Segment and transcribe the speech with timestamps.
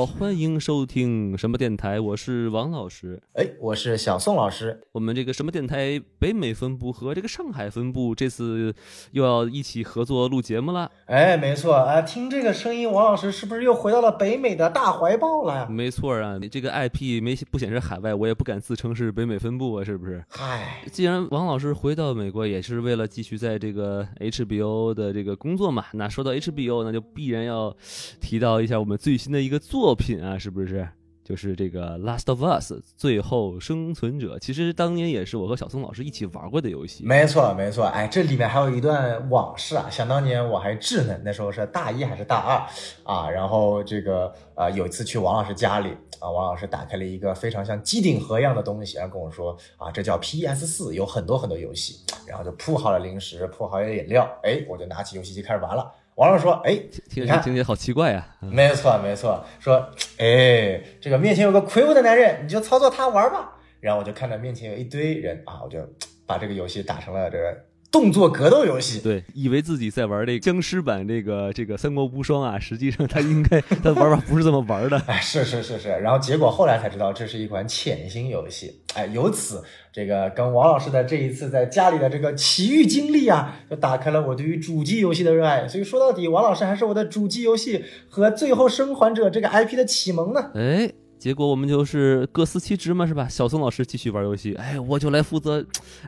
[0.00, 3.18] well 好，欢迎收听什么电台，我是王老师。
[3.32, 4.78] 哎，我是小宋老师。
[4.92, 8.74] 我们这个什么电台北美分部和这个上海分部这次
[9.12, 10.90] 又要一起合作录节目了。
[11.06, 15.66] 哎，没错，啊，听这个声音，王老师是不是又回到了北美的大怀抱了呀？
[15.70, 20.22] 没错啊，你这个 IP 没不显示海外，我也不敢自称是北美分部啊，是不是？
[20.28, 25.86] 嗨，既然王老师回到美国，也是为了继续在这个 HBO 的这个工作嘛。
[25.94, 27.74] 那说到 HBO，那就必然要
[28.20, 30.88] 提到一下我们最新的一个作品啊，是不是？
[31.22, 34.36] 就是这个《Last of Us》最后生存者。
[34.40, 37.04] 其实当年也是我和小松老师一起玩过的游戏。
[37.04, 37.84] 没错，没错。
[37.84, 39.86] 哎，这里面还有一段往事啊。
[39.88, 42.66] 想当年我还稚嫩，那时候是大一还是大二
[43.04, 43.30] 啊？
[43.30, 55.88] 然后这个呃，有一次去王老师家里啊，王老师打开了一个非常像机顶盒一样的东西，然后跟我说啊，这叫 PS 四，有很多很多游戏，然后就铺好了零食，铺好了饮料，哎，我就拿起游戏机开始玩了。
[56.20, 56.74] 王老师说：“哎，
[57.08, 58.44] 听你看听起来好奇怪呀、啊。
[58.52, 59.42] 没错，没错。
[59.58, 63.54] 说，哎，这个面前有个魁梧的男人，你就操作他玩吧。
[63.80, 65.78] 然后我就看到面前有一堆人啊，我就
[66.26, 67.56] 把这个游戏打成了这个
[67.90, 69.00] 动作格斗游戏。
[69.00, 74.96] 对，以为自己在玩这个僵尸版这个这个三国无双啊，实际上他应该 他玩法不是这么玩的。
[75.06, 75.88] 哎，是是是是。
[75.88, 78.80] 然后结果后来才知道，这是一款潜行游戏。
[78.94, 85.66] 哎，由此这个跟王老师的这一次在家里的这个奇遇经历啊，就打开了我对于主机游戏的热爱。
[85.66, 90.50] 所以说到底，王老师还是我的主机游戏和《最后生还者》这个 IP 的启蒙呢。
[90.54, 93.28] 哎，结果我们就是各司其职嘛，是吧？
[93.28, 95.62] 小宋老师继续玩游戏，哎，我就来负责，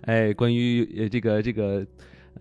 [0.07, 1.87] 哎，关于呃这个这个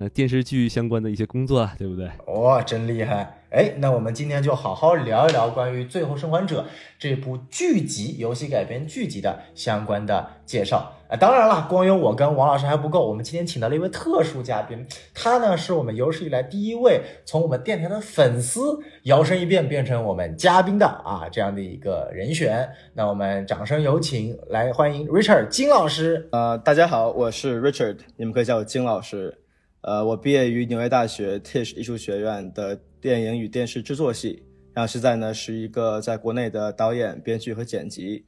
[0.01, 2.09] 呃电视剧相关的一些工作啊，对不对？
[2.25, 3.37] 哇、真厉害！
[3.51, 6.61] 哎，那我们今天就好好聊一聊关于《最后生还者》
[6.97, 10.91] 这部剧集游戏改编剧集的相关的介绍。
[11.07, 18.59] 啊，当然了，光有我跟王老师还不够，我们今天请到了一位特殊嘉宾，他呢是我们有史以来第一位从我们电台的粉丝
[19.03, 22.67] 摇身一变变成我们嘉宾的啊这样的一个人选。
[22.95, 26.27] 那我们掌声有请，来欢迎 Richard 金老师。
[26.31, 29.37] 呃，大家好，我是 Richard，你们可以叫我金老师。
[29.81, 34.43] 呃，我毕业于纽约大学 Tisch 艺术学院的电影与电视制作系，
[34.73, 38.23] 然后现在呢是一个在国内的导演、编剧和剪辑，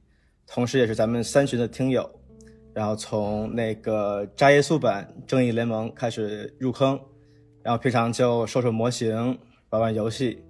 [0.48, 2.10] 同时也是咱们三群的听友。
[2.74, 7.00] 然后从那个扎耶素版《正义联盟》开始入坑，
[7.62, 9.38] 然后平常就收收模型、
[9.70, 10.44] 玩玩游戏，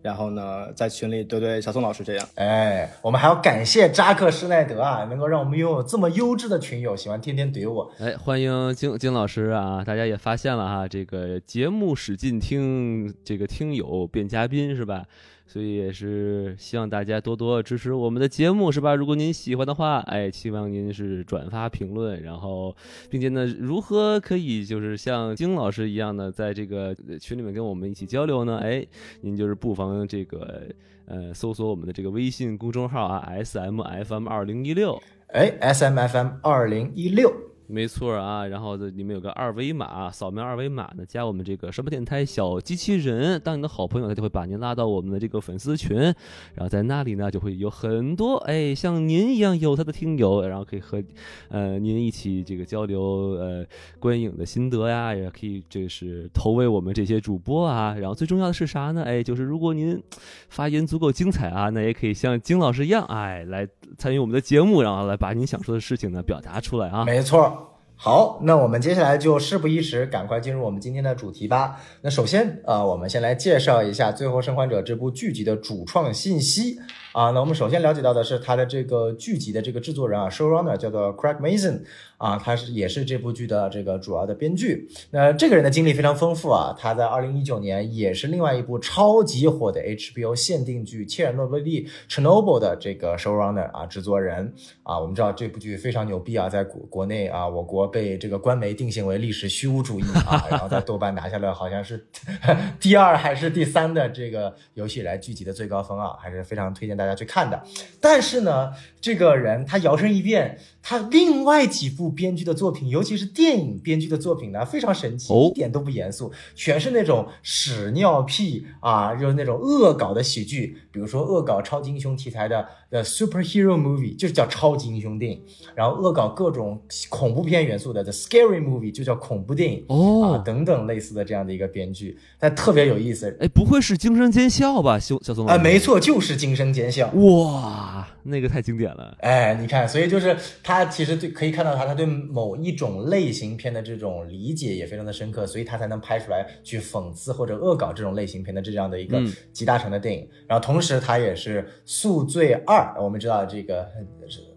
[0.00, 2.28] 然后呢在群里怼怼小宋老师这样。
[2.36, 7.90] 哎，我们还要感谢扎克施耐德啊，能够让我们拥有这么优质的群友，喜欢天天怼我。
[7.98, 9.82] 哎，欢迎金金老师啊！
[9.84, 15.04] 大家也发现了哈，这个节目使劲听，这个听友变嘉宾是吧？
[15.48, 18.94] 所以也是希望大家多多支持我们的节目，是吧？
[18.94, 22.76] 如果您喜欢的话，哎，希望您是转发评论，然后，
[23.08, 28.58] 并且呢，如何可以就是像金老师一样的，在这个群里面跟我们一起交流呢？
[28.62, 28.86] 哎，
[29.22, 30.64] 您就是不妨这个
[31.06, 35.00] 呃搜索我们的这个微信公众号啊，S M F M 二零一六。
[35.28, 37.32] 哎，S M F M 二零一六，
[37.70, 51.02] 没错啊，然后这里面有个二维码，扫描二维码呢，加我们这个什么电台小机器人，当你的好朋友，他就会把您拉到我们的这个粉丝群，然后在那里呢，就会有很多哎像您一样有他的听友，然后可以和
[51.50, 53.02] 呃您一起这个交流
[53.38, 53.66] 呃
[53.98, 59.02] 观影的心得呀，也可以这是投喂我们这些主播啊，然后最重要的是啥呢？
[59.04, 60.02] 哎，就是如果您
[60.48, 63.68] 发言足够精彩啊，那也可以像金老师一样，哎，来
[63.98, 67.04] 参与我们的节目，然后来把您想说的事情呢表达出来啊。
[67.04, 67.57] 没错。
[68.00, 71.80] 好，那我们接下来就事不宜迟，赶快进入我们今天的主题吧。
[72.00, 76.78] 那首先，呃，我们先来介绍一下《最后生还者》这部剧集的主创信息
[77.18, 77.30] 啊。
[77.30, 81.82] 那我们首先了解到的是他的这个剧集的这个制作人啊，showrunner 叫做 Craig Mason
[82.16, 84.88] 啊，他是也是这部剧的这个主要的编剧。
[85.10, 94.98] 那这个人的经历非常丰富啊，他在二零一九年也是另外一部超级火的 HBO 限定剧《切尔诺贝利 Chernobyl》的这个 showrunner 啊，制作人啊。
[94.98, 102.06] 我们知道这部剧非常牛逼啊，在国国内啊，我国被这个官媒定性为历史虚无主义啊，然后在豆瓣拿下了好像是
[102.80, 107.62] 第二还是第三的这个游戏来剧集的最高分啊，还是非常推荐大家家去看的。
[108.00, 110.58] 但是呢，这个人他摇身一变，
[110.88, 125.42] 他另外几部编剧的作品，尤其是电影编剧的作品呢，非常神奇，哦一点都不严肃，全是那种屎尿屁啊，就是那种恶搞的喜剧，比如说恶搞超级英雄题材的的 superhero movie，就是叫超级英雄电影，
[125.74, 126.80] 然后恶搞各种
[127.10, 129.84] 恐怖片元素的 the scary movie，就叫恐怖电影。
[129.88, 133.36] 哦啊，等等类似的这样的一个编剧，但特别有意思。
[133.40, 135.62] 哎，不会是惊声尖笑吧，小小宋老啊，师？
[135.62, 137.08] 没错，就是惊声尖笑。
[137.08, 139.14] 哇，那个太经典了。
[139.20, 150.28] 哎，你看，所以就是他其实对可以看到他他对某一种类型片的这种理解也非常的深刻，所以他才能拍出来去讽刺或者恶搞这种类型片的这样的一个嗯集大成的电影。
[150.46, 153.86] 然后同时他也是《宿醉二》，我们知道这个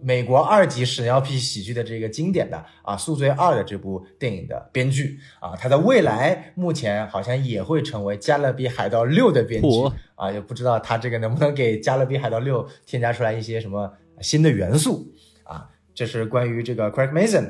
[0.02, 9.68] 美国二级屎尿屁喜剧的这个经典的啊《宿醉二》的这部电影的编剧啊，他在未来目前好像也会成为《加勒比海盗六》的编剧
[10.16, 13.92] 啊，也不知道他这个能不能给《加勒比海盗六》添加出来一些什么
[14.22, 15.21] 新的元素啊。
[15.94, 17.46] 这是关于这个 Craig Mason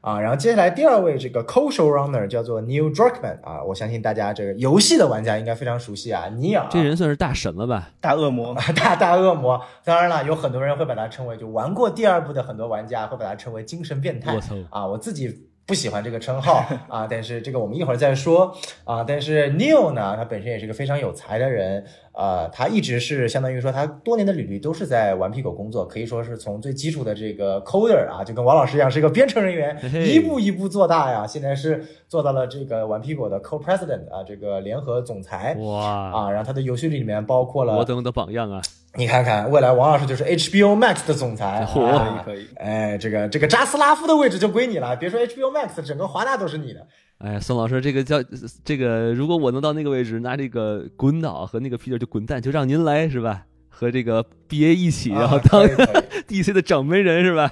[0.00, 7.90] 啊，然后接下来第二位这个 co-showrunner 叫做 Neil Druckmann 啊，我相信大家这个游戏的玩家应该非常熟悉啊，尼尔啊这人算是大神了吧？
[8.00, 14.34] 大恶魔，大 大恶魔，当然了，有很多人会把他称为，就玩过第二部的很多玩家会把他称为精神变态。
[14.34, 14.86] 我操啊！
[14.86, 19.02] 我自己不喜欢这个称号 啊，但是这个我们一会儿再说啊。
[19.02, 21.84] 但是 Neil 呢，他本身也是个非常有才的人，
[22.16, 31.26] 呃，他一直是相当于说他多年的履历都是在顽皮狗工作，可以说是从最基础的这个 coder 啊，就跟王老师一样是一个编程人员一步一步做大呀。
[31.26, 35.54] 现在是做到了这个顽皮狗的 co-president 啊，这个联合总裁。
[35.60, 38.62] 哇，啊，然后他的游戏里面包括了我等我的榜样啊！
[38.94, 46.86] 你看看，未来王老师就是 HBO Max 的总裁，可以可以哎，这个这个扎斯拉夫的位置就归你了，别说 HBO Max，整个华纳都是你的。
[47.18, 48.22] 哎，宋老师，这个叫
[48.64, 53.44] 这个，如果我能到那个位置，拿这个滚导和那个 Peter 就滚蛋，就让您来是吧？
[53.68, 55.62] 和这个 BA 一起，然后啊当
[56.28, 57.50] DC 的掌门人是吧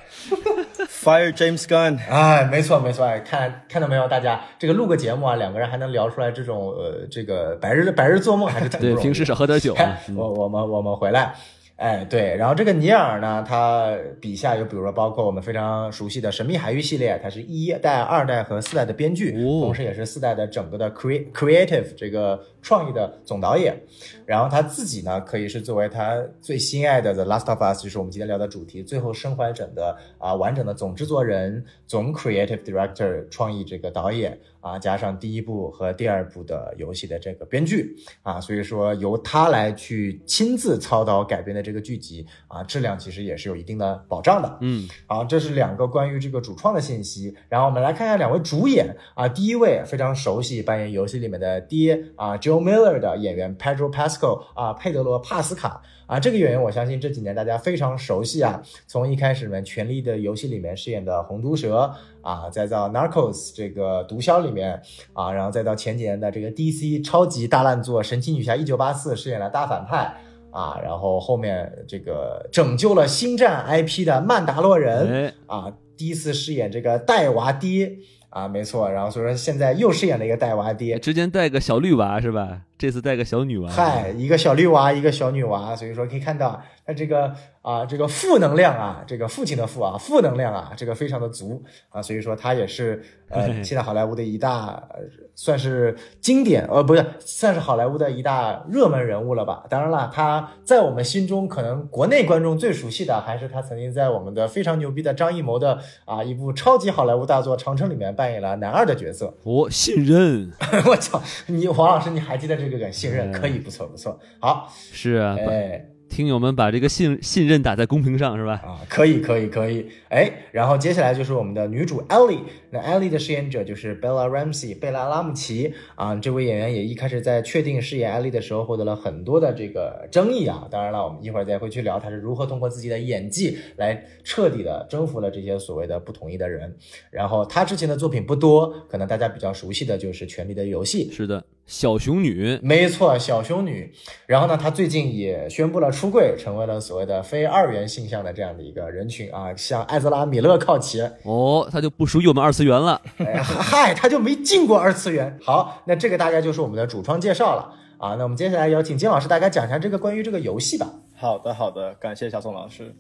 [0.89, 9.03] ？Fire James Gunn，哎，没错没错，哎，看看到没有，大家这个录个节目啊，两个人还能聊出来这种呃，这个白日白日做梦还是 挺不对，容易的。
[9.03, 10.03] 平时少喝点酒 啊哎。
[10.15, 11.35] 我我们我们回来，
[11.77, 19.61] 哎，对，然后这个尼尔呢，他笔下有比如说包括我们非常熟悉的《神秘海域》系列，他是一代、二代和四代的编剧，哦。
[19.61, 23.79] 同时也是四代的整个的 cre creative 这个创意的总导演。
[24.27, 44.59] 然后他自己呢，可以是作为他最心爱的《The Last of Us》，就是我们今天聊的主题《最后生还者》的啊完整的总制作人、总 creative director 创意这个导演啊，加上第一部和第二部的游戏的这个编剧啊，所以说由他来去亲自操刀改编的这个剧集啊，质量其实也是有一定的保障的。
[44.63, 47.37] 嗯，好，这是两个关于这个主创的信息。
[47.51, 55.83] 然后我们来看一下两位主演啊，第一位非常熟悉扮演游戏里面的爹啊，Joe Miller 的演员 Pedro Pascal 啊，佩德罗·帕斯卡。
[56.07, 61.91] 啊，这个演员我相信这几年大家非常熟悉啊，从一开始里面《权力的游戏》里面饰演的红毒蛇
[62.21, 64.83] 啊，再到 Narcos 这个毒枭里面
[65.15, 70.15] 啊，然后再到前几年的这个 DC 超级大烂作《神奇女侠一九八四》饰演了大反派。
[70.51, 77.97] 啊，然后后面这个拯救了星战 IP 的曼达洛人，哎，啊，第一次饰演这个带娃爹
[78.35, 82.63] 啊，没错，然后所以说现在又饰演了一个带娃爹，之前带个小绿娃是吧？
[82.77, 83.71] 这次带个小女娃。
[83.71, 87.33] 嗨，一个小绿娃，一个小女娃，所以说可以看到他这个
[87.65, 95.01] 啊，这个负能量啊，这个父亲的父啊，负能量啊，这个非常的足啊，所以说他也是呃， 现在好莱坞的一大、呃
[95.37, 99.65] 算是经典，呃，不是，算是好莱坞的一大热门人物了吧？
[99.69, 109.35] 当然了，他在我们心中，可能国内观众最熟悉的还是他曾经在我们的非常牛逼的张艺谋的啊一部超级好莱坞大作《长城》里面扮演了男二的角色。
[109.43, 110.53] 我信任
[110.87, 112.93] 我操，你黄老师你还记得这个梗？
[112.93, 114.17] 信任可以，不错不错。
[114.39, 118.53] 好，是啊，把哎听友们把这个信信任打在公屏上是吧？
[118.65, 122.39] 啊，可以可以可以，哎，然后接下来就是我们的女主 Ellie，
[122.71, 130.69] 那 Ellie 的饰演者就是 Bella Ramsey 贝拉拉姆齐啊，这位演员也一开始在确定饰演 Ellie 的时候获得了很多的这个争议啊。
[130.71, 136.77] 当然了，我们一会儿再会去聊她是如何通过自己的演技来彻底的征服了这些所谓的不同意的人。
[137.11, 143.91] 然后她之前的作品不多，可能大家比较熟悉的就是《权力的游戏》，是的，小熊女，没错，小熊女。
[144.27, 151.01] 然后呢，她最近也宣布了出柜，成为了所谓的非二元性向的这样的一个人群啊，向艾泽拉·米勒靠齐。
[151.23, 153.01] 哦，她就不属于我们二次元了。
[153.19, 155.39] 哎 嗨，她就没进过二次元。
[155.43, 158.15] 好，那这个大概就是我们的主创介绍了啊。
[158.17, 160.93] 那我们接下来有请金老师大概讲一下这个关于这个游戏吧。
[161.17, 162.95] 好的，好的，感谢小宋老师。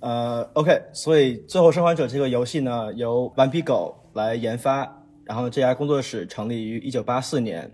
[0.00, 7.70] 呃，OK，所以《最后生还者》这个游戏呢，由顽皮狗来研发，然后这家工作室成立于一九八四年，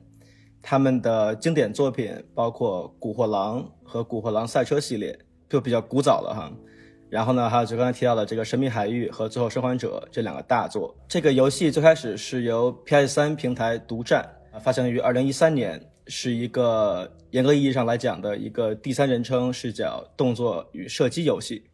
[0.63, 6.53] 他们的经典作品包括《古惑狼》和《古惑狼赛车》系列，就比较古早了哈。
[7.09, 10.95] 然后呢，还有就刚才提到的这个《神秘海域》和《最后生还者》这两个大作。
[11.09, 14.25] 这个游戏最开始是由 PS3 平台独占，
[14.63, 21.65] 发行于2013年，是一个严格意义上来讲的一个第三人称视角动作与射击游戏。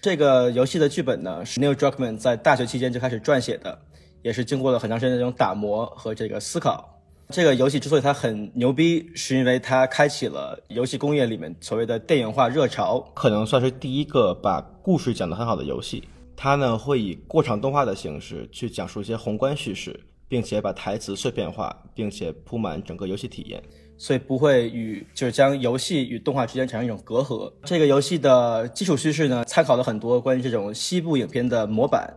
[0.00, 3.78] 这个游戏的剧本呢，是 Neil Druckmann 在大学期间就开始撰写的，
[4.22, 6.97] 也是经过了很长时间的这种打磨和这个思考。
[7.30, 16.02] 这个游戏之所以它很牛逼，是因为它开启了游戏工业里面所谓的电影化热潮，可能算是第一个把故事讲得很好的游戏。
[16.34, 23.62] 它呢会以过场动画的形式去讲述一些宏观叙事，并且把台词碎片化，并且铺满整个游戏体验。
[23.98, 27.52] 所以不会与就是将游戏与动画之间产生一种隔阂。
[27.64, 32.10] 这个游戏的基础叙事呢，参考了很多关于这种西部影片的模板。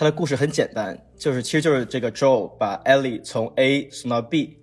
[0.00, 4.56] 它的故事很简单，就是其实就是这个 Joe 把 Ellie 从 A 送到 B，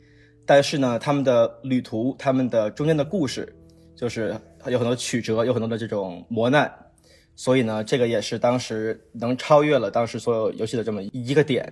[0.48, 3.56] 但是呢，他们的旅途，他们的中间的故事，
[3.96, 6.74] 就是有很多曲折，有很多的这种磨难。
[7.36, 11.72] 所以呢，这个也是当时能超越了当时所有游戏的这么一个点。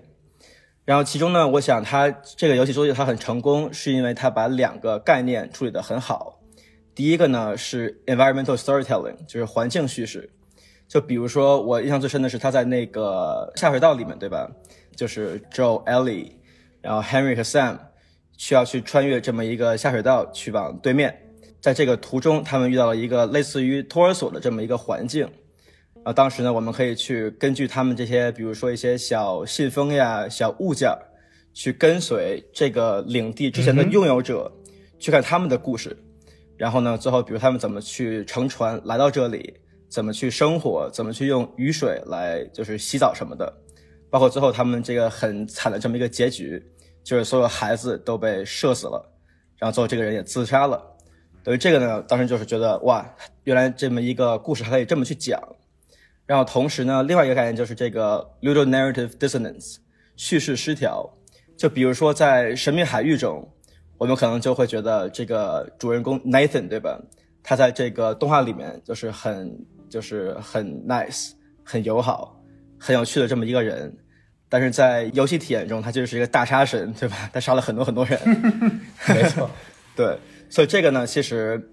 [0.83, 2.07] 然后其中呢，我想它
[2.37, 6.39] 这个游戏之所以它很成功，是因为它把两个概念处理得很好。
[6.93, 10.29] 第一个呢是 environmental storytelling，就是环境叙事。
[10.87, 14.49] 就比如说我印象最深的是他在那个下水道里面，对吧？
[14.95, 16.31] 就是 Joe、Ellie，
[16.81, 17.77] 然后 Henry 和 Sam
[18.37, 21.21] 需要去穿越这么一个下水道去往对面。
[21.59, 25.27] 在这个途中，他们遇到了一个类似于托儿所的这么一个环境。
[26.03, 30.99] 啊，当时呢，我们可以去根据他们这些，比如说一些小信封呀、小物件儿，
[31.51, 34.51] 去跟随这个领地之前的拥有者，
[34.99, 35.97] 去看他们的故事。
[36.55, 39.55] 然后呢，最后比如他们怎么去乘船来到这里，
[39.95, 43.49] 怎么去生活，怎么去用雨水来就是洗澡什么的，
[44.09, 46.61] 包括最后他们这个很惨的这么一个结局，
[47.01, 49.01] 就是所有孩子都被射死了，
[49.57, 50.83] 然后最后这个人也自杀了。
[51.45, 53.09] 等于这个呢，当时就是觉得哇，
[53.45, 55.41] 原来这么一个故事还可以这么去讲。
[56.25, 59.77] 然后同时呢，另外一个概念就是这个 ludal narrative dissonance，
[60.17, 61.09] 叙事失调。
[61.55, 63.49] 就比如说在《神秘海域》中，
[63.97, 66.99] 我们可能就会觉得这个主人公 Nathan 对吧？
[67.47, 69.55] 他在这个动画里面就是很
[69.95, 71.31] 就是很 nice、
[71.63, 72.37] 很友好、
[72.77, 73.95] 很有趣的这么一个人，
[74.49, 77.29] 但是在游戏体验中，他就是一个大杀神对吧？
[77.31, 78.19] 他杀了很多很多人。
[79.07, 79.49] 没错，
[79.95, 80.17] 对，
[80.49, 81.71] 所以这个呢，其实。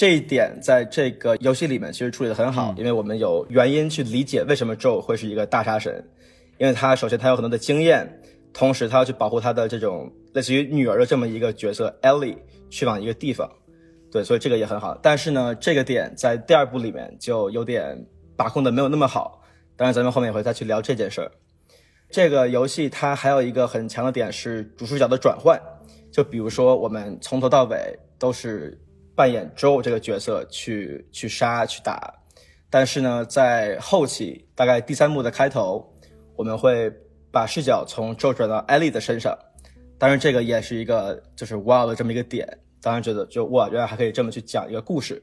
[0.00, 5.92] 这一点在这个游戏里面其实处理的很好，因为我们有原因去理解为什么 Joe 会是一个大杀神，
[6.58, 8.08] 因为他首先他有很多的经验，
[8.52, 12.36] 同时他要去保护他的这种类似于女儿的这么一个角色 Ellie
[12.70, 13.50] 去往一个地方，
[14.10, 14.98] 对，所以这个也很好。
[15.02, 17.96] 但是呢，这个点在第二部里面就有点
[18.36, 19.42] 把控的没有那么好，
[19.76, 21.30] 当然咱们后面也会再去聊这件事儿。
[22.10, 25.60] 这个游戏它还有一个很强的点是主视角的转换，
[26.12, 28.78] 就比如说我们从头到尾都是。
[29.18, 32.14] 扮演 Joe 这个角色去去杀去打，
[32.70, 35.84] 但是呢，在后期大概第三幕的开头，
[36.36, 36.88] 我们会
[37.32, 39.36] 把视角从 Joe 转到 Ellie 的身上，
[39.98, 42.46] 当然这个也是一个就是 wow 的这么一个点，
[42.80, 45.22] 当然觉得就哇原来还可以这么去讲一个故事，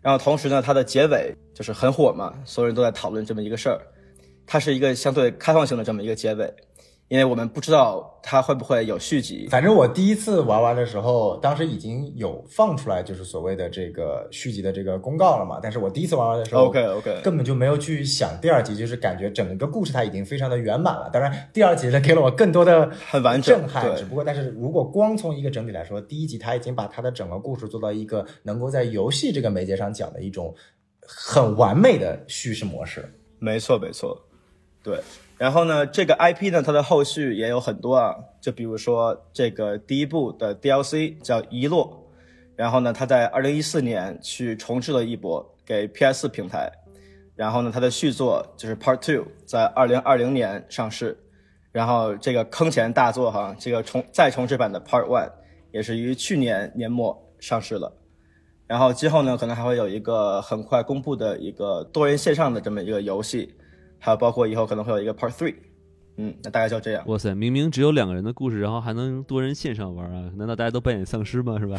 [0.00, 3.80] 然后同时呢，它的结尾就是很火嘛，所有人都在讨论这么一个事儿，
[4.46, 6.54] 它是一个相对开放性的这么一个结尾。
[7.12, 9.46] 因为我们不知道它会不会有续集。
[9.50, 15.60] 反正我第一次玩完的时候，当时已经有放出来，就是所谓的这个续集的这个公告了嘛。
[15.62, 21.10] 但是我第一次玩完的时候，OK OK，根本就没有去想第二集，就是感觉整个故事它已经非常的圆满了。
[21.12, 23.94] 当然，第二集呢给了我更多的很完整震撼。
[23.94, 30.54] 只不过，但是如果光从一个整体来说，第一集它已经把它的整个故事做到一个能够在游戏这个媒介上讲的一种
[31.06, 33.04] 很完美的叙事模式。
[33.38, 34.18] 没错，没错，
[34.82, 34.98] 对。
[35.42, 41.84] 然后呢，这个 IP 呢，它的后续也有很多啊，就比如说这个第一部的 DLC 叫《遗落》，
[42.54, 46.70] 然后呢，它在二零一四年去重置了一波给 PS 平台，
[47.34, 51.18] 然后呢，它的续作就是 Part Two 在二零二零年上市，
[51.72, 55.32] 然后这个坑钱大作哈，这个重再重置版的 Part One
[55.72, 57.92] 也是于去年年末上市了，
[58.68, 63.52] 然后今后呢，可能还会有一个很快公布的一个多人线上的这么一个游戏。
[64.04, 65.54] 还有包括以后可能会有一个 Part Three，
[66.16, 67.04] 嗯，那大概就这样。
[67.06, 70.28] 哇塞，明明只有两个人的故事，然后还能多人线上玩啊？
[70.36, 71.56] 难道大家都扮演丧尸吗？
[71.60, 71.78] 是吧？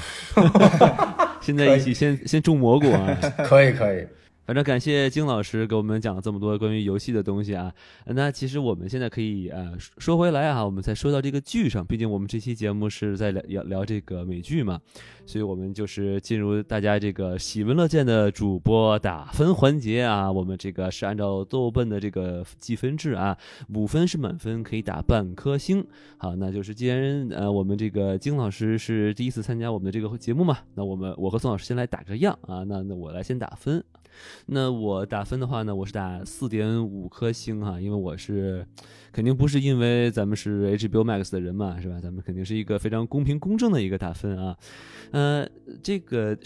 [1.41, 3.13] 现在一起先先种蘑菇啊！
[3.45, 4.07] 可 以可以。
[4.45, 7.73] 反正感谢金老师给我们讲了这么多关于游戏的东西啊。
[8.07, 14.79] 那其实我们现在可以呃说回来啊，我们再说到这个剧上，毕竟我们这期节目是在聊聊这个美剧嘛，
[15.25, 20.29] 所以我们就是进入大家这个喜闻乐见的主播打分环节啊。
[20.29, 23.37] 我们这个是按照豆瓣的这个计分制啊，
[23.73, 25.85] 五分是满分，可以打半颗星。
[26.17, 32.63] 好，那就是既然呃我们这个金老师是第一次参加我们的这个节目嘛，那我们我和宋老师先来打个样啊。
[32.63, 33.81] 那那我来先打分。
[34.47, 38.65] 那我打分的话呢，我是打四点五颗星哈，因为我是
[39.11, 41.99] 肯定不是因为咱们是 HBO Max 的人嘛，是吧？
[42.01, 44.57] 咱们肯定是一个非常公平公正的一个打分啊。
[45.11, 45.47] 呃，
[45.81, 46.37] 这个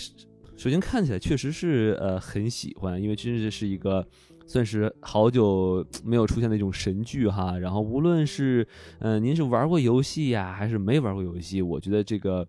[0.56, 4.06] 首先看起来确实是呃很喜欢，因为真的是一个
[4.46, 7.58] 算是好久没有出现的一种神剧哈。
[7.58, 8.68] 然后无论是、
[9.00, 12.48] 呃您是玩过游戏呀，还是没玩过游戏，我觉得这个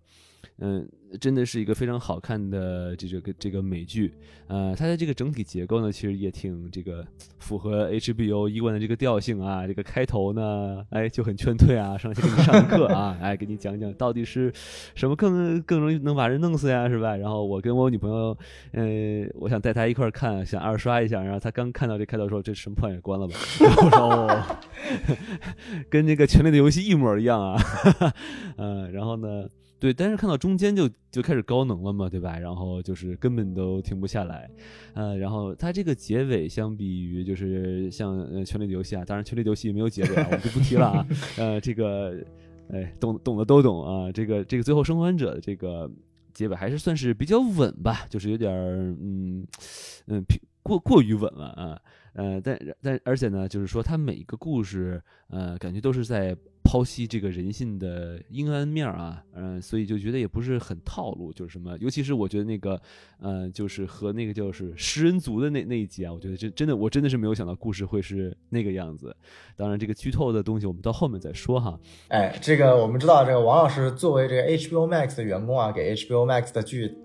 [0.61, 0.87] 嗯、
[1.19, 4.13] 真的是一个非常好看的这这个这个美剧。
[4.47, 7.05] 呃，它的这个整体结构呢，其实也挺这个
[7.37, 9.65] 符合 HBO 一贯的这个调性啊。
[9.67, 14.51] 这个开头呢，哎就很劝退啊，上去给你上课啊， 哎给你讲讲到底是
[14.95, 17.15] 什么更更容易能把人弄死呀，是吧？
[17.15, 18.37] 然后我跟我女朋友，
[18.71, 24.57] 呃，我想带她一块儿看，想二刷一下，然后她刚看到这开头说这什么破玩意儿关了吧， 然后说哦，
[25.89, 27.61] 跟那个《权力的游戏》一模一样啊，
[28.57, 29.47] 嗯，然后呢。
[29.79, 32.37] 对，但是看到中间就就开始高能了嘛，对吧？
[32.37, 34.49] 然后就是根本都停不下来，
[34.93, 41.07] 呃，然后它这个结尾相比于就是像呃《权力的游戏》啊，当然《权力的游戏》没有结尾啊，我们就不提了啊。
[41.37, 42.13] 呃，这个，
[42.73, 44.11] 哎，懂懂的都懂啊。
[44.11, 45.89] 这个这个最后生还者的这个
[46.33, 49.47] 结尾还是算是比较稳吧，就是有点儿嗯
[50.07, 50.21] 嗯
[50.61, 51.81] 过过于稳了啊。
[52.13, 56.35] 呃，但但而且呢，就是说它每一个故事，呃，感觉都是在
[56.69, 62.79] 剖析这个人性的阴暗面啊，嗯、所以就觉得也不是很套路，就是什么，尤其是我觉得那个，
[63.19, 69.15] 呃，就是和那个就是食人族的那那一集啊，我觉得这真的我真的是没有想到故事会是那个样子。
[69.55, 71.79] 当然，这个剧透的东西我们到后面再说哈。
[72.09, 76.95] 哎，这个我们知道，这个王老师作为这个 HBO Max 的员工啊，给 HBO Max 的剧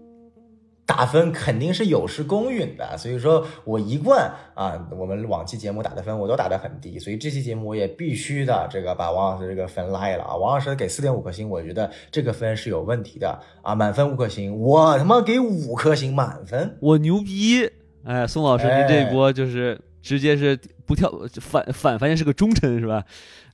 [0.87, 10.37] 打分肯定是有失公允的，所以说我一贯啊，我们往期节目打的分我都打得很低，所以这期节目我也必须的这个把王老师这个分拉下了啊。
[10.37, 16.76] 王老师给四点五颗星，我觉得这个分是有问题的啊，满分五颗星，我他妈给五颗星满分。
[16.81, 17.71] 我牛逼！
[18.05, 21.11] 哎，宋老师，您这一波就是直接是不跳
[21.41, 23.03] 反 反，发现是个忠臣是吧？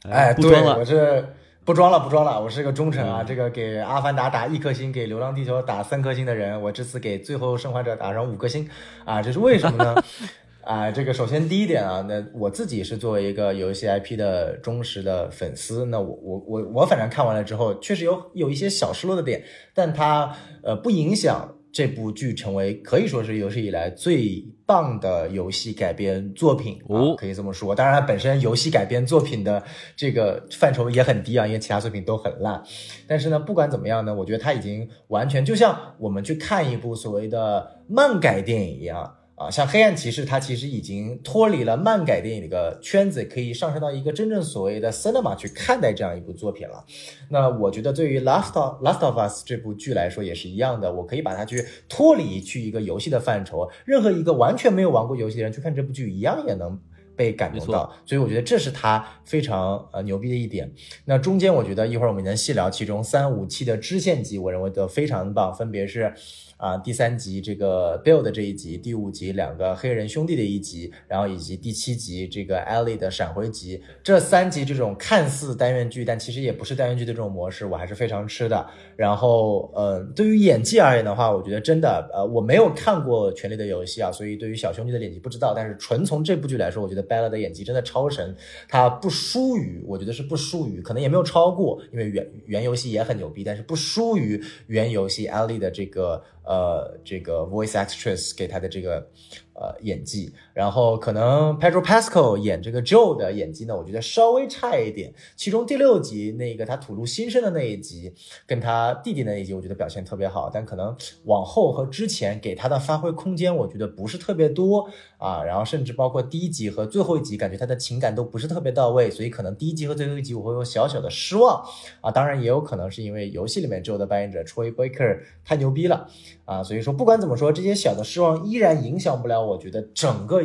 [0.02, 0.84] 哎，对，不装了我。
[0.84, 1.24] 这
[1.70, 3.22] 不装了，不装了，我是个忠臣啊！
[3.22, 8.68] 嗯这个给《阿凡达》打一颗星，给《流浪地球》打三颗星的人，我这次给《最后生还者》打上五颗星
[9.04, 9.22] 啊！
[9.22, 9.94] 这是为什么呢？
[10.66, 27.74] 啊，这个首先第一点啊，那我自己是作为一个游戏 IP 的忠实的粉丝，那我我我我反正看完了之后，确实有有一些小失落的点，但它呃不影响这部剧成为可以说是有史以来最棒的游戏改编作品啊，哦可以这么说。
[27.74, 29.62] 当然，它本身游戏改编作品的
[29.96, 32.62] 这个范畴也很低啊，因为其他作品都很烂。
[33.06, 39.16] 但是呢，不管怎么样呢，我觉得它已经完全就像我们去看一部所谓的漫改电影一样。
[39.40, 46.84] 啊，像《黑暗骑士》，它其实已经脱离了漫改电影的一个圈子，可以上升到一个真正所谓的 cinema 去看待这样一部作品了。
[47.30, 56.78] 那我觉得对于《Last of Last of Us》这部剧来说也是一样的，我可以把它去脱离去一个游戏的范畴，任何一个完全没有玩过游戏的人去看这部剧，一样也能
[57.16, 57.90] 被感动到。
[58.04, 60.70] 所以我觉得这是它非常呃牛逼的一点。
[61.06, 66.12] 那中间我觉得一会儿我们能细聊其中三五期的支线集，我认为都非常棒，分别是。
[66.60, 78.66] 啊，第三集这个 Bill 的这一集，第五集两个黑人兄弟的一集，然后以及第七集这个 Ellie 的闪回集，这三集这种看似单元剧，但其实也不是单元剧的这种模式，我还是非常吃的。
[78.94, 85.54] 然后，呃，对于演技而言的话，我觉得真的，呃，我没有看过《权力的游戏》啊，所以对于小兄弟的演技不知道。
[85.54, 88.36] 但是纯从这部剧来说，我觉得 Bella 的演技真的超神，
[88.68, 99.08] 他不输于，我觉得是不输于，可能也没有超过，因为原原游戏也很牛逼，但是不输于原游戏 Ellie 的这个呃这个 voice actress 给他的这个
[99.54, 100.32] 呃演技。
[100.52, 105.14] 然后可能 Pedro Pascal 演这个 Joe 的演技呢，我觉得稍微差一点。
[105.36, 108.12] 其中第六集那个他吐露心声的那一集，
[108.46, 110.50] 跟他弟弟那一集，我觉得表现特别好。
[110.52, 115.42] 但可能往后和之前给他的发挥空间，我觉得不是特别多啊。
[115.42, 121.64] 然后甚至包括第一集和最后一集，感觉他的情感都不是特别到位，所以可能第一集和最后一集我会有小小的失望
[122.00, 122.10] 啊。
[122.10, 126.08] 当然也有可能是因为游戏里面 Joe 的扮演者 Troy Baker 太牛逼了
[126.44, 126.62] 啊。
[126.62, 130.42] 所以说不管怎么说，这些小的失望依然影响不了我觉得整个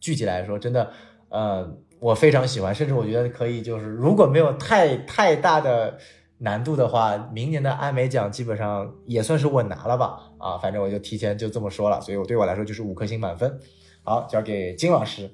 [0.00, 0.90] 剧集来说，真的，
[1.28, 5.98] 呃，我非常喜欢，甚至我觉得可以，就是如果没有太太大的
[6.38, 10.20] 难度的话，明年的艾美奖基本上也算是稳拿了吧。
[10.38, 13.58] 啊，反正我就提前就这么说了，所以我对我来说就是五颗星满分。
[14.02, 15.30] 好，交给金老师。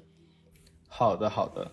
[0.87, 1.71] 好的，好的。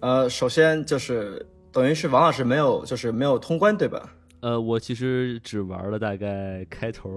[0.00, 4.12] 呃，首先就是等于是王老师没有就是没有通关对吧？
[4.40, 7.10] 呃，我其实只玩了大概开头，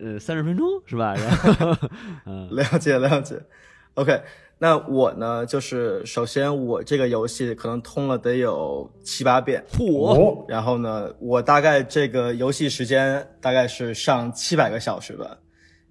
[0.00, 1.14] 呃，三十分钟是吧？
[1.14, 1.88] 然后，
[2.26, 3.40] 嗯、 了解了解。
[3.94, 4.22] OK，
[4.58, 15.38] 那我呢，就是首先我这个游戏可能通了得有七八遍，嚯，哦，然后呢，我大概这个游戏时间大概是上七百个小时吧，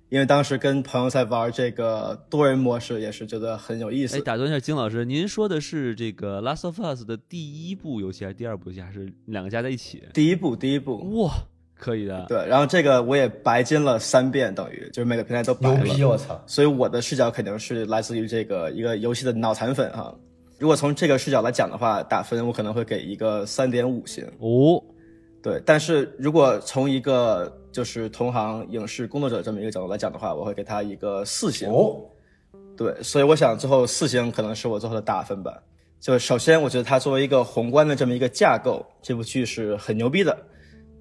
[0.07, 4.21] 因为当时跟朋友在玩这个多人模式，也是觉得很有意哎，思。
[4.21, 10.01] 打断一下，金老师，您说的是这个《Last of Us》的第一部游戏还是第二部游戏，还是两个加在一起？
[10.13, 11.33] 第一部，第一部，哇，
[11.77, 12.25] 可以的。
[12.27, 15.93] 对，然后这个我也白金了三遍，等于就是每个平台都白牛了。
[15.95, 16.03] 逼！
[16.03, 20.13] 我操，所以我的视角肯定是来自于这个一个游戏的脑残粉哈。
[20.59, 24.25] 如果从这个视角来讲的话，打分我可能会给一个三点五星。
[24.39, 24.81] 哦，
[25.41, 31.69] 对，但是如果从一个就是同行影视工作者这么一个角度来讲的话，我会给他一个四星。
[31.69, 31.97] 哦，
[32.75, 35.61] 对，所以我想最后四星可能是我最后的打分吧。
[35.99, 40.37] 就首先，我觉得它作为一个宏观的这么一个架构，这部剧是很牛逼的，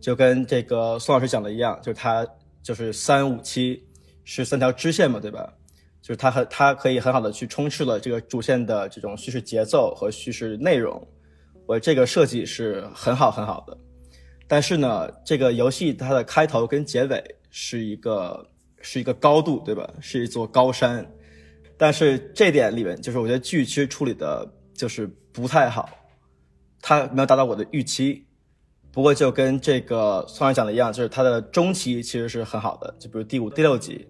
[0.07, 2.25] 就跟这个宋老师讲的一样，就是它
[2.63, 3.85] 就是三五七
[4.23, 5.53] 是三条支线嘛，对吧？
[6.01, 11.05] 就是它很它可以很好的去充斥了这个主线的这种叙事节奏和叙事内容，
[11.67, 13.77] 我这个设计是很好很好的。
[14.47, 18.49] 但是呢，这个游戏它的开头跟结尾是一个
[18.81, 19.93] 是一个高度，对吧？
[20.01, 21.05] 是一座高山。
[21.77, 25.91] 但是这点里面，就是我觉得剧其实处理的就是不太好，
[26.81, 28.25] 它没有达到我的预期。
[28.97, 34.09] 不过就跟这个宋老师讲的一样，就是它的中期其实是很好的，就比如第五、第六集，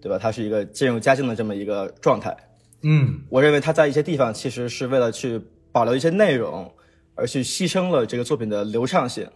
[0.00, 0.16] 对吧？
[0.16, 2.36] 它是一个渐入佳境的这么一个状态。
[2.82, 6.72] 嗯，我认为它在一些地方其实是为了去保留一些内容，
[7.16, 9.28] 而去牺牲了这个作品的流畅性。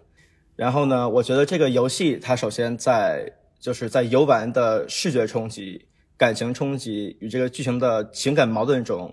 [0.55, 5.85] 然后呢，我觉得这个游戏它首先在就是在游玩的视觉冲击、
[6.17, 9.13] 感情冲击与这个剧情的情感矛盾中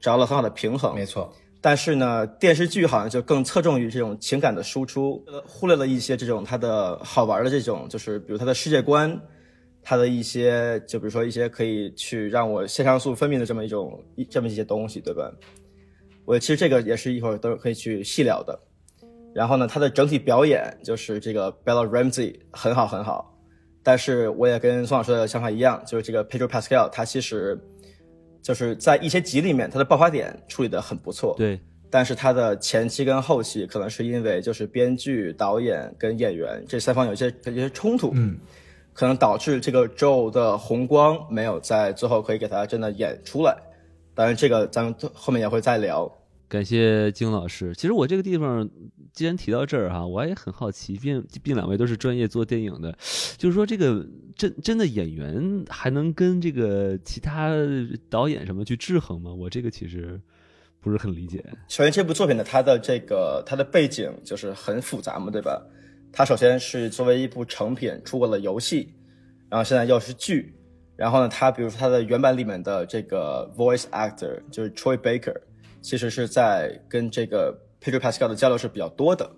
[0.00, 0.96] 找到了很好的平衡。
[0.96, 9.20] 没错，但是呢，电视剧好像就更侧重于这种情感的输出，忽略了一些这种它的好玩的这种，就是比如它的世界观，
[9.82, 15.32] 它的一些，就比如说一些可以去让我肾上素分泌的这么一种一这么一些东西，对吧？
[16.24, 18.58] 我其实这个也是一会儿都可以去细聊的。
[19.34, 23.36] 然后呢，它的整体表演就是这个 Bella Ramsey 很好很好，
[23.82, 27.58] 但是我也跟宋老师的想法一样，就是这个 Pedro Pascal 他其实
[28.42, 38.38] 就是在一些集里面他的爆发点处理的很不错，对，但是他的前期跟后期可能是因为就是编剧、导演跟演员这三方有一些有一些冲突，嗯，
[38.92, 43.56] 可能导致这个 Joe 的红光没有在最后可以给他真的演出来。
[44.14, 46.10] 当然，这个咱们后面也会再聊。
[46.48, 47.74] 感谢金老师。
[47.74, 48.68] 其实我这个地方，
[49.12, 52.96] 既然提到这儿哈，我也很好奇，毕竟毕竟两位都是专业做电影的，
[53.36, 57.52] 就是说这个真真的演员还能跟这个其他
[58.08, 59.32] 导演什么去制衡吗？
[59.32, 60.20] 我这个其实
[60.80, 61.44] 不是很理解。
[61.68, 65.60] 首先，这部作品呢，它的这个它的背景就是很复杂嘛，对吧？
[66.12, 68.94] 它首先是作为一部成品出过了游戏，
[69.50, 70.54] 然后现在又是剧，
[70.96, 75.36] 然后呢，它比如说它的原版里面的这个 voice actor 就是 Troy Baker，
[75.82, 79.30] 其实是在跟这个 Pedro Pascal 的交流是比较多的。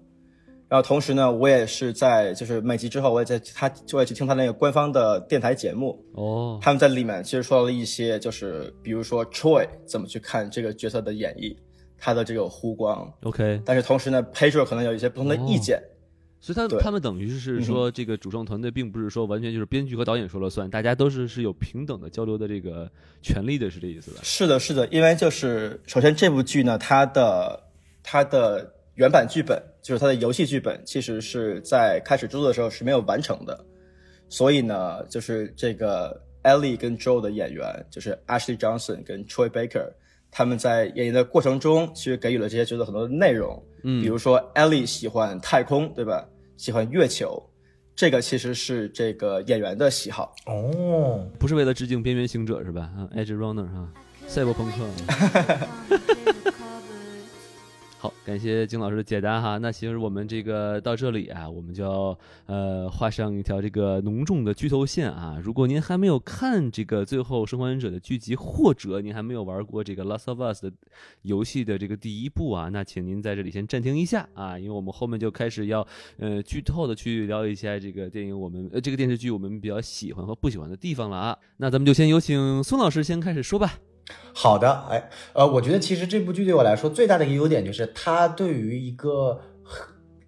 [0.68, 11.56] 然后同时呢，我也是在就是每集之后，我也在他就会去听他那个官方的电台节目，哦，他们在里面其实说到了一些，就是比如说 Troy 怎么去看这个角色的演绎，
[11.98, 15.82] 他的这个弧光，OK，但是同时呢，Pedro 可能有一些不同的意见。
[16.42, 24.20] 所以他他们等于是嗯说，这个主创团队并不是说完全就是编剧和导演说了算，大家都是是有平等的交流的这个权利的，是这意思吧？
[24.22, 27.60] 是的，是的，因为就是首先这部剧呢，它的
[28.02, 33.64] 它的原版剧本就是它的游戏剧本，其实是在开始制作的时候是没有完成的，
[34.28, 39.90] 所以呢，就是这个 Ellie 跟 Joe 的演员，就是 Ashley Johnson 跟 Troy Baker，
[40.30, 46.26] 他们在演绎的过程中，其实给予了这些角色很多的内容，嗯比如说 Ellie 喜欢太空，对吧？
[46.56, 47.42] 喜欢月球，
[47.96, 50.34] 这个其实是这个演员的喜好。
[50.46, 52.90] 哦，不是为了致敬《边缘行者》是吧？
[52.96, 53.92] 啊，Edge Runner 哈，
[54.26, 55.68] 赛博朋克啊。
[58.02, 59.58] 好，感谢金老师的解答哈。
[59.58, 65.38] 那其实我们这个到这里啊，我们就要呃画上一条这个浓重的剧透线啊。
[65.44, 70.74] 如果您还没有看这个《最后生还者》的剧集，或者您还没有玩过这个《Last of Us》的
[71.20, 75.86] 游戏的这个第一部啊，那请您在这里先暂停一下啊，因为我们后面就开始要
[76.16, 81.38] 呃剧透的去聊一下这个电影我们呃这个电视剧我们比较喜欢和不喜欢的地方了啊。
[81.58, 83.74] 那咱们就先有请孙老师先开始说吧。
[84.32, 89.40] 好的，哎，呃，我觉得其实这部剧对我来说最大的一个优点就是它对于一个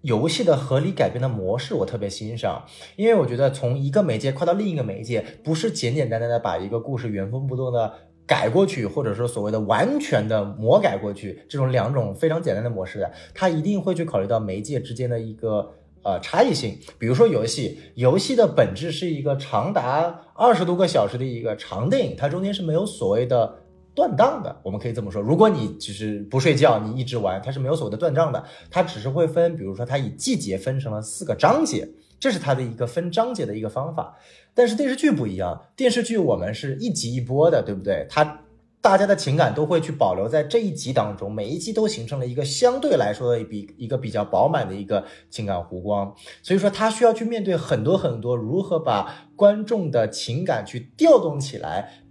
[0.01, 2.63] 游戏的合理改编的模式，我特别欣赏，
[2.95, 7.93] 因为我觉得从一个媒介跨到另一个媒介，不是简简单单的把一个故事原封不动的
[8.27, 15.73] 改过去，或者说所谓的完全的魔改过去，这种两种非常简单的模式，它一定会去考虑到媒介之间的一个。
[16.05, 23.62] 呃，差异性，比如说游戏，游戏的本质是一个长达二十多个小时的一个长电影，它中间是没有所谓的
[23.95, 25.21] 断档的，我们可以这么说。
[25.21, 31.87] 如果你只是不睡觉，你一直玩，它是没有所谓的断档的，它只是会分，比如说它以季节分成了四个章节，
[32.19, 34.17] 这是它的一个分章节的一个方法。
[34.53, 38.05] 但是电视剧不一样，电视剧我们是一集一播的，对不对？
[38.09, 38.41] 它
[38.81, 52.02] 大家的情感都会去保留在这一集当中，每一集都形成了一个相对来说的比一个比较饱满的一个情感弧光，所以说他需要去面对很多很多如何把观众的情感去调动起来，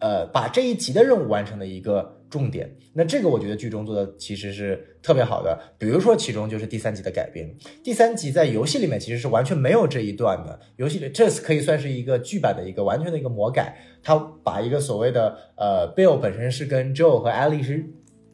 [0.00, 2.16] 呃，把这一集的任务完成的一个。
[2.30, 5.58] 重点，那这个我觉得剧中做的其实是特别好的。
[5.76, 7.52] 比如说，其中就是第三集的改编。
[7.82, 10.60] 第三集在游戏里面其实是完全没有这一段的。
[10.76, 13.76] 游戏里这次可以算是一个剧版的一个完全的一个魔改。
[14.00, 17.84] 他把一个所谓的呃，Bill 本身是跟 Joe 和 Ellie 是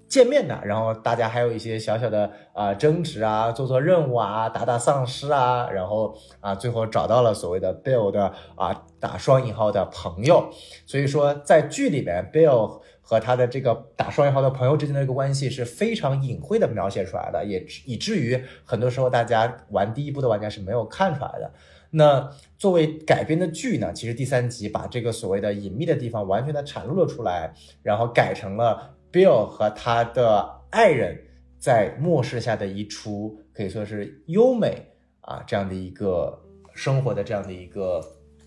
[0.07, 10.51] 见面的，然后大家还有一些小小的啊争执啊，做做任务啊，打打丧尸啊，然后啊最后找到了所谓的 Bill 的啊打双引号的朋友。
[10.87, 12.81] 所以说在剧里面，Bill。
[13.09, 21.53] 和他的这个打双引号的朋友之间的一个关系是非常隐晦的描写出来的，也以至于很多时候大家玩第一部的玩家是没有看出来的。
[21.91, 31.17] 那作为改编的剧呢，其实第三集把这个所谓的隐秘的地方完全的阐露了出来，然后改成了 Bill 和他的爱人
[31.61, 34.85] 在末世下的一出可以说是优美
[35.21, 36.37] 啊这样的一个
[36.75, 38.05] 生活的这样的一个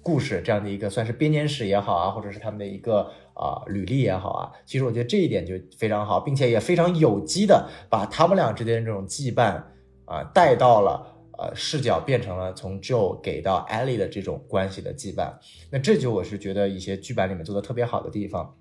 [0.09, 3.11] 故事，这样的一个算是编年史也好啊，或者是他们的一个。
[3.39, 9.63] 啊，履历也好啊，其实我觉得这一点就非常好，并且也非常有机的把他们俩之间这种羁绊
[10.03, 15.31] 啊带到了呃视角，变成了从 Joe 给到 Ellie 的这种关系的羁绊。
[15.71, 18.57] 那这就我是觉得一些剧版里面做的特别好的地方。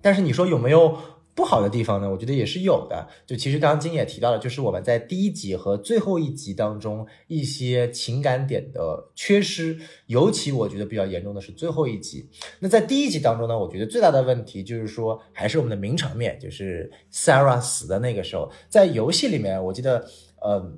[0.00, 0.96] 但是你说有没有？
[1.34, 3.08] 不好的地方呢，我觉得也是有的。
[3.26, 12.28] 就其实刚刚金也提到了，就是我们在第一集和最后一集当中一些情感点的缺失，尤其我觉得比较严重的是最后一集。
[12.60, 20.06] 那在第一集当中呢，我觉得最大的问题就是说，还是我们的名场面，就是 Sarah 死的那个时候，在游戏里面，我记得，
[20.40, 20.72] 呃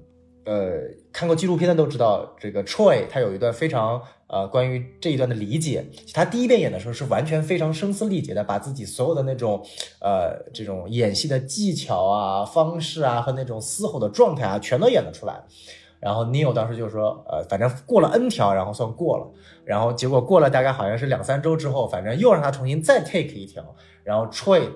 [0.44, 0.80] 呃，
[1.12, 4.02] 看过纪录片的都知道，这个 Troy 他有一段非常。
[4.28, 9.64] 呃，关于这一段的理解，他第一遍演的时候是完全非常声嘶力竭的，把自己所有的那种
[10.00, 15.44] 呃这种演戏的技巧啊、方式啊和那种嘶吼的状态啊，全都演了出来。
[16.00, 19.32] 然后 Neil 当时就说，呃，反正过了 N 条，然后算过了。
[19.64, 24.68] 然后结果过了大概好像是两三周之后，反正又让他重新再 take 一条，然后 Troy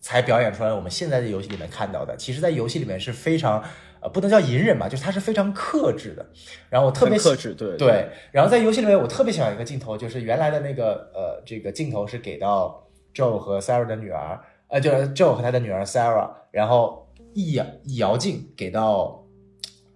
[0.00, 2.16] 才表演出来我们现在的游戏里面看到的。
[2.16, 3.64] 其实，在游戏里面是非常。
[4.00, 6.24] 呃，不能叫隐忍吧，就是他是非常克制的。
[6.70, 8.08] 然后我特别克制，对对。
[8.30, 19.24] 然后在游戏里面，我特别喜欢一个镜头，就是原来的那个呃，这个镜头是给到 Joe 和 Sarah 的女儿，呃，就是 Joe 和他的女儿 Sarah，然后一摇一摇镜给到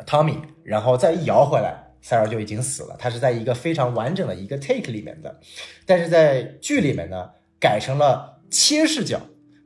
[0.06, 2.96] Tommy，然后再一摇回来，Sarah 就已经死了。
[2.98, 5.40] 他是在一个非常完整的一个 take 里面的，
[5.86, 9.20] 但是在剧里面呢，改成了切视角，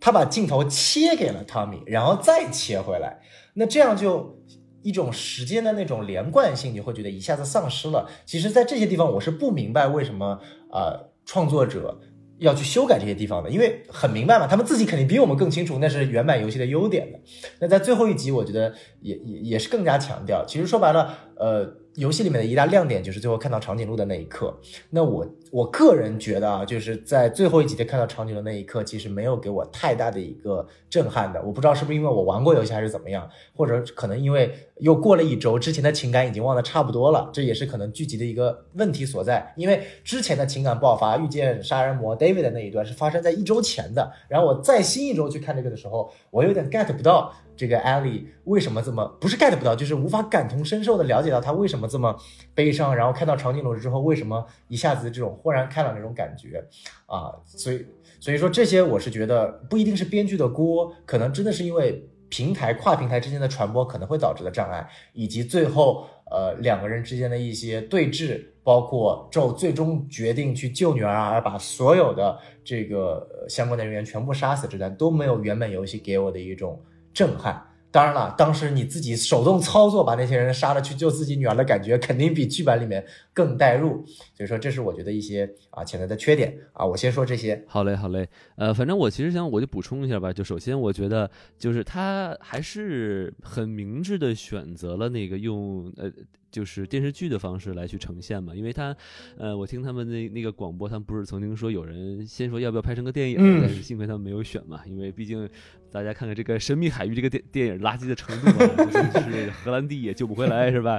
[0.06, 3.18] 他把镜头切给了汤米然后再切回来。
[3.54, 4.38] 那这样就
[4.82, 8.08] 一种时间的那种连贯性，你会觉得一下子丧失了。
[8.24, 10.38] 其实，在这些地方，我是不明白为什么
[10.70, 12.00] 啊创作者
[12.38, 17.18] 要去修改这些地方的，因为很明白嘛，他们自己肯定比我们更清楚那是原版游戏的优点的。
[17.58, 20.44] 那在最后一集，我觉得也也也是更加强调。
[20.46, 21.84] 其实说白了，呃。
[21.96, 24.54] 游戏里面的一大亮点就是最后看到长颈鹿的那一刻。
[24.90, 31.42] 那我我个人觉得啊，就是在最后一集的看到长颈鹿那一刻，其实没有给我太大的一个震撼的。
[31.42, 39.54] 我不知道是不是因为我玩过游戏还是怎么样，或者可能因为又过了一周，之前的情感已经忘得差不多了，这也是可能剧集的一个问题所在。
[39.56, 47.32] 因为之前的情感爆发，遇见杀人魔 David 的那一段是发生在一周前的，然后我再新一周去看这个的时候，我有点 get 不到。
[47.56, 52.16] 这个艾莉为什么这么不是 get 不到，就是无法感同身受的了解到她为什么这么
[52.54, 56.64] 悲伤，然后看到长颈鹿之后为什么一下子这种豁然开朗那种感觉
[57.06, 57.86] 啊，所以
[58.20, 76.82] 所以说这些我是觉得不一定是编剧的锅，可能真的是因为平台跨平台之间的传播可能会导致的障碍，以及最后呃两个人之间的一些对峙，包括咒最终决定去救女儿而把所有的这个相关的人员全部杀死这段都没有原本游戏给我的一种。
[77.16, 77.58] 震撼，
[77.90, 83.02] 当然了，当时你自己手动操作把那些人杀了去救自己女儿的感觉，肯定比剧本里面
[83.32, 84.04] 更带入。
[84.34, 86.84] 所以说，这是我觉得一些啊潜在的缺点啊。
[86.84, 87.64] 我先说这些。
[87.66, 88.28] 好嘞，好嘞。
[88.56, 90.30] 呃，反正我其实想，我就补充一下吧。
[90.30, 96.12] 就首先，我觉得就是他还是很明智的选择了那个用呃。
[96.56, 98.96] 就是电视剧的方式来去呈现嘛，因为他，
[99.36, 105.46] 呃，我听他们那那个广播，他们不是曾经说有人先说要不要拍成个电影，但是幸亏他们没有选嘛，因为毕竟
[105.92, 110.98] 大家看看这个《神秘海域》这个电电影垃圾的程度嘛， 就是荷兰弟也救不回来是吧？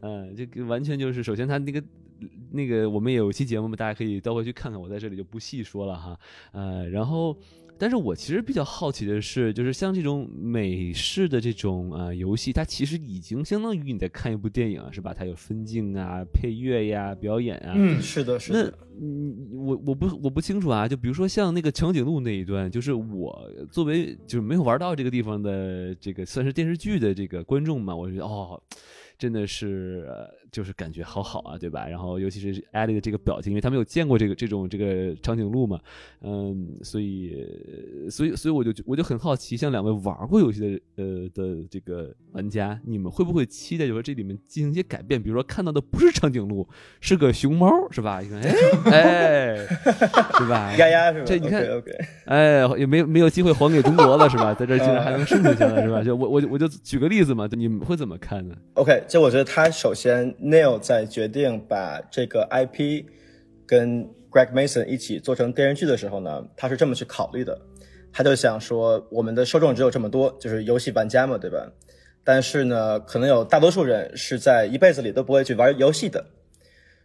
[0.00, 1.80] 嗯，这个完全就是首先他那个
[2.50, 6.18] 那个我们也有期节目嘛，大家可以倒回去看看，我在这里就不细说了哈，
[6.50, 7.36] 呃，然后。
[7.78, 15.12] 但是我其实比较好奇的是，就是像这种美式的这种呃游戏，它其实已经相当于你在看一部电影啊，是吧？
[15.12, 17.72] 它有分镜啊、配乐呀、表演啊。
[17.76, 28.60] 嗯是的，是那的，嗯，我我不我不清楚啊，就比如说像那个长颈鹿那一段，就是我作为就是没有玩到这个地方的这个算是电视剧的这个观众嘛，我觉得哦，
[29.18, 31.86] 真的是、呃就是感觉好好啊，对吧？
[31.86, 35.78] 然后尤其是艾莉的这个表情，因为他没有见过这个这种这个长颈鹿嘛，
[36.22, 37.46] 嗯，所以
[38.10, 45.22] 所以所以我就我就很好奇，像两位玩过游戏的呃的这个玩家，你们会不会期待就是说这里面进行一些改变？
[45.22, 46.66] 比如说看到的不是长颈鹿，
[47.02, 48.20] 是个熊猫，是吧？
[48.22, 49.56] 你看，哎哎，
[50.38, 50.74] 是吧？
[50.78, 51.24] 丫丫是吧？
[51.26, 51.62] 这你看
[52.24, 54.54] 哎，也没有没有机会还给中国了，是吧？
[54.54, 56.02] 在这竟然还能生存下来，是吧？
[56.02, 63.04] 就我我就我就举个例子嘛，你们会怎么看呢？OK，就我觉得他首先 Neil 在决定把这个 IP
[63.66, 67.60] 跟 Greg Mason 一起做成电视剧的时候呢，他是这么去考虑的，
[68.12, 71.70] 他就想说我们的受众只有这么多，就是游戏玩家嘛，对吧？
[72.22, 76.24] 但是呢，可能有大多数人是在一辈子里都不会去玩游戏的，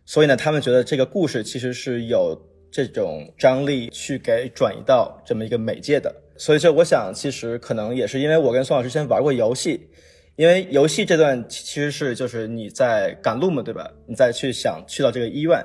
[0.05, 2.39] 所以呢，他们觉得这个故事其实是有
[2.71, 6.13] 这种张力去给转移到这么一个媒介的。
[6.37, 9.87] 所以就我想，其实可能也是因为我跟宋老师先玩过游戏，
[10.35, 13.89] 因为游戏这段其其实是就是你在赶路嘛，对吧？
[14.07, 15.63] 你再去想去到这个医院，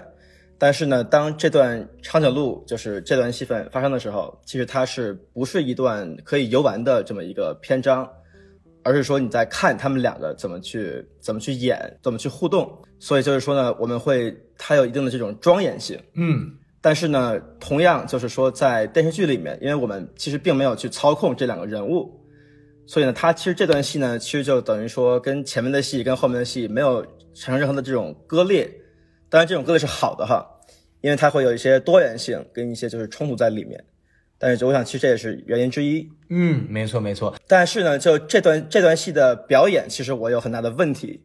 [0.58, 8.06] 但是呢，当这段长颈鹿就是这段戏份发生的时候，其实它是不是一段可以游玩的这么一个篇章，
[8.82, 12.70] 而是说你在看他们两个怎么去怎么去演，怎么去互动。
[12.98, 16.50] 所以就是说呢，我们会它有一定的这种庄严性，嗯
[16.80, 22.15] 但是呢，同样就是说，在电视剧里面，因为我们其实并没有去操控这两个人物，
[22.86, 28.70] 所以呢，他其实这段戏呢，其实就等于说跟前面的戏跟后面的戏没有产生任何的这种割裂。
[29.28, 30.46] 当然，这种割裂是好的哈，
[31.00, 33.84] 因为它会有一些多元性跟一些就是冲突在里面。
[34.38, 36.08] 但是我想，其实这也是原因之一。
[36.28, 41.22] 嗯，没错没错，但是呢，就这段这段戏的表演，其实我有很大的问题。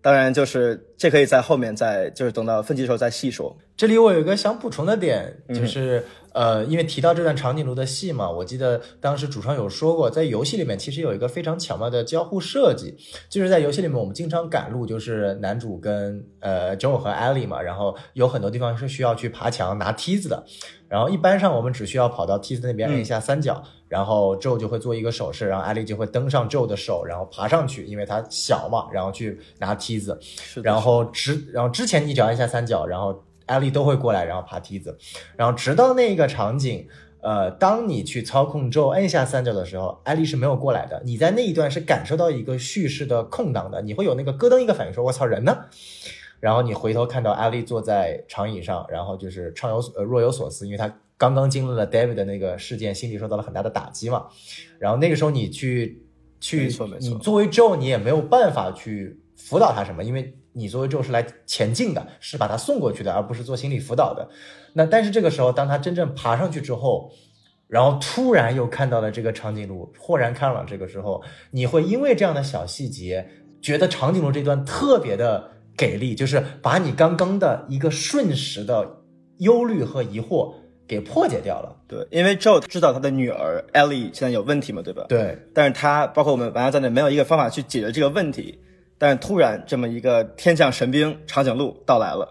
[0.00, 3.56] 当然，就是这可以在后面再就是等到分级的时候再细说。
[3.76, 12.96] 这里我有一个想补充的点，嗯就是、呃，因为提到这段长颈鹿的戏嘛，我记得当时主创有说过，在游戏里面其实有一个非常巧妙的交互设计，
[13.28, 20.44] 就是在游戏里面我们经常赶路，就是男主跟呃 Joe 和 Ellie 嘛，然后有很多地方是需要去爬墙拿梯子的，
[20.88, 30.18] 然后一般上我们只需要跑到梯子那边按一下三角，然后 Joe 就会做一个手势，然后 Ellie 就会登上 Joe 的手，然后爬上去，因为它小嘛，然后去拿梯子。
[30.62, 34.96] 然后之然后之前你只要按下三角，然后 艾丽都会过来，然后爬梯子，
[35.36, 36.86] 然后直到那个场景，
[37.20, 41.02] 呃，当你去操控之后按下三角的时候，艾丽是没有过来的。
[41.04, 45.64] 你在那一段是感受到一个叙事的空档的，你会有那个咯噔一个反应，说“我操，人呢？”
[46.40, 54.26] 然后你回头看到艾丽坐在长椅上，然后就是畅有呃若有所思，因为她刚刚经历了 David 的那个事件，心里受到了很大的打击嘛。
[54.78, 56.06] 然后那个时候你去
[56.38, 64.28] 去你作为 Joe 你也没有办法去辅导他什么，因为你作为 Joe 是来前进的，是把他送过去的，而不是做心理辅导的。
[64.72, 67.12] 那但是这个时候，当他真正爬上去之后，
[67.68, 70.66] 然后突然又看到了这个长颈鹿，豁然开朗。
[70.66, 73.28] 这个时候，你会因为这样的小细节，
[73.62, 79.00] 觉得长颈鹿这段特别的给力，就是把你刚刚的一个瞬时的
[79.38, 80.52] 忧虑和疑惑
[80.86, 81.76] 给破解掉了。
[81.86, 85.06] 对，因为 Joe 知道他的女儿 Ellie 现在有问题嘛，对吧？。
[85.08, 88.58] 对，但是他包括我们玩家在内，没有一个方法去解决这个问题。
[88.98, 92.28] 但突然这么一个天降神兵长颈鹿到来了，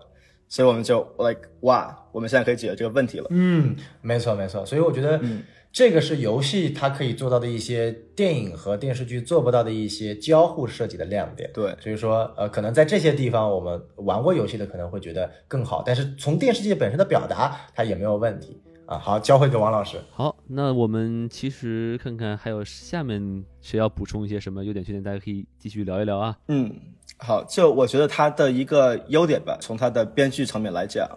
[0.50, 3.28] 所以我们就 like 哇，我们现在可以解决这个问题了。
[3.30, 11.50] 嗯，没错没错，所以我觉得嗯这个是游戏它可以做到的一些电影和电视剧做不到的一些交互设计的亮点。
[11.54, 18.98] 对，所以说呃，可能在这些地方我们玩过游戏的可能会觉得更好，但是从电视剧本身的表达它也没有问题啊。
[18.98, 19.98] 好，交回给王老师。
[20.12, 26.36] 好，那我们其实看看还有下面谁要补充一些什么优点缺点，大家可以继续聊一聊啊。
[26.48, 26.74] 嗯，
[27.18, 31.08] 好，就我觉得它的一个优点吧，从它的编剧层面来讲，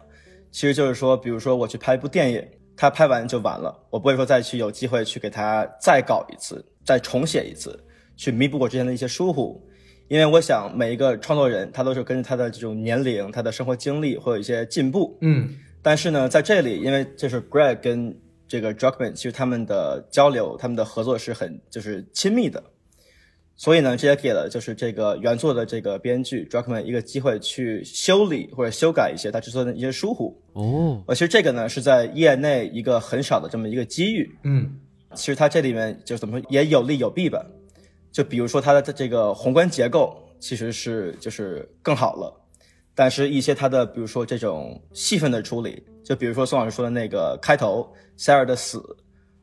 [0.50, 2.44] 其实就是说，比如说我去拍一部电影，
[2.76, 7.78] 它拍完就完了，我不会说再去有机会去给它再搞一次，再重写一次，
[8.16, 9.64] 去弥补我之前的一些疏忽。
[10.09, 15.16] 因为我想每一个创作人，他都是根据他的这种年龄、他的生活经历会有一些进步。
[15.20, 15.48] 嗯
[15.83, 18.16] 但是呢，在这里，因为就是 Greg 跟
[18.47, 22.62] 这个 Druckmann，其实他们的交流、他们的合作是很就是亲密的，
[23.57, 30.37] 所以呢，这也给了就是这个原作的这个编剧 Druckmann 一个机会去修理或者修改一些他制作的一些疏忽。
[30.55, 34.31] 哦，呃，其实这个呢是在业内一个很少的这么一个机遇。
[34.44, 34.79] 嗯
[35.15, 37.44] 其实它这里面就怎么说也有利有弊吧。
[38.13, 42.40] 就比如说它的这个宏观结构其实是就是更好了，
[43.01, 48.79] 但是一些他的比如说这种戏份的处理，就比如说宋老师说的那个开头塞尔的死，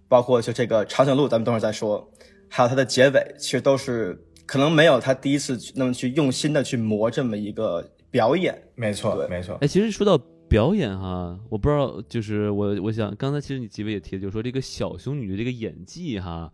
[0.08, 2.08] 包括就这个长颈鹿，咱们等会儿再说，
[2.48, 8.56] 还有它的结尾，其实都是可能没有他第一次那么去用心的去磨这么一个表演。
[8.76, 9.58] 没错，对没错。
[9.62, 10.16] 哎，其实说到
[10.48, 16.54] 表演哈，我不知道，就是我我想刚才其实你几位也提，就是说这个小熊女的这个演技哈。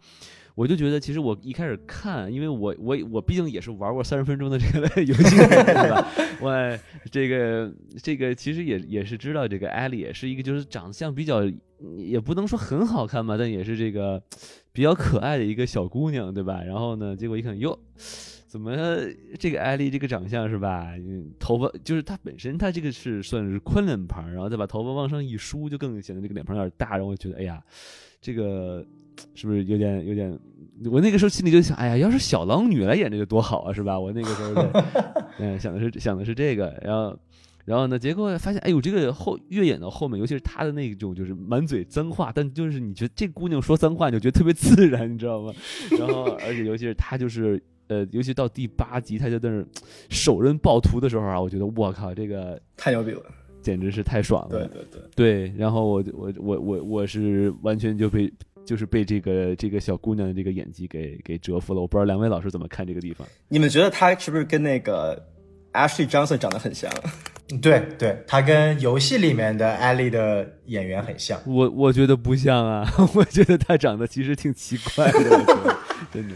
[0.56, 6.08] 我就觉得，其实我一开始看，因为我我我毕竟也是玩过三十分钟的这个游戏，对吧？
[6.40, 6.80] 我
[7.10, 7.74] 这个
[8.04, 11.44] 这个其实也也是知道，这个艾丽也是一个就是长相比较，
[11.98, 14.22] 也不能说很好看吧，但也是这个
[14.72, 16.62] 比较可爱的一个小姑娘，对吧？
[16.62, 17.76] 然后呢，结果一看，哟，
[18.46, 18.76] 怎么
[19.40, 20.94] 这个艾丽这个长相是吧？
[20.98, 27.60] 嗯头发就是她本身她这个是算是宽脸盘，然后再把头发往上一梳，就更显得这个脸盘有点大，然后我觉得，哎呀，
[28.22, 28.86] 这个。
[29.36, 30.38] 是不是有点有点？
[30.92, 33.98] 我那个时候心里就想，哎呀，要是小狼女来演这个多好啊，是吧？
[33.98, 34.68] 我那个时候，
[35.40, 37.18] 嗯，想的是想的是这个，然后，
[37.64, 45.54] 然后呢，结果发现，哎呦，这个后越演到后面，尤其是她的那种，就是满嘴脏话，但就是你觉得这姑娘说脏话，你就觉得特别自然，你知道吗？
[45.98, 49.64] 然后，而且尤其是她就是呃，尤其到第八集，她就在那
[50.10, 53.22] 手刃暴徒的时候啊，我觉得我靠，这个太牛逼了，
[53.62, 54.68] 简直是太爽了。
[54.68, 58.30] 对对对对，然后我我我我我是完全就被。
[58.66, 63.28] 就是被这个这个小姑娘的这个演技给给折服了，我不知道两位老师怎么看这个地方。
[63.50, 65.22] 你们觉得她是不是跟那个
[65.74, 66.92] Ashley Johnson 长得很像？
[67.62, 71.40] 对对，她跟游戏里面的艾莉的演员很像。
[71.46, 75.46] 我我觉得不像啊， 我觉得她长得其实挺奇怪的，
[76.12, 76.36] 真的。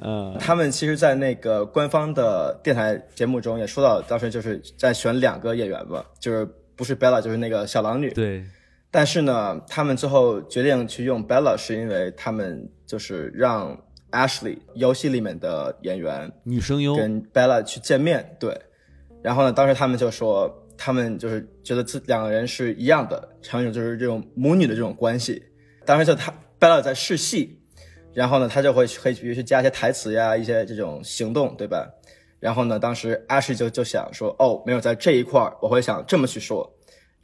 [0.00, 6.46] 嗯，他们其实，在那个官方的电台节目中也说到，当时就是在选两个演员吧，就是
[6.76, 8.10] 不是 Bella 就是那个小狼女。
[8.10, 8.44] 对。
[8.96, 13.76] 但是呢，他们最后决定去用 Bella，是因为他们就是让
[14.12, 18.56] Ashley 游戏里面的演员女声优跟 Bella 去见面，对。
[19.20, 25.42] 然后呢，当时他们就说，他们就是觉得这两个人是一样的，常有就是这种母女的这种关系。
[25.84, 27.58] 当时就他 Bella 在试戏，
[28.12, 31.90] 然后呢，他就会可以去加一些台词呀，一些这种行动，对吧？
[32.38, 36.70] 然后呢，当时 Ashley 就就想说，哦，没有在这一块儿，我会想这么去说。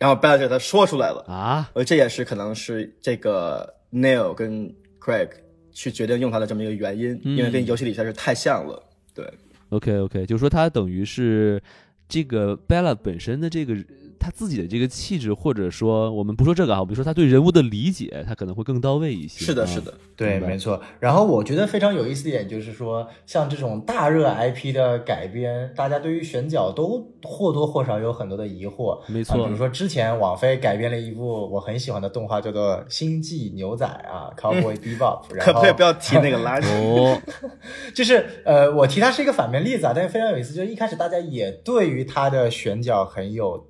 [0.00, 5.28] 然后 Bella 给他说出来了啊，呃，这也是可能是这个 Neil 跟 Craig
[5.70, 8.82] 去决定用他的这么一个原因，因为跟游戏里实在是太像了。
[9.14, 9.24] 对
[9.68, 11.62] ，OK OK，就是说他等于是
[12.08, 13.76] 这个 Bella 本身的这个。
[14.20, 19.46] 他自己的这个气质，或者说我们不说这个啊，比如说他对人物的理解，他可能会更到位一些。
[19.46, 20.78] 是的，是的，对，没错。
[21.00, 29.00] 然后我觉得非常有意思一点就是说，像这种大热 IP 的改编，大家对于选角都或多或少有很多的疑惑。
[29.08, 35.22] 没错，比如说之前网飞改编了一部我很喜欢的动画，叫做《星际牛仔》啊，《Cowboy Bebop》。
[35.40, 36.66] 可不可以不要提那个垃圾？
[36.68, 37.18] 哦，
[37.94, 43.69] 就是呃，我提它是一个反面例子啊，但是非常有意思，就是一开始大家也对于它的选角很有。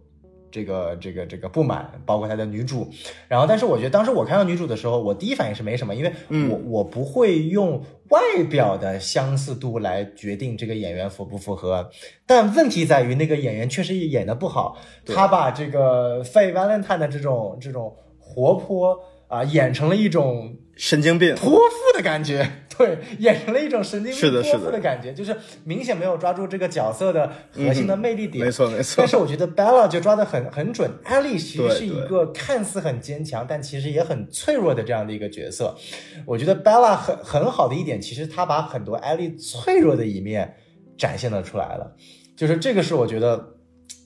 [0.51, 2.89] 这个这个这个不满，包括他的女主，
[3.29, 6.13] 然后，但是我觉得当时我看到女主的时候，我第一反应是没什么，因为
[6.49, 8.21] 我我不会用外
[8.51, 11.91] 表的相似度来决定这个演员符不符合，
[12.27, 14.77] 但问题在于那个演员确实演的不好，
[15.07, 18.99] 他把这个费 Valentine 的这种这种活泼
[19.29, 20.57] 啊演成了一种。
[20.77, 21.35] 神经病。
[21.35, 22.51] 泼妇的感觉，
[22.87, 28.45] 对，演成了一种神经病泼妇的感觉，就是明显没有抓住这个角色的核心的魅力点。
[28.45, 28.95] 没错没错。
[28.99, 35.77] 但是我觉得 Bella 就抓的很很准，艾莉其实是一个看似很坚强，但其实也很脆弱的这样的一个角色。
[36.25, 40.57] 我觉得 Bella 很很好的一点，其实他把很多艾莉脆弱的一面
[40.97, 41.95] 展现了出来了。
[42.37, 43.57] 就是这个是我觉得，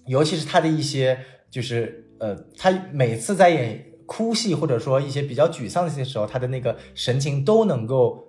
[0.07, 1.19] 尤其是他的一些，
[1.51, 3.91] 就是呃，他每次在演。
[4.07, 8.23] 哭戏或者说一些比较沮丧的些时候，他的那个神情都能够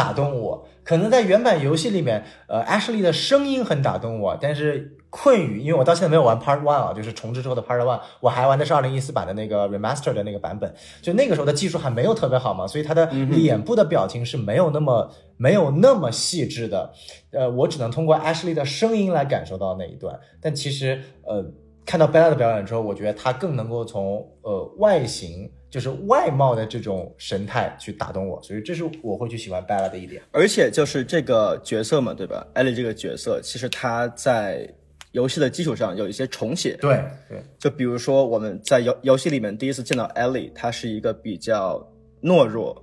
[0.00, 0.66] 打动我。
[0.82, 16.90] 可能在原版游戏里面，呃，Ashley 的声音很打动我，但是困于，因为我到现在没有玩 Part One 啊，就是重置之后的 Part One，我还玩的是二零一四版的那个 Remaster 的那个版本，就那个时候的技术还没有特别好嘛，所以他的脸部的表情是没有那么没有那么细致的。
[17.32, 21.44] 呃，我只能通过 Ashley 的声音来感受到那一段，但其实呃。
[21.90, 30.22] 看到 Bella 的表演之后，我觉得她更能够从呃外形，就是外貌的这种神态去打动我，所以这是我会去喜欢 Bella 的一点。
[30.30, 34.72] 而且就是这个角色嘛，对吧？Ellie 这个角色，其实她在
[35.10, 36.76] 游戏的基础上有一些重写。
[36.80, 41.84] 对对，就比如说我们在游游戏里面第一次见到 Ellie，她是一个比较
[42.22, 42.80] 懦弱、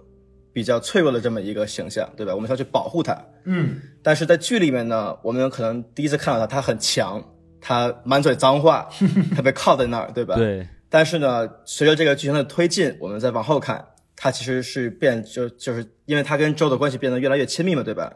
[0.52, 2.36] 比较脆弱的这么一个形象，对吧？
[2.36, 3.18] 我们要去保护她。
[3.46, 7.24] 嗯，但是在剧里面呢，我们可能第一次看到她，她很强。
[7.62, 8.88] 他满嘴脏话，
[9.36, 10.36] 他被铐在那儿，对吧？
[10.36, 10.68] 对。
[10.90, 13.86] 但是呢，随着这个剧情的推进，我们再往后看，
[14.16, 18.12] 他其实是变，就就是因为他跟周的关系变得越来越亲密嘛，对吧？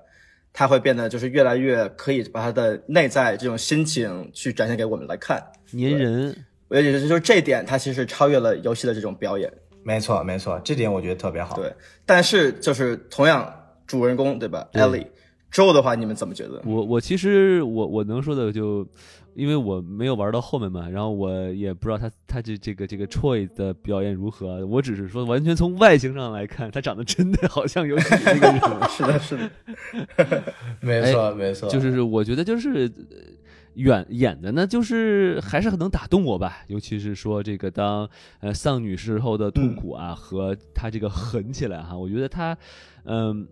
[0.53, 6.35] 他会变得就是越来越可以把他的内在这种心情去展现给我们来看，粘人。
[6.69, 9.51] 我觉得就是这一点，他其实超越了游戏的这种表演。
[9.83, 11.55] 没错没错，这点我觉得特别好。
[11.55, 11.73] 对，
[12.05, 13.53] 但是就是同样
[13.85, 15.07] 主人公对吧对？Ellie。
[15.51, 16.61] Joe 的话，你们怎么觉得？
[16.65, 18.87] 我我其实我我能说的就，
[19.33, 28.59] 因为我没有玩到后面嘛，然后我也不知道他他这这个这个 Troy 的表演如何，我只是说完全从外形上来看，他长得真的好像有几个人。
[28.89, 33.17] 是的，是的，没错没错，就是我觉得就是呃
[33.75, 38.09] 演演的呢，就是还是很能打动我吧，尤其是说这个当
[38.41, 42.57] 呃丧女时候的痛苦啊，和他这个狠起来哈，我觉得他
[43.05, 43.47] 嗯。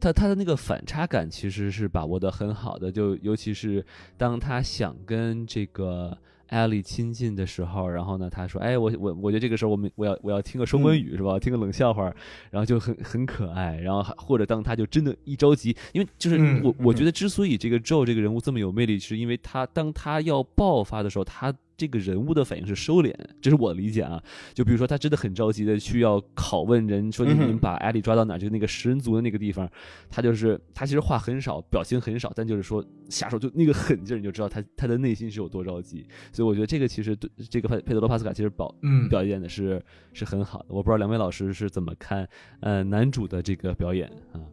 [0.00, 3.84] 他他的那个反差感其实是把握的很好的，就尤其是
[4.16, 6.16] 当他想跟这个
[6.48, 11.38] 艾莉亲近的时候，然后呢，他说：“哎，我我我觉得这个时候我们我要我要听个双关语、是吧？
[11.38, 12.12] 听个冷笑话，
[12.50, 13.76] 然后就很很可爱。
[13.76, 23.10] 然后还或者当他就真的一着急，因为就是嗯我我觉得之所以这个 Joe 这个人物这么有魅力，是因为他当他要爆发的时候，他这个人物的反应是收敛，
[23.40, 24.22] 这是我的理解啊。
[24.52, 28.38] 就比如说他真的很着急的去要拷问人，说你们把艾莉抓到哪儿？
[28.38, 29.66] 就是那个食人族的那个地方，
[30.10, 36.06] 他就是他其实话很少，表情很少，但就是说下手就那个狠劲儿，你就知道他他的内心是有多着急。
[36.32, 40.66] 所以我觉得这个其实对这个佩佩德罗帕斯卡其实表嗯表演的是是很好的。
[40.68, 42.28] 我不知道两位老师是怎么看
[42.60, 44.44] 呃男主的这个表演啊？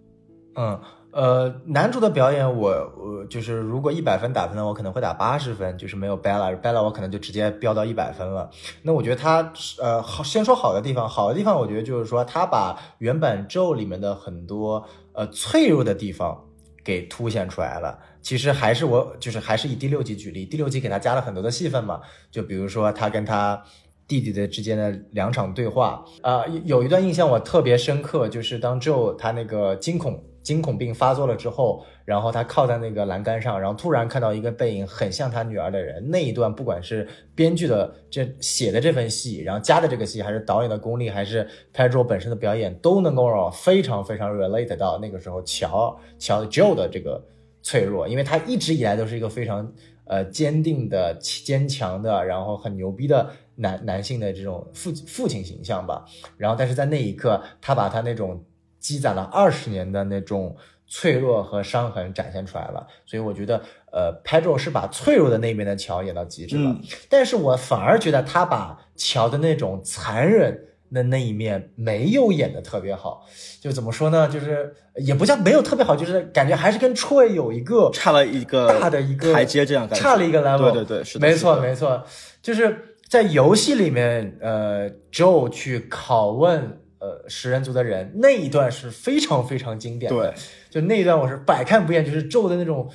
[0.55, 0.79] 嗯，
[1.11, 8.49] 呃，男主的表演我，我就是如果一百分打分呢，我可能会打八十分，就是没有 Bella，Bella 我可能就直接飙到一百分了。
[8.83, 16.45] 那我觉得他，呃，好，先说好的地方，好的地方，我觉得就是说他把原版咒里面的很多呃脆弱的地方
[16.83, 17.97] 给凸显出来了。
[18.21, 23.63] 其实还是我就是还是以第六集举例，第六集给他加了很多的戏份嘛，就比如说他跟他。
[24.09, 41.45] 弟弟的之间的两场对话，啊、有有一段印象我特别深刻，就是当 Joe 他那个惊恐惊恐病发作了之后，然后他靠在那个栏杆上，然后突然看到一个背影很像他女儿的人，那一段不管是编剧的这写的这份戏，然后加的这个戏，还是导演的功力，还是
[41.75, 47.21] Pedro 本身的表演，都能够让我非常非常 relate 到那个时候乔乔 Joe 的这个
[47.61, 49.69] 脆弱，因为他一直以来都是一个非常
[50.05, 56.05] 呃坚定的、坚强的，然后很牛逼的男男性的这种父父亲形象吧。
[56.37, 58.41] 然后，但是在那一刻，他把他那种
[58.79, 60.55] 积攒了二十年的那种
[60.87, 62.87] 脆弱和伤痕展现出来了。
[63.05, 63.61] 所以我觉得，
[63.91, 66.69] 呃，Pedro 是把脆弱的那边的乔演到极致了。
[66.69, 73.25] 嗯但是我反而觉得他把乔的那种残忍的那一面没有演的特别好。
[73.59, 74.29] 就怎么说呢？
[74.29, 80.71] 就是也不叫没有特别好，就是感觉还是跟 Troy 有一个差了一个大的一个台阶，这样感觉差了一个 level。
[80.71, 82.03] 对对对，是的，没错没错，
[82.41, 90.17] 就是在游戏里面，呃，Joe 去拷问呃食人族的人那一段是非常非常经典的。
[90.17, 90.33] 对，
[90.69, 92.89] 就那一段我是百看不厌，就是 Joe 的那种。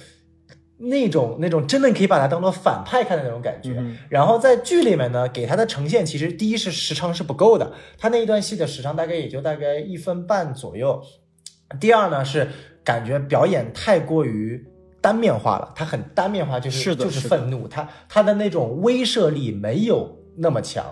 [0.85, 11.01] 那种那种真的可以把他当做反派看的那种感觉，嗯然后在剧里面呢，给他的呈现其实第一是时长是不够的，他那一段戏的时长大概也就大概一分半左右。
[11.79, 12.49] 第二呢是
[12.83, 14.67] 感觉表演太过于
[15.01, 20.85] 单面化了，他很单面化，就是就是愤怒，他他的那种威慑力没有那么强。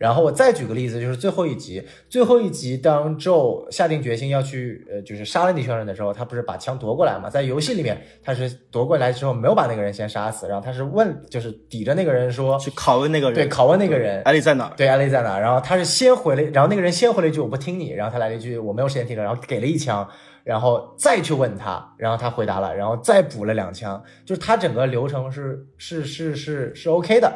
[0.00, 7.28] 然后我再举个例子，就是最后一集，最后一集当 Joe 下定决心要去呃，就是杀了那群人的时候，他不是把枪夺过来嘛？
[7.28, 14.72] 在游戏里面，他是夺过来之后没有把那个人先杀死，然后他是问，就是抵着那个人说，去拷问那个人，对，拷问那个人，艾丽在哪儿？
[14.74, 15.38] 对，艾丽在哪？
[15.38, 20.08] 然后他是先回了，然后那个人先回了一句我不听你，然后他来了一句我没有时间听了，然后给了一枪，
[20.44, 27.32] 然后再去问他，然后他回答了，然后再补了两枪，就是他整个流程是是是是是 OK 的。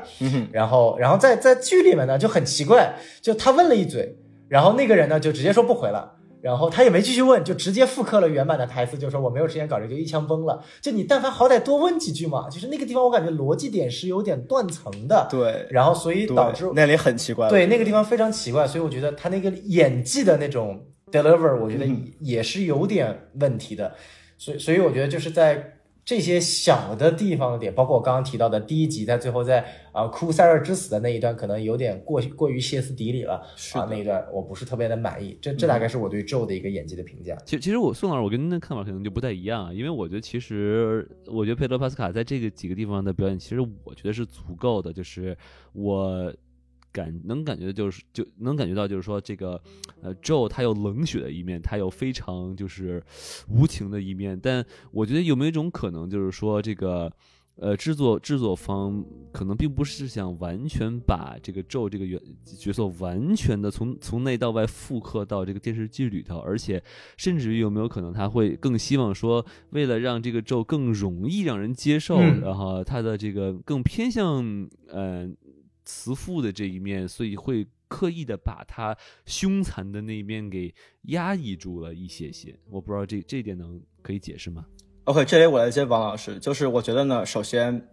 [0.53, 4.17] 然后然后在在剧里面呢就很奇怪，就他问了一嘴，
[4.49, 6.13] 然后那个人呢就直接说不回了。
[6.41, 10.63] 然后他也没继续问，就直接复刻了原版的台词，就说我没有时间搞这个，就一枪崩了。
[10.83, 15.27] 就你但凡好歹多问几句嘛，就是那个地方我感觉逻辑点是有点断层的。
[15.31, 20.79] 对，然后所以导致那里很奇怪，对那个地方非常奇怪，所以我觉得他那个演技的那种
[21.17, 23.95] deliver，我觉得嗯也是有点问题的。
[24.37, 35.39] 所以，所以我觉得就是在这些小的地方的点，包括我刚刚提到的第一集，在最后在啊库塞尔之死的那一段，可能有点过过于歇斯底里了啊，是的那一段我不是特别的满意。
[35.41, 37.35] 这这大概是我对 Joe 的一个演技的评价。
[37.47, 45.35] 其实，其实我宋老师，我跟您的看法可能就不太一样啊，因为我觉得其实，我觉得佩德帕斯卡在这个几个地方的表演，其实我觉得是足够的，就是
[45.73, 46.31] 我
[46.95, 49.61] 感能感觉就是就能感觉到，就是说这个
[50.01, 53.03] 呃，Joe 他有冷血的一面，他有非常就是
[53.51, 57.13] 无情的一面，但我觉得有没有一种可能，就是说这个。
[57.57, 66.83] 呃，制作制作方可能并不是想完全把这个咒这个原角色完全的从从内到外复刻到这个电视剧里头，而且
[67.17, 75.31] 甚至于有没有可能他会更希望说，为了让这个咒更容易让人接受，嗯然后他的这个更偏向呃
[75.85, 77.67] 慈父的这一面，所以会。
[77.87, 82.53] 刻意的把他凶残的那一面给压抑住了一些些。
[82.69, 84.67] 我不知道这这一点能可以解释吗
[85.05, 87.89] ？OK，这里我来接王老师，就是我觉得呢，首先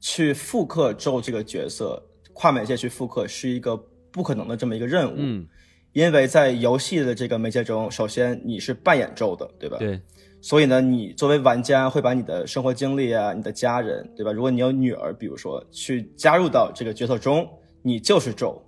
[0.00, 3.76] 去复刻周这个角色，跨媒介去复刻是一个
[4.10, 5.46] 不可能的这么一个任务，嗯，
[5.92, 9.78] 因为在游戏的这个媒介中，首先你是扮演周的，对吧？。
[9.78, 10.00] 对，
[10.44, 14.30] 所以呢，你作为玩家会把你的生活经历啊、你的家人，对吧？
[14.30, 17.48] 如果你有女儿，比如说去加入到这个角色中，
[17.80, 18.62] 你就是周。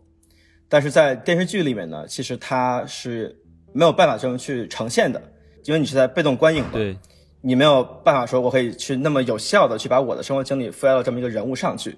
[0.70, 3.38] 但是在电视剧里面呢，其实它是
[3.74, 5.22] 没有办法这么去呈现的，
[5.64, 6.78] 因为你是在被动观影的。
[6.78, 6.96] 对，
[7.42, 11.94] 你没有办法说我可以去那么有效的去把我的生活经历附加到这么一个人物上去。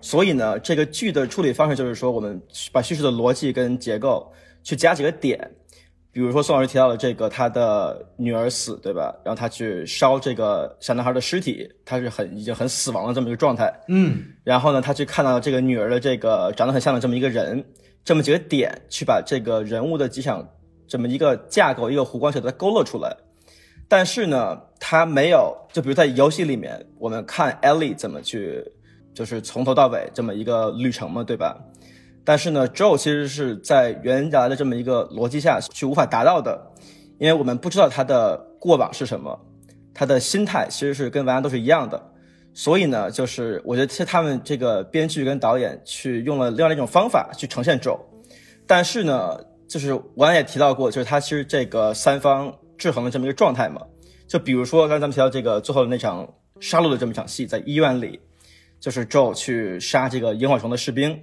[0.00, 5.50] 所以呢，这个剧的处理方式就是说，我们把叙事的逻辑跟结构去加几个点，
[6.16, 9.14] 比如说宋老师提到了这个他的女儿死，对吧？
[9.22, 13.70] 然后他去烧这个小男孩的尸体，他是很已经很死亡的这么一个状态。
[13.88, 17.62] 嗯然后呢，他去看到这个女儿的这个长得很像的这么一个人，
[18.02, 20.42] 这么几个点，去把这个人物的几场
[20.88, 23.14] 这么一个架构、一个弧光给它勾勒出来。
[23.86, 28.64] 但是呢，他没有，就比如在游戏里面，我们看 Ellie 怎么去，
[29.12, 31.62] 就是从头到尾这么一个旅程嘛，对吧？
[32.26, 36.60] 但是呢，Joe 其实是在原来的这么一个逻辑下去无法达到的，
[37.18, 39.40] 因为我们不知道他的过往是什么，
[39.94, 42.10] 他的心态其实是跟玩家都是一样的。
[42.52, 48.00] 所以呢，就是我觉得他们这个编剧跟导演去用了另外一种方法去呈现 Joe，
[48.66, 53.80] 但是呢，就是我刚才也提到过，就是他其实这个三方制衡的这么一个状态嘛。
[54.26, 58.18] 就比如说刚才咱们提到这个最后的那场杀戮的这么一场戏，在医院里，
[58.80, 61.16] 就是 Joe 去杀这个萤火虫的士兵。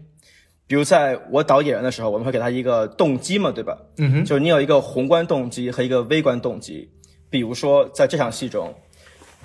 [0.65, 3.77] 比如在我导演员的时候，我们会给他一个动机嘛，对吧？
[3.97, 6.89] 嗯哼，就是你有一个宏观动机和一个微观动机。
[7.29, 8.73] 比如说在这场戏中，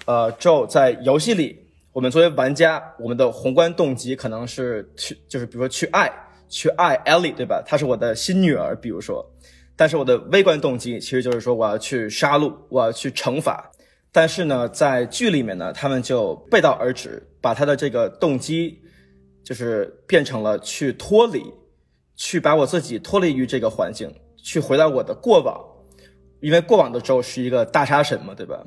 [0.06, 1.58] 呃，Joe 在游戏里，
[1.92, 6.10] 我们作为玩家，我们的宏观动机可能是去，就是比如说去爱，
[6.48, 7.62] 去爱 Ellie，对吧？
[7.66, 9.24] 她是我的新女儿，比如说。
[9.74, 13.70] 但是我的微观动机其实就是说我要去杀戮，我要去惩罚。
[14.10, 18.76] 但是呢，在剧里面呢，他们就背道而驰，把他的这个动机
[19.48, 21.42] 就是变成了去脱离，
[22.14, 25.58] 去把我自己脱离于这个环境，去回到我的过往，
[26.40, 28.62] 因为过往的周是一个大杀神嘛，对吧？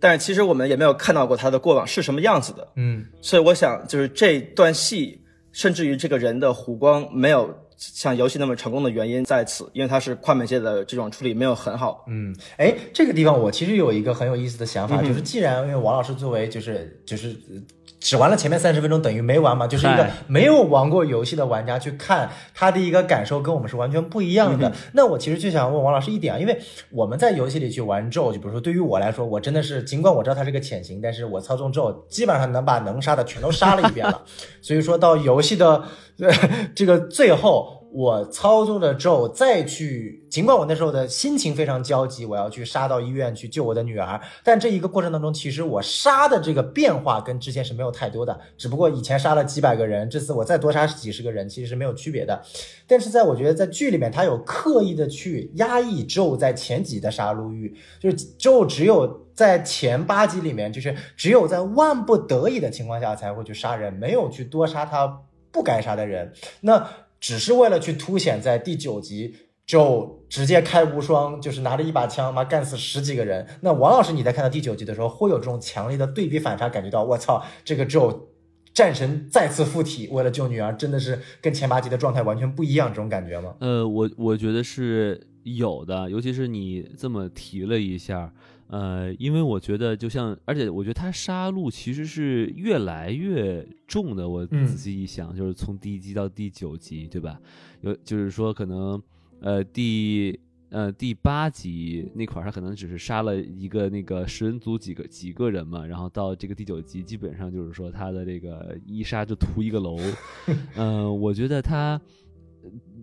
[0.00, 3.06] 但是其实我们也没有看到过他的过往是什么样子的，嗯。
[3.20, 5.22] 所以我想就是这段戏，
[5.52, 12.04] 甚至于这个人的弧光没有像游戏那么成功的原因在此，因为他是跨媒介的这种处理没有很好。
[12.08, 17.62] 嗯，哎，这个地方我其实有一个很有意思的想法，嗯就是既然因为王老师作为就是就是呃
[18.04, 24.70] 只玩了前面三十分钟，等于没玩嘛，就是一个没有玩过游戏的玩家去看他的一个感受跟我们是完全不一样的。
[24.92, 34.20] 那我其实就想问王老师一点啊，因为我们在游戏里去玩咒，就比如说对于我来说，我真的是尽管我知道它是个潜行，但是我操纵咒基本上能把能杀的全都杀了一遍了，
[34.60, 35.82] 所以说到游戏的、
[36.18, 36.30] 呃、
[36.74, 37.80] 这个最后。
[37.94, 52.42] 我操纵着咒再去，尽管我那时候的心情非常焦急，我要去杀到医院去救我的女儿，但这一个过程当中，其实我杀的这个变化跟之前是没有太多的，只不过以前杀了几百个人，这次我再多杀几十个人，其实是没有区别的。
[52.88, 65.20] 但是在我觉得在剧里面，他有刻意的去压抑咒在前几的杀戮欲，就是咒只有在前八集里面，就是只有在万不得已的情况下才会去杀人，没有去多杀他
[65.52, 66.32] 不该杀的人。
[66.60, 66.84] 那
[67.24, 73.46] 只是为了去凸显在第九集就直接开无双，就是拿着一把枪妈干死十几个人。
[73.62, 78.28] 那王老师，你在看到第九集的时候，会有这种强烈的对比反差，感觉到我操，这个咒
[78.74, 83.54] 战神再次附体，为了救女儿，真的是跟前八集的状态完全不一样，这种感觉吗？
[83.60, 88.34] 呃，我我觉得是有的，尤其是你这么提了一下，
[88.68, 94.28] 呃，因为我觉得就像，而且我觉得他杀戮其实是越来越重的。
[94.28, 97.38] 我嗯仔细一想，就是从第一集到第九集，对吧？
[97.82, 99.00] 有就是说可能，
[99.40, 100.38] 呃，第
[100.70, 109.98] 呃第八集那块儿他可能只是杀了一个那个食人族几个几个人嘛，然后到这个第九集基本上就是说他的这个一杀就屠一个楼，
[110.76, 112.00] 嗯、我觉得他。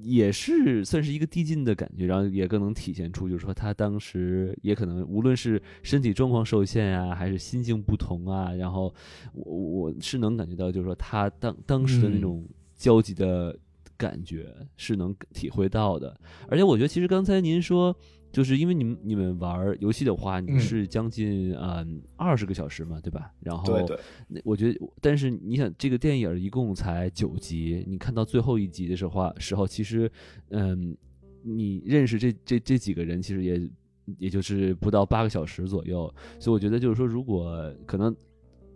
[0.01, 8.93] 也是算是一个递进的感觉，然后也更能体现出，就是说他当时也可能无论是身体状况受限啊、还是心境不同啊，然后
[9.34, 12.45] 我我是能感觉到，就是说他当当时的那嗯种
[12.76, 13.57] 焦急的
[13.97, 17.95] 感觉是能体会到的，而且我觉得其实刚才您说。
[18.32, 23.32] 就是因为你们你们玩游戏的话，你嗯是将近嗯二十个小时嘛，对吧？
[23.39, 30.11] 然后对对，那我觉得，但是你想，这个电影一共才九集，你看到最后一集的时候啊，时候其实，
[30.49, 30.95] 嗯，
[31.43, 33.69] 你认识这这这几个人，其实也
[34.17, 38.15] 也就是不到八个小时左右，所以我觉得就是说，如果可能。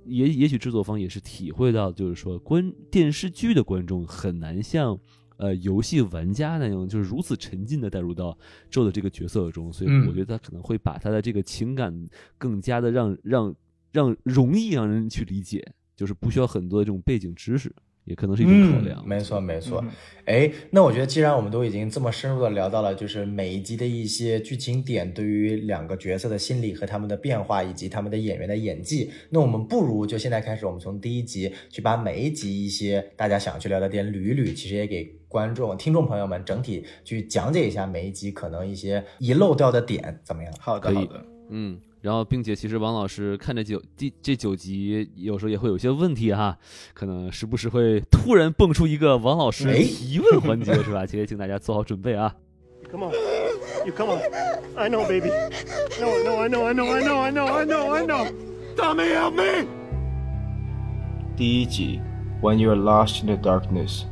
[0.08, 4.96] 也也许制作方也是体会到，就是说观电视剧的观众很难像
[5.38, 8.38] 呃游戏玩家那种，就是如此沉浸的带入到
[8.72, 12.08] Joe 的这个角色中，所以嗯我觉得他可能会把他的这个情感
[12.38, 13.56] 更加的让让
[13.92, 15.66] 让容易让人去理解，
[15.96, 17.74] 就是不需要很多的这种背景知识，
[18.04, 19.02] 也可能是一种考量。
[19.04, 19.92] 嗯没错，没错嗯。
[20.26, 40.54] 哎、那我觉得既然我们都已经这么深入的聊到了，就是每一集的一些剧情点对于两个角色的心理和他们的变化，以及他们的演员的演技，那我们不如就现在开始，我们从第一集去把每一集一些大家想去聊的点捋一捋，其实也给观众、听众朋友们整体去讲解一下每一集可能一些遗漏掉的点，怎么样？
[40.62, 41.26] 好的，好的。
[41.50, 46.58] 嗯，然后并且其实王老师看这九第这九集，有时候也会有些问题哈，
[46.94, 51.06] 可能时不时会突然蹦出一个王老师哎提问环节，是吧？
[51.06, 52.34] 其实请大家做好准备啊。
[52.90, 53.12] Come on.
[53.86, 54.22] You come on.
[54.78, 55.32] I know, baby.
[56.00, 58.32] No, no, I know, I know, I know, I know, I know, I know.
[58.78, 59.68] Tommy, help me!
[61.36, 62.00] 第一集
[62.42, 64.04] ，When you are lost in the darkness，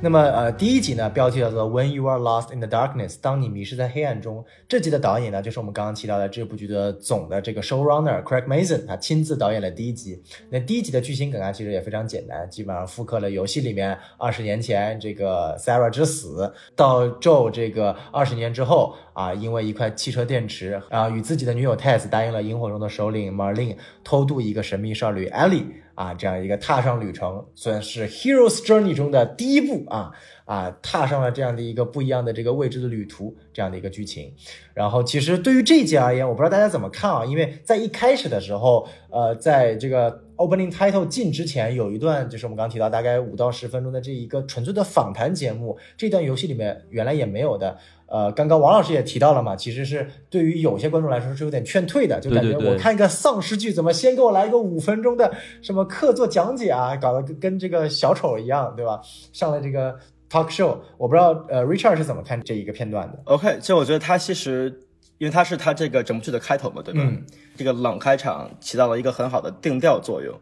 [0.00, 4.44] 那么呃，第一集呢，标题叫做《When You Are Lost in the Darkness》，当你迷失在黑暗中。
[4.68, 10.22] 这集的导演呢，就是我们刚刚提到的这部剧的总的这个 showrunner Craig Mason，他亲自导演了第一集。
[10.50, 23.74] 那第一集的剧情梗概其实也非常简单，基本上复刻了游戏里面二十年前这个 Sarah 之死，到 Joe 这个二十年之后啊，因为一块汽车电池啊，与自己的女友 Tess 答应了萤火虫的首领 Marlene
[24.04, 25.64] 偷渡一个神秘少女 Ellie。
[25.98, 30.12] 啊，这样一个踏上旅程，算是 Hero's Journey 中的第一步啊。
[30.48, 34.32] 啊，踏上了这样的一个不一样的这个未知的旅途，这样的一个剧情。
[34.72, 47.76] 然后，其实对于这一集而言，我不知道大家怎么看啊，因为在一开始的时候，呃，在这个 opening title 进之前，有一段就是我们刚刚提到大概五到十分钟的这一个纯粹的访谈节目，这段游戏里面原来也没有的。
[48.06, 55.30] 呃，刚刚王老师也提到了嘛，其实是对于有些观众来说是有点劝退的，就感觉我看一个丧尸剧，怎么先给我来一个五分钟的
[55.60, 59.02] 什么课座讲解啊，搞得跟跟这个小丑一样，对吧？
[59.34, 59.94] 上了这个
[60.30, 64.72] talk show，我不知道呃 Richard 是怎么看这一个片段的？OK，就我觉得他其实，
[65.18, 67.00] 因为它是它这个整部剧的开头嘛，对吧？
[67.02, 67.24] 嗯
[67.56, 70.32] 这个冷开场起到了一个很好的定调作用，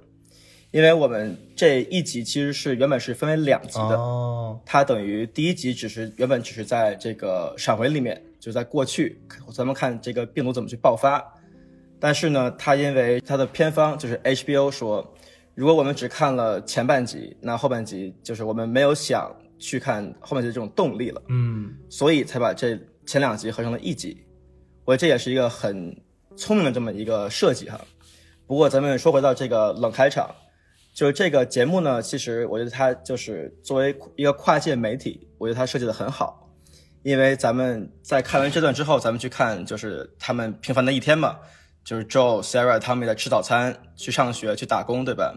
[0.70, 9.18] 因为我们这一集其实是原本是分为两集的，哦，它等于第一集只是原本只是在这个闪回里面，就是在过去
[9.54, 11.24] 咱们看这个病毒怎么去爆发，
[11.98, 15.14] 但是呢，它因为它的片方就是 HBO 说，
[15.54, 21.22] 如果我们只看了前半集，那后半集就是我们没有想去看后面集的这种动力了。
[21.28, 24.16] 嗯所以才把这前两集合成了一集。
[24.84, 26.00] 我觉得这也是一个很
[26.36, 27.80] 聪明的这么一个设计哈。
[28.46, 30.32] 不过咱们说回到这个冷开场，
[30.94, 36.48] 就是这个节目呢，其实我觉得它就是作为一个跨界媒体，我觉得它设计的很好。
[37.02, 41.38] 因为咱们在看完这段之后，咱们去看就是他们平凡的一天嘛，
[41.84, 45.34] 就是 Joe、Sarah 他们在吃早餐、去上学、去打工，对吧？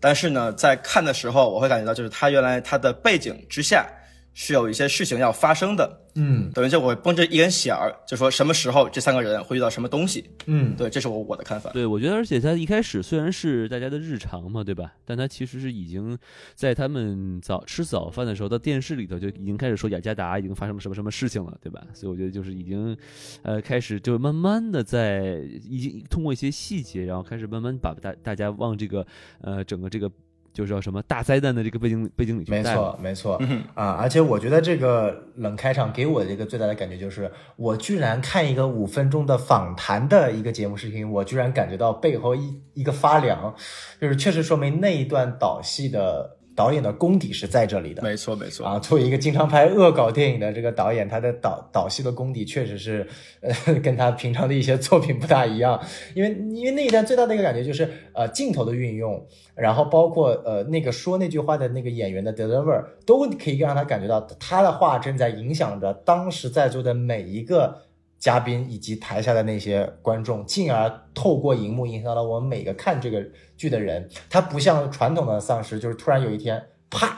[0.00, 3.86] 但是呢，在看的时候，我会感觉到就是他原来他的背景之下
[4.32, 10.30] 是有一些事情要发生的，嗯等于就我会绷着一根弦儿，就说什么时候这三个人会遇到什么东西。
[10.46, 11.70] 嗯，对，这是我我的看法。
[11.72, 14.92] 对，我觉得，而且他一开始虽然是大家的日常嘛，对吧？
[15.04, 16.16] 但他其实是已经
[16.54, 21.84] 在他们早吃早饭的时候，到电视里头就已经开始说雅加达已经发生了什么什么事情了，对吧？
[21.92, 22.96] 所以我觉得就是已经，
[23.42, 29.06] 呃，开始就慢慢的在已经通过一些细节，然后开始慢慢把大大家往这个
[29.40, 30.10] 呃整个这个
[30.52, 32.98] 就是叫什么大灾难的这个背景背景里去没错。
[33.00, 33.96] 没错嗯啊！
[34.00, 43.54] 而且我觉得这个冷开场给我的一个最大的感觉就是，我居然看一个五分钟的访谈的一个节目视频，我居然感觉到背后一一个发凉，
[44.00, 48.02] 就是确实说明那一段导戏的导演的功底是在这里的。
[48.02, 48.66] 没错，没错。
[48.66, 53.06] 啊，作为一个经常拍恶搞电影的这个导演，他的导导戏的功底确实是，
[53.40, 55.80] 呃， 跟他平常的一些作品不大一样。
[56.14, 67.82] 因为因为那一段最大的一个感觉就是，呃，镜头的运用，然后包括呃那个说那句话的那个演员的 deliver，都可以让他感觉到他的话正在影响着当时在座的每一个
[68.20, 73.20] 嘉宾以及台下的那些观众，进而透过荧幕影响到我们每个看这个
[73.56, 74.08] 剧的人。
[74.28, 77.16] 他不像传统的丧尸，就是突然有一天啪。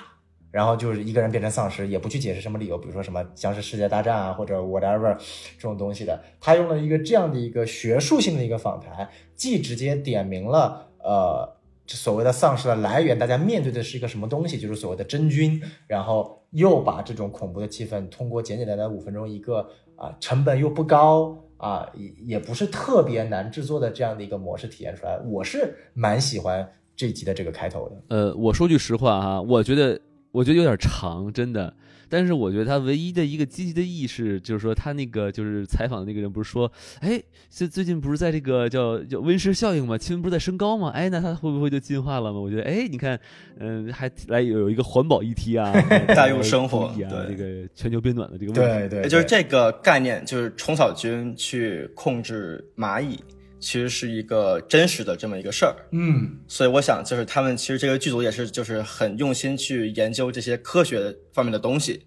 [0.52, 5.16] 然后就是一个人变成丧尸，也不去解释什么理由，比如说什么僵尸世界大战啊，或者 whatever
[5.56, 6.22] 这种东西的。
[6.38, 19.66] 他用了一个这样的一个学术性的一个访谈，既直接点明了呃所谓的丧尸的来源，大家面对的是一个什么东西，就是所谓的真菌，然后又把这种恐怖的气氛通过简简单单五分钟一个
[20.02, 28.02] 啊、成本又不高啊也也不是特别难制作的这样的一个模式体验出来，我是蛮喜欢这集的这个开头的。
[28.08, 30.00] 呃，我说句实话哈，我觉得
[30.32, 31.72] 我觉得有点长，真的。
[32.12, 42.38] 但是我觉得他唯一的一个积极的意识，就是说他那个就是采访的那个人不是说，哎，最最近不是在这个叫叫温室效应嘛，气温不是在升高嘛，哎，那他会不会就进化了嘛？
[42.38, 43.18] 我觉得，哎，你看，
[43.58, 45.72] 嗯，还来有一个环保议题啊，
[46.14, 53.18] 大用生活啊，对这个全球变暖的这个问题，对对，也就是这个概念，就是虫草菌去控制蚂蚁，
[53.62, 55.74] 其实是一个真实的这么一个事儿。
[55.92, 62.04] 嗯所以我想，就是他们其实这个剧组也是就是很用心去研究这些科学方面的东西，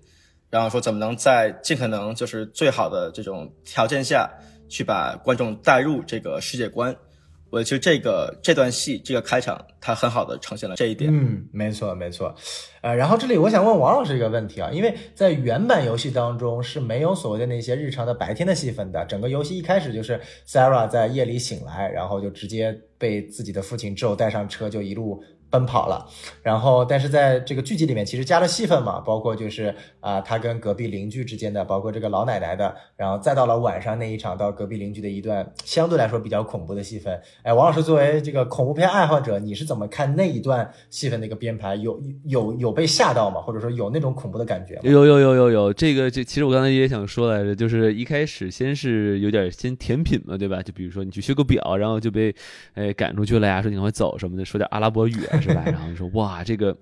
[0.49, 4.29] 然后说怎么能在尽可能就是最好的这种条件下
[4.67, 6.95] 去把观众带入这个世界观。
[7.55, 11.09] 我觉得这个这段戏这个开场，它很好的呈现了这一点。
[11.09, 12.35] 嗯，没错没错，
[12.81, 25.23] 呃，然后这里我想问王老师一个问题啊，因为在原版游戏当中是没有所谓的那些日常的白天的戏份的，整个游戏一开始就是 Sarah 在夜里醒来，然后就直接被自己的父亲 Joe 带上车就一路。
[25.55, 26.05] 奔跑了，
[26.43, 37.17] 然后但是在这个剧集里面其实加了戏份嘛，包括就是啊、他跟隔壁邻居之间的，包括这个老奶奶的，然后再到了晚上那一场到隔壁邻居的一段相对来说比较恐怖的戏份。
[37.43, 41.75] 哎，王老师作为这个恐怖片爱好者，你是怎么看那一段戏份的一个编排？
[41.75, 43.39] 有有有被吓到吗？
[43.39, 44.81] 或者说有那种恐怖的感觉吗？
[44.83, 50.61] 有有有有有，这个这其实我刚才也想说来着，就是一开始先是有点先甜品嘛，对吧？
[50.61, 52.35] 就比如说你去修个表，然后就被
[52.73, 55.15] 哎赶出去了呀，说你会走什么的，说点阿拉伯语
[55.45, 55.63] 是吧？
[55.65, 56.75] 然后说哇这个。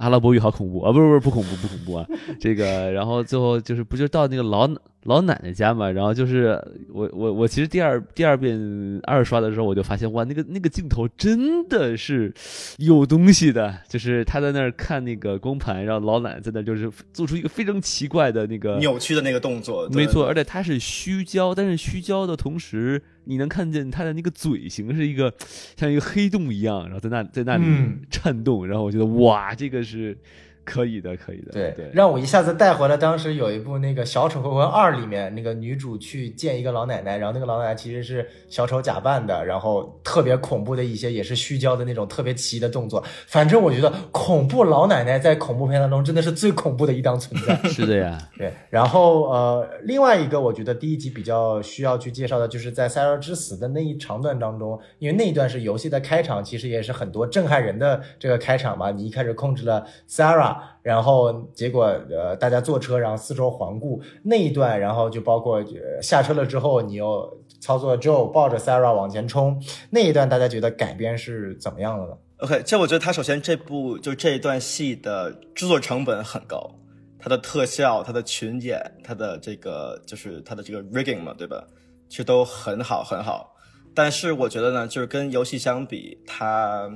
[0.00, 0.90] 阿拉伯语好恐怖啊！
[0.90, 2.06] 不是不是不恐怖不恐怖啊！
[2.40, 4.66] 这个，然后最后就是不就到那个老
[5.04, 5.90] 老奶奶家嘛？
[5.90, 12.32] 然后就是我我我其实第二第二遍二刷的时候，我就发现哇，那个那个镜头真的是
[12.76, 25.32] 有东西的，就是他在那儿看那个光盘，然后老奶奶在那儿就是做出一个非常奇怪的那个扭曲的那个动作，对没错，而且它是虚焦，但是虚焦的同时，你能看见他的那个嘴型是一个
[25.76, 30.16] 像一个黑洞一样，然后在那在那里嗯颤动，然后我觉得哇，这个是
[30.64, 43.02] 可以的，可以的，对对，让我一下子带回了当时有一部那个《小丑回魂二》里面那个女主去见一个老奶奶，然后那个老奶奶其实是小丑假扮的，然后特别恐怖的一些也是虚焦的那种特别奇异的动作。
[43.26, 47.56] 反正我觉得恐怖老奶奶在恐怖片当中真的是最恐怖的一档存在。
[47.68, 58.90] 是的呀，对，然后呃，另外一个我觉得第一集比较需要去介绍的，就是在塞尔之死的那一长段当中，因为那一段是游戏的开场，其实也是很多震撼人的这个开场嘛。
[58.90, 60.49] 你一开始控制了 Sarah，
[60.82, 65.62] 然后结果呃大家坐车，然后四周环顾那一段，然后就包括、
[66.02, 76.70] 下车了之后，你又操作 Joe 抱着 Sarah 往前冲那一段，大家觉得改编是怎么样的呢？OK，这我觉得它首先这部就这一段戏的制作成本很高，
[77.18, 81.62] 它的特效、它的群演、它的这个就是它的这个 rigging 嘛，对吧？
[82.08, 83.54] 其实都很好很好。
[83.94, 86.90] 但是我觉得呢，就是跟游戏相比，它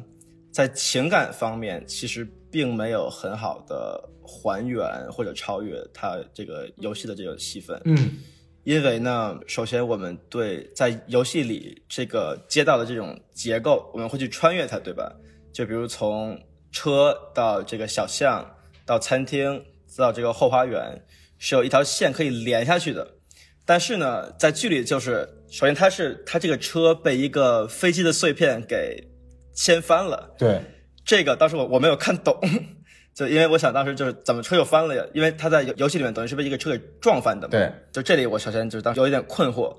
[0.55, 4.81] 在情感方面其实并没有很好的还原
[5.11, 7.79] 或者超越它这个游戏的这个戏份。
[7.85, 8.19] 嗯
[8.63, 15.13] 因为呢，首先我们对在游戏里这个街道的这种结构，我们会去穿越它，对吧？
[15.53, 16.41] 就比如从
[16.73, 18.43] 车到这个小巷，
[18.87, 21.05] 到餐厅，再到这个后花园，
[21.37, 23.07] 是有一条线可以连下去的。
[23.67, 28.99] 但是呢，在剧里就是，首先它是它这个车被一个飞机的碎片给
[29.55, 30.61] 掀翻了，对，
[31.05, 32.39] 这个当时我我没有看懂，
[33.15, 35.05] 就因为我想当时就是怎么车又翻了呀？
[35.15, 37.53] 因为他在游游戏里面等于是被一个车给撞翻的嘛。
[37.53, 39.75] 对，就这里我首先就是当时有一点困惑，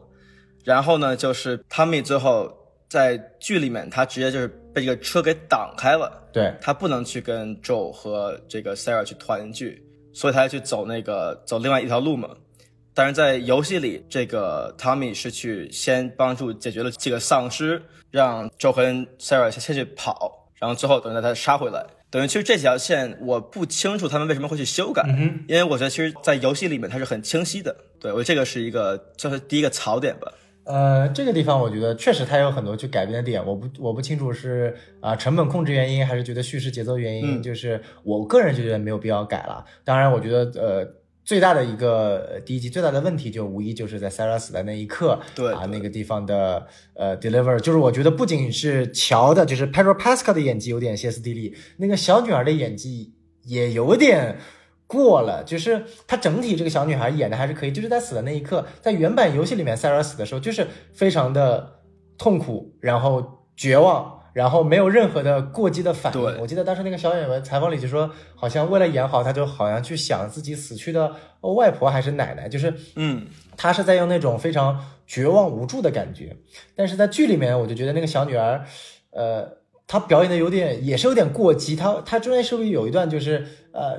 [0.64, 2.52] 然后呢，就是汤米最后
[2.88, 12.30] 在剧里面他直接就是被一个车给挡开了，对，他不能去跟 Joe 和这个 Sarah 去团聚，所以他要去走那个走另外一条路嘛。
[12.96, 18.82] 但是在游戏里，这个 Tommy 是去先帮助解决了几个丧尸，让 Joe 和
[19.20, 21.86] Sarah 先先去跑，然后最后等着他杀回来。
[22.10, 25.04] 等于其实这几条线我不清楚他们为什么会去修改，
[25.50, 27.76] 因为我觉得其实，在游戏里面它是很清晰的。
[28.00, 30.32] 对我觉得这个是一个，就是第一个槽点吧。
[30.64, 39.66] 呃，这个地方我觉得确实它有很多去改编的点，我不我不清楚是啊、成本控制原因，还是觉得叙事节奏原因，嗯就是我个人就觉得没有必要改了。
[39.84, 40.88] 当然，我觉得呃
[41.26, 53.14] 最大的一个呃第一集最大的问题就无疑就是在 Sarah 死的那一刻，啊对啊那个地方的呃 deliver，就是我觉得不仅是乔的，就是 Pedro Pascal 的演技有点歇斯底里，那个小女孩的演技
[53.44, 54.38] 也有点。
[54.88, 61.80] 过了，就是她整体这个小女孩演的还是可以，就是在死的那一刻，在原版游戏里面，塞尔死的时候就是非常的
[62.20, 66.42] 痛苦，然后绝望，然后没有任何的过激的反应。
[66.42, 74.78] 我记得当时那个小演员采访里就说，好像为了演好，他就好像去想自己死去的外婆还是奶奶，就是嗯，他是在用那种非常
[75.08, 76.36] 绝望无助的感觉。
[76.76, 78.66] 但是在剧里面，我就觉得那个小女儿，
[79.12, 79.50] 呃，
[79.88, 83.98] 她表演的有点也是有点过激，她她中间是不是有一段就是呃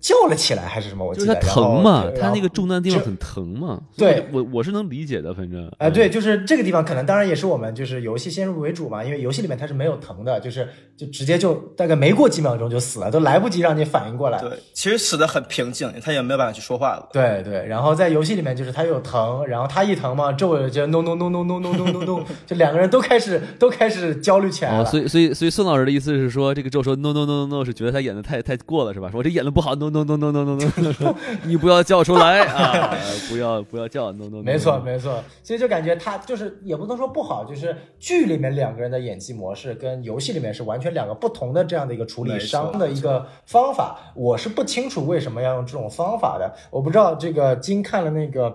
[0.00, 1.04] 叫了起来还是什么？
[1.04, 3.80] 我就是他疼嘛，他那个中弹地方很疼嘛。
[3.96, 14.40] 对我我是能理解的，反正啊、对，就是这个地方可能当然也是我们就是游戏先入为主嘛，因为游戏里面它是没有疼的，就是就直接就大概没过几秒钟就死了，都来不及让你反应过来。
[14.40, 17.08] 对，其实死的很平静，他也没有办法去说话了。
[17.12, 24.82] 对对，然后在游戏里面就是他有疼，然后他一疼嘛，周围就 no no no no no no no no no，就两个人都开始都开始焦虑起来了。
[24.82, 29.10] 哦，所以所以所以宋老师的意思是说，这个咒说 no no no no no 是觉得他演的太太过了是吧？
[29.10, 31.14] 说我这演的不好，no no no no no no no，说
[31.44, 32.94] 你不要叫出来啊，
[33.28, 43.98] 不要不要叫 no no no，没错，没错，所以就感觉他就是也不能说不好，就是剧里面两个人的演技模式跟游戏里面是完全两个不同的这样的一个处理商的一个方法。
[44.14, 48.54] 我是不清楚为什么要用这种方法的，我不知道这个金看了那个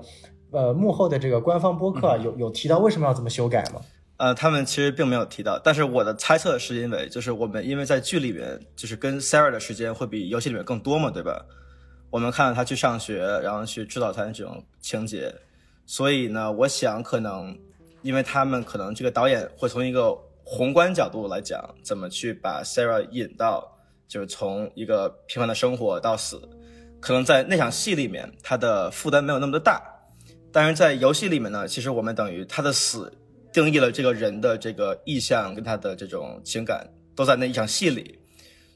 [0.51, 3.81] 呃幕后的这个官方播客有有提到为什么要这么修改吗？
[4.18, 11.45] 呃，他们其实并没有提到，但是我的猜测是因为，就是我们因为在剧里面，就是跟 Sarah 的时间会比游戏里面更多嘛，对吧？
[12.09, 15.36] 我们看到他去上学，然后去指导他这种情节，
[15.86, 17.57] 所以呢，我想可能，
[18.03, 23.70] 因为他们可能这个导演会从一个宏观角度来讲，怎么去把 Sarah 引到，
[24.07, 26.41] 就是从一个平凡的生活到死，
[27.01, 29.82] 可能在那场戏里面，他的负担没有那么的大，
[30.53, 33.11] 但是在游戏里面呢，其实我们等于他的死
[33.56, 36.86] 定义了这个人的这个意向跟他的这种情感
[37.16, 38.20] 都在那一场戏里，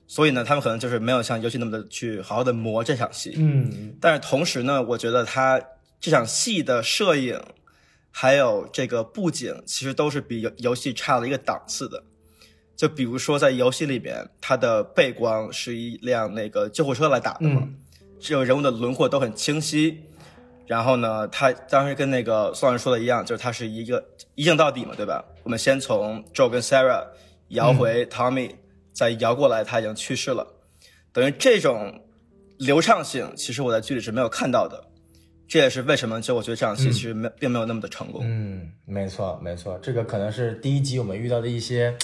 [0.08, 3.34] 所以呢，他们可能就是没有像游戏那么的去好好的磨这场戏。
[3.36, 5.62] 嗯但是同时呢，我觉得他
[6.00, 7.38] 这场戏的摄影
[8.10, 12.06] 还有这个布景，其实都是比游游戏差了一个档次的。
[12.78, 17.76] 就比如说在游戏里面，它的背光是一辆那个救护车来打的嘛，嗯
[18.18, 20.04] 这个人物的轮廓都很清晰。
[20.70, 24.06] 然后呢，他当时跟那个宋老师说的一样，就是他是一个
[24.36, 25.26] 一镜到底嘛，对吧？
[25.42, 27.08] 我们先从 Joe 跟 Sarah
[27.48, 28.52] 摇回 Tommy，、
[28.94, 30.46] 再摇过来他已经去世了，
[31.12, 32.00] 等于这种
[32.60, 34.80] 流畅性，其实我在剧里是没有看到的。
[35.48, 38.22] 这也是为什么就我觉得这场戏其实没、并没有那么的成功。
[38.24, 41.98] 嗯，没错没错，这个可能是第一集我们遇到的一些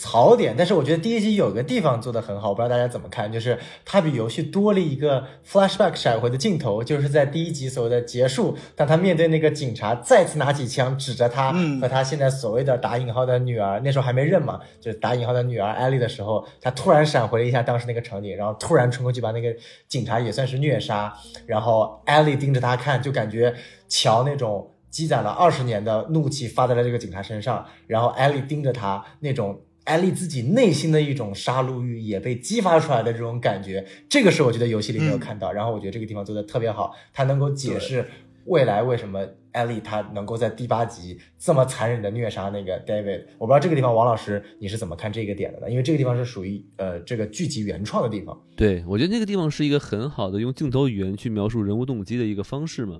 [0.00, 19.52] 槽点，但是我觉得第一集有个地方做的很好，我不知道大家怎么看，就是它比游戏多了一个 flashback 闪回的镜头，就是在第一集所谓的结束，当他面对那个警察再次拿起枪指着他嗯和他现在所谓的打引号的女儿，那时候还没认嘛，就是打引号的女儿艾丽的时候，他突然闪回了一下当时那个场景，然后突然冲过去把那个
[19.88, 21.12] 警察也算是虐杀，
[21.44, 23.52] 然后艾丽盯着他看，就感觉
[23.88, 24.70] 乔那种。
[24.90, 38.06] 积攒了二十年的怒气发在了这个警察身上，然后艾丽盯着他那种艾丽自己内心的一种杀戮欲也被激发出来的这种感觉，这个是我觉得游戏里没有看到，然后我觉得这个地方做的特别好，它能够解释
[38.44, 43.24] 未来为什么艾丽她能够在第八集这么残忍的虐杀那个 David。
[43.38, 45.70] 我不知道这个地方王老师你是怎么看这个点的呢？
[45.70, 48.38] 因为这个地方是属于呃这个剧集原创的地方。
[48.56, 52.98] 对，我觉得那个地方是一个很好的用镜头语言去描述人物动机的一个方式嘛，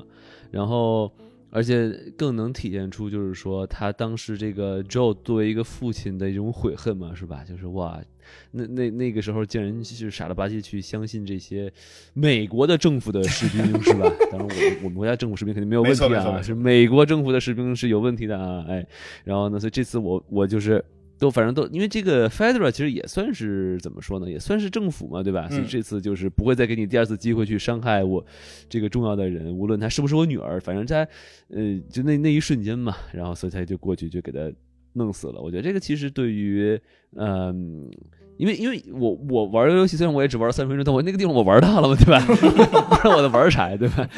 [0.50, 1.12] 然后
[1.50, 7.44] 而且更能体现出就是说他当时这个 Joe 作为一个父亲的一种悔恨嘛，是吧？
[7.44, 8.00] 就是哇，
[8.50, 11.72] 那那那个时候竟然是傻了吧唧去相信这些
[12.12, 14.10] 美国的政府的士兵是吧？
[14.30, 18.86] 当然我们我们国家政府士兵肯定没有问题啊，是美国政府的士兵是有问题的啊，哎，
[19.24, 20.84] 然后呢，所以这次我我就是。
[21.18, 25.48] 都反正都，因为这个 Fedra 其实也算是怎么说呢，也算是政府嘛，对吧？
[25.48, 28.24] 所以嗯这次就是不会再给你第二次机会去伤害我
[28.68, 31.08] 这个重要的人，无论他是不是我女儿，反正在
[31.50, 34.38] 呃就那那一瞬间嘛，然后所以他就过去就给他
[34.92, 35.40] 弄死了。
[35.40, 36.80] 我觉得这个其实对于
[37.16, 37.90] 嗯。
[38.38, 42.20] 因为因为我我玩个游戏，虽然我也只玩了三十分钟，但我那个地方我玩到了嘛，对吧？
[43.02, 44.08] 不然我在玩啥呀，对吧？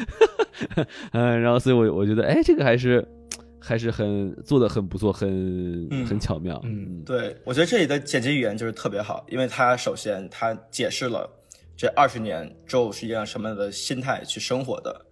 [1.13, 3.03] 嗯， 然后所以我我觉得，哎，这个还是
[3.61, 6.59] 还是很做的很不错，很嗯很巧妙。
[6.63, 11.29] 嗯对，我觉得这里的剪辑语言就是特别好，因为它首先它解释了
[11.77, 15.05] 这二十年 Joe 是一样什么样的心态去生活的，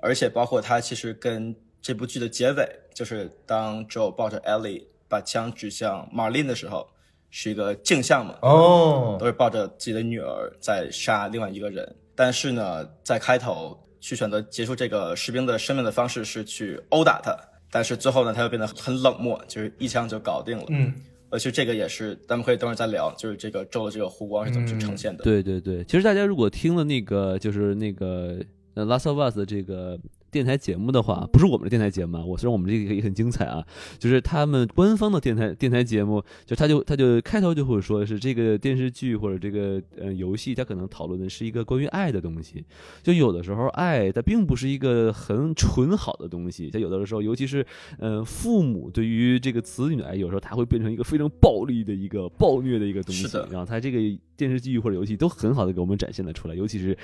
[0.00, 6.88] 而且包括他其实跟这部剧的结尾，就是当 Joe 抱着 Ellie 把枪指向 Marlene 的时候，
[7.30, 11.96] 是一个镜像嘛，哦都，是抱着自己的女儿在杀另外一个人。
[12.14, 17.32] 但是呢，在开头去选择结束这个士兵的生命的方式是去殴打他，
[17.70, 20.64] 但是最后呢，他又变得很冷漠，就是一枪就搞定了。
[20.68, 20.92] 嗯，
[21.30, 25.24] 而且这个也是咱们可以等会儿再聊，就是这个周的这个弧光是怎么去呈现的。
[25.24, 28.38] 对对对，其实大家如果听了那个就是那个
[28.74, 29.98] 呃《Last of Us》的这个
[30.30, 33.64] 电台节目的话，不是我们的电台节目啊，我虽然我们这个也很精彩啊，
[33.98, 42.64] 就是他们官方的电台电台节目，就他就他就开头就会说是这个电视剧或者这个呃游戏，它可能讨论的是一个关于爱的东西。
[43.02, 47.64] 就有的时候爱它并不是一个很纯好的东西，它有的时候，尤其是
[47.98, 53.26] 呃父母对于这个子女的爱，有时候它会变成一个非常暴力的一个暴虐的一个东西。
[53.26, 53.98] 是的然后它这个
[54.36, 56.96] 电视剧或者游戏都很好的给我们展现了出来，尤其是。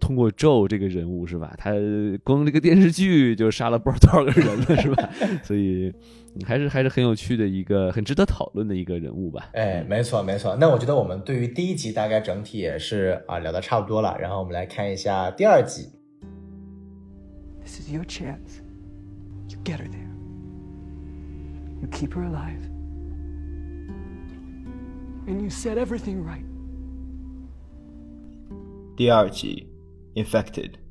[0.00, 1.54] 通过 Joe 这个人物是吧？
[1.56, 1.70] 他
[2.24, 5.10] 光这个电视剧就杀了不知道多少个人了是吧？
[5.44, 5.92] 所以
[6.46, 9.50] 还是还是很有趣的一个，很值得讨论的一个人物吧。
[9.52, 10.56] 哎，没错没错。
[10.58, 15.88] 那我觉得我们对于第一集大概整体也是啊聊的差不多了，然后我们来看一下第二集。
[17.62, 18.62] This is your chance.
[19.50, 20.10] You get her there.
[21.82, 22.62] You keep her alive.
[25.26, 26.44] And you set everything right.
[28.96, 29.68] 第二集
[30.14, 30.83] ，Infected。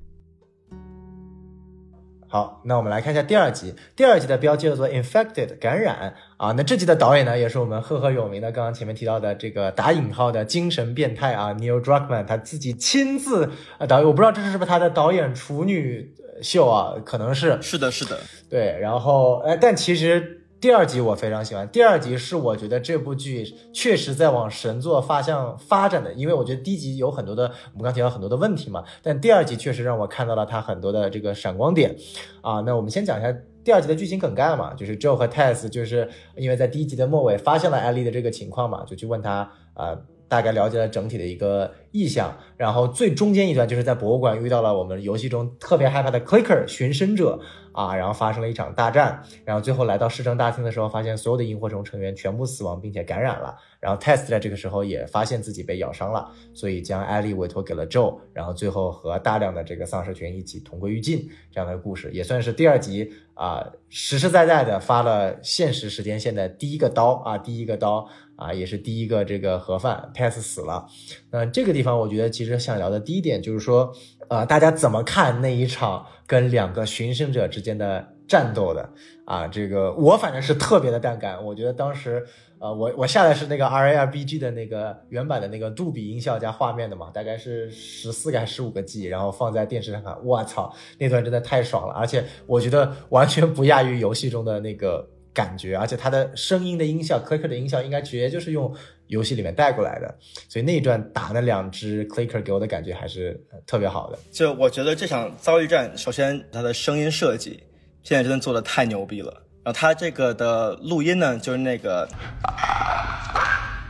[2.34, 3.76] 好，那我们来看一下第二集。
[3.96, 6.52] 第二集的标题叫做 “Infected” 感染啊。
[6.58, 16.12] 那这集的导演呢，也是我们赫赫有名的，刚刚前面提到的这个打引号的精神变态啊，Neil Druckmann，他自己亲自啊导演，我不知道这是不是他的导演处女
[16.42, 18.18] 秀啊，可能是是的，是的，
[18.50, 18.80] 对。
[18.82, 23.44] 然后哎，但其实第二集我非常喜欢，第二集是我觉得这部剧
[23.74, 31.94] 确实在往神作方向发展的，因为我觉得第一集有很多的我们刚提到很多的问题嘛，但第二集确实让我看到了它很多的这个闪光点
[32.40, 32.62] 啊。
[32.62, 33.36] 那我们先讲一下。
[33.66, 39.40] 第二集的剧情梗概嘛，就是 Joe 和 Tess 就是因为在第一集的末尾发现了艾丽的这个情况嘛，就去问他
[39.74, 47.40] 啊、呃大概了解了整体的一个意向，然后最中间一段就是在博物馆遇到了我们游戏中特别害怕的 Clicker 寻生者
[47.72, 68.10] 啊，然后发生了一场大战，然后最后来到市政大厅的时候，发现所有的萤火虫成员全部死亡并且感染了，然后 Test 在这个时候也发现自己被咬伤了，所以将艾丽委托给了 Joe，然后最后和大量的这个丧尸群一起同归于尽，这样的故事也算是第二集啊、实实在在的发了现实时间线的第一个刀啊，第一个刀。
[68.36, 70.88] 啊，也是第一个这个盒饭 Tess 死了。
[71.30, 73.94] 那这个地方，我觉得其实想聊的第一点就是说，
[74.30, 78.90] 呃，大家怎么看那一场跟两个寻生者之间的战斗的？
[79.26, 81.46] 啊，这个我反正是特别的淡感。
[81.46, 82.26] 我觉得当时，
[82.60, 95.08] 呃，我我下的是那个 R A R B G 的那个原版的那个杜比音效加画面的嘛，大概是十四个还是十五个 G，然后放在电视上看，我操，那段真的太爽了，而且我觉得完全不亚于游戏中的那个。
[95.34, 98.74] 感觉，而且它的声音的音效，clicker 的音效应该直接就是用
[99.08, 100.16] 游戏里面带过来的，
[100.48, 104.20] 所以那一段打那两只 clicker 给我的感觉还是呃特别好的。
[104.32, 107.64] 就我觉得这场遭遇战，首先它的声音设计
[108.04, 109.42] 现在真的做的太牛逼了。
[109.64, 112.06] 然后它这个的录音呢，就是那个，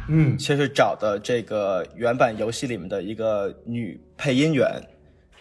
[0.08, 4.80] 嗯，其实找的这个原版游戏里面的一个女配音员，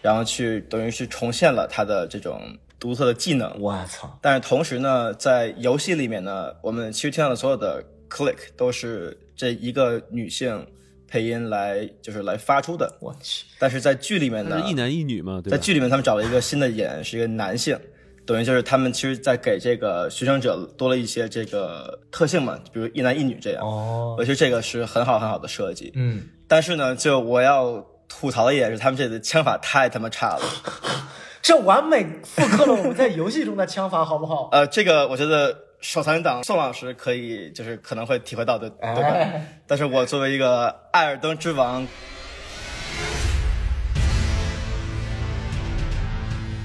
[0.01, 2.41] 然后去等于是重现了她的这种
[2.83, 3.49] 独特的技能。
[3.61, 10.67] 我操，但是同时呢，在游戏里面呢，我们其实听到的所有的 click 都是这一个女性
[11.07, 12.97] 配音来就是来发出的。
[12.99, 15.55] 我去，但是在剧里面呢，一男一女嘛，对吧？
[15.55, 17.79] 在剧里面他们找了一个新的演员，是一个男性，
[18.25, 23.63] 等于就是他们其实在给这个学生者多了一些这个特性嘛，比如一男一女这样。
[23.65, 25.93] 哦我觉得这个是很好很好的设计。
[25.95, 30.43] 嗯，但是呢，就我要吐槽的一点是，他们这里的枪法太他妈差了。
[31.43, 34.47] 这完美复刻了我们在游戏中的枪法，好不好？
[34.55, 39.09] 呃，这个我觉得手残党宋老师可以就是可能会体会到的，对吧？
[39.09, 41.85] 哎但是我作为一个艾尔登之王，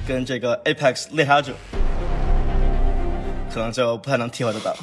[0.06, 1.52] 跟这个 Apex 猎杀者，
[3.52, 4.76] 可能就不太能体会得到。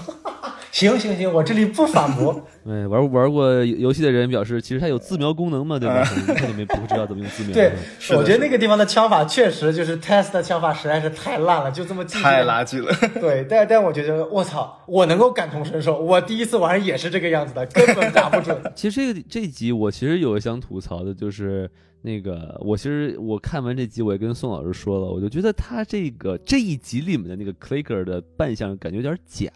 [0.75, 2.45] 行行行，我这里不反驳。
[2.65, 6.03] 对，玩玩过游戏的人表示，其实它有自瞄功能嘛，对吧？
[6.03, 7.53] 可能你们不知道怎么用自瞄。
[7.53, 7.71] 对，
[8.09, 12.93] 我觉得那个地方的枪法确实就是 Test 的枪法实在是太烂了，就这么太垃圾了。
[13.21, 18.61] 对，但但我觉得我操，我能够感同身受，我第一次玩也是这个样子的，根本打不准。
[18.75, 21.71] 其实这个这一集我其实有想吐槽的，就是
[22.01, 29.49] 那个我其实我看完这集，我也跟宋老师说了，我就觉得他这个这一集里面的那个 clicker 的扮相感觉有点假。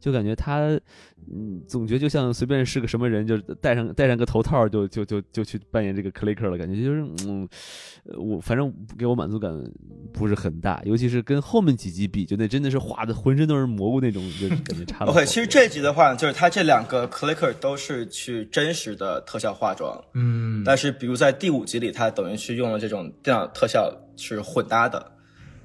[0.00, 0.60] 就感觉他，
[1.32, 7.48] 嗯，总觉得就像随便是个什么人，就戴上戴上个头套就就就就去扮演这个 clicker 了，感觉就是，嗯，
[8.04, 9.52] 呃我反正给我满足感
[10.12, 15.14] 不是很大，尤其是跟后面几集比，就那真的是画的浑身都是蘑菇那种，就感觉差了好多。
[15.14, 24.98] OK，其实这集的话，就是他这两个 clicker 都是去真实的特效化妆，嗯，但是比如在第五集里，他等于是用了这种电脑特效是混搭的，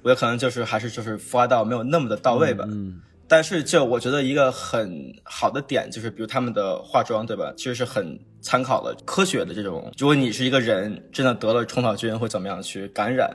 [0.02, 2.66] 我觉得可能就是还是就是孵化到没有那么的到位吧。
[2.68, 3.02] 嗯，
[3.34, 7.52] 但是就我觉得一个很好的点就是，比如他们的化妆，对吧？
[7.58, 13.32] 其实是很参考了科学的这种，如果你是一个人真的得了虫草菌会怎么样去感染，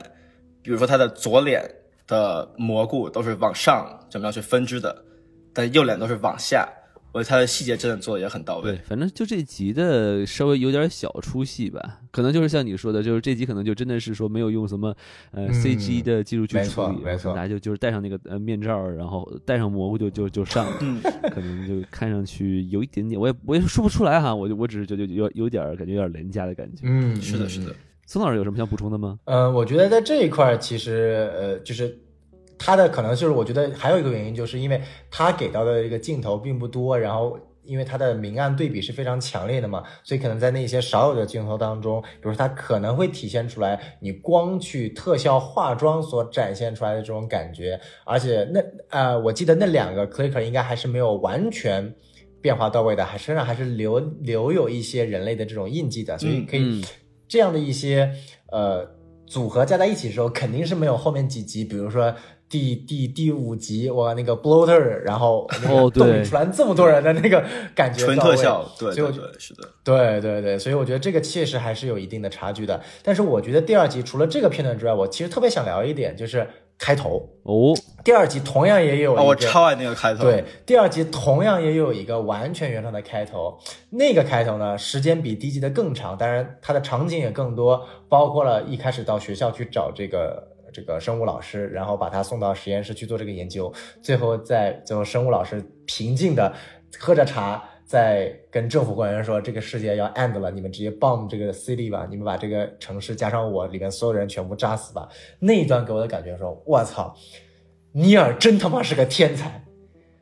[0.63, 1.69] 比如说他的左脸
[2.07, 5.03] 的蘑菇都是往上怎么样去分支的，
[5.53, 6.65] 但右脸都是往下。
[7.11, 14.95] 我觉得他的细节真的做的也很到位对位。，反正就这集的稍微有点小出戏吧，可能就是像你说的，就是这集可能就真的是说没有用什么
[15.31, 26.81] 呃嗯 CG 的技术去处理，错没错大家就就是戴上那个呃面罩，然后戴上蘑菇就就就上了，嗯，可能就看上去有一点点，我也我也说不出来哈，我就我只是觉得有有点感觉有点廉价的感觉。
[26.83, 27.75] 嗯，是的，嗯是的。
[28.05, 29.19] 孙老师有什么想补充的吗？
[29.25, 31.95] 呃，我觉得在这一块，其实呃，就是
[32.59, 34.79] 他的可能就是，我觉得还有一个原因，就是因为
[35.09, 51.91] 他给到的这个镜头并不多，然后因为他的明暗对比是非常强烈的嘛，所以可能在那些少有的镜头当中，比如说他可能会体现出来你光去特效化妆所展现出来的这种感觉，而且那呃，我记得那两个 clicker 应该还是没有完全。
[52.41, 56.81] 变化到位的，还身上还是留留有一些人类的这种印记的，所以可以嗯
[57.27, 58.09] 这样的一些
[58.49, 58.89] 呃
[59.27, 62.15] 组合加在一起的时候，肯定是没有后面几集，比如说
[62.49, 67.43] 第第第五集，我那个 bloater，然后那个哦对出来这么多人的那个
[67.75, 69.69] 感觉纯到位特效，对所以我觉对对，是的。
[69.83, 72.81] 对对对，所以我觉得这个确实还是有一定的差距的。
[73.03, 76.47] 但是我觉得第二集除了这个片段之外，我其实特别想聊一点，就是
[76.77, 77.29] 开头。
[77.43, 80.23] 哦，第二集同样也有一个，哦，我超爱那个开头。
[80.23, 83.59] 对，，第二集同样也有一个完全原创的开头，
[83.91, 96.53] 那个开头呢，时间比第一集的更长，当然它的场景也更多，包括了一开始到学校去找这个这个生物老师，然后把他送到实验室去做这个研究，最后在最后生物老师平静的
[96.97, 97.63] 喝着茶。
[97.89, 105.09] 在跟政府官员说，这个世界要 end 了，你们直接 bomb 这个 city 吧，你们把这个城市加上我里面所有人全部炸死吧。
[105.39, 107.15] 那一段给我的感觉说，我操，
[107.93, 109.65] 尼尔真他妈是个天才，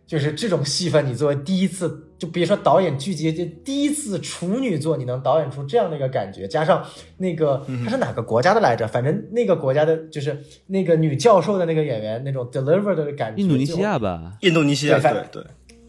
[0.06, 6.84] 就是这种戏份，你作为第一次，就别说导演剧集，就第一次处女作，你能导演出这样的一个感觉，加上
[7.18, 8.88] 那个他是哪个国家的来着？
[8.88, 10.38] 反正那个国家的，就是
[10.68, 15.44] 那个女教授的那个演员，那种 deliver 的感觉，印度尼西亚吧，印度尼西亚，对对对，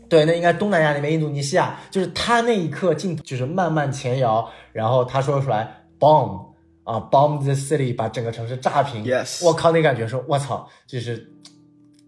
[0.08, 6.46] 对，那应该东南亚那边，印度尼西亚，就是他那一刻镜头就是慢慢前摇，然后他说出来 bomb
[6.84, 9.04] 啊 bomb the city，把整个城市炸平。
[9.04, 11.32] Yes 我靠，那感觉说，我操，就是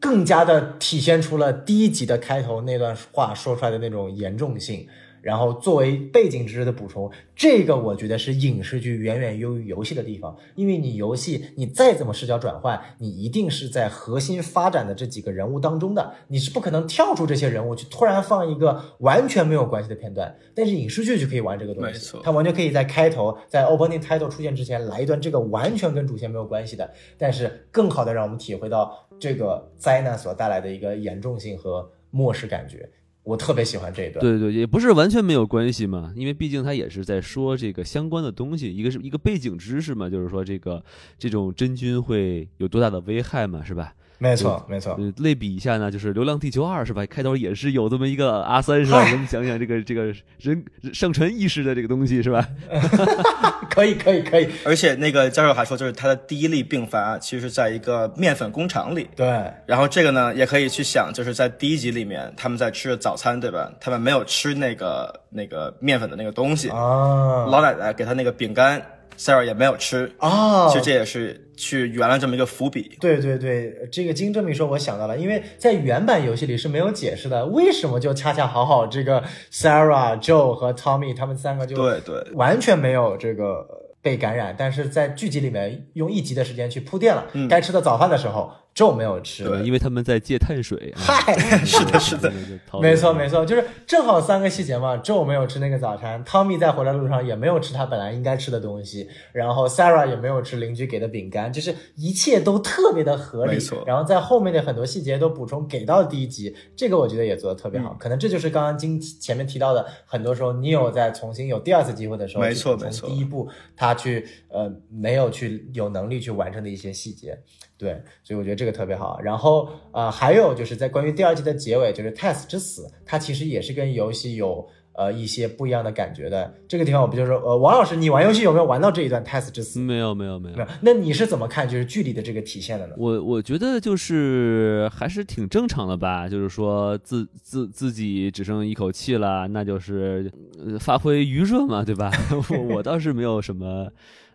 [0.01, 4.89] 更加的体现出了第一集的开头那段话说出来的那种严重性。
[5.23, 20.35] 然后作为背景知识的补充，这个我觉得是影视剧远远优于游戏的地方，因为你游戏你再怎么视角转换，你一定是在核心发展的这几个人物当中的，你是不可能跳出这些人物去突然放一个完全没有关系的片段。
[20.55, 32.89] 但是影视剧就可以玩这个东西，没错它完全可以在开头在 opening title 出现之前来一段这个完全跟主线没有关系的，但是更好的让我们体会到这个灾难所带来的一个严重性和漠视感觉。
[33.23, 34.21] 我特别喜欢这一段。
[34.21, 40.83] 对对，也不是完全没有关系嘛，因为毕竟他也是在说这个相关的东西，一个是一个背景知识嘛，就是说这个
[41.19, 43.93] 这种真菌会有多大的危害嘛，是吧？
[44.23, 44.93] 没错，没错。
[44.99, 47.07] 呃，类比一下呢，就是《流浪地球二》是吧？
[47.07, 48.99] 开头也是有这么一个阿三是吧？
[48.99, 52.47] 我们想想这个这个人上传意识的这个东西是吧？
[53.71, 54.51] 可以，可以，可以。
[54.65, 59.09] 而且那个教授还说，就是他的第一例病发其实是在一个面粉工厂里。
[59.17, 59.27] 对，
[59.65, 63.73] 然后这个呢，也可以去想，就是在第一集里面，他们在吃的早餐，对吧？
[63.81, 68.83] 他们没有吃那个那个面粉的那个东西，啊老奶奶给他那个饼干
[69.17, 70.13] ，Sarah 也没有吃。
[70.19, 72.97] 啊，其实这也是去圆了这么一个伏笔。
[72.99, 79.23] 对对对，这个经这么一说，我想到了，因为在原版游戏里是没有解释的，为什么就恰恰好好这个
[79.53, 83.67] Sarah、Joe 和 Tommy 他们三个就对对完全没有这个
[84.01, 88.51] 被感染，但是在剧集里面用一集的时间去铺垫了，该吃的早饭的时候
[88.81, 90.95] ，Joe 没有吃，对因为他们在借碳水。
[90.97, 92.33] 啊 嗨，是的，是的，
[92.81, 94.97] 没错没错，就是正好三个细节嘛。
[94.99, 103.53] Joe 没有吃那个早餐，Tommy 在回来路上也没有吃他本来应该吃的东西，然后 Sarah 也没有吃邻居给的饼干，就是一切都特别的合理。
[103.53, 107.97] 没错然后在后面的很多细节都补充给到第一集，这个我觉得也做的特别嗯好。
[107.99, 117.39] 可能这就是刚刚今前面提到的，很多时候 Neil 在重新有第二次机会的时候，没错没错第一步他去呃没有去有能力去完成的一些细节。
[117.81, 119.19] 对，所以我觉得这个特别好。
[119.23, 126.53] 然后呃，还有就是在关于第二季的结尾，就是 Tess 之死，它其实也是跟游戏有呃一些不一样的感觉的。
[126.69, 129.81] 这个地方我不就是说，呃，王老师，你玩游戏有没有玩到这一段 Tess 之死？
[129.81, 130.69] 没有没有没有没有。
[130.83, 132.95] 那你是怎么看就是剧里的这个体现的呢？
[132.99, 142.13] 我我觉得就是还是挺正常的吧，就是说自自自己只剩一口气了，那就是、呃、发挥余热嘛，对吧？
[142.51, 143.91] 我我倒是没有什么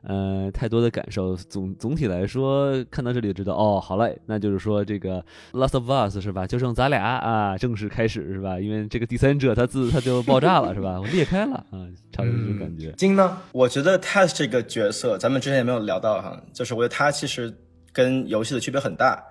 [0.06, 1.36] 呃太多的感受。
[1.36, 5.20] 总总体来说，看到这里就知道，哦，好嘞，那就是说这个
[5.52, 6.48] 《Last of Us》是吧？
[6.48, 8.60] 就剩咱俩啊，正式开始是吧？
[8.60, 11.00] 因为这个第三者他自他就爆炸了是吧？
[11.02, 12.92] 我裂开了啊，差不多这种感觉。
[12.94, 13.38] 金呢？
[13.52, 17.54] 我觉得 Tess 这个角色，咱们之前也没有聊到哈，就是我觉得他其实
[17.92, 19.24] 跟游戏的区别很大，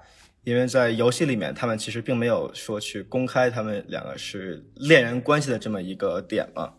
[0.45, 6.71] 因为在游戏里面，他们其实并没有说去公开他们两个是恋人关系的这么一个点嘛。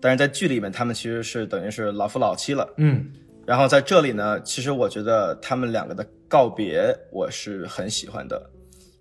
[0.00, 2.68] 但是在剧里面，他们其实是等于是老夫老妻了。
[2.76, 3.10] 嗯
[3.46, 8.50] 然后在这里呢，其实我觉得他们两个的告别我是很喜欢的，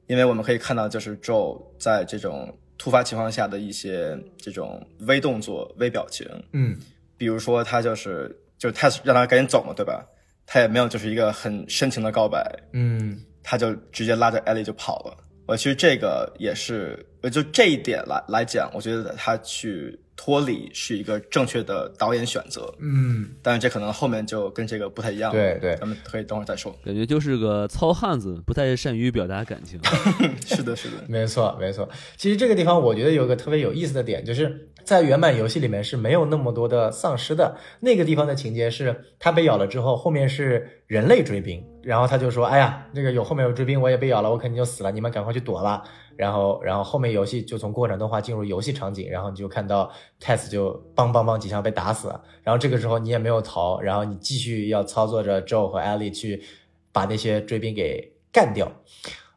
[0.07, 6.77] 因为我们可以看到，就是 Joe 在这种突发情况下的一些这种微动作、微表情，嗯
[7.17, 10.05] 比如说他就是就是 Tess 让他赶紧走嘛，对吧？
[10.45, 15.17] 他也没有就是一个很深情的告白，嗯他就直接拉着 Ellie 就跑了。
[15.45, 22.73] 我其实这个也是，呃，就这一点来来讲，我觉得他去脱离是一个正确的导演选择。
[22.79, 25.39] 嗯，但是这可能后面就跟这个不太一样了。
[25.39, 26.75] 对对咱们可以等会儿再说。
[26.85, 29.79] 感觉就是个糙汉子，不太善于表达感情。
[30.45, 31.87] 是的，是的，没错，没错。
[32.17, 37.57] 其实这个地方我觉得有个特别有意思的点，就是在原版游戏里面是没有那么多的丧尸的。
[37.79, 45.83] 那个地方的情节是，他被咬了之后，后面是人类追兵，然后他就说：“哎呀，那个有后面有追兵，我也被咬了，我肯定就死了，你们赶快去躲吧。”
[46.15, 49.91] 然后，然后后面游戏就从过场动画进入游戏场景，然后你就看到
[50.21, 56.43] Tess 就梆梆梆几枪被打死了，然后这个时候你也没有逃，然后你继续要操作着 Joe 和 Ellie 去
[56.91, 58.71] 把那些追兵给干掉。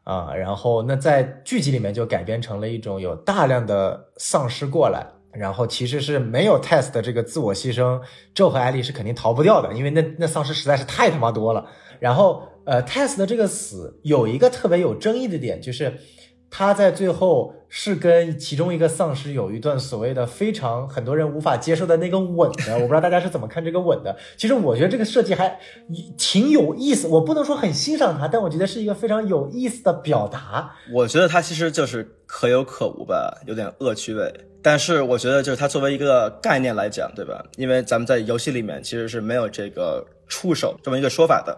[0.03, 8.01] 啊，然后那在剧集里面就改编成了一种有大量的丧尸过来，然后其实是没有 test 的这个自我牺牲
[8.33, 11.67] ，Joe 和艾莉是肯定逃不掉的，因为那那丧尸实在是太他妈多了。
[11.99, 15.93] 然后呃，test 的这个死有一个特别有争议的点，就是
[16.49, 24.17] 他在最后是跟其中一个丧尸有一段所谓的非常很多人无法接受的那个吻的，我不知道大家是怎么看这个吻的。
[24.37, 25.59] 其实我觉得这个设计还
[26.17, 30.73] 挺有意思，我不能说很欣赏它，但我觉得是一个非常有意思的表达。
[30.93, 34.33] 我觉得它其实就是可有可无吧，有点恶趣味。
[34.61, 37.43] 但是我觉得就是它作为一个概念来讲，对吧？
[37.57, 41.55] 因为咱们在游戏里面其实是没有这个触手这么一个说法的，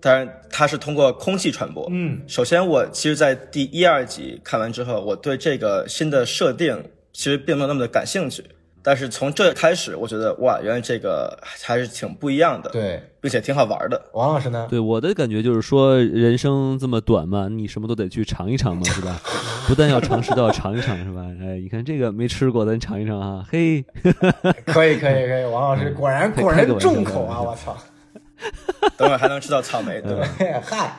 [0.00, 1.86] 当然它是通过空气传播。
[1.90, 6.82] 嗯，首先我其实，在第一二集看完之后，我对这个新的设定
[7.12, 8.44] 其实并没有那么的感兴趣。
[8.82, 14.02] 但是从这开始，我觉得哇，原来这个还是挺不一样的，，对，并且挺好玩的。
[14.14, 14.66] 王老师呢？
[14.70, 19.20] 对我的感觉就是说，人生这么短嘛，你什么都得去尝一尝嘛，是吧？
[19.68, 21.20] 不但要尝试，都要尝一尝，是吧？
[21.42, 23.44] 哎，你看这个没吃过，咱尝一尝啊！
[23.50, 23.84] 嘿，
[24.64, 25.44] 可以，可以，可以。
[25.44, 27.42] 王老师果然 果然重口啊！
[27.42, 27.76] 我操！
[28.96, 30.26] 等会儿还能吃到草莓，对吧？
[30.64, 30.92] 嗨，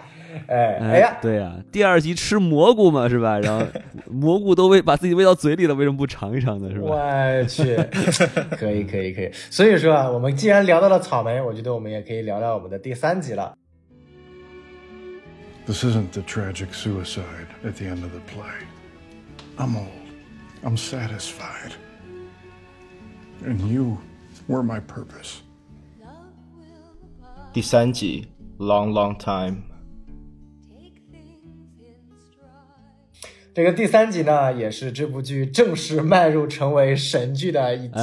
[0.48, 3.40] 哎，哎呀，对呀、第二集吃蘑菇嘛，是吧？
[3.42, 3.66] 然后
[4.10, 6.70] 蘑菇都喂把自己喂到嘴里了，为什么不尝一尝呢？
[6.74, 6.88] 是吧？
[6.88, 7.76] 我去，
[8.58, 9.32] 可以，可以，可以。
[9.50, 13.54] 所以说啊，我们既然聊到了草莓，我觉得我们也可以聊聊我们的第三集了。
[15.66, 18.66] This isn't the tragic suicide at the end of the play.
[19.58, 19.88] I'm old.
[20.64, 21.74] I'm satisfied.
[23.46, 23.98] And you
[24.48, 25.42] were my purpose.
[27.54, 28.30] 第三集
[28.60, 29.64] ，Long Long Time。
[33.54, 38.00] 这个第三集呢，也是这部剧正式迈入成为神剧的一集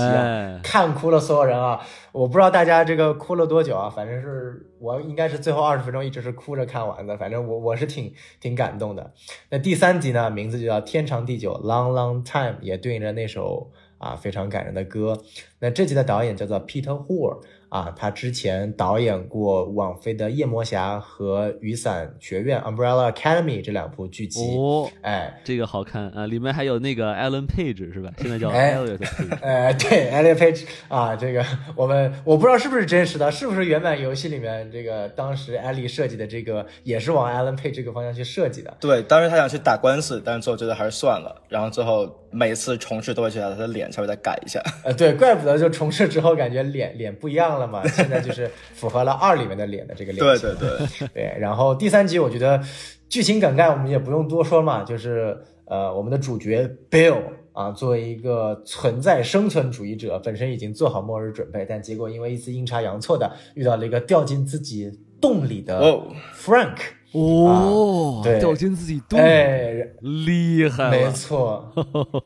[0.63, 1.81] 看哭了所有人啊！
[2.13, 8.13] 我不知道大家这个哭了多久啊，反正是我应该是最后二十分钟一直是哭着看完的，反正我我是挺
[8.43, 9.15] 挺感动的。
[9.49, 15.23] 那第三集呢，名字就叫《天长地久》（Long Long Time），也对应着那首啊非常感人的歌。
[15.61, 24.57] 那这集的导演叫做 Peter Hoare 啊，他之前导演过网飞的《夜魔侠》和《雨伞学院》（Umbrella Academy） 这两部剧集。
[24.57, 26.27] 哦，哎，这个好看啊！
[26.27, 28.11] 里面还有那个 Alan Page 是吧？
[28.19, 29.39] 现在叫哎 Elliot Page。
[29.43, 31.45] 哎，对，Elliot Page 啊，这个
[31.77, 38.75] 我们我不知道是不是真实的，是不是原版游戏里面这个当时艾丽设计的这个也是往 Alan Page 这个方向去设计的。
[38.81, 41.43] 对，当时他想去打官司，但是最后觉得还是算了。
[41.49, 44.61] 然后最后每次重试都会觉得他的脸稍微再改一下。
[44.85, 50.55] 呃，对，怪不得就重置之后感觉脸 脸不一样了嘛，现在就是符合了二里面的脸的这个脸对型。
[50.59, 52.63] 对对， 对，然后第三集我觉得
[53.09, 57.23] 剧情梗概我们也不用多说嘛，就是呃我们的主角 Bill
[57.53, 66.77] 啊，作为一个存在生存主义者，本身已经做好末日准备，但结果因为一次阴差阳错的遇到了一个掉进自己洞里的哦 Frank，、
[67.13, 68.39] 哦，对。
[68.39, 71.73] 掉进自己洞，哎，厉害了，没错，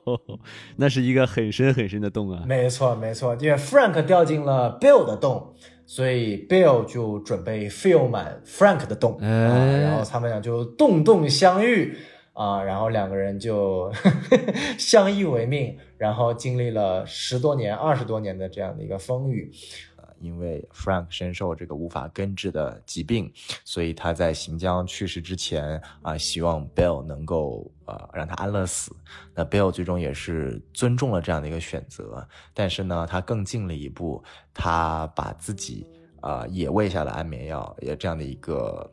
[0.77, 2.45] 那是一个很深很深的洞啊。
[2.47, 5.55] 没错，没错，因为 Frank 掉进了 Bill 的洞，
[5.87, 11.97] 所以 Bill 就准备 fill 满 Frank 的洞、啊，哎然后他们俩就洞洞相遇
[12.33, 13.93] 啊，然后两个人就
[14.79, 19.51] 相依为命，然后经历了十多年、二十多年的这样的一个风雨。
[20.23, 23.31] 因为 Frank 深受这个无法根治的疾病，
[23.65, 28.94] 所以他在行将去世之前啊，希望 Bill 能够呃让他安乐死。
[29.35, 34.23] 那 Bill 最终也是尊重了这样的一个选择，但是呢，他更进了一步，
[34.55, 35.86] 他把自己
[36.20, 38.89] 啊、也喂下了安眠药，也这样的一个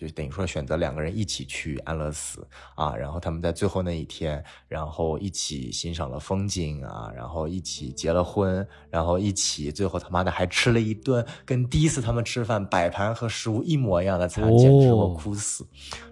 [0.00, 15.66] 就等于说选择两个人一起去安乐死啊，然后他们在最后那一天，然后一起欣赏了风景啊，然后一起结了婚，然后一起最后他妈的还吃了一顿跟第一次他们吃饭摆盘和食物一模一样的餐，简直我哭死。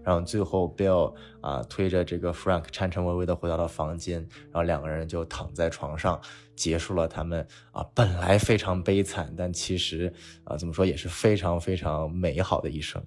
[0.04, 6.20] 然后最后 Bill 啊推着这个 Frank 颤颤巍巍的回到了房间，然后两个人就躺在床上。
[6.58, 10.12] 结束了他们啊本来非常悲惨，但其实
[10.42, 13.00] 啊怎么说也是非常非常美好的一生，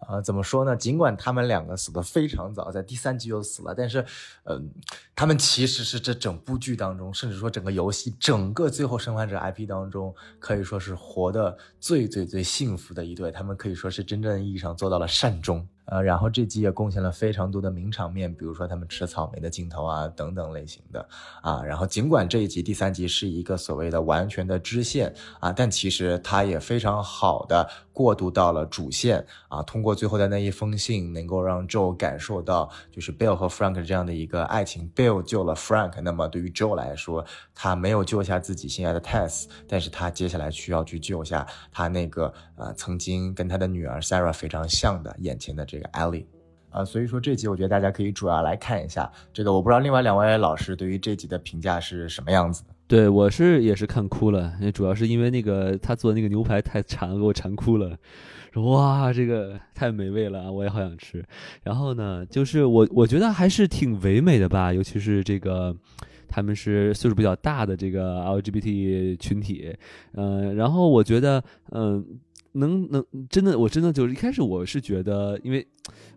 [0.00, 0.76] 啊怎么说呢？
[0.76, 4.04] 尽管他们两个死的非常早，在第三集就死了，但是，
[4.44, 4.70] 嗯，
[5.14, 13.30] 他们其实是这整部剧当中，甚至说整个游戏、整个最后生还者 IP 当中，可以说是活的最最最幸福的一对。
[13.30, 15.66] 他们可以说是真正意义上做到了善终。
[15.90, 21.08] 呃，然后这集也贡献了非常多的名场面，比如说他们吃草莓的镜头啊，等等类型的
[21.40, 21.62] 啊。
[21.62, 27.66] 然后尽管这一集第三集是一个所谓的完全的支线啊，但其实它也非常好的
[27.98, 29.62] 过渡到了主线啊。
[29.62, 34.90] 通过最后的那一封信，能够让 Joe 感受到就是 Bill 和 Frank 这样的一个爱情。
[34.94, 45.78] Bill 救了 Frank，那么对于 Joe 来说，他没有救下自己心爱的 Tess，但是他接下来需要去救下他那个呃曾经跟他的女儿 Sarah 非常像的眼前的这。
[45.78, 46.26] 个 Ellie，
[46.70, 49.52] 啊，所以说这集我觉得大家可以主要来看一下这个。
[49.52, 52.74] 我不知道另外两位老师对于这集的评价是什么样子的。
[52.88, 57.96] 对我是也是看哭了，那主要是因为那个他做的那个牛排太馋，给我馋哭了。
[58.52, 61.22] 说哇，这个太美味了，我也好想吃。
[61.62, 65.76] 然后呢，就是我我觉得还是挺唯美的吧，尤其是这个
[66.26, 69.76] 他们是岁数比较大的这个 LGBT 群体，
[70.14, 72.04] 嗯，然后我觉得嗯。
[72.52, 75.64] 能能真的，我真的就是一开始我是觉得，因为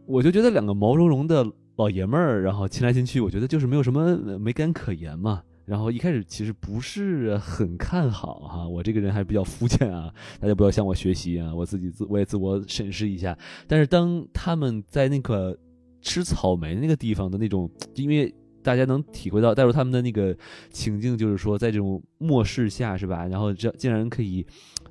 [0.07, 1.45] 我就觉得两个毛茸茸的
[1.75, 5.43] 老爷们儿，然后亲来亲去，我觉得就是没有什么美感可言嘛。
[5.65, 13.37] 然后一开始其实不是很看好哈，我这个人还比较肤浅啊，大家不要向我学习啊，我自己自我也自我审视一下。
[13.67, 15.57] 但是当他们在那个
[16.01, 18.33] 吃草莓那个地方的那种，因为
[18.63, 20.35] 大家能体会到带入他们的那个
[20.69, 23.25] 情境，就是说在这种末世下是吧？
[23.27, 24.45] 然后这竟然可以。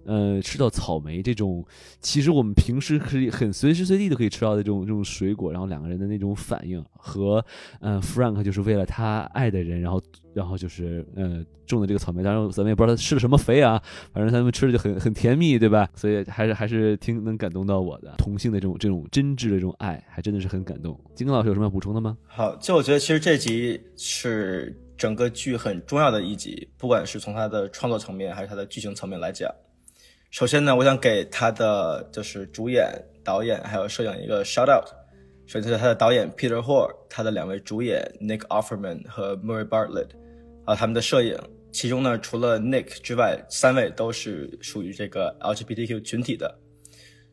[0.05, 1.65] 呃，吃到草莓这种，
[2.01, 7.45] 其实我们平时可以很随时随地都可以吃到的这种这种水果，然后两个人的那种反应和，
[7.81, 10.03] 嗯，Frank 就是为了他爱的人，然后
[10.35, 13.81] 然后就是呃种的这个草莓，当然咱们也不知道他施了什么肥啊，
[14.13, 15.89] 反正他们吃的就很很甜蜜，对吧？
[15.95, 20.99] 所以还是还是挺能感动到我的，同性的这种这种真挚的这种爱，还真的是很感动。
[21.15, 22.17] 金刚老师有什么要补充的吗？
[22.27, 29.49] 好，就我觉得其实这集是整个剧很重要的一集，不管是从它的创作层面还是它的剧情层面来讲。
[30.31, 32.89] 首先呢，我想给他的就是主演、
[33.25, 34.89] 导演还有摄影一个 shout out。
[35.47, 40.11] 首先是他的导演 Peter Hor，他的两位主演 Nick Offerman 和 Murray Bartlett，
[40.65, 41.37] 啊，他们的摄影，
[41.73, 46.57] 其中呢除了 Nick 之外，三位都是属于这个 LGBTQ 群体的。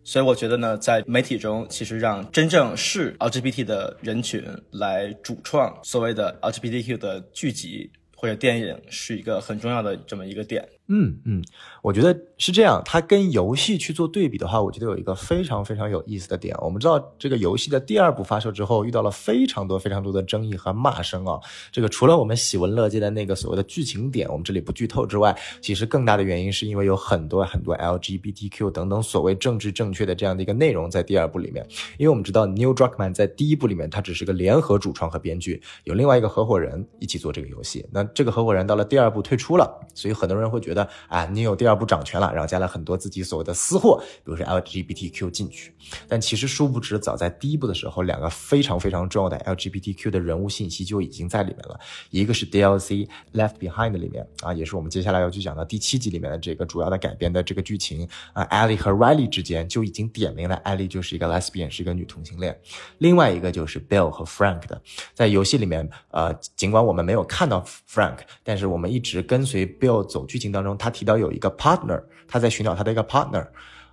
[0.03, 10.67] 所以我觉得呢，在媒体中，其实让真正是 LGBT 的人群来主创所谓的 LGBTQ 的剧集或者电影，是一个很重要的这么一个点。
[10.87, 11.43] 嗯嗯，
[11.87, 12.81] 我觉得是这样。
[12.83, 16.53] 它跟游戏去做对比的话，我觉得有一个非常非常有意思的点。
[16.59, 21.39] 我们知道，这个游戏的第二部发售之后，遇到了非常多非常多的争议和骂声啊。
[21.71, 31.65] 这个除了我们喜闻乐见的那个所谓的剧情点，我们这里不剧透之外，其实更大的原因是因为有很多很多 LGBTQ 等等所谓政治正确的这样的一个内容在第二部里面。
[31.97, 37.85] 因为我们知道 New Druckman 在第一部里面，他只是个联合主创和编剧，有另外一个合伙人一起做这个游戏。
[37.93, 40.85] 那这个合伙人到了第二部退出了，所以很多人会觉得。
[41.07, 45.73] 啊，你有第二不掌权了，然后加了很多自己所谓的私货，比如说 LGBTQ 进去，
[46.07, 51.79] 但其实殊不知，早在第一部的时候，两个非常非常重要的 LGBTQ 的人物信息就已经在里面了。
[52.09, 62.59] 一个是 DLC Left Behind 里面啊，也是我们接下来要去讲到第七集里面的这个主要的改编的这个剧情啊，Ellie 和 Riley 之间就已经点明了，Ellie 就是一个 Lesbian，是一个女同性恋。
[62.97, 64.81] 另外一个就是 Bill 和 Frank 的，
[65.13, 70.77] 在游戏里面，呃，尽管我们没有看到 Frank，但是我们一直跟随 Bill 走剧情当中。
[70.77, 73.45] 他提到有一个 partner，他在寻找他的一个 partner，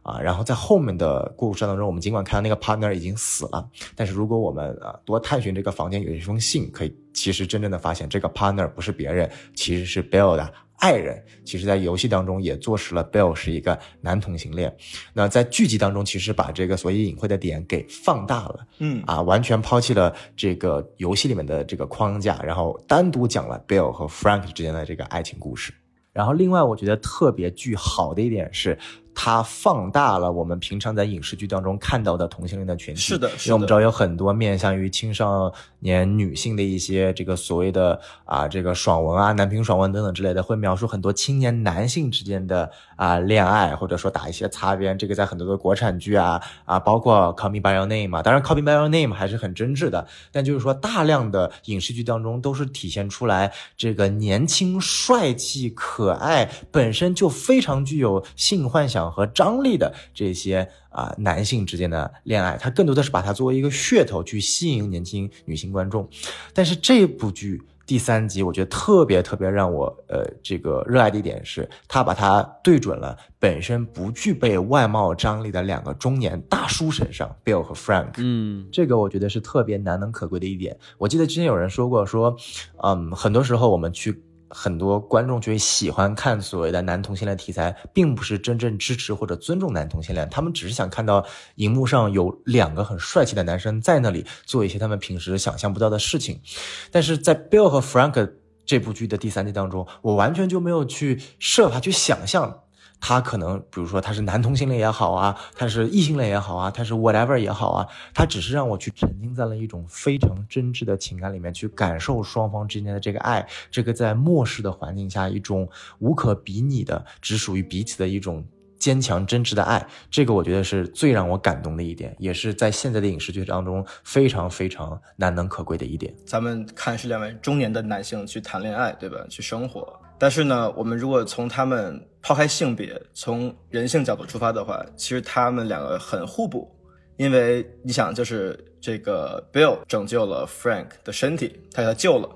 [0.02, 11.22] 啊，然后在后面的故事当中，我们尽管看到那个 partner 已经死了，但是如果我们啊多探寻这个房间有一封信，可以其实真正的发现这个 partner 不是别人，其实是 Bill 的爱人。
[11.44, 14.74] 其实，在游戏当中也坐实了 Bill 是一个男同性恋。
[15.12, 25.72] 那在剧集当中，其实把这个所以隐晦的点给放大了，嗯，啊，完全抛弃了这个游戏里面的这个框架，然后单独讲了 Bill 和 Frank 之间的这个爱情故事。
[26.14, 28.78] 然后，另外我觉得特别具好的一点是，
[29.14, 33.00] 它放大了我们平常在影视剧当中看到的同性恋的群体。
[33.00, 44.98] 是的是的因为我们知道有很多面向于青少年女性的一些这个所谓的啊这个爽文啊、男频爽文等等之类的，会描述很多青年男性之间的啊恋爱，或者说打一些擦边。
[44.98, 66.08] 这个在很多的国产剧啊啊，包括《Call Me by Your Name》嘛，当然《Call Me by Your Name》还是很真挚的，但就是说大量的影视剧当中都是体现出来这个年轻、帅气、可爱，本身就非常具有性幻想和张力的这些啊、男性之间的恋爱，它更多的是把它作为一个噱头去吸引年轻女性观众。
[66.52, 78.12] 但是这部剧第三集，我觉得特别特别让我呃这个热爱的一点是，他把它对准了本身不具备外貌张力的两个中年大叔身上，Bill 和 Frank。
[78.16, 80.76] 嗯这个我觉得是特别难能可贵的一点。
[80.96, 82.36] 我记得之前有人说过，说，
[82.82, 84.22] 嗯，很多时候我们去。
[84.54, 91.26] 很多观众就会喜欢看所谓的男同性恋题材，并不是真正支持或者尊重男同性恋，他们只是想看到
[91.56, 96.40] 荧幕上有两个很帅气的男生在那里做一些他们平时想象不到的事情。
[96.92, 98.30] 但是在 Bill 和 Frank
[98.64, 102.63] 这部剧的第三季当中，我完全就没有去设法去想象
[103.06, 115.68] 他可能，比如说他是男同性恋也好啊，他是异性恋也好啊，他是 whatever 也好啊，他只是让我去沉浸在了一种非常真挚的情感里面，去感受双方之间的这个爱，这个在末世的环境下一种
[115.98, 118.42] 无可比拟的，只属于彼此的一种。
[118.84, 126.14] 坚强真挚的爱，这个我觉得是最让我感动的一点，也是在现在的影视剧当中非常非常难能可贵的一点。
[126.26, 129.24] 咱们看是两位中年的男性去谈恋爱，对吧？
[129.30, 129.98] 去生活。
[130.18, 136.70] 但是呢，我们如果从他们抛开性别，从人性角度出发的话，其实他们两个很互补。
[137.16, 142.28] 因为你想，就是这个 Bill 拯救了 Frank 的身体，他给他救了。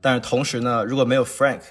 [0.00, 1.62] 但是同时呢，如果没有 Frank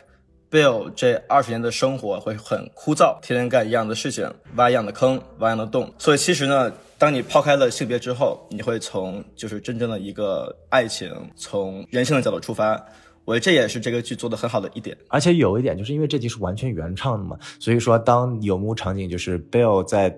[0.52, 5.94] Bill 这二十年的生活会很枯燥，天天干一样的事情，挖一样的坑，挖一样的洞。
[5.98, 12.84] 所以其实呢，当你抛开了性别之后，你会从就是真正的一个爱情，从人性的角度出发。
[13.26, 14.98] 我觉得这也是这个剧做的很好的一点。
[15.08, 20.10] 而且有一点，就是因为这集是完全原唱的嘛，所以说当有幕场景就是 Bill 在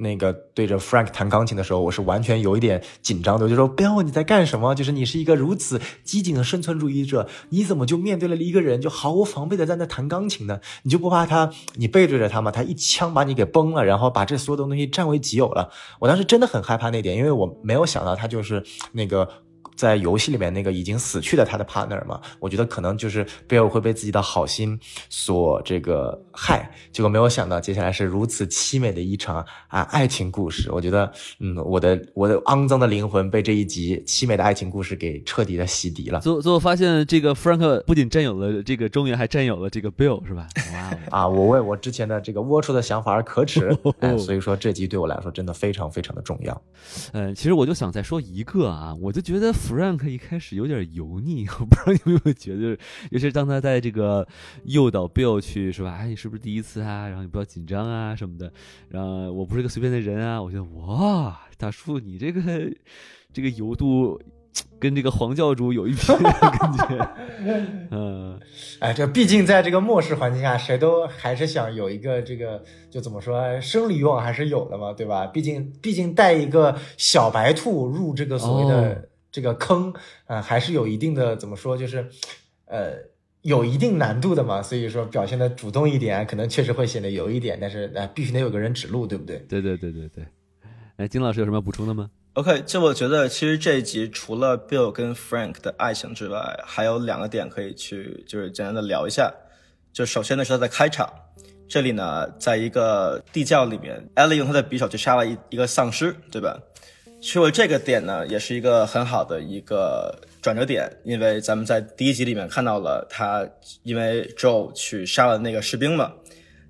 [0.00, 4.74] 那个对着 Frank 弹钢琴的时候，我是完全有一点紧张的，我就说不要你在干什么？
[4.74, 10.60] 就是你是一个如此机警的生存主义者，你怎么就面对了一个人就毫无防备的在那弹钢琴呢？
[10.82, 12.50] 你就不怕他你背对着他吗？
[12.50, 15.70] 他一枪把你给崩了，然后把这所有的东西占为己有了。
[15.98, 18.62] 我当时真的很害怕那点，因为我没有想到他就是
[18.92, 19.28] 那个。
[19.78, 24.76] 在游戏里面那个已经死去的他的 partner 嘛，我觉得可能就是 Bill 会被自己的好心
[25.08, 29.36] 所这个害，结果没有想到接下来是如此凄美的一场
[29.68, 30.72] 啊爱情故事。
[30.72, 40.48] 我觉得，嗯，我的我的肮脏的灵魂被这一集凄美的爱情故事给彻底的洗涤了最后最后发现这个 Frank 不仅占有了这个中原，还占有了这个 Bill 是吧？
[41.12, 41.28] 啊！
[41.28, 46.62] 我为我之前的这个龌龊的想法而可耻，哎，所以说这集对我来说真的非常非常的重要。
[47.12, 52.70] 嗯，其实我就想再说一个啊，我就觉得 Frank 一开始有点油腻， 我不知道你有没有觉得，
[53.10, 54.26] 尤其是当他在这个
[54.64, 55.96] 诱导 Bill 去是吧？
[56.00, 57.06] 哎，你是不是第一次啊？
[57.06, 58.52] 然后你不要紧张啊什么的。
[58.88, 62.40] 然后我不是个随便的人啊，我觉得哇，大叔你这个
[63.32, 64.20] 这个油度。
[64.80, 67.10] 跟这个黄教主有一拼的感觉，
[67.90, 68.38] 嗯，
[68.80, 75.26] 哎，这毕竟在这个末世环境下，谁都还是想有一个这个，就怎么说，生理欲望还是有的嘛，对吧？
[75.26, 78.96] 毕竟，毕竟带一个小白兔入这个所谓的哦
[79.38, 79.94] 这个坑，
[80.26, 82.04] 啊、还是有一定的怎么说，就是，
[82.66, 82.94] 呃，
[83.42, 84.60] 有一定难度的嘛。
[84.60, 89.36] 所以说，表现的主动一点，可能确实会显得有一点，但是，呃，必须得有个人指路，对不对？
[89.48, 90.26] 对对对对对。
[90.96, 99.32] 哎，金老师有什么要补充的吗？OK，就我觉得其实这一集除了 Bill 跟 Frank 的爱情之外，还有两个点可以去就是简单的聊一下。
[99.92, 101.08] 就首先呢是他的开场，
[101.68, 106.58] 这里呢在一个地窖里面，Ellie 用他的匕首去杀了一一个丧尸，对吧？
[107.20, 113.46] 其实我这个点呢也是一个很好的一个转折点，因为咱们在第一集里面看到了他
[113.82, 116.12] 因为 Joe 去杀了那个士兵嘛，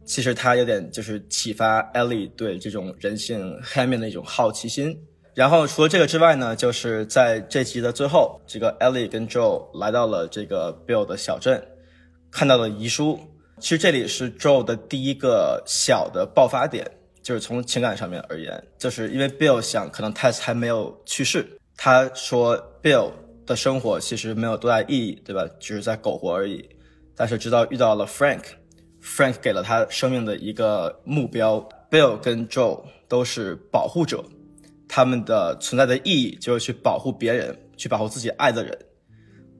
[0.06, 4.98] 其实他有点就是启发 Ellie 对这种人性黑暗面的一种好奇心。
[5.34, 11.62] 然后除了这个之外呢，就是在这集的最后，这个 Ellie 跟 Joe 来到了这个 Bill 的小镇，
[12.32, 13.20] 看到了遗书。
[13.60, 16.90] 其实这里是 Joe 的第一个小的爆发点，
[17.28, 21.46] 就是从情感上面而言，就是因为 Bill 想可能 Tess 还没有去世，
[21.76, 23.10] 他说 Bill
[23.44, 25.46] 的生活其实没有多大意义，对吧？
[25.60, 26.66] 只是在苟活而已。
[27.14, 31.68] 但是直到遇到了 Frank，Frank 给了他生命的一个目标。
[31.90, 34.24] Bill 跟 Joe 都是保护者，
[34.88, 38.78] 他们的存在的意义就是去保护别人，去保护自己爱的人。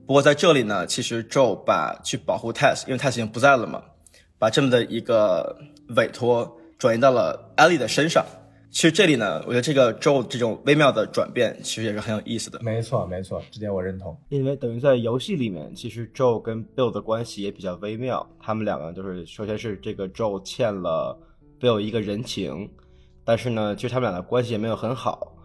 [0.07, 3.83] 不过在这里呢，其实 Joe 把去保护 Tess，因为 Tess 已经不在了嘛，
[4.39, 5.55] 把这么的一个
[5.95, 8.25] 委托转移到了 Ellie 的身上。
[8.71, 12.59] 其实这里呢，我觉得这个 Joe 这种微妙的转变，其实也是很有意思的。
[12.61, 14.15] 没错，没错，这点我认同。
[14.29, 18.25] 因为等于在游戏里面，其实 Joe 跟 Bill 的关系也比较微妙。
[18.39, 21.19] 他们两个就是，首先是这个 Joe 欠了
[21.59, 22.69] Bill 一个人情，
[23.25, 25.35] 但是呢，其实他们俩的关系也没有很好。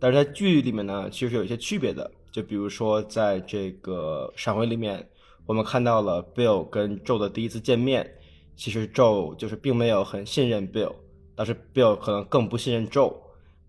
[0.00, 2.10] 但是在剧里面呢，其实是有一些区别的。
[2.32, 5.06] 就比如说，在这个闪回里面，
[5.46, 8.10] 我们看到了 Bill 跟 Joe 的第一次见面，
[8.56, 10.94] 其实 Joe 就是并没有很信任 Bill。
[11.34, 13.14] 但是 Bill 可能更不信任 Joe，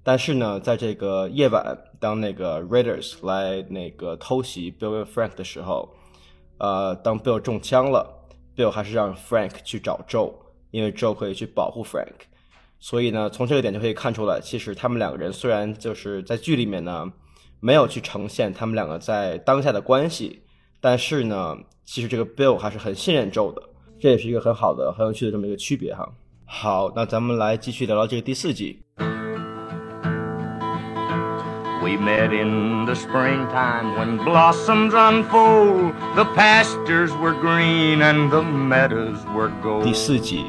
[0.04, 5.96] 但是呢，在这个夜晚，当那个 Raiders 来那个偷袭 Bill 跟 Frank 的时候，
[6.58, 10.34] 呃，当 Bill 中枪了，Bill 还是让 Frank 去找 Joe，
[10.72, 12.28] 因为 Joe 可以去保护 Frank。
[12.80, 17.10] 所以呢，从这个点就可以看出来，其实他们两个人虽然就是在剧里面呢，
[17.62, 20.44] 没有去呈现他们两个在当下的关系，
[20.82, 23.64] 但是呢，其实这个 Bill 还是很信任 Joe 的，
[24.03, 26.09] 这也是一个很好的、很有趣的这么一个区别哈。
[26.45, 28.81] 好，那咱们来继续聊聊这个第四集。
[31.81, 35.93] We met in the springtime when blossoms unfold.
[36.17, 39.51] The pastures were green and the meadows were
[39.83, 39.95] 第 gold.
[39.95, 40.45] 四集，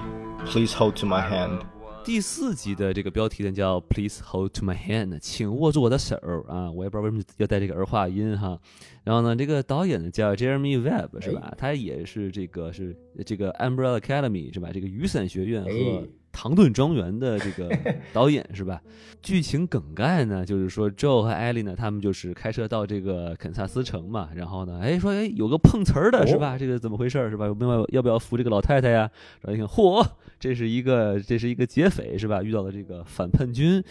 [0.46, 1.60] Please hold to my hand。
[2.05, 6.15] 第四集的这个标题呢叫 “Please hold to my hand”，请握住我的手
[6.47, 6.71] 啊！
[6.71, 8.61] 我也不知道为什么要带这个儿化音哈。
[9.05, 11.55] 然后呢，这个导演呢叫 Jeremy Webb 是吧？
[11.57, 12.95] 他也是这个是
[13.25, 14.69] 这个 Umbrella Academy 是吧？
[14.71, 17.71] 这个雨伞学院和哎唐顿庄园的这个
[18.13, 18.83] 导演是吧？
[19.23, 26.59] 剧情梗概呢，就是说 Joe 和 Ellie 呢，他们就是开车到这个肯萨斯城嘛，然后呢，哎说哎有个碰瓷儿的是吧？
[26.59, 27.47] 这个怎么回事是吧？
[27.59, 29.09] 另外要不要扶这个老太太呀？
[29.41, 30.07] 然后一看，嚯，
[30.39, 32.43] 这是一个这是一个劫匪是吧？
[32.43, 33.83] 遇到了这个反叛军，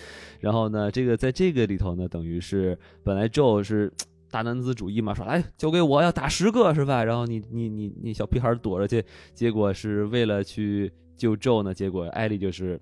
[0.41, 3.91] 然后呢，这个在这个里头呢，等于是本来 Joe 是。
[4.33, 7.03] 大男子主义嘛，说来交给我，要打十个是吧？
[7.03, 9.05] 然后你你你你小屁孩躲着去，
[9.35, 12.79] 结果是为了去救 Joe 呢，结果艾丽就是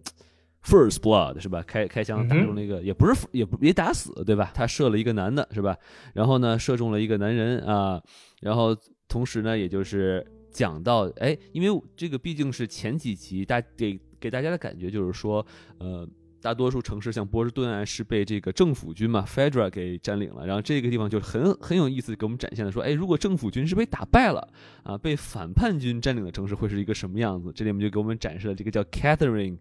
[0.63, 1.63] first blood 是吧？
[1.63, 4.51] 开开枪打中了一个，也不是也不也打死对吧？
[4.53, 5.77] 他射了一个男的是吧？
[6.13, 8.01] 然后呢，射中了一个男人啊，
[8.41, 8.75] 然后
[9.07, 15.45] 同时呢，也就是讲到哎，因为这个毕竟是前几集，大给给大家的感觉就是说，
[15.77, 16.07] 呃。
[16.41, 20.45] 大多数城市像波士顿啊，是被这个政府军嘛 （Fedra） 给占领了。
[20.45, 24.47] 然后这个地方就很很有意思，给我们展现了说，哎，如果政府军是被打败了
[24.83, 27.51] 啊，被反叛军占领的城市会是一个什么样子？
[27.53, 29.57] 这里面就给我们展示了这个叫 Catherine，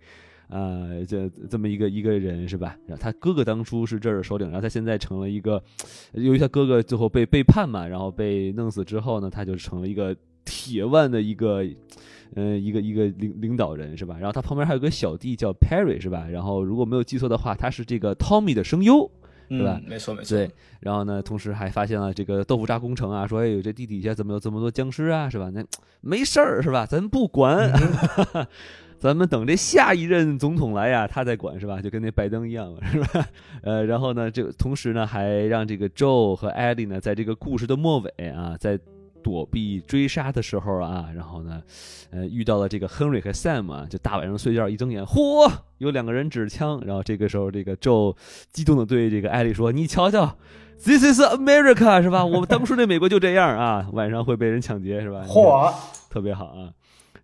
[0.49, 2.77] 呃，这这么一个一个人是吧？
[2.87, 5.63] 然后他哥哥当初是这儿的首领，然后他现在成了一个，
[6.15, 11.65] 由于他哥哥最后被背叛嘛，然后被弄死之后呢，他就成了一个铁腕的一个。
[12.37, 14.15] 呃，一个一个领领导人是吧？
[14.17, 16.29] 然后他旁边还有个小弟叫 Perry 是吧？
[16.31, 19.11] 然后如果没有记错的话，他是这个 Tommy 的声优，
[19.51, 19.81] 是吧？
[19.83, 20.37] 嗯，没错没错。
[20.39, 20.49] 对，
[20.79, 25.51] 然后呢，同时还发现了这个豆腐渣工程啊，说哎呦这地底下怎么有这么多僵尸啊，是吧？
[25.53, 25.61] 那
[26.03, 26.87] 没事儿是吧？
[26.87, 27.69] 咱不管，
[28.97, 31.83] 咱们等这下一任总统来呀，他再管是吧？
[31.83, 33.27] 就跟那拜登一样是吧？
[33.65, 38.79] 呃，然后呢，这个同时呢，还让这个 Joe 和 Eddie 呢，在这个故事的末尾啊，在
[39.23, 41.63] 躲避追杀的时候啊，然后呢，
[42.11, 48.17] 呃，遇到了这个 Henry 和 Sam 啊，就大晚上睡觉一睁眼，嚯，有两个人指着枪，然后这个时候这个 Joe
[48.53, 50.37] 激动的对这个艾丽说：“你瞧瞧
[50.85, 52.25] ，This is America 是吧？
[52.25, 55.73] 我们当初那美国就这样啊， 晚上会被人抢劫是吧？”嚯，
[56.11, 56.71] 特别好啊。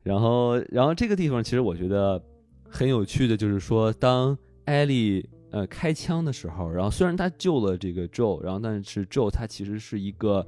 [0.03, 2.23] 然后，然后这个地方其实我觉得
[2.69, 5.29] 很有趣的，就是说当艾丽。
[5.57, 10.47] 呃，开枪的时候，然后虽然他救了这个 Joe，然后但是 Joe 他其实是一个，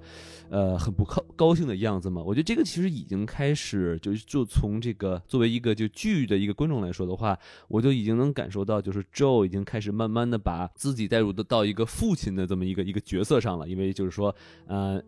[0.50, 2.22] 呃，很不高高兴的样子嘛。
[2.22, 13.66] 我觉得这个其实已经开始，就就从这个作为一个就剧的一个观众来说的话，我就已经能感受到，就是 Joe 已经开始慢慢的把自己带入的到一个父亲的这么一个一个角色上了。
[13.66, 14.34] 因为就是说，
[14.66, 15.02] 呃，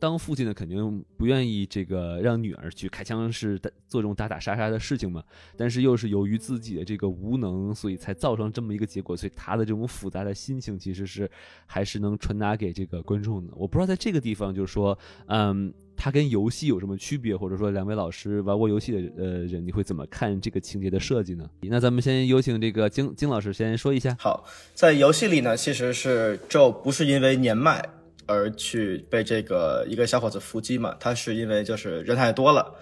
[0.00, 5.22] 当父亲的肯定不愿意这个让女儿去开枪是做这种打打杀杀的事情嘛，
[5.56, 9.16] 但是又是由于自己的这个无能，所以才造成这么一个结果。
[9.20, 11.30] 所以他的这种复杂的心情，其实是
[11.66, 13.52] 还是能传达给这个观众的。
[13.54, 21.44] 我不知道在这个地方，就是说，嗯，他跟游戏有什么区别，或者说两位老师玩过游戏的呃人，你会怎么看这个情节的设计呢？
[21.60, 24.16] 那咱们先有请这个金金老师先说一下。
[24.18, 27.86] 好，在游戏里呢，其实是 Joe 不是因为年迈
[28.24, 32.74] 而去被这个一个小伙子伏击嘛，他是因为就是人太多了，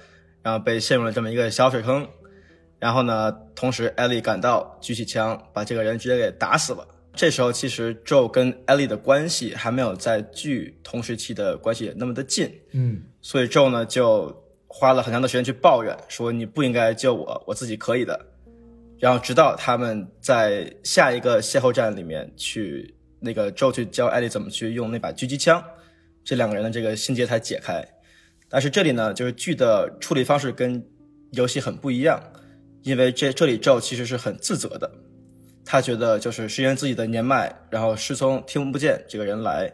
[0.42, 2.06] 然后被陷入了这么一个小水坑。
[2.78, 6.86] 然后呢，同时艾莉赶到，举起枪把这个人直接给打死了。
[7.14, 14.32] 这时候其实 Joe 跟艾莉的关系还没有在剧同时期的关系那么的近，嗯，所以 Joe 呢就
[14.68, 18.26] 花了很长的时间去抱怨，说你不应该救我，我自己可以的。
[19.00, 25.60] 然后直到他们在下一个邂逅站里面去，那个 Joe 去教艾莉怎么去用那把狙击枪，
[26.22, 27.84] 这两个人的这个心结才解开。
[28.48, 30.80] 但是这里呢，就是剧的处理方式跟
[31.32, 32.22] 游戏很不一样。
[32.82, 34.90] 因为这这里 Joe 其实是很自责的，
[35.64, 39.72] 他觉得就是是因为自己的年迈，然后失聪听不见这个人来，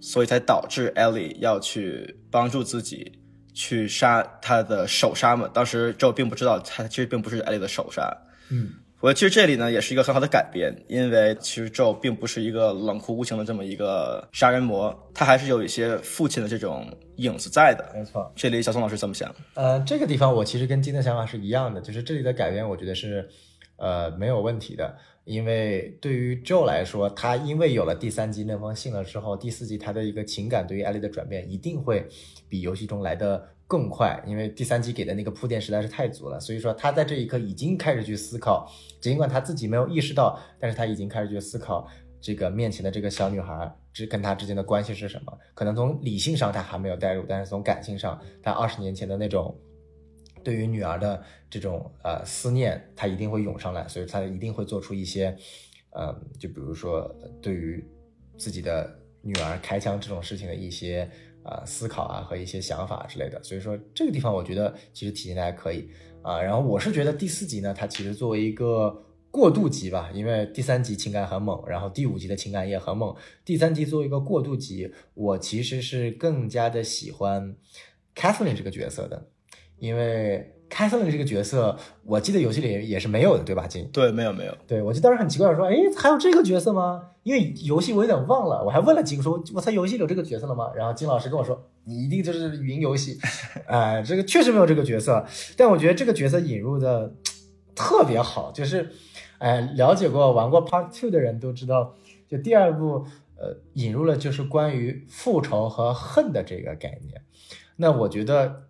[0.00, 3.12] 所以才导致 Ellie 要去帮助自己
[3.52, 5.48] 去杀他的手杀嘛。
[5.52, 8.16] 当时 Joe 并不知道他其实并不是 Ellie 的手杀。
[8.50, 8.70] 嗯，
[9.04, 17.86] 我觉得其实这里呢也是一个很好的改编，因为其实 Joe 并不是一个冷酷无情的这么一个杀人魔，他还是有一些父亲的这种影子在的。
[17.94, 18.32] 没错。
[18.34, 19.30] 这里小宋老师怎么想？
[19.56, 23.28] 呃，这个地方我其实跟金的想法是一样的，就是这里的改编，我觉得是
[23.76, 24.96] 呃没有问题的。
[25.26, 32.08] 因为对于 Joe 来说，他因为有了第三集那封信了之后，第四集他的一个情感对于艾丽的转变一定会
[32.48, 36.38] 比游戏中来的更快，因为第三集给的那个铺垫实在是太足了。
[36.40, 38.70] 所以说他在这一刻已经开始去思考，
[39.00, 41.86] 尽管他自己没有意识到，但是他已经开始去思考
[42.20, 45.38] 这个面前的这个小女孩之跟他之间的关系是什么。
[45.54, 49.56] 可能从理性上他还没有代入，但是从感性上，他二十年前的那种。
[50.42, 55.34] 对于女儿的这种呃思念，他一定会涌上来，所以他一定会做出一些，
[55.92, 57.10] 嗯，就比如说
[57.40, 57.82] 对于
[58.36, 61.10] 自己的女儿开枪这种事情的一些
[61.44, 63.40] 啊思考啊和一些想法之类的。
[63.44, 65.88] 所以说这个地方我觉得其实体现的还可以
[66.22, 66.42] 啊。
[66.42, 73.14] 然后我是觉得第四集呢，它其实作为一个过渡集吧，因为第三集情感很猛，然后第五集的情感也很猛，
[73.44, 77.54] 第三集作为一个过渡集，我其实是更加的喜欢
[78.14, 79.28] ，Catherine 这个角色的。
[79.76, 83.66] 因为凯瑟琳这个角色，我记得游戏里也是没有的，对吧？
[83.66, 84.56] 金对，没有没有。
[84.66, 87.10] 对我就当时很奇怪，说，哎，还有这个角色吗？
[87.22, 90.72] 因为游戏我有点忘了，我还问了金说，我猜游戏里有这个角色了吗？
[90.74, 93.18] 然后金老师跟我说，你一定就是云游戏，
[93.66, 95.24] 哎， 这个确实没有这个角色，
[95.56, 97.14] 但我觉得这个角色引入的
[97.74, 98.90] 特别好，就是，
[99.38, 101.94] 哎，了解过玩过 Part Two 的人都知道，
[102.28, 103.04] 就第二部，
[103.36, 107.22] 呃，引入了就是关于复仇和恨的这个概念，
[107.76, 108.64] 那我觉得。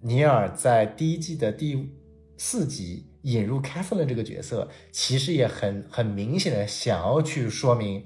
[0.00, 1.92] 尼尔在第一季的第
[2.36, 8.04] 四集引入凯瑟琳这个角色，其实也很很明显的想要去说明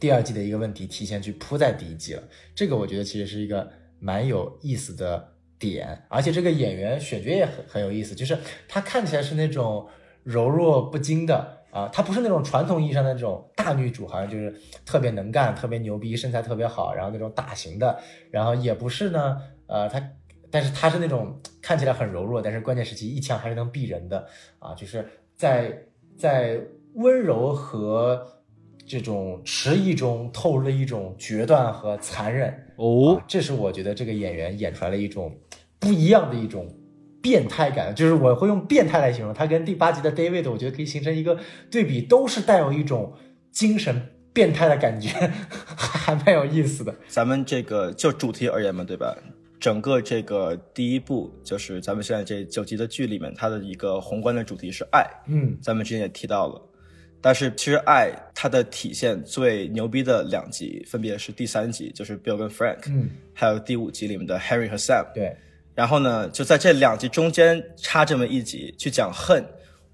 [0.00, 2.22] 第二季的一个问题，提前去铺在第一季了。
[2.52, 8.36] 这个我觉得其实是一个蛮有意思的点，而且这个演员选角也很很有意思，就是
[8.66, 9.88] 他看起来是那种
[10.24, 14.52] 柔弱不惊的啊，她不是那种传统意义上的那种大女主，好像就是
[14.84, 18.00] 特别能干、特别牛逼、身材特别好，然后那种大型的，
[18.32, 20.02] 然后也不是呢，呃，他。
[20.52, 24.24] 但是他是那种看起来很柔弱，但是关键时期一枪还是能毙人的
[24.58, 24.74] 啊！
[24.74, 25.04] 就是
[25.34, 25.76] 在
[26.16, 26.60] 在
[26.94, 28.24] 温柔和
[28.86, 35.34] 这种迟疑中透露了一种决断和残忍哦，这是我觉得这个演员演出来了一种
[35.78, 36.68] 不一样的一种
[37.22, 41.38] 变态感，就是我会用变态来形容他跟第八集的 David，我觉得可以形成一个
[41.70, 43.14] 对比，都是带有一种
[43.50, 45.08] 精神变态的感觉，
[45.48, 46.94] 还蛮有意思的。
[47.08, 49.16] 咱们这个就主题而言嘛，对吧？
[49.62, 55.06] 整个这个第一部就是咱们现在这九集的剧里面，它的一个宏观的主题是爱。
[55.28, 56.60] 嗯，咱们之前也提到了，
[57.20, 65.06] 但是其实爱它的体现最牛逼的两集，分别是第三集，就是 Bill 跟 Frank，嗯，还有第五集里面的 Harry 和 Sam。
[65.14, 65.32] 对，
[65.76, 69.46] 然后呢，就在这两集中间插这么一集去讲恨，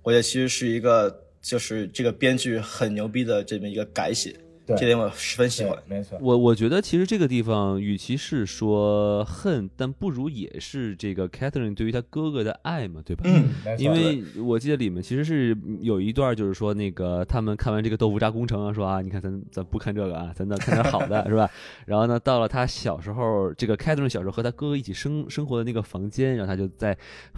[0.02, 4.34] 我觉得其实是一个就是这个编剧很牛逼的这么一个改写。
[4.76, 6.18] 这点我十分喜欢，没错。
[6.20, 13.22] 我我觉得其实这个地方，与其是说恨，但不如也是这个 Catherine 对于他哥哥的爱嘛，对吧？
[13.24, 21.48] 嗯，因为我记得里面其实是有一段，就是说那个他们看完这个豆腐渣工程啊，说啊，你看咱咱不看这个啊，咱咱看点好的， 是吧？
[21.86, 26.94] 然后呢，到了他小时候，这个 Catherine 小时候和他哥哥一起生生活的那个房间，然后他就在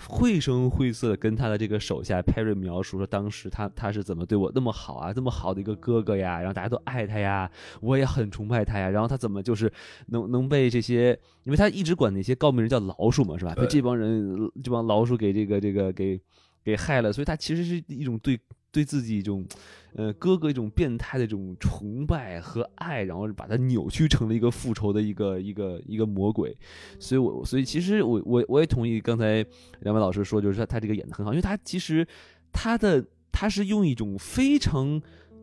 [0.09, 7.20] 绘声绘色的跟他的这个手下 Perry 描述说，当时他他是怎么对我那么好啊，这么好的一个哥哥呀，然后大家都爱他。
[7.21, 8.89] 呀，我也很崇拜他呀。
[8.91, 9.73] 然后他怎么就是
[10.09, 13.55] 能能被这些，因为他一直管那些高明人叫老鼠嘛，是吧？
[13.55, 16.21] 被这帮人这帮老鼠给这个这个给
[16.65, 18.39] 给害了，所以他其实是一种对
[18.73, 19.47] 对自己一种
[19.95, 26.57] 呃哥哥一种变态的这种崇拜和爱，然后把他扭曲成了一个复仇的一个一个一个魔鬼。
[26.99, 29.45] 所以我所以其实我我我也同意刚才
[29.81, 32.07] 两位老师说，就是他他这个演的很好，因为他其实
[32.53, 35.01] 他的他是用一种非常。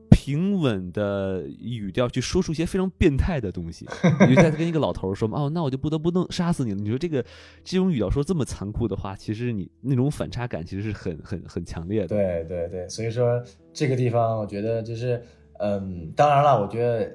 [0.10, 3.88] 平稳的语调去说出一些非常变态的东西，
[4.28, 6.78] 你就在跟一个老头说嘛，哦，那我就不得不弄杀死你了。
[6.78, 7.24] 你说这个
[7.64, 12.08] 这种语调说这么残酷的话，其实你那种反差感其实是很很很强烈的。
[12.08, 13.42] 对对对，所以说
[13.74, 15.24] 这个地方我觉得就是，
[15.60, 17.12] 嗯，当然了，我觉得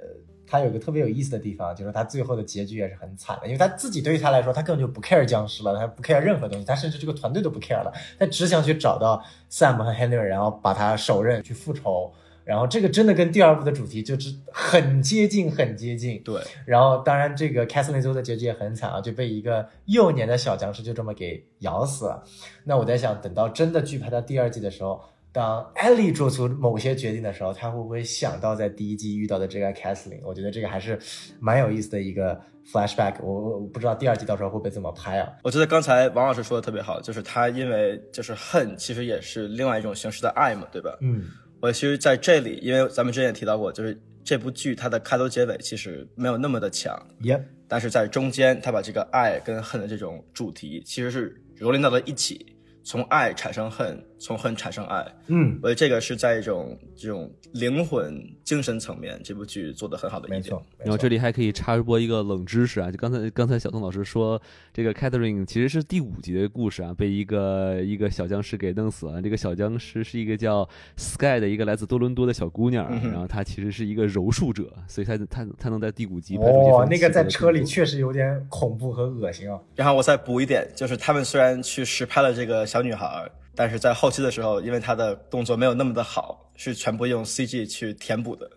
[0.47, 12.12] 他有个特别有意思的地方，就是他最后的结局也是很惨的，因为他自己对于他来说，他根本就不 care 僵尸了，他不 care 任何东西，他甚至这个团队都不 care 了，他只想去找到 Sam 和 Henry，然后把他手刃去复仇。
[12.44, 16.23] 然后这个真的跟第二部的主题就是很接近，很接近。
[16.23, 22.23] 对，然后当然这个 Kathleen 最后的结局也很惨啊，就被一个幼年的小僵尸就这么给咬死了。
[22.64, 25.01] 那我在想，等到真的剧拍到第二季的时候，
[25.32, 30.20] 当 Ellie 做出某些决定的时候，他会不会想到在第一季遇到的这个 Kathleen？
[30.24, 30.98] 我觉得这个还是
[31.40, 32.39] 蛮有意思的一个
[32.70, 33.14] flashback。
[33.23, 35.32] 我我我不知道第二季到时候会不会怎么拍啊？
[35.43, 40.97] 我觉得刚才王老师说的特别好，就是他因为就是恨，其实也是另外一种形式的爱嘛，对吧？
[41.01, 41.24] 嗯，
[41.62, 52.44] 我其实在这里，因为咱们之前也提到过，就是这部剧它的开头结尾其实没有那么的强，耶，但是在中间，他把这个爱跟恨的这种主题其实是揉连到了一起，
[52.82, 55.05] 从爱产生恨，从恨产生爱。
[55.27, 60.40] 嗯，我觉得这个是在一种这种灵魂、精神层面，这部剧做的很好的一点。
[60.40, 60.62] 没错。
[60.78, 64.40] 然后这里还可以插播一个冷知识啊，就刚才刚才小东老师说，
[64.73, 69.20] 这个 Catherine 其实是第五集的故事啊，被一个一个小僵尸给弄死了。
[69.20, 79.59] 这个小僵尸是一个叫 Sky 的一个来自多伦多的小姑娘，嗯然后她其实是一个柔术者，所以她她她能在第五集拍出哦，那个在车里确实有点恐怖和恶心啊。
[79.74, 88.51] 然后我再补一点，就是他们虽然去实拍了这个小女孩，但是在后期的时候，因为他的动作没有那么的好，是全部用 CG 去填补的。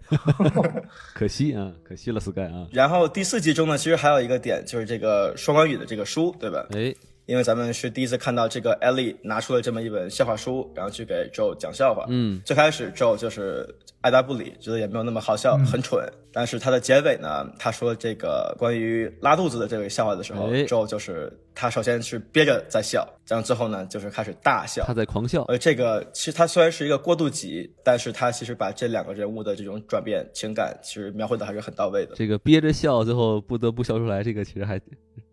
[1.13, 6.65] 可惜啊，可惜了 Sky 啊，然后第四季中呢，其实还有一个点，就是这个双关语的这个书，对吧？
[6.71, 6.93] 哎，
[7.25, 12.05] 因为咱们是第一次看到这个 Ellie 拿出了这么一本笑话书，然后去给 Joe 讲笑话。
[12.09, 13.67] 嗯，最开始 Joe 就是
[14.01, 16.07] 爱答不理，觉得也没有那么好笑，很蠢。
[16.31, 24.93] 但是他的结尾呢，他说这个关于拉肚子的这个笑话的时候、哎 j o e 就是他首先是憋着在笑，然后最后呢就是开始大笑他。
[24.93, 32.15] 在狂笑，而这个其实他虽然是一个过渡集，但是他其实把这两个人物的这种转变情感，其实描绘的还是很到位的。
[32.15, 34.77] 这个憋着笑，最后不得不笑出来，这个其实还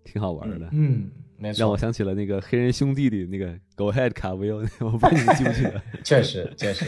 [0.04, 0.68] 挺好玩的。
[0.70, 1.10] 嗯，
[1.42, 5.82] 没错，让我想起了那个黑人兄弟里那个 Go Ahead 卡维欧， 我不知道你记不记得？
[6.04, 6.86] 确实确实，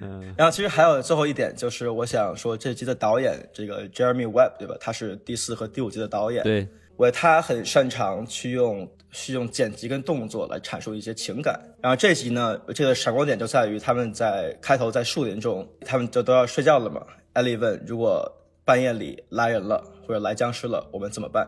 [0.00, 4.76] 嗯，然后其实还有最后一点，就是我想说这集的导演这个 Jeremy Webb 对吧？
[4.80, 11.60] 他是第四和第五集的导演，对，我他很擅长去用去用剪辑跟动作来阐述一些情感。
[11.82, 17.04] 然后这集呢，这个闪光点就在于他们在开头在树林中，他们就都要睡觉了嘛。
[17.32, 18.24] 艾莉问：“如果
[18.64, 21.44] 半夜里来人了，或者来僵尸了，我们怎么办？”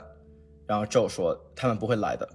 [0.67, 2.29] 然后 Joe 说：“他们不会来的。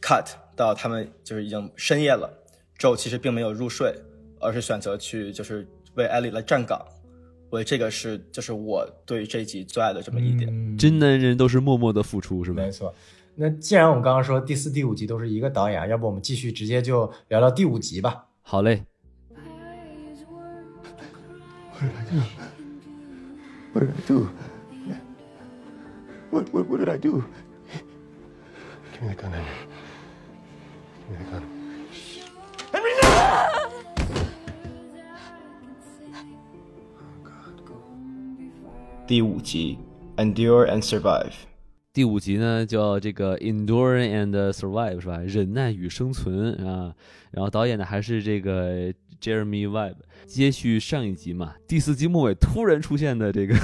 [0.00, 0.26] ”Cut
[0.56, 2.30] 到他们就是已经深夜了
[2.78, 3.94] ，Joe 其实并没有入睡，
[4.40, 6.84] 而是选择去就是为艾莉来站岗。
[7.50, 10.48] 我觉得这个是就是我对这一集最爱的这么一点。
[10.50, 12.70] 嗯 真男人都是默默的付出，是吧没？
[12.70, 12.94] 错。
[13.34, 18.26] 那既然我们刚刚说第四、第五集都是一个导演啊，要不我们继续直接就聊聊第五集吧？
[18.42, 18.84] 好嘞
[23.72, 24.28] ，What did I do?
[26.30, 27.22] What, what, what did I do?
[28.92, 29.71] Give me the gun, Henry.
[39.06, 39.78] 第五集
[40.16, 41.32] endure and survive
[41.92, 45.18] 第五集呢叫这个 endure and survive 是吧？
[45.18, 46.94] 忍耐与生存啊。
[47.30, 49.94] 然后导演呢还是这个 jeremy webb
[50.26, 53.54] 接续上一集嘛第四集末尾突然出现的这个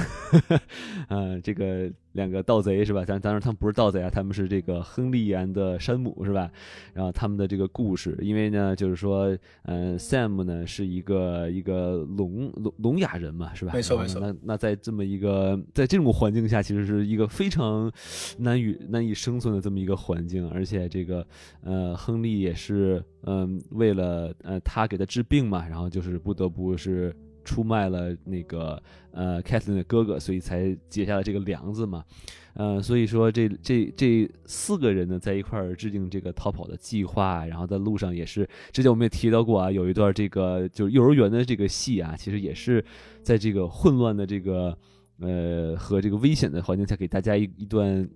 [1.07, 1.89] 呃 这个
[2.19, 3.03] 两个盗贼是吧？
[3.07, 6.51] 但当然他们不是盗贼啊，他们是这个亨利安的山姆是吧？
[6.93, 13.71] 然后他们的这个故事，因为呢就是说，呃，Sam 呢是一个一个聋聋聋哑人嘛是吧？
[13.73, 17.91] 没错没错那那在这么一个在这种环境下，其实是一个非常
[18.37, 21.25] 难以难以生存的这么一个环境，而且这个
[21.63, 27.13] 呃，亨利也是嗯、为了呃他给他治病嘛，然后就是不得不是
[27.49, 28.79] 出卖了那个
[29.11, 32.05] 呃 Kathleen 的哥哥，所以才结下了这个梁子嘛。
[32.53, 42.85] 呃，所以说这这这四个人呢，在一块儿制定这个逃跑的计划，然后在路上也是，之前我们也提到过啊，有一段这个就是幼儿园的这个戏啊，其实也是
[43.23, 44.77] 在这个混乱的这个
[45.19, 48.07] 呃和这个危险的环境下，给大家一一段。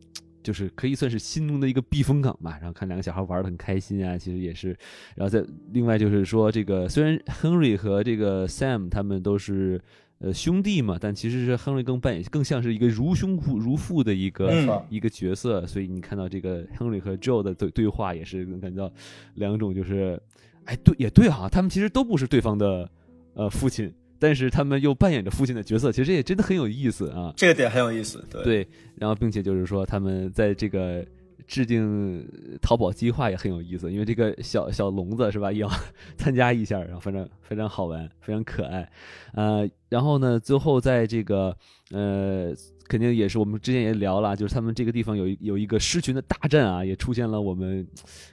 [0.43, 4.77] 就是可以算是心中的一个避风港吧，然后看两个小孩玩的很开心啊，其实也是，
[5.15, 9.81] 然后再另外就是说，这个虽然 Henry 和这个 Sam 他们都是
[10.19, 18.93] 呃兄弟嘛，但其实是 Henry 更扮演更像是一个如兄父如父的一个、一个角色，所以你看到这个 Henry 和 Joe 的对对话也是能感觉到
[19.35, 20.21] 两种就是，
[20.65, 22.89] 哎对也对哈、他们其实都不是对方的
[23.33, 23.93] 呃父亲，
[24.23, 27.33] 但是他们又扮演着父亲的角色，其实也真的很有意思啊。
[27.35, 28.41] 这个点很有意思，对。
[28.45, 31.05] 对，然后并且就是说他们在这个
[31.45, 32.25] 制定
[32.61, 35.69] 淘宝计划也很有意思，因为这个小小笼子是吧，也要
[36.15, 38.89] 参加一下，然后非常非常好玩，非常可爱，
[39.33, 41.53] 呃，然后呢，最后在这个
[41.91, 42.55] 呃。
[42.85, 47.87] 肯定也是，我们之前也聊了，就是他们这个地方有有一个狮群的大战啊，也出现了我们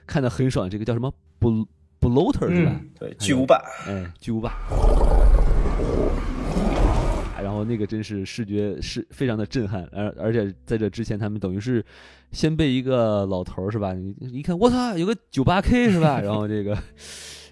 [0.05, 1.65] 看的很爽，这个叫什么 bl
[2.01, 2.71] bloater 是吧？
[2.75, 3.55] 嗯对，巨无霸。
[3.87, 4.51] 哎，巨无霸。
[7.63, 11.83] 那个真是视觉是非常的震撼，而而且在这之前，他们等于是
[12.31, 13.93] 先被一个老头儿是吧？
[13.93, 16.19] 你一看，我操，有个九八 K 是吧？
[16.23, 16.77] 然后这个。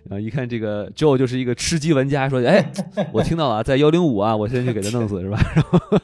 [0.06, 2.72] 然后一看这个 Joe 就是一个吃鸡玩家，说：“哎，
[3.12, 6.00] 我听到了，在幺零五啊，我现在就给他弄死是吧？” 然后，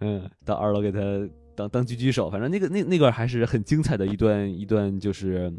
[0.00, 0.98] 嗯，到二楼给他
[1.54, 5.52] 当当狙击手，反正那个那那段还是很精彩的一段一段，就是，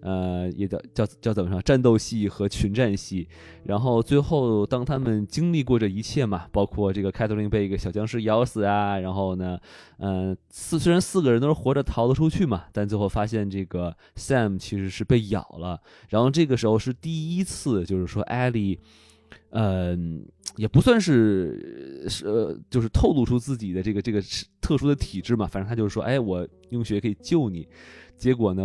[0.00, 3.28] 呃，也叫叫叫怎么说，战斗戏和群战戏。
[3.64, 9.58] 然后最后当他们经历过这一切嘛，包括这个凯特琳被一个小僵尸咬死啊，然后呢，
[9.98, 15.80] 嗯、四虽然四个人都是活着逃了出去嘛，但最后发现这个 Sam 其实是被咬了。
[16.08, 18.78] 然后这个时候是第一次，就是说艾莉。
[19.52, 20.24] 嗯，
[20.56, 24.22] 也不算是是呃，就是透露出自己的这个这个
[24.60, 25.44] 特殊的体质嘛。
[25.46, 27.66] 反正他就是说，哎，我用血可以救你。
[28.20, 28.62] 结果呢，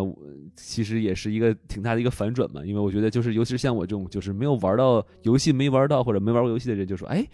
[0.56, 2.64] 其实也是一个挺大的一个反转嘛。
[2.64, 7.26] 因为我觉得，就是尤其是像我这种就是没有玩到游戏、没玩到或者没玩过游戏的人，就说，哎，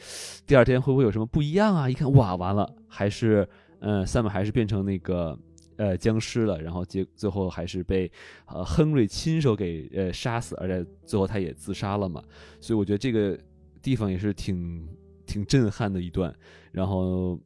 [0.45, 1.89] 第二天会不会有什么不一样啊？
[1.89, 3.45] 一看，哇，完了，还是
[3.79, 5.37] 嗯，Sam 还是变成那个。
[5.77, 8.11] 呃，僵尸了，然后结最后还是被
[8.45, 12.21] 呃亨瑞亲手给呃杀死，而且最后他也自杀了嘛，
[12.59, 13.35] 所以我觉得这个
[13.81, 14.87] 地方也是挺
[15.25, 16.31] 挺震撼的一段。
[16.71, 17.39] 然后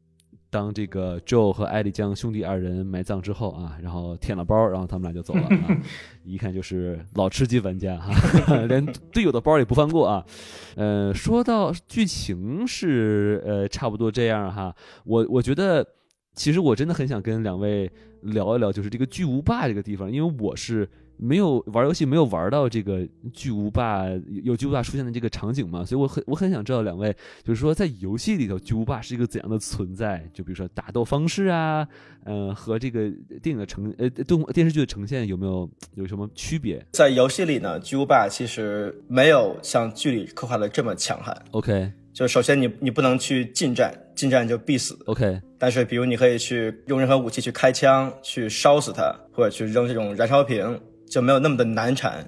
[0.56, 5.78] 当这个 Joe 和艾丽将兄弟二人埋葬之后啊，然后舔了包，然后他们俩就走了啊，
[6.24, 8.14] 一看就是老吃鸡玩家哈，
[8.68, 10.26] 连队友的包也不放过啊。
[10.78, 14.74] 呃，说到剧情是呃差不多这样哈，
[15.04, 15.86] 我我觉得。
[16.38, 17.90] 其实我真的很想跟两位
[18.24, 20.86] 聊一聊，就是这个巨无霸这个地方，因为我是
[21.18, 24.06] 没有玩游戏，没有玩到这个巨无霸
[24.44, 30.28] 有巨无霸出现的这个场景嘛，所以我很我很想知道两位，就是说在游戏里头巨无霸是一个怎样的存在？
[30.34, 31.88] 就比如说打斗方式啊，
[32.24, 33.10] 呃，和这个
[33.42, 41.36] 电影的呈呃动电视剧的呈现有没有有什么区别在游戏里呢，巨无霸其实没有像剧里刻画的这么强悍。
[41.52, 44.98] ？OK 就首先你你不能去近战，近战就必死。
[45.06, 50.80] OK 但是比如你可以去用任何武器去开枪，去烧死它，或者去扔这种燃烧瓶，
[51.10, 52.28] 就没有那么的难缠。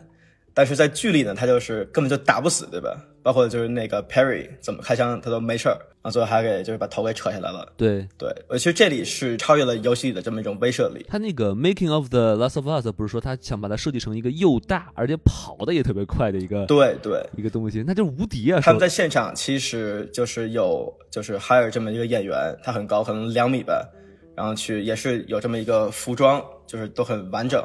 [0.54, 2.98] 但是在剧里呢，他就是根本就打不死，对吧？
[3.22, 7.72] 包括就是那个 Perry 怎么开枪他都没事儿，然后最后还给就是把头给扯下来了。
[7.78, 8.08] 对。
[8.18, 11.06] 对，我其实这里是超越了游戏里的这么一种威慑力。
[11.08, 18.60] 他那个 Making of the Last of Us 不是说他想把它设计成一个又大而且跑的也特别快的一个对对，一个东西，那就是无敌啊！
[18.60, 23.88] 他们在现场其实就是有就是 hire 这么一个演员，他很高，可能两米吧，
[24.36, 27.64] 然后去也是有这么一个服装，就是都很完整。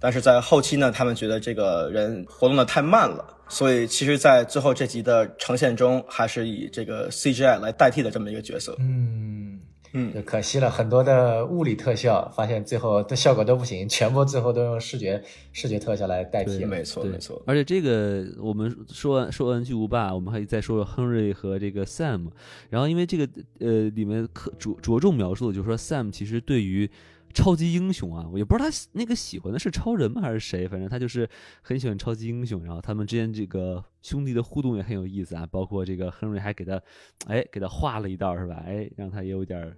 [0.00, 8.76] 但是在后期呢，他们觉得这个人活动的太慢了，所以其实，在最后这集的呈现中，还是以这个 CGI 来代替的这么一个角色。
[8.78, 9.60] 嗯
[9.94, 15.20] 嗯就可惜了很多的物理特效，发现最后的效果都不行，全部最后都用视觉
[15.52, 16.62] 视觉特效来代替。
[16.66, 17.42] 没错，没错。
[17.46, 22.28] 而且这个我们说完说完巨无霸，我们还再说说亨瑞和这个 Sam。
[22.68, 23.26] 然后因为这个
[23.60, 26.88] 呃里面可着着重描述的就是说 Sam 其实对于
[27.34, 31.28] 超级英雄啊，我也不知道他那个喜欢的是超人吗还是谁，反正他就是
[31.62, 32.64] 很喜欢超级英雄。
[32.64, 36.80] 然后他们之间这个兄弟的互动也很有意思啊，包括这个亨瑞还给他
[37.26, 38.62] 哎给他画了一道是吧？
[38.66, 39.76] 哎让他也有点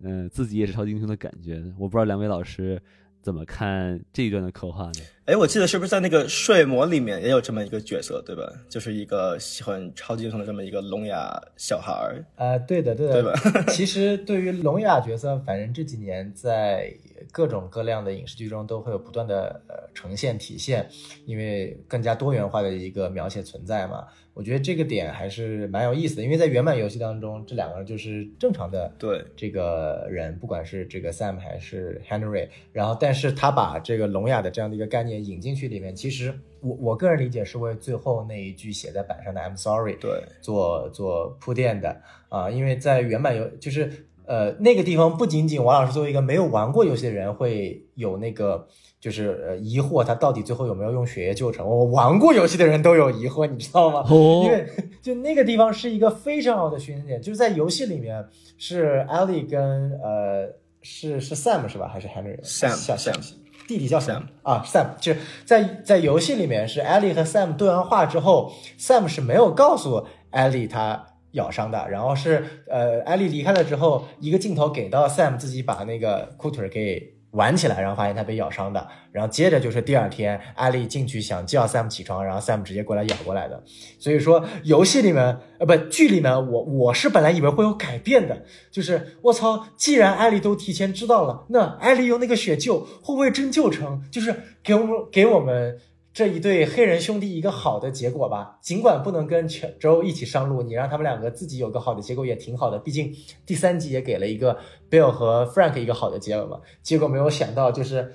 [0.00, 1.64] 嗯、自己也是超级英雄的感觉。
[1.78, 2.80] 我不知道两位老师
[3.26, 5.00] 怎么看这一段的刻画呢？
[5.24, 8.48] 哎，我记得是不是在那个睡魔里面也有这么一个角色，对吧？
[8.68, 12.24] 就是一个喜欢超级英雄的这么一个聋哑小孩儿。
[12.36, 16.88] 呃，对的，对的，对吧 其实对于聋哑角色，反正这几年在
[17.32, 20.88] 各种各样的影视剧中都会有不断的呃呈现体现，
[21.24, 24.04] 因为更加多元化的一个描写存在嘛。
[24.36, 29.24] 我觉得这个点还是蛮有意思的，因为在原版游戏当中，这两个人就是正常的对。
[29.34, 42.02] 这个人，不管是这个 Sam 还是 Henry，然后但是他把这个聋哑的这样的一个概念引进去里面，其实我我个人理解是为最后那一句写在板上的 I'm sorry 对做做铺垫的。
[42.28, 43.90] 啊，因为在原版游就是
[44.26, 48.68] 呃那个地方不仅仅王老师作为一个没有玩过游戏的人会有那个
[49.06, 51.64] 就是呃疑惑，他到底最后有没有用血液救成？
[51.64, 54.04] 我玩过游戏的人都有疑惑，你知道吗？
[54.10, 54.66] 哦因为
[55.00, 58.26] 就那个地方是一个非常好的寻点，就是在游戏里面
[58.58, 60.52] 是 Ellie 跟呃
[60.82, 61.86] 是是 Sam 是吧？
[61.86, 63.14] 还是 Henry Sam，小 Sam
[63.68, 81.66] 弟弟叫 Sam 啊？Sam 就是在在游戏里面是 Ellie 和 Sam 对完话之后，Sam 是没有告诉 Ellie 他咬伤的，然后是呃 Ellie 离开了之后，一个镜头给到 Sam 自己把那个裤腿给玩起来，然后发现他被咬伤的，然后接着就是第二天艾丽进去想叫
[81.66, 83.62] Sam 起床，然后 Sam 直接过来咬过来的。
[83.98, 94.02] 所以说游戏里面呃不剧里面我我是本来以为会有改变的，就是我操，既然艾丽都提前知道了，那艾丽用那个血救会不会真救成？
[94.10, 95.78] 就是给我们给我们
[96.16, 98.58] 这一对黑人兄弟一个好的结果吧。
[98.62, 102.78] 尽管不能跟全州一起上路，你让他们两个自己有个好的结果也挺好的。
[102.78, 103.14] 毕竟
[103.44, 104.56] 第三集也给了一个
[104.90, 106.58] Bill 和 Frank 一个好的结尾嘛。
[106.82, 108.14] 结果没有想到就是。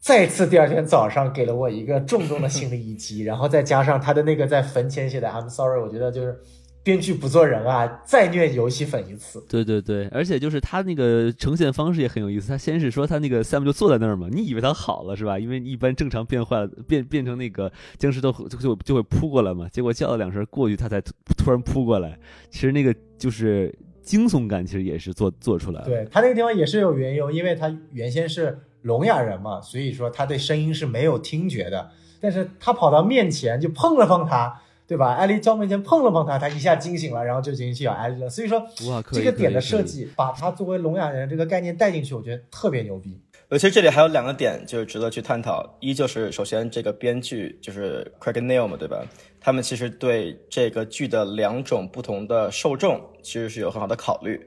[0.00, 6.40] 再次第二天早上给了我一个重重的心理一击，然后再加上他的那个在坟前写的 "I'm sorry"，我觉得就是
[6.88, 9.44] 编剧不做人啊，再虐游戏粉一次。
[9.46, 12.48] 对对对，而且就是他那个呈现方式也很有意思。
[12.48, 15.38] 他先是说他那个 Sam 就坐在那儿嘛，你以为他好了是吧？
[15.38, 19.68] 因为一般正常变坏了变变成那个僵尸都就就就会扑过来嘛。
[19.68, 22.18] 结果叫了两声过去，他才突突然扑过来。
[22.48, 23.70] 其实那个就是
[24.00, 25.84] 惊悚感，其实也是做做出来了。
[25.84, 31.90] 对他那个地方也是有缘由，因为他原先是聋哑人嘛，所以说他对声音是没有听觉的。
[32.18, 35.12] 但是他跑到面前就碰了碰他，对吧？
[35.12, 38.30] 艾丽交面前碰了碰他，他一下惊醒了，然后就进去咬艾丽了。
[38.30, 38.58] 所以说
[38.88, 43.20] 哇，这个点的设计，把他作为聋哑人这个概念带进去，我觉得特别牛逼。
[43.50, 49.04] 而且这里还有两个点就是值得去探讨，一就是首先这个编剧就是 Craig Neil 嘛，对吧？
[49.38, 54.40] 他们其实对这个剧的两种不同的受众其实是有很好的考虑。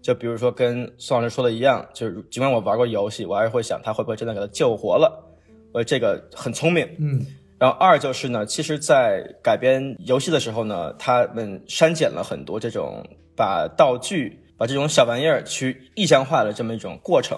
[0.00, 5.24] 就比如说跟宋老师说的一样，就是尽管我玩过游戏，我还是会想他会不会真的给他救活了，
[5.72, 6.88] 我这个很聪明。
[6.98, 7.26] 嗯，
[7.58, 13.04] 然后二就是呢，其实，在改编游戏的时候呢，他们删减了很多这种
[13.36, 17.36] 把道具、把这种小玩意儿去意象化的这么一种过程。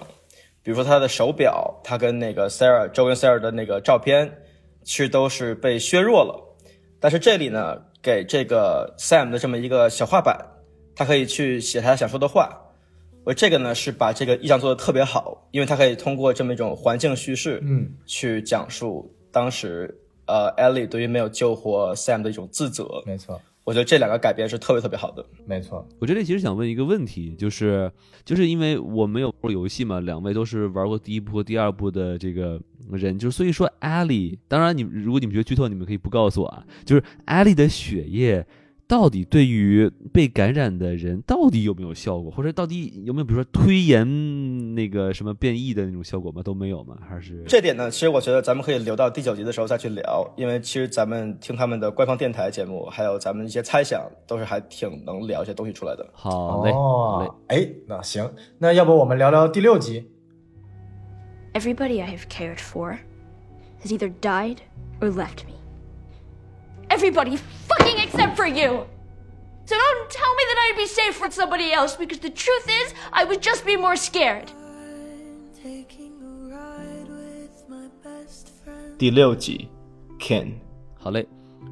[0.63, 4.31] 比如说他的手表，他跟那个 Sarah、周跟 Sarah 的那个照片，
[4.83, 6.39] 其实都是被削弱了。
[6.99, 10.37] 但是这里呢，给这个 Sam 的这么一个小画板，
[10.95, 12.55] 他可以去写他想说的话。
[13.23, 19.95] 我这个呢是把这个意象做的特别好，因为他可以通过这么一种环境叙事，嗯，去讲述当时
[20.31, 23.03] 呃 Ellie 对于没有救活 Sam 的一种自责。
[23.05, 25.25] 没错，我觉得这两个改编是特别特别好的。
[25.45, 25.85] 没错。
[25.99, 27.91] 我这里其实想问一个问题，就是
[28.23, 32.59] 就是因为我没有玩过游戏嘛，两位都是玩过第一部和第二部的这个
[32.89, 38.45] 人，就是所以说 Ellie，，当然你如果你们觉得剧透，你们可以不告诉我啊，就是 Ellie 的血液。
[38.91, 46.43] 到底对于被感染的人到底有没有效果，或者到底有没有比如说推延那个什么变异的那种效果吗？
[46.43, 46.97] 都没有吗？
[47.07, 47.89] 还是这点呢？
[47.89, 56.05] 其实我觉得咱们可以留到第九集的时候再去聊，因为其实咱们听他们的官方电台节目，还有咱们一些猜想，都是还挺能聊一些东西出来的。
[56.11, 60.05] 好嘞，好嘞哦，哎，那行，那要不我们聊聊第六集
[61.53, 62.97] ？Everybody I have cared for
[63.85, 64.57] has either died
[64.99, 65.60] or left me.
[66.91, 67.37] Everybody
[67.69, 68.85] fucking except for you!
[69.65, 72.93] So don't tell me that I'd be safe with somebody else because the truth is,
[73.13, 74.49] I would just be more scared.
[78.97, 79.69] 第六集
[80.19, 80.55] ，Ken，
[80.99, 81.25] 好嘞，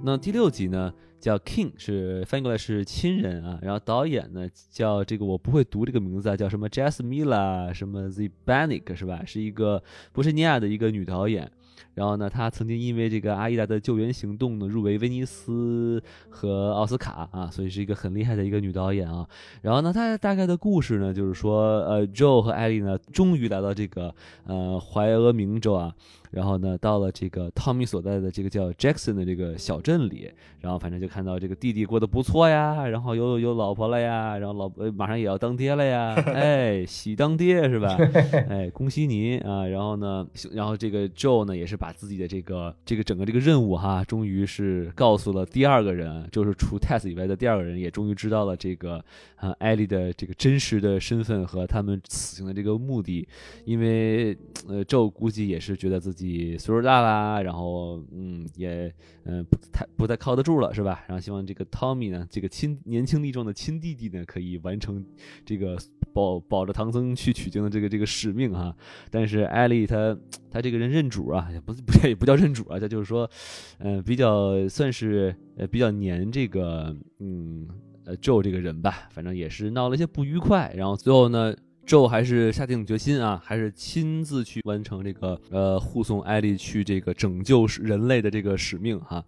[0.04, 9.22] 那第六集呢叫 King，是翻译过来是亲人啊，然后导演呢叫这个我不会读这个名字啊，叫什么 Jasmila 什么 Zibanic 是吧？
[9.26, 9.84] 是一个
[10.14, 11.52] 波士尼亚的一个女导演。
[11.94, 19.28] 然后呢，他曾经因为这个阿依达的救援行动呢，入围威尼斯和奥斯卡啊，所以是一个很厉害的一个女导演啊。
[19.62, 24.14] 然后呢，她大概的故事呢，就是说，呃，Joe 和艾丽呢，终于来到这个
[24.46, 25.94] 呃怀俄明州啊，
[26.32, 30.30] 然后呢，到了这个汤米所在的这个叫 Jackson 的这个小镇里，
[30.62, 37.98] 然后反正就看到这个弟弟过得不错呀，然后有有老婆了呀，然后老婆马上也要当爹了呀， 哎，喜当爹是吧？
[38.50, 39.66] 哎，恭喜你啊！
[39.66, 49.04] 然后呢，然后这个 Joe 呢，也是把自己的这个这个整个这个任务哈，终于是告诉了第二个人，就是除 Tess 以外的第二个人，也终于知道了这个
[49.36, 53.28] 啊艾莉的这个真实的身份和他们此行的这个目的，
[53.66, 54.38] 因为
[54.68, 58.94] 呃 Joe 估计也是觉得自己自己岁数大啦，然后嗯也
[59.24, 61.06] 嗯、不太不太靠得住了是吧？
[61.08, 65.06] 然后希望这个 Tommy 呢，这个亲年轻力壮的亲弟弟呢，可以完成
[65.46, 65.78] 这个
[66.14, 68.76] 保保着唐僧去取经的这个这个使命哈。
[69.10, 70.18] 但是艾莉她
[70.52, 73.30] 她这个人认主啊，也不不 也不叫认主啊，她就是说，
[73.78, 77.66] 呃，比较算是呃比较黏这个嗯
[78.04, 81.56] 呃 Joe 这个人吧，反正也是闹了一些不愉快，然后最后呢。
[81.90, 89.26] Joe 还是下定决心啊，还是亲自去完成这个呃护送艾莉去这个拯救人类的这个使命哈，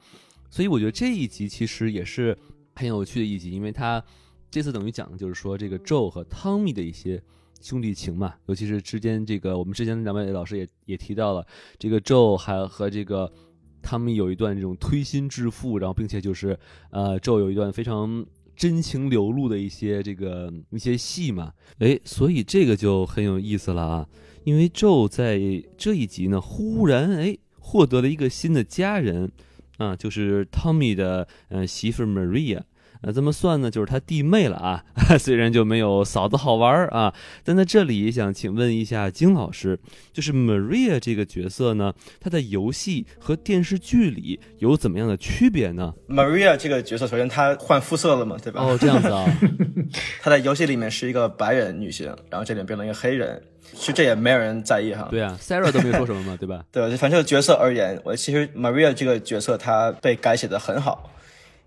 [0.51, 2.37] 所以我觉得这一集其实也是
[2.75, 4.03] 很有趣的一集，因为他
[4.51, 7.19] 这次等于讲的就是说这个 Joe 和汤米的一些
[7.63, 11.43] 兄弟情嘛，尤其是之间这个我们之前两位老师也也提到了，
[11.79, 13.33] 这个 Joe 还和这个
[13.81, 16.55] 汤米有一段这种推心置腹，然后并且就是
[16.91, 18.23] 呃 Joe 有一段非常。
[18.61, 24.07] 真情流露的一些这个一些戏嘛，哎，所以这个就很有意思了啊，
[24.43, 25.39] 因为宙在
[25.75, 29.31] 这一集呢，忽然哎获得了一个新的家人。
[29.77, 32.61] 啊，就是汤米的呃媳妇 Maria
[33.03, 34.83] 那这么算呢，就是他弟妹了啊。
[35.19, 37.13] 虽然就没有嫂子好玩儿啊，
[37.43, 39.77] 但在这里想请问一下金老师，
[40.13, 48.61] 就是 Maria 这个角色呢，她在游戏和电视剧里有怎么样的区别呢？Maria 这个角色，首先她换肤色了嘛，对吧？
[48.63, 49.25] 哦，这样子啊，
[50.21, 53.41] 她在游戏里面是一个白人女性，然后这里面变成一个黑人，
[53.73, 55.07] 其实这也没有人在意哈。
[55.11, 56.63] 对啊，Sarah 都没有说什么嘛，对吧？
[56.71, 61.11] 对，反正这个角色而言，我其实 Maria 这个角色她被改写的很好，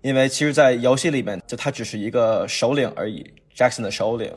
[0.05, 3.25] 因为其实，在游戏里面，就他只是一个首领而已
[3.57, 4.31] ，Jackson 的首领，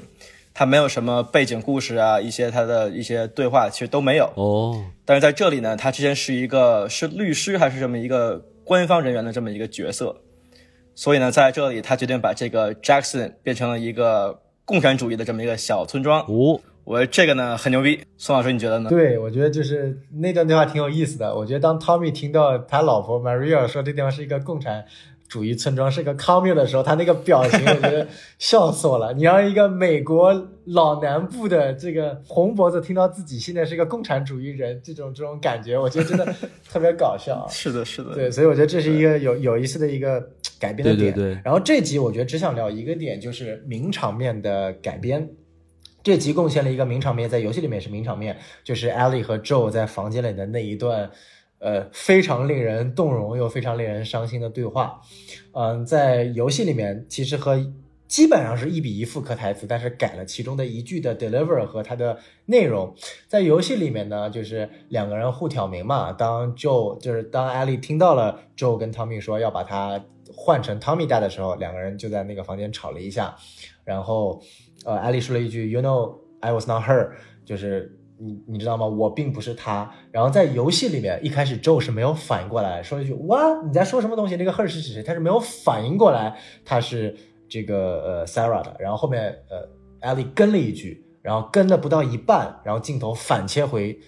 [0.55, 4.33] 他没有什么背景故事啊，一些他的一些对话其实都没有。
[4.37, 10.17] 哦，但是在这里呢，他之前是一个是律师还是这么一个官方人员的这么一个角色，
[10.95, 16.23] 所以呢，在这里他决定把这个 Jackson 变成了一个共产主义的这么一个小村庄。
[16.23, 18.89] 哦，我觉得这个呢很牛逼，宋老师你觉得呢？
[18.89, 21.37] 对，我觉得就是那段对话挺有意思的。
[21.37, 24.87] 我觉得当 Tommy 听到他老婆 Maria 说这地方是一个共产
[25.29, 29.13] 主义村庄，是个 commune 的时候，他那个表情， 我觉得笑死我了。
[29.13, 36.35] 你让一个美国老南部的这个红脖子听到自己现在是个共产主义人，这种这种感觉，我觉得真的
[36.69, 37.47] 特别搞笑啊。
[37.53, 40.19] 是的，是的，对，所以我觉得这是一个有有意思的一个
[40.59, 41.13] 改编的点。
[41.13, 45.29] 对对对然后这集我觉得只想聊一个点，就是名场面的改编。
[46.03, 51.11] 这集贡献了一个名场面，在游戏里面也是名场面，就是 Ellie 和 Joe 在房间里的那一段，
[51.59, 55.01] 呃，非常令人动容又非常令人伤心的对话。
[55.53, 57.59] 嗯，在游戏里面其实和
[58.07, 62.95] 基本上是一比一复刻台词，但是改了其中的一句的 deliver 和它的内容。
[63.27, 66.11] 在游戏里面呢，就是两个人互挑明嘛。
[66.13, 70.03] 当 Joe 就是当 Ellie 听到了 Joe 跟 Tommy 说要把他
[70.33, 73.37] 换成 Tommy 带的时候，两个人就在那个房间吵了一下。
[73.85, 74.41] 然后，
[74.85, 77.11] 呃，艾丽说了一句 “You know, I was not her”，
[77.45, 78.85] 就是你你知道吗？
[78.87, 79.91] 我并不是他。
[80.11, 84.37] 然后在游戏里面，一开始 Joe 是没有反应过来，说一句哇你在说什么东西？
[84.37, 87.17] 那个 her 是谁？”他是没有反应过来，他是
[87.49, 88.77] 这个呃 Sarah 的。
[88.79, 89.69] 然后后面呃
[90.01, 93.99] ，Ellie 跟了一句，然后跟了不到一半，然后镜头反切回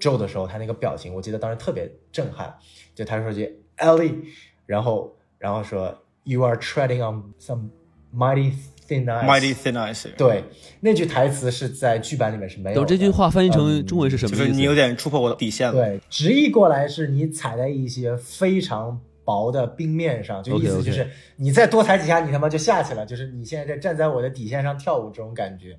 [0.00, 2.54] Joe 的时候，他那个表情，我记得当时特别震撼。
[2.94, 4.24] 就他说句 Ellie，
[4.66, 7.70] 然后然后说 You are treading on some
[8.14, 8.52] mighty
[8.88, 9.24] thin ice。
[9.24, 10.44] Mighty Thin Ice，对，
[10.80, 12.80] 那句台词是在剧版里面是没有的。
[12.80, 14.46] 等这句话翻译成嗯中文是什么意思？
[14.46, 15.74] 就是你有点触破我的底线了。
[15.74, 25.78] 对，直译过来是你踩在一些非常薄的冰面上，就意思就是你再多踩几下，你他妈就下去了，就是你现在在站在我的底线上跳舞这种感觉。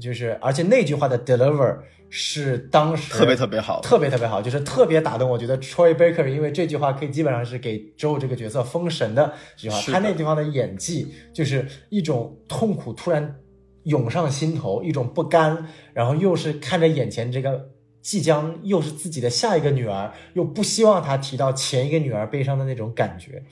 [0.00, 1.78] 就是，而且那句话的 deliver
[2.10, 5.36] 是当时特别特别好特别特别好，就是特别打动我。
[5.36, 13.36] 觉得 Troy Baker 因为这句话可以基本上是给 Joe 这个角色封神的这句话，他那地方的演技就是一种痛苦突然
[13.84, 17.68] 涌上心头，一种不甘，然后又是看着眼前这个
[18.00, 23.42] 即将又是自己的下一个女儿，又不希望他提到前一个女儿悲伤的那种感觉。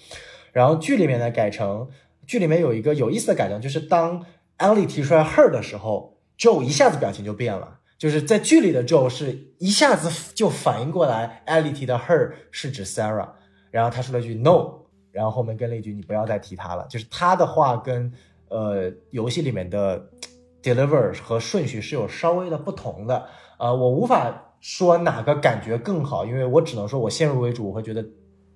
[0.53, 1.89] 然后剧里面呢改成
[2.27, 4.25] 剧里面有一个有意思的改动，就是当
[4.59, 7.76] Ellie 提出来 her 的时候，Joe 一下子表情就变了。
[7.99, 13.31] 就是在剧里的 Joe 是一下子就反应过来，Ellie 提的 her 是指 Sarah，
[13.71, 14.83] 然后他说了句 no，
[15.13, 16.87] 然后后面跟了一句你不要再提他了。
[16.91, 18.13] 就是他的话跟
[18.49, 20.11] 呃游戏里面的
[20.63, 23.27] deliver 和顺序是有稍微的不同的。
[23.59, 28.05] 呃，我无法说哪个感觉更好，因为我只能说我先入为主，我会觉得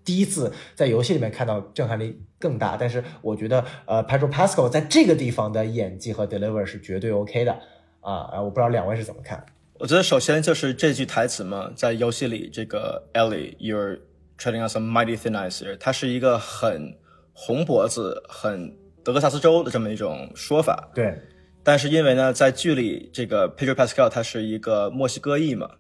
[0.05, 2.77] 第一次在游戏里面看到震撼力更大。
[2.77, 7.59] 但是我觉得呃 Pedro Pascal 在这个地方的演技和 deliver 是绝对 OK 的
[8.01, 8.29] 啊。
[8.31, 9.45] 然后我不知道两位是怎么看。
[9.79, 13.99] 我觉得首先就是这句台词嘛，在游戏里，这个 Ellie，you're
[14.39, 16.95] treading on some mighty thin ice，here，它是一个很
[17.33, 20.91] 红脖子、很德克萨斯州的这么一种说法。
[20.95, 21.19] 对，
[21.63, 25.71] 但是因为呢，在剧里，这个 Pedro Pascal 他是一个墨西哥裔嘛，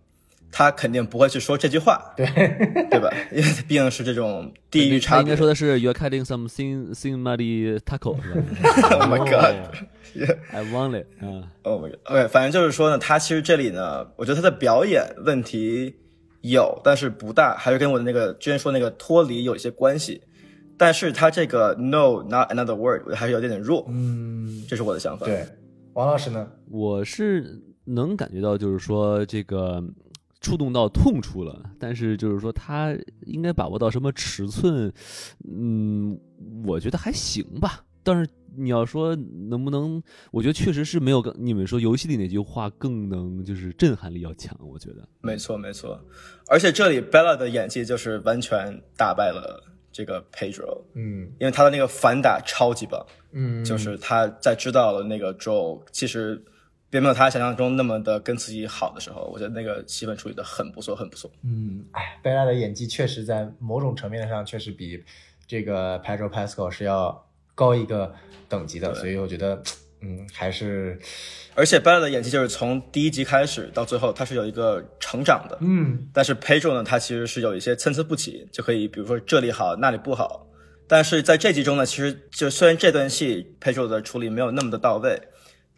[0.53, 2.27] 他肯定不会去说这句话，对，
[2.91, 3.09] 对吧？
[3.31, 5.17] 因为毕竟是这种地域差。
[5.17, 8.43] 他应该说的是 You're cutting some thin thin muddy taco 是吧
[8.99, 15.95] Oh my god！I want it 啊，Oh my god！OK，反正就是说呢，他其实这里呢，我觉得他的表演问题
[16.43, 20.21] 有，但是不大，还是跟我的那个之前说那个脱离有一些关系。
[20.77, 25.27] 但是他这个 No not another word 还是有点点弱，嗯，这是我的想法。
[25.27, 25.47] 对，
[25.93, 26.49] 王老师呢？
[26.71, 29.85] 我是能感觉到，就是说这个
[30.41, 32.97] 触动到痛处了，但是就是说他
[33.27, 34.93] 应该把握到什么尺寸，
[35.47, 36.19] 嗯，
[36.65, 37.85] 我觉得还行吧。
[38.03, 40.03] 但是你要说能不能，
[40.33, 45.07] 我觉得确实是没有跟你们说游戏里那句话更能就是震撼力要强，我觉得。
[45.21, 46.01] 没错没错，
[46.49, 49.63] 而且这里 Bella 的演技就是完全打败了
[49.93, 56.43] 这个 Pedro，嗯因为他的那个反打超级棒，嗯，就是他在知道了那个 Joe 其实
[56.91, 61.31] 并没有他想象中那么的跟自己好的时候，我觉得那个戏份处理的很不错，很不错。
[61.45, 65.03] 嗯，哎，贝拉的演技确实在某种层面上确实比
[65.47, 68.13] 这个 Pedro Pascal 是要高一个
[68.49, 69.63] 等级的，所以我觉得，
[70.01, 70.99] 嗯，还是，
[71.55, 75.59] 而且 Bella 的演技就是从第一集开始到最后，他是有一个成长的。
[75.61, 80.49] 嗯，但是 Pedro 呢，他其实是有一些参差不齐，就可以比如说这里好，那里不好。
[80.89, 85.21] 但是在这集中呢，其实就虽然这段戏 Pedro 的处理没有那么的到位，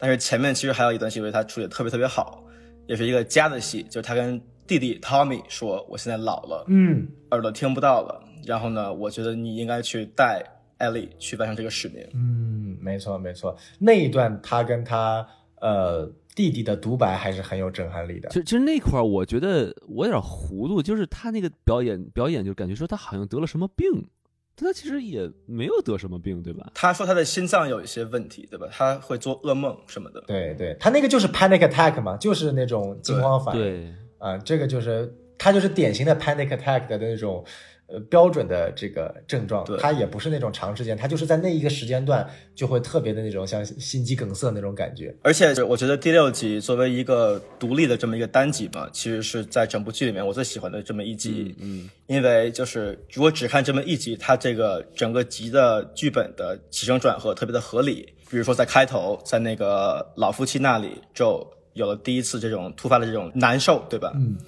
[0.03, 2.43] 但是前面其实还有一段戏，我觉得他处理的特别特别好，
[2.89, 10.45] 也是一个家的戏，就是他跟弟弟 Tommy 说：“我现在老了，嗯，耳朵听不到了，然后呢，我觉得你应该去带
[10.81, 15.25] Ellie 去完成这个使命。”嗯，没错没错，那一段他跟他
[15.61, 16.05] 呃
[16.35, 18.41] 弟弟的独白还是很有震撼力的其。
[18.41, 24.22] 实其实那块儿我觉得我有点糊涂，就是他那个表演表演就感觉说他好像得了什么病，但
[24.55, 26.71] 他其实也没有得什么病，对吧？
[26.75, 28.67] 他说他的心脏有一些问题，对吧？
[28.71, 30.23] 他会做噩梦什么的。
[30.27, 33.63] 对对，他那个就是 panic attack 嘛，就是那种惊慌反应。
[33.63, 37.45] 对，啊、这个就是他就是典型的 panic attack 的那种
[37.93, 45.15] 呃标准的这个症状对，他也不是那种长时间，它就是在那一个时间段就会特别的那种像心肌梗塞那种感觉。
[45.23, 51.55] 而且我觉得第六集作为一个独立的这么一个单集嘛，其实是在整部剧里面我最喜欢的这么一集。
[51.61, 58.09] 嗯，因为就是如果只看这么一集，它这个整个集的剧本的起承转合特别的合理。
[58.31, 64.13] 比如说在开头，在那个老夫妻那里，就有了第一次这种突发的这种难受，对吧？
[64.15, 64.39] 嗯。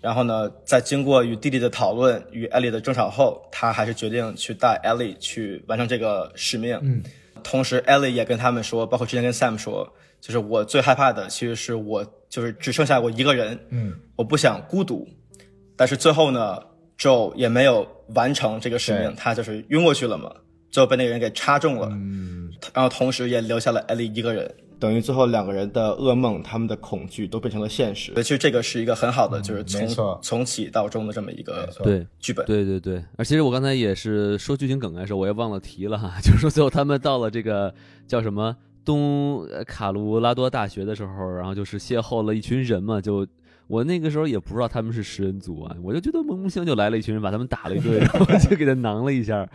[0.00, 6.78] 然后呢，在经过与弟弟的讨论、与艾丽的争吵后，他还是决定去带艾丽去完成这个使命。
[6.82, 7.02] 嗯，
[7.42, 15.06] 同时艾丽也跟他们说，包括之前跟 Sam 说，就是我最害怕的其实是我就是只剩下我一个人，嗯，我不想孤独。
[15.76, 16.58] 但是最后呢
[16.98, 20.32] ，Joe 也没有完成这个使命，他就是晕过去了嘛，
[20.70, 21.88] 最后被那个人给插中了。
[21.90, 28.12] 嗯，然后同时也留下了艾丽一个人，等于最后两个人的噩梦、他们的恐惧都变成了现实。
[28.12, 32.06] 所以其实这个是一个很好的，就是从从起到终的这么一个对。
[32.20, 32.44] 剧本。
[32.46, 37.74] 对对对，而其实我刚才也是说剧情梗概的时候，我也忘了提了哈， 就是说最后他们到了这个
[38.06, 43.26] 叫什么东呃卡卢拉多大学的时候，然后就是邂逅了一群人嘛，就
[43.68, 49.48] 我那个时候也不知道他们是食人族啊，我就觉得萌萌香就来了一群人，把他们打了一顿， 然后就给他囊了一下，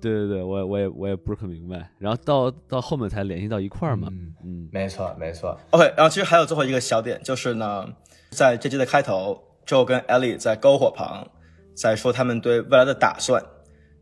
[0.00, 4.68] 对对对，我也我也我也不是很明白，然后到到后面才联系到一块儿嘛，嗯嗯。
[4.70, 7.86] 没错没错，OK，然后其实还有最后一个小点，就是呢，
[8.30, 11.26] 在这集的开头，Joe 跟 Ellie 在篝火旁
[11.74, 13.42] 在说他们对未来的打算。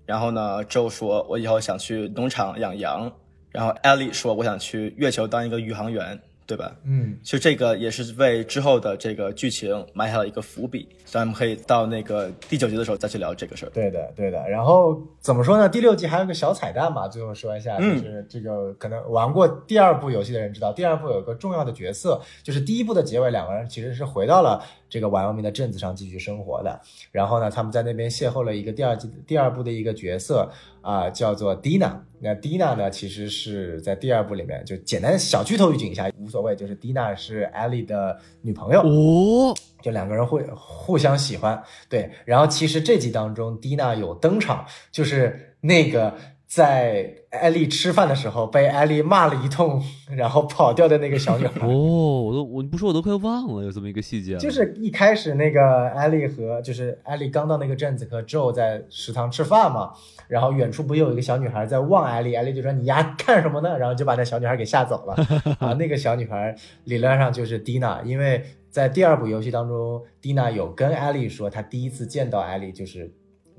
[0.05, 3.11] 然后呢，Joe 说：“我以后想去农场养羊。”
[3.51, 13.71] 然后 Ellie 说：“我想去月球当一个宇航员，对吧？”嗯，其实这个也是为之后的这个剧情埋下了一个伏笔，咱们可以到那个第九集的时候再去聊这个事儿。
[13.71, 14.49] 对的，对的。
[14.49, 15.69] 然后怎么说呢？
[15.69, 24.63] 第六集还有个小彩蛋吧，最后说一下，就嗯是这个可能玩过第二部游戏的人知道，第二部有一个重要的角色，就是第一部的结尾，两个人其实是回到了
[24.93, 26.79] 这个瓦尤明的镇子上继续生活的。
[27.11, 30.47] 然后呢，他们在那边邂逅了一个第二季第二部的一个角色
[30.83, 31.95] 啊、叫做 Dina。
[32.21, 38.83] 那 Dina 呢，其实是在第二部里面就简单小剧透预警一下，无所谓，就是 Dina 是 Ellie 的女朋友。
[38.83, 42.11] 哦，就两个人会互相喜欢，对。
[42.27, 46.15] 然后其实这集当中，蒂娜有登场，就是那个
[46.47, 49.83] 在艾丽吃饭的时候被艾丽骂了一通，
[50.15, 51.61] 然后跑掉的那个小女孩。
[51.67, 59.93] 哦，我都我你不说我都快忘了有这么一个细节，就是一开始那个艾丽和就是艾丽刚到那个镇子和 Joe 在食堂吃饭嘛，
[60.29, 63.79] 然后远处不有一个小女孩在望艾丽，艾丽就说你丫看什么呢？
[63.79, 65.15] 然后就把那小女孩给吓走了
[65.59, 65.73] 啊。
[65.73, 66.55] 那个小女孩
[66.85, 73.11] 理论上就是蒂娜，因为在第二部游戏当中，蒂娜有跟艾丽说，她第一次见到艾丽就是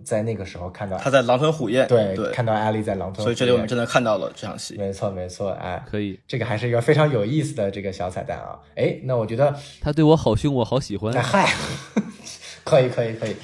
[0.03, 4.75] 在那个时候看到，他在狼吞虎咽，对对，看到艾丽在狼吞虎咽，所以这里我们真的看到了这场戏。
[4.77, 8.59] 没错没错，哎，可以，这个还是一个非常有意思的这个小彩蛋啊。
[8.75, 11.13] 哎，那我觉得他对我好凶，我好喜欢。
[11.13, 11.49] 哎，嗨，
[12.63, 13.35] 可以可以可以，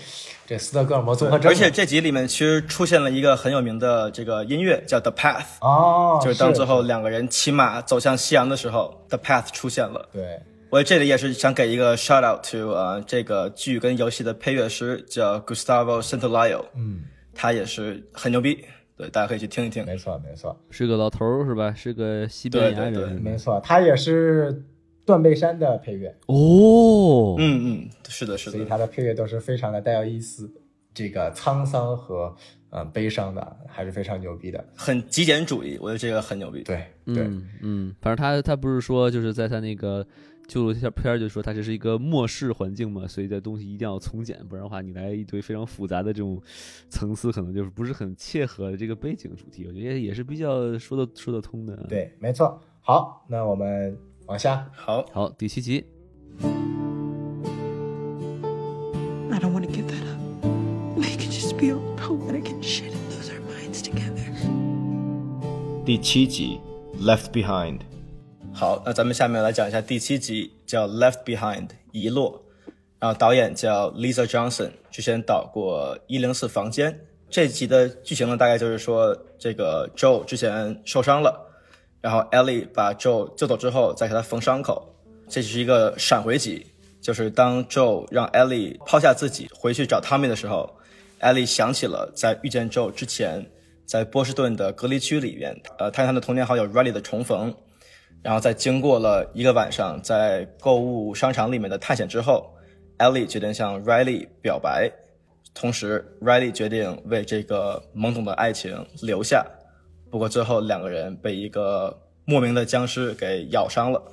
[0.45, 10.09] 这斯德哥尔摩综合症，而且这集里面其实出现了一个很有名的这个音乐，叫 The Path，、哦，就是当最后两个人骑马走向夕阳的时候，The Path 出现了。
[10.11, 17.01] 对，我这里也是想给一个 shout out to 呃这个剧跟游戏的配乐师叫 Gustavo Santaolalla，嗯，
[17.33, 18.63] 他也是很牛逼，
[18.95, 19.83] 对，大家可以去听一听。
[19.85, 21.73] 没错没错是个老头儿是吧？
[21.73, 24.63] 是个西班牙人对对对没错，他也是
[25.05, 28.57] 断背山的配乐，哦，嗯嗯，是的，是的。
[28.57, 30.51] 所以他的配乐都是非常的带有一丝
[30.93, 32.35] 这个沧桑和
[32.69, 34.63] 呃悲伤的，还是非常牛逼的。
[34.75, 36.61] 很极简主义，我觉得这个很牛逼。
[36.61, 40.05] 对对，嗯嗯，反正他他不是说就是在他那个
[40.49, 46.41] 纪录片儿就说它这是一个末世环境嘛，所以这东西一定要从简，不然的话你来一堆非常复杂的这种
[46.89, 49.67] 层次，可能就是不是很切合这个背景主题。
[49.67, 52.59] 我觉得也是比较说得说得通的。，对，没错。
[52.81, 53.95] 好，那我们
[54.25, 54.67] 往下。
[54.73, 55.85] 好，好，第七集
[59.29, 60.19] ，I don't want to give that up.
[60.99, 64.25] They can just be all poetic and shit and lose our minds together.
[65.85, 66.59] 第七集
[67.05, 67.77] 《Left Behind》。
[68.59, 72.43] 好，那咱们下面来讲一下第七集，叫《Left Behind》遗落。
[72.99, 76.91] 然后导演叫 Lisa Johnson，之前导过《一零四房间》。
[77.29, 81.49] 这集的剧情呢，大概就是说，这个 Joe 之前受伤了，
[82.01, 84.93] 然后 Ellie 把 Joe 救走之后，再给他缝伤口。
[85.29, 86.67] 这是一个闪回集，
[86.99, 90.69] 就是当 Joe 让 Ellie 抛下自己回去找 Tommy 的时候
[91.21, 93.49] ，Ellie 想起了在遇见 Joe 之前，
[93.85, 97.55] 在波士顿的隔离区里面，呃，他跟他的童年好友 Riley 的重逢。
[98.21, 102.53] 然后在经过了一个晚上在购物商场里面的探险之后
[102.97, 104.91] ，Ellie 决定向 Riley 表白，
[105.53, 109.45] 同时 Riley 决定为这个懵懂的爱情留下。
[110.11, 114.03] 不过最后两个人被一个莫名的僵尸给咬伤了。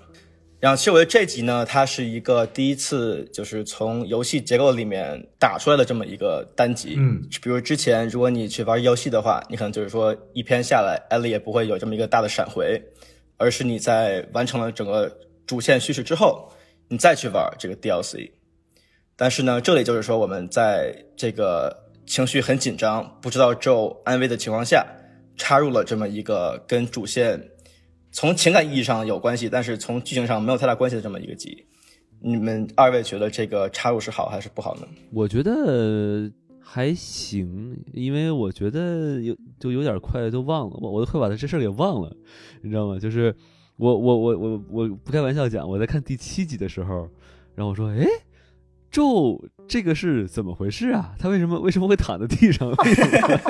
[0.59, 6.95] 然后其实我觉得这集呢，它是一个第一次就是从游戏结构里面打出来的这么一个单集。
[6.97, 12.83] 嗯，比如之前如果你去玩游戏的话，你可能就是说一篇下来，Ellie 也不会有这么一个大的闪回。
[13.37, 16.53] 而是你在完成了整个主线叙事之后，
[16.89, 18.31] 你再去玩这个 DLC。
[19.17, 24.87] 但是呢，这里就是说我们在这个情绪很紧张、不知道 Joe 安危的情况下，
[25.37, 27.51] 插入了这么一个跟主线
[28.13, 31.67] 从情感意义上有关系，但是从剧情上没有太大关系的这么一个集。
[32.21, 34.87] 你们二位觉得这个插入是好还是不好呢？
[35.13, 36.31] 我觉得
[36.77, 42.15] 还行，因为我觉得有就有点快都忘了，我我都快把他这事给忘了，
[42.61, 42.99] 你知道吗？
[42.99, 43.35] 就是
[43.79, 47.09] 我我我我我不开玩笑讲，我在看第七集的时候，
[47.55, 48.07] 然后我说，哎，
[48.91, 51.15] 咒这个是怎么回事啊？
[51.19, 52.69] 他为什么为什么会躺在地上？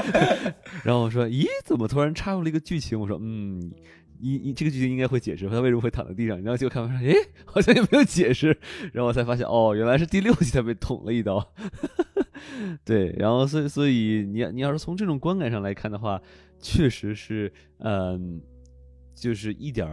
[0.86, 3.00] 然后我说，咦，怎么突然插入了一个剧情？
[3.00, 3.72] 我说，嗯。
[4.20, 7.14] 一一这个剧情应该会解释他为什么会躺在地上，然后结果看完说，诶，
[7.44, 8.56] 好像也没有解释，
[8.92, 11.52] 然后我才发现，哦，原来是第六集他被捅了一刀，
[12.84, 16.20] 对，然后所以所以你你要是从这种观感上来看的话，
[16.60, 18.40] 确实是，嗯。
[19.16, 19.88] 就是一点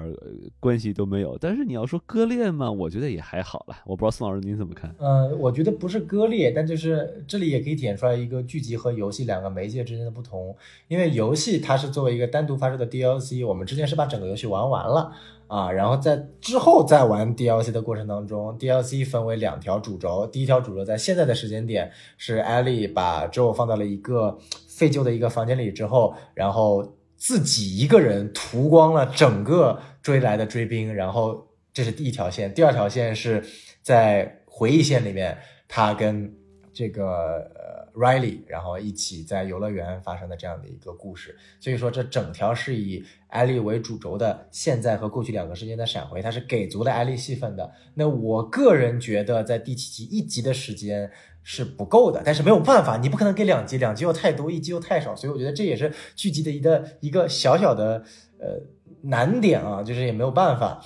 [0.60, 3.76] 关系都没有，但是你要说割裂嘛，我觉得也还好了。
[3.86, 4.94] 我不知道宋老师您怎么看？
[5.00, 10.54] 嗯，我觉得不是割裂，但就是这里也可以体现出来一个剧集和游戏两个媒介之间的不同。
[10.90, 15.14] 因为游戏它是作为一个单独发售的 DLC，我们之前是把整个游戏玩完了
[15.48, 24.38] 啊，然后在之后再玩 DLC 的过程当中，DLC 分为两条主轴，第一条主轴在现在的时间点是艾莉把 Joe 放到了一个
[24.68, 26.94] 废旧的一个房间里之后，然后。
[27.24, 32.54] 自己一个人屠光了整个追来的追兵，然后这是第一条线。
[32.54, 33.42] 第二条线是
[33.82, 35.38] 在回忆线里面，
[35.70, 36.36] 他跟
[36.74, 41.38] 这个呃 Riley，然后一起在游乐园发生的这样的一个故事。
[41.60, 47.72] 所以说，这整条是以艾丽为主轴的现在和过去两个时间的闪回，它是给足了艾丽戏份的。
[47.94, 51.12] 那我个人觉得，在第七集一集的时间。
[51.46, 58.02] 是不够的，但是没有办法，你不可能给两集，两集又太多，一集又太少，所以我觉得这也是剧集的一个一个小小的
[58.40, 58.62] 呃
[59.02, 60.82] 难点啊，就是也没有办法，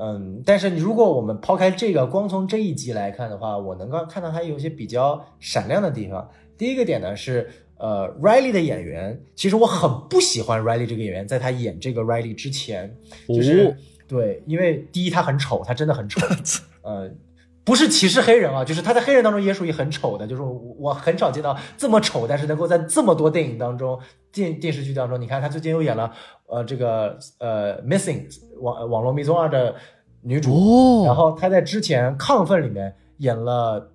[0.00, 6.30] 嗯，但是如果我们抛开这个，光从这一集来看的话，我能够看到它有一些比较闪亮的地方。
[6.56, 12.94] 第一个点呢是，呃，Riley 的演员，其实我很不喜欢 Riley 这个演员，在他演这个 Riley 之前，
[13.26, 13.76] 就是
[14.06, 16.20] 对，因为第一他很丑，他真的很丑，
[16.82, 17.10] 呃。
[17.64, 20.40] 不是歧视黑人啊，就是他在黑人当中也属于很丑的，就是
[20.78, 24.00] 我很少见到这么丑，但是能够在这么多电影当中、
[24.32, 26.10] 电电视剧当中，你看他最近又演了
[26.48, 28.24] 呃这个呃 Missing
[28.60, 29.74] 网网络迷踪二的
[30.22, 33.92] 女主，然后她在之前亢奋里面演了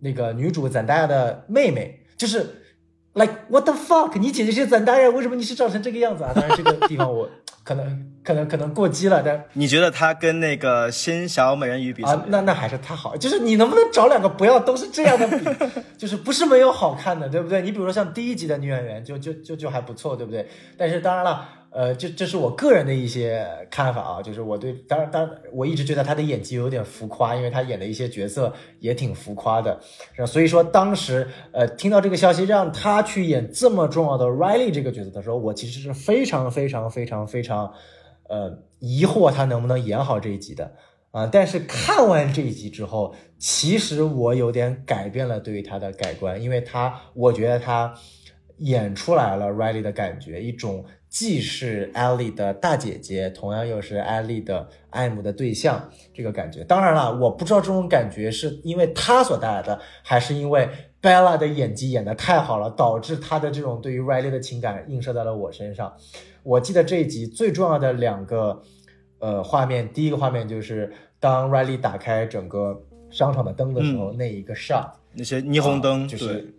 [0.00, 2.38] 那个女主赞达亚的妹妹，就是
[3.14, 6.32] like what the fuck，你姐姐是赞达亚，为什么你是长成这个样子啊？
[6.34, 7.28] 当然这个地方我。
[7.66, 12.24] 可能可能可能过激了，但你觉得她跟那个新小美人鱼比啊？
[12.28, 15.44] 那那还是他好，就是你能不能找两个不要都是这样的比，
[15.98, 17.62] 就是不是没有好看的，对不对？
[17.62, 20.48] 你比如说像第一集的女演员，就就就就还不错，对不对？
[20.78, 21.48] 但是当然了。
[21.76, 28.50] 呃，这这是我个人的一些看法啊，就是我对，当然，当然，我一直觉得他的演技有点浮夸，因为他演的一些角色
[28.80, 29.78] 也挺浮夸的，
[30.26, 37.70] 所以说当时，呃，听到这个消息让他去演这么重要的 Riley 这个角色的时候，我其实是非常非常非常非常，
[38.30, 40.72] 呃，疑惑他能不能演好这一集的
[41.10, 41.28] 啊。
[41.30, 47.92] 但是看完这一集之后，其实我有点改变了对于他的改观，因为他，我觉得他
[48.60, 50.82] 演出来了 Riley 的感觉，一种。
[51.08, 56.62] 既是艾莉的大姐姐，同样又是艾莉的爱慕的对象，这个感觉。
[56.64, 60.68] 当然了，我不知道这种感觉是因为她所带来的，还是因为
[61.00, 65.94] Bella 的演技演得太好了，导致她的这种对于 Riley 的情感映射在了我身上。
[66.42, 68.60] 我记得这一集最重要的两个
[69.20, 76.52] 呃画面，第一个画面就是当 Riley 打开整个商场的灯的时候，那一个 shot，那些霓虹灯，就是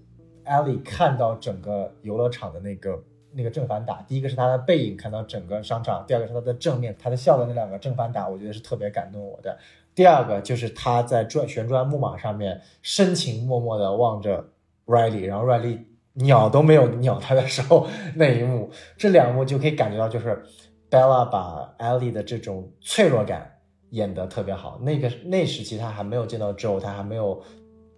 [0.45, 2.97] 艾莉看到整个游乐场的那个。
[3.33, 9.57] 那个正反打，第一个是他的背影看到整个商场，第二个是他的正面，他的笑的那两个正反打，我觉得是特别感动我的。
[9.93, 14.47] 第二个就是他在转旋转木马上面深情默默的望着
[14.85, 15.79] Riley，然后 Riley
[16.13, 20.43] 鸟都没有鸟他的时候那一幕，这两幕就可以感觉到就是
[20.89, 23.59] Bella 把 Ellie 的这种脆弱感
[23.89, 24.79] 演得特别好。
[24.81, 27.43] 那个那时期他还没有见到 Joe，他还没有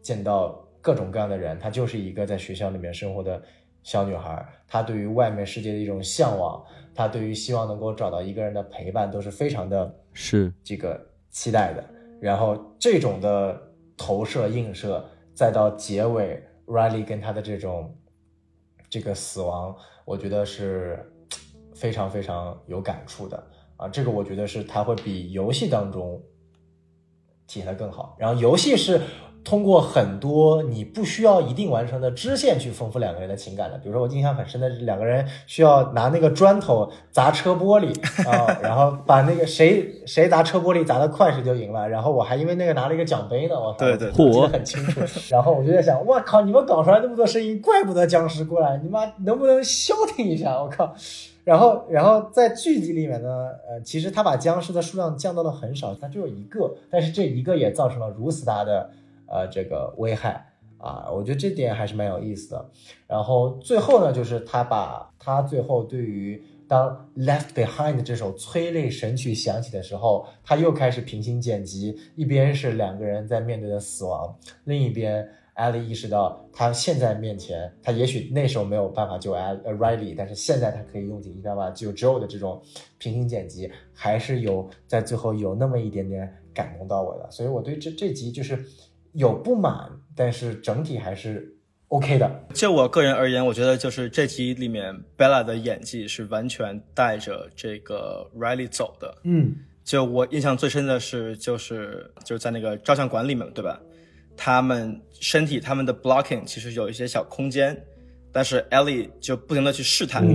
[0.01, 3.41] 见到各种各样的人，他就是一个在学校里面生活的
[3.83, 4.45] 小女孩。
[4.67, 11.83] 她对于外面世界的一种向往，她对于希望能够找到一个人的陪伴，都是非常的是这个期待的。
[12.21, 13.59] 然后这种的
[13.97, 15.03] 投射映射，
[15.33, 17.97] 再到结尾 Riley 跟他的这种
[18.89, 19.75] 这个死亡，
[20.05, 21.11] 我觉得是
[21.73, 23.43] 非常非常有感触的
[23.77, 23.87] 啊。
[23.87, 26.21] 这个我觉得是他会比游戏当中
[27.47, 28.15] 体现的更好。
[28.19, 29.01] 然后游戏是
[29.43, 33.77] 通过很多你不需要一定完成的支线去丰富两个人的情感的。
[33.77, 37.91] 比如说我印象很深的是两个人需要拿那个砖头砸车玻璃
[38.29, 41.87] 啊， 然后把那个谁谁砸车玻璃砸得快谁就赢了。
[41.87, 45.01] 然后我还因为那个拿了一个奖杯呢，我对对我记得很清楚。
[45.29, 50.61] 然后我就在想，我靠，你们搞出来那么多声音，怪不得僵尸过来，你妈能不能消停一下？
[50.61, 50.93] 我靠！
[51.45, 58.87] 然后，然后在剧集里面呢，呃，其实他把僵尸的数量降到了很少，他只有一个，但是这一个也造成了如此大的
[59.29, 60.45] 呃这个危害
[60.77, 62.69] 啊，我觉得这点还是蛮有意思的。
[63.07, 75.29] 然后最后呢，就是他把他最后对于当《Left Behind》这首催泪神曲响起的时候，他又开始平行剪辑，一边是两个人在面对的死亡，另一边。
[75.55, 82.61] 艾莉意识到，他现在面前，他也许那时候没有办法救艾呃 Riley，但是现在他可以用尽一切办法救 Joe 的这种
[82.97, 87.29] 平行剪辑，还是有在最后有那么一点点感动到我的。
[87.29, 88.57] 所以我对这这集就是
[89.13, 91.53] 有不满，但是整体还是
[91.87, 92.29] OK 的。
[92.53, 99.15] 就我个人而言，我觉得就是这集里面 Bella 的演技是完全带着这个 Riley 走的。
[99.23, 103.79] 嗯，就我印象最深的是，就是就是在那个照相馆里面，对吧？
[104.37, 107.75] 他们身体他们的 blocking 其实有一些小空间，
[108.31, 110.25] 但是 Ellie 就不停的去试探，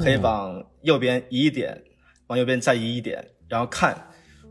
[0.00, 1.82] 可以往右边移一点，
[2.26, 3.96] 往右边再移一点，然后看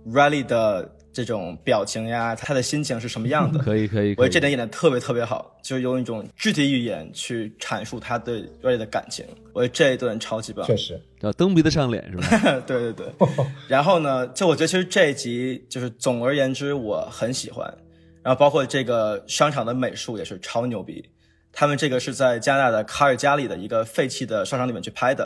[0.08, 3.60] Riley 的这种表情呀，他的心情是什么样的。
[3.60, 9.26] 可以可以，我觉得这点演的特别特别好，就是用一种肢体语言去阐述他对 Riley 的感情。
[9.54, 12.60] 我觉得这一段超级棒，确实要蹬鼻子上脸是吧？
[12.66, 13.28] 对对对。
[13.68, 17.72] 然后呢，就我觉得其实这一集就是总而言之我很喜欢。
[18.24, 21.04] 然后包括这个商场的美术也是超牛逼，
[21.52, 25.26] 他们这个是在加拿大的卡尔加里的一个废弃的商场里面去拍的，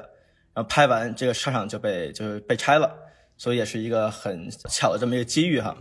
[0.56, 2.92] 然后拍完这个商场就被就是被拆了，
[3.38, 5.78] 所以也是一个很巧的这么一个机遇哈。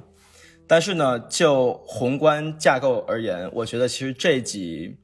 [0.66, 4.96] 但是呢，就宏观架构而言，我觉得其实这一集，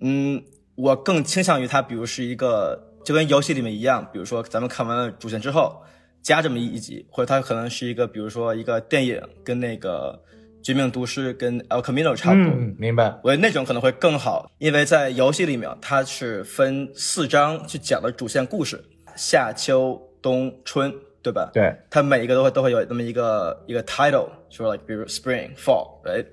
[0.00, 0.42] 嗯，
[0.76, 5.82] 我更倾向于它，比如是一个就跟游戏里面一样，比如说咱们看完了主线之后
[6.22, 10.22] 加这么一集，或者它可能是一个比如说一个电影跟那个。
[10.62, 13.16] 绝命毒师跟 El Camino 差不多，嗯，明白。
[13.22, 18.84] 我觉得那种可能会更好，因为在游戏里面，它是分四章去讲的主线故事，
[19.14, 20.92] 夏秋冬春，
[21.26, 21.50] 对吧？
[21.52, 26.24] 对，它每一个都会都会有那么一个一个 title，说 like 比如 spring fall，right？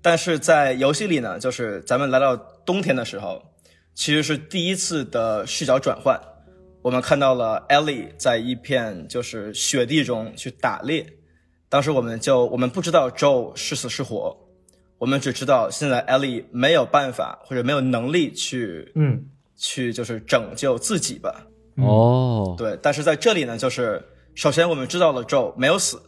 [0.00, 3.42] 但是在游戏里呢，就是咱们来到冬天的时候，
[3.92, 6.16] 其实是第一次的视角转换，
[6.80, 11.04] 我们看到了 Ellie 在一片就是雪地中去打猎。
[11.68, 14.36] 当时我们就我们不知道 Joe 是死是活，
[14.98, 19.24] 我们只知道现在 Ellie 没有办法或者没有能力去，嗯，
[19.56, 21.46] 去就是拯救自己吧。
[21.76, 24.02] 哦，对，但是在这里呢，就是
[24.34, 26.00] 首先我们知道了 Joe 没有死，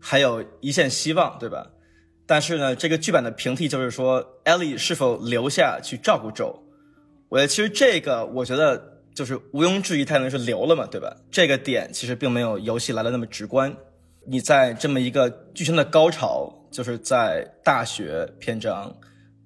[0.00, 1.70] 还有一线希望，对吧？
[2.26, 6.56] 但是呢，这个剧版的平替就是说 Ellie 是否留下去照顾 Joe。
[7.28, 11.14] 我觉得其实这个我觉得就是毋庸置疑，他能是留了嘛，对吧？
[11.30, 13.74] 这个点其实并没有游戏来的那么直观。
[14.26, 18.90] 你在这么一个剧情的高潮，就是在大学篇章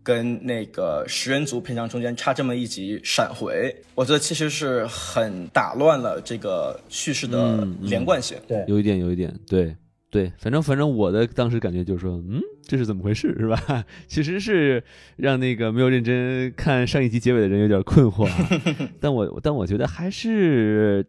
[0.08, 8.38] 跟那个食人族篇章中间差这么一集闪回，我觉得其实是很打乱了这个叙事的连贯性。
[8.48, 9.76] 对，有一点，有一点，对
[10.10, 13.84] 对，反正反正我的当时感觉就是说，嗯，这是怎么回事，是吧？
[14.08, 14.82] 其实是
[15.16, 18.26] 让那个没有认真看上一集结尾的人有点困惑，
[18.98, 21.04] 但我但我觉得还是。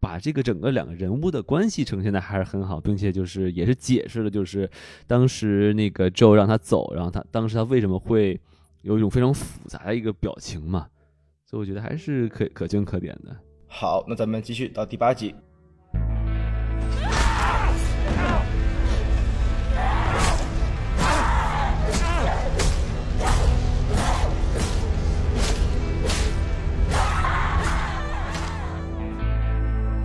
[0.00, 4.70] 把这个整个两个人物的关系呈现的还是很好，并且就是也是解释了，就是
[5.06, 8.40] 当时那个 Joe 让他走，然后他当时他为什么会
[8.82, 10.86] 有一种非常复杂的一个表情嘛，
[11.44, 13.36] 所以我觉得还是可可圈可点的。
[13.66, 15.34] 好，那咱们继续到第八集。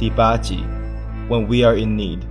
[0.02, 0.64] 第八集
[1.30, 2.22] ，When We Are in Need。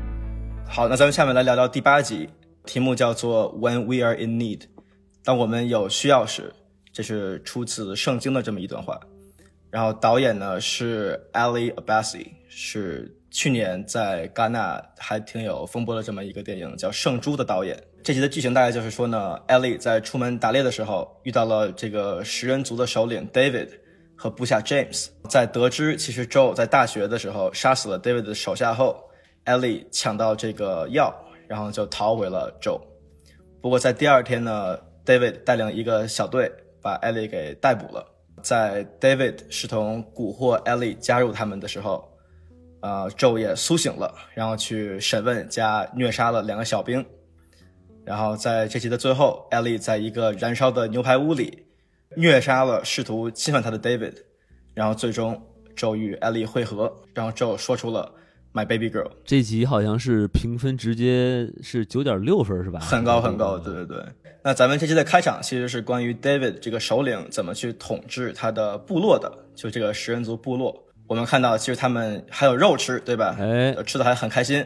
[0.66, 2.28] 好，那咱们下面来聊聊第八集，
[2.66, 4.62] 题目叫做 When We Are in Need，
[5.22, 6.52] 当我们有需要时，
[6.92, 8.98] 这是出自圣经的这么一段话。
[9.70, 17.80] 然后导演呢是 Ali Abassi，是去年在戛纳还挺有风波的这么一个电影叫《圣猪》的导演。
[18.02, 23.68] 这集的剧情大概就是说呢，Ali 在出门打猎的时候遇到了这个食人族的首领 David
[24.20, 25.08] 和部下 James。
[25.30, 29.02] 在得知其实 Joe 在大学的时候杀死了 David 的手下后
[29.46, 31.10] ，Ellie 抢到这个药，
[31.48, 32.78] 然后就逃回了 Joe。
[33.62, 36.52] 不过在第二天呢，David 带领一个小队
[36.82, 38.04] 把 Ellie 给逮捕了。
[38.42, 39.76] 在 David 试图
[40.14, 42.06] 蛊惑 Ellie 加入他们的时候，
[42.82, 47.04] 呃，Joe 也苏醒了，然后去审问加虐杀了两个小兵。
[48.04, 51.66] 然后在这集的最后，Ellie 在一个燃烧的牛排屋里
[52.16, 54.14] 虐杀了试图侵犯他的 David，
[54.74, 55.40] 然后最终
[55.76, 58.12] Joe 与 Ellie 会合，然后 Joe 说出了
[58.52, 59.10] My baby girl。
[59.24, 62.80] 这集好像是评分直接是九点六分是吧？
[62.80, 64.04] 很高很高，对对对。
[64.42, 70.82] 那咱们这期的开场其实是关于 David 这个首领怎么去统治他的部落的，就这个食人族部落。
[71.06, 73.36] 我们看到其实他们还有肉吃，对吧？
[73.38, 74.64] 哎，吃的还很开心。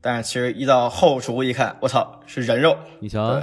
[0.00, 2.76] 但是其实一到后厨一看，我操，是人肉。
[3.00, 3.42] 你瞧。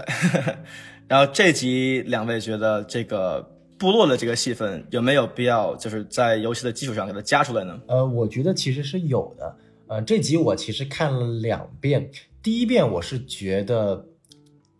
[1.07, 3.41] 然后这集两位觉得这个
[3.77, 7.80] 部落的这个戏份有没有必要，就是在游戏的基础上给它加出来呢？
[7.88, 9.57] 呃，我觉得其实是有的。
[9.88, 12.09] 呃，这集我其实看了两遍，
[12.41, 14.05] 第一遍我是觉得。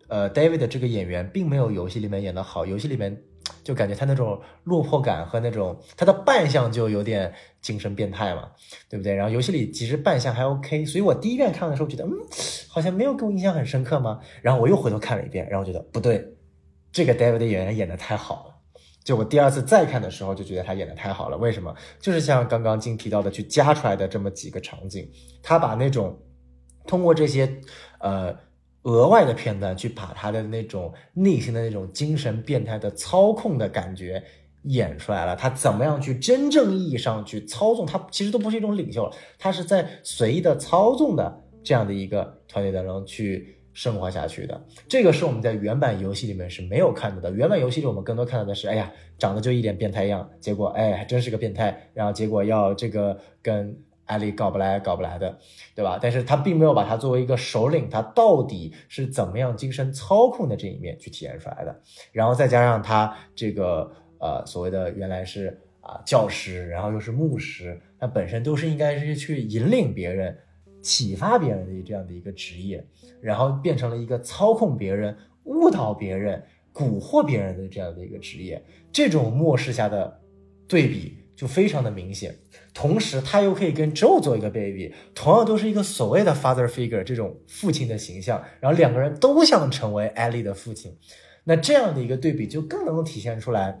[0.06, 3.22] 呃，David 的这个演员并没有游戏里面演的好，游戏里面
[3.64, 7.32] 就感觉他那种落魄感和那种他的扮相就有点
[7.64, 8.50] 精神变态嘛，
[8.90, 9.14] 对不对？
[9.14, 12.12] 然后游戏里其实扮相还 OK，所以我第一遍看的时候觉得，嗯，
[12.68, 14.20] 好像没有给我印象很深刻吗？
[14.42, 16.36] 然后我又回头看了一遍，然后觉得不对，
[16.92, 18.54] 这个 David 的演员演的太好了。
[19.02, 21.74] 就我第二次再看的时候就觉得他演的太好了，为什么？
[21.98, 25.10] 就是像刚刚金提到的，去加出来的这么几个场景，
[25.42, 26.16] 他把那种
[26.86, 27.60] 通过这些
[28.00, 28.36] 呃。
[28.86, 34.22] 额外的片段去把他的那种内心的那种精神变态的操控的感觉
[34.64, 35.34] 演出来了。
[35.34, 37.86] 他怎么样去真正意义上去操纵？
[37.86, 44.64] 他其实都不是一种领袖，他是在随意的操纵的这样的一个团队当中去生活下去的。
[44.88, 47.30] 这个是我们在原版游戏里面是没有看到的。
[47.30, 53.76] 原版游戏里我们更多看到的是，哎呀，长得就一点变态样，结果哎还真是个变态，然后结果要这个跟。
[54.06, 55.38] 艾丽搞不来，搞不来的，
[55.74, 55.98] 对吧？
[55.98, 61.80] 但是他并没有把他作为一个首领，他到底是怎么样精神操控的这一面去体现出来的。
[62.12, 63.90] 然后再加上他这个
[64.24, 70.34] 呃所谓的原来是啊教师，然后又是牧师，他本身都是应该是去引领别人、
[70.80, 72.82] 启发别人的这样的一个职业，
[73.20, 75.14] 然后变成了一个操控别人、
[75.44, 76.42] 误导别人、
[76.72, 78.64] 蛊惑别人的这样的一个职业。
[78.90, 80.20] 这种末世下的
[80.66, 82.34] 对比就非常的明显。
[82.72, 90.96] 同时，他又可以跟 Joe 做一个 baby，同样都是一个所谓的 father figure 这种父亲的形象，然后两个人都想成为 Ellie 的父亲，
[91.44, 93.80] 那这样的一个对比就更能够体现出来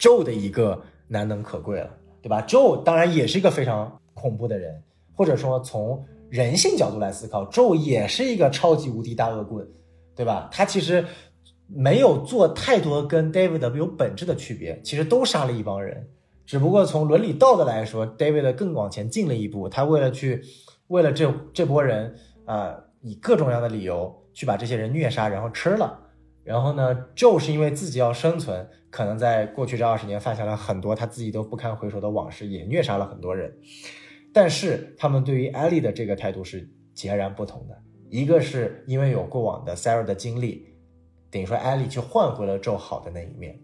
[0.00, 1.90] Joe 的一个难能可贵了，
[2.22, 4.82] 对吧？Joe 当然也是一个非常恐怖的人，
[5.14, 9.68] 或者说从人性角度来思考，Joe 也是一个超级无敌大恶棍，
[10.16, 10.48] 对吧？
[10.50, 11.04] 他其实
[11.66, 16.08] 没有做太多跟 David 有本质的区别，其实都杀了一帮人。
[16.46, 19.68] 只不过从伦理道德来说，David 更往前进了一步。
[19.68, 20.42] 他为了去，
[20.88, 22.12] 为了这这波人
[22.44, 25.96] 啊，以各种各样的理由去把这些人虐杀，然后吃了。
[26.42, 33.56] 然后呢，Joe 是因为自己要生存，可能在过去这二十年犯下了很多他自己都不堪回首的往事，也虐杀了很多人。
[34.32, 37.76] 但是他们对于 Ellie 的这个态度是截然不同的。
[38.10, 40.66] 一个是因为有过往的 Sarah 的经历，
[41.30, 43.58] 等于说 Ellie 去换回了这好的那一面。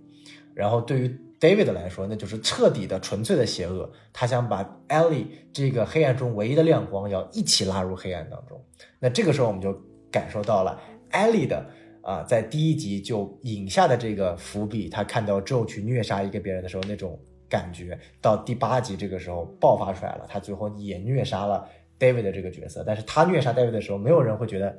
[0.55, 3.93] 然后对于 David 来说，那就是彻底的、纯粹的邪恶。
[4.13, 8.65] 他想把 Ellie 这个黑暗中唯一的亮光，要一起拉入黑暗当中。
[9.01, 9.77] 那这个时候，我们就
[10.11, 11.69] 感受到了 Ellie 的
[12.07, 14.89] 啊，在第一集就引下的这个伏笔。
[14.89, 17.19] 他看到 Joe 去虐杀一个别人的时候，那种
[17.49, 20.27] 感觉，到第八集这个时候爆发出来了。
[20.29, 21.69] 他最后也虐杀了
[21.99, 22.85] David 的这个角色。
[22.87, 24.79] 但是他虐杀 David 的时候，没有人会觉得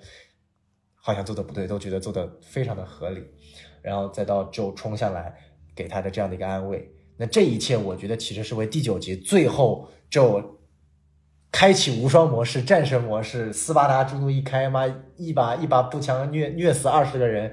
[0.95, 3.23] 好像做的不对，都觉得做的非常的合理。
[3.81, 5.35] 然后再到 Joe 冲下来。
[5.77, 10.56] 给他的这样的一个安慰，那这一切我觉得其实是为第九集最后就
[11.59, 17.51] 开启无双模式、战神模式，斯巴达之路一开，妈一把一把步枪虐虐死二十个人，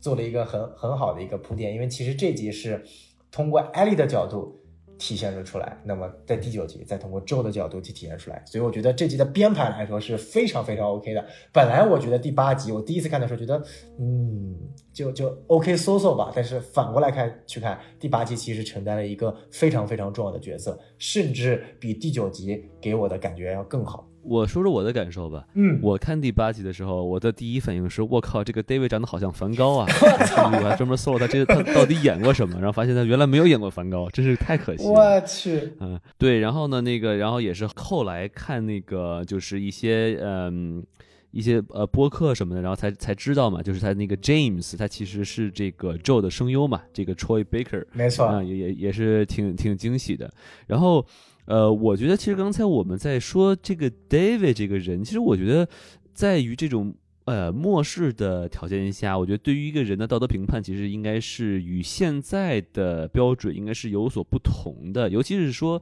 [0.00, 1.74] 做了一个很很好的一个铺垫。
[1.74, 2.84] 因为其实这集是
[3.32, 4.63] 通过艾莉的角度
[4.98, 5.80] 体现了出来。
[5.84, 11.24] 那么在第九集再通过 Joe 的角度去体现出来，所以我觉得这集的编排来说是非常非常 OK 的。
[11.52, 13.62] 本来我觉得第八集我第一次看的时候觉得，
[13.98, 14.56] 嗯，
[14.92, 24.08] 就就 OK 搜搜吧，但是反过来看去看第八集，其实承担了一个非常非常重要的角色，甚至比第九集给我的感觉要更好。
[24.24, 25.46] 我说说我的感受吧。
[25.54, 29.86] 嗯我看第八集的时候，我的第一反应是：我靠，这个 David 长得好像梵高啊！
[29.90, 34.90] 我还专门搜了他这他到底演过什么，然后发现他原来没有演过梵高，真是太可惜了。
[34.90, 40.84] 我去，嗯，对，然后呢，那个，然后也是后来看那个，就是一些嗯
[41.30, 50.32] 一些呃播客什么的，然后才才知道嘛，就是他那个 James，他其实是这个 Joe 的声优嘛，这个 Troy Baker，没错啊、也也也是挺挺惊喜的。
[50.68, 51.04] 然后
[51.46, 55.68] 呃，我觉得其实刚才我们在说这个 David 这个人，其实我觉得
[56.12, 56.94] 在于这种。
[57.26, 65.08] 呃，末世的条件下，我觉得对于一个人的道德评判，其实应该是与现在的标准应该是有所不同的。
[65.08, 65.80] 尤其是说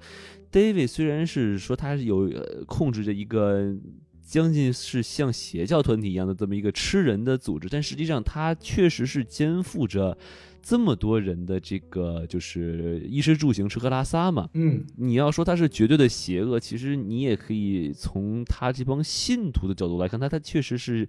[0.53, 3.75] ，David 虽然是说他是有、呃、控制着一个
[4.25, 10.17] 将近是像邪教团体一样的这么一个吃人的组织，但实际上他确实是肩负着
[10.63, 14.49] 这么多人的这个就是衣食住行、吃喝拉撒嘛。
[14.55, 21.07] 嗯，你要说他是绝对的邪恶，其实你也可以从他这帮信徒的角度来看，他他确实是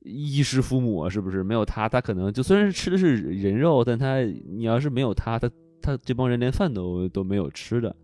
[0.00, 1.42] 衣食父母啊，是不是？
[1.44, 5.48] 没有他，他可能就虽然是吃的是人肉，但他你要是没有他，他
[5.80, 7.94] 他这帮人连饭都都没有吃的。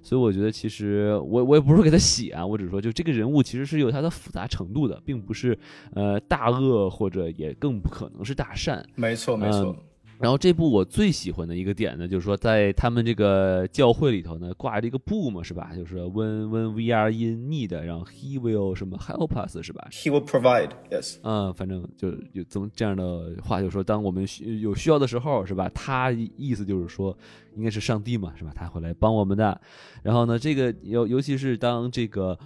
[0.00, 5.58] 所以我觉得，其实我我也不是给他洗啊，我只是说，就这个人物其实是有他的复杂程度的，并不是
[5.92, 8.86] 呃大恶或者也更不可能是大善。
[8.94, 9.76] 没错没错。
[9.76, 9.76] 嗯
[10.20, 15.72] 然后这部我最喜欢的一个点呢，就是说在他们这个教会里头呢，挂着一个布嘛，是吧？
[15.76, 21.18] 就是 When When we are in need，然后 He will 什么 help us 是吧？He will provide, yes。
[21.22, 25.70] 嗯，反正就有这么这样的话，就是说当我们需有需要的时候，是吧？
[25.74, 27.16] 他意思就是说，
[27.54, 28.52] 应该是上帝嘛，是吧？
[28.54, 29.60] 他会来帮我们的。
[30.02, 32.38] 然后呢，这个尤尤其是当这个。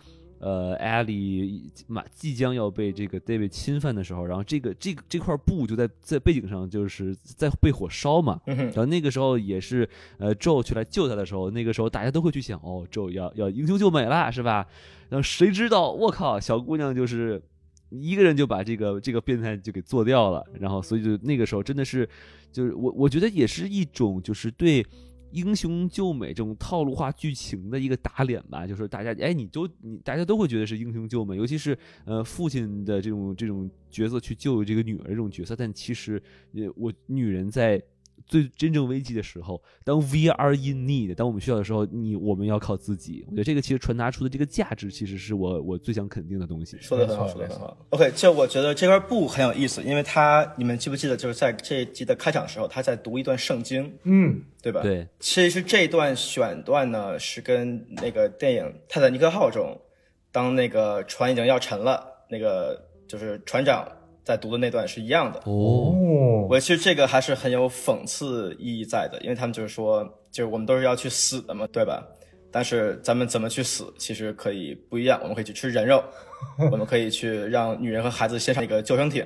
[0.42, 9.88] 呃，艾莉马即将要被这个 David 侵犯的时候，然后这个这个这块布就在在背景上就是在被火烧嘛，然后那个时候也是
[10.18, 14.66] 呃 Joe 去来救他的时候，那个时候大家都会去想，哦，Joe 要要英雄救美了，是吧？
[15.10, 17.40] 然后谁知道，我靠，小姑娘就是
[17.90, 22.08] 一个人就把这个这个变态就给做掉了，然后所以就那个时候真的是，
[22.50, 24.84] 就是我我觉得也是一种就是对。
[25.32, 36.22] 英雄救美这种套路化剧情的一个打脸吧，就是大家哎，你都你大家都会觉得是英雄救美，尤其是呃父亲的这种这种角色去救这个女儿这种角色，但其实
[36.54, 37.82] 呃我女人在
[38.26, 43.24] 最真正危机的时候，当 we are in need，当我们需要的时候，你我们要靠自己。
[43.28, 46.76] 我觉得这个其实传达出的这个价值，其实是我我最想肯定的东西。
[46.80, 47.76] 说的很好，说的很好。
[47.90, 54.82] OK，就我觉得这块布很有意思，因为他你们记不记得，就是在这一集的开场的时候，他在读一段圣经，嗯，对吧？。
[54.82, 59.78] 对，其实这一段选段呢，是跟那个电影《泰坦尼克号》中，
[60.30, 63.86] 当那个船已经要沉了，那个就是船长
[64.24, 65.38] 在读的那段是一样的。
[65.40, 72.06] 哦，哦，我其实这个还是很有讽刺意义在的，因为他们就是说，就是我们都是要去死的嘛，对吧？
[72.50, 75.18] 但是咱们怎么去死，其实可以不一样。
[75.22, 76.04] 我们可以去吃人肉，
[76.70, 79.24] 我们可以去让女人和孩子先上一个救生艇。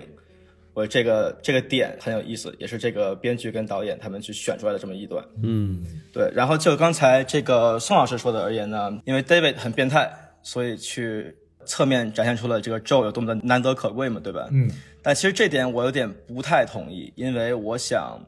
[0.73, 5.25] 我这个这个点很有意思，也是这个编剧跟导演他们去选出来的这么一段。
[5.43, 10.09] 嗯，对，然后就刚才这个宋老师说的而言呢，因为 David 很变态，
[10.43, 11.35] 所以去
[11.67, 14.49] 侧面展现出了这个 Joe 有多么的难得可贵嘛，对吧？
[14.51, 14.71] 嗯，
[15.03, 18.19] 但其实这点我有点不太同意，因为我想，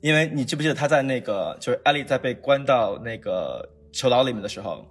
[0.00, 4.86] 因为你记不记得他在那个就是艾丽在被关到那个囚牢里面的时候，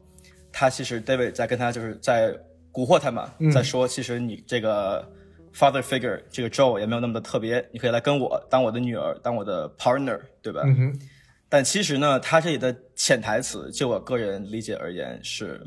[0.52, 2.32] 他其实 David 在跟他就是在
[2.72, 5.08] 蛊惑他嘛，在说其实你这个
[5.56, 10.62] father figure 这个 Joe 也没有那么的特别，你可以来跟我当我的女儿，当我的 partner，对吧？
[10.66, 11.00] 嗯哼，
[11.50, 15.62] 但其实呢，他这里的潜台词，就我个人理解而言是，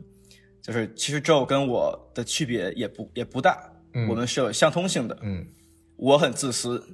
[0.67, 5.17] 就是其实 Joe 跟我的区别也不也不大，嗯我们是有相通性的。
[5.23, 5.47] 嗯
[5.97, 6.85] 我很自私，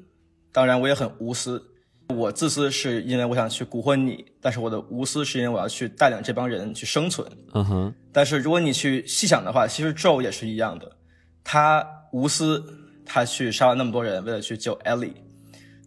[0.52, 1.70] 当然我也很无私。
[2.09, 7.26] 我自私是因为我想去蛊惑你，但是我的无私是因为我要去带领这帮人去生存。
[7.55, 10.94] 嗯哼，但是如果你去细想的话，其实 Joe 也是一样的，
[11.42, 12.62] 他无私，
[13.07, 15.15] 他去杀了那么多人，为了去救 Ellie。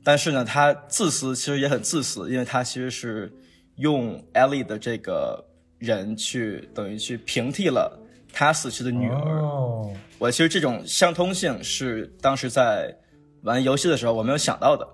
[0.04, 3.32] 但是呢，他自私，其实也很自私，因为他其实是
[3.76, 5.46] 用 Ellie 的这个
[5.86, 7.98] 人去等于去平替了
[8.34, 9.42] 他死去的女儿。
[9.42, 12.94] 哦，我其实这种相通性是当时在
[13.44, 14.86] 玩游戏的时候我没有想到的。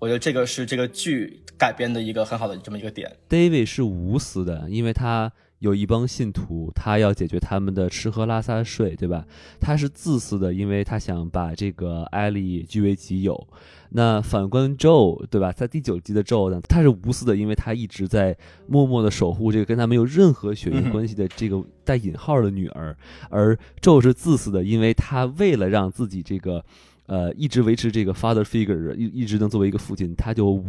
[0.00, 3.10] 我觉得这个是这个剧改编的一个很好的这么一个点。
[3.30, 5.32] David 是无私的，因为他
[5.64, 9.26] 有一帮信徒，他要解决他们的吃喝拉撒睡，对吧？
[9.58, 13.48] 他是自私的，因为他想把这个艾丽据为己有。
[13.88, 15.50] 那反观 Joe，对吧？
[15.52, 18.36] 在第九集的 Joe 呢，他是无私的，因为他一直在
[18.66, 22.94] 默默的守护这个跟他没有任何血缘关系的这个带引号的女儿，
[23.30, 26.62] 而 Joe 是自私的，因为他为了让自己这个，
[27.06, 30.62] 呃，一直维持这个 father figure，一一直能作为一个父亲，他就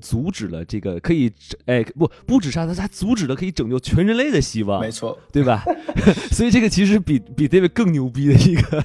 [0.00, 1.32] 阻止了这个可以，
[1.66, 5.64] 哎，不不止杀他，他阻止了可以拯救全人类的希望，没错，对吧？
[6.30, 8.84] 所以这个其实比比 David 更牛逼的一个、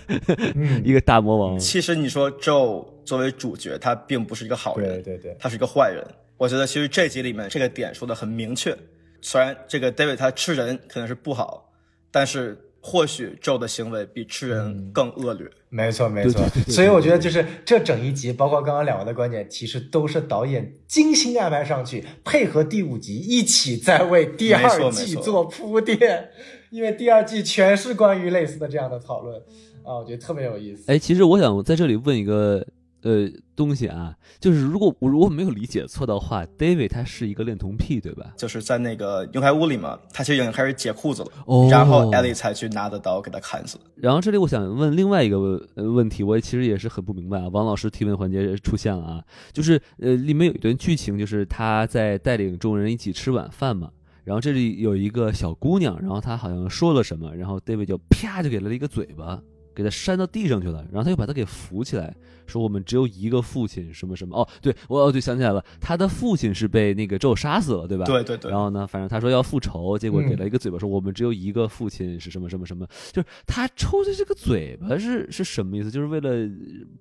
[0.83, 1.59] 一个大魔王。
[1.59, 6.03] 其实你说 Joe 作为主角，他并不是一个好人，对对对他是一个坏人。
[6.37, 8.75] 我觉得其实这集里面这个点说的很明确。
[9.21, 11.71] 虽然这个 David 他吃人可能是不好，
[12.11, 15.49] 但是或许 Joe 的行为比吃人更恶劣。
[15.75, 16.41] 没错，没错。
[16.67, 26.29] 所以我觉得就是这整一集，包括刚刚两位的观点，其实都是导演精心安排上去，配合第五集一起在为第二季做铺垫。
[26.71, 29.35] 因为第二季全是关于类似的这样的讨论
[29.83, 30.83] 啊，我觉得特别有意思。
[30.87, 32.65] 哎，其实我想在这里问一个
[33.05, 38.33] 呃东西啊，就是如果我如果没有理解错的话，David 他是一个恋童癖，对吧？
[38.35, 43.77] 就是在那个牛排屋里嘛，他其实已经开始解裤子了，哦然后 Ellie 才去拿的刀给他砍死。
[43.95, 47.47] 然后这里我想问另外一个问呃问题，我其实也是很不明白啊。
[47.53, 53.91] 王老师提问环节出现了啊，就是呃里面有一段剧情，就是他在带领众人一起吃晚饭嘛。
[54.23, 59.39] 然后这里有一个小姑娘，然后她好像说了什么，然后 David 就啪就给了一个嘴巴，
[59.75, 62.15] 给他扇到地上去了，然后他又把他给扶起来，
[62.47, 64.35] 说我们只有一个父亲，什么什么。
[64.39, 68.05] 哦，对，我哦对，想起来了，他的父亲是被那个咒杀死了，对吧？
[68.05, 75.91] 对对对然后呢，反正他说要复仇，结果给嗯了一个嘴巴，说我们只有一个父亲，是什么什么什么，就是他抽的这个嘴巴是是什么意思？
[75.91, 76.49] 就是为了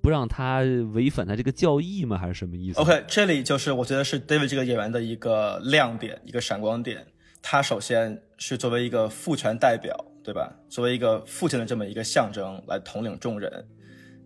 [0.03, 0.61] 不让他
[0.93, 2.19] 违反他这个教义吗？
[2.19, 7.07] 还是什么意思 OK，这里就是我觉得是 David 这个演员的一个亮点，一个闪光点。
[7.47, 9.95] 他首先是作为一个父权代表，
[10.25, 10.53] 对吧？
[10.69, 13.65] 作为一个父亲的这么一个象征来统领众人，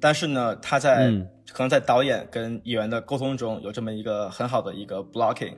[0.01, 5.55] 但是呢，他在、嗯可能在导演跟演员的沟通中有这么一个很好的一个 blocking，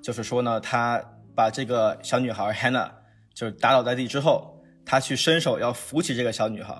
[0.00, 1.02] 就是说呢，他
[1.34, 2.88] 把这个小女孩 Hannah
[3.34, 4.56] 就是打倒在地之后，
[4.86, 6.76] 他去伸手要扶起这个小女孩，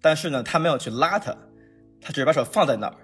[0.00, 1.36] 但是呢，他没有去拉她，
[2.00, 2.96] 他只是把手放在那儿，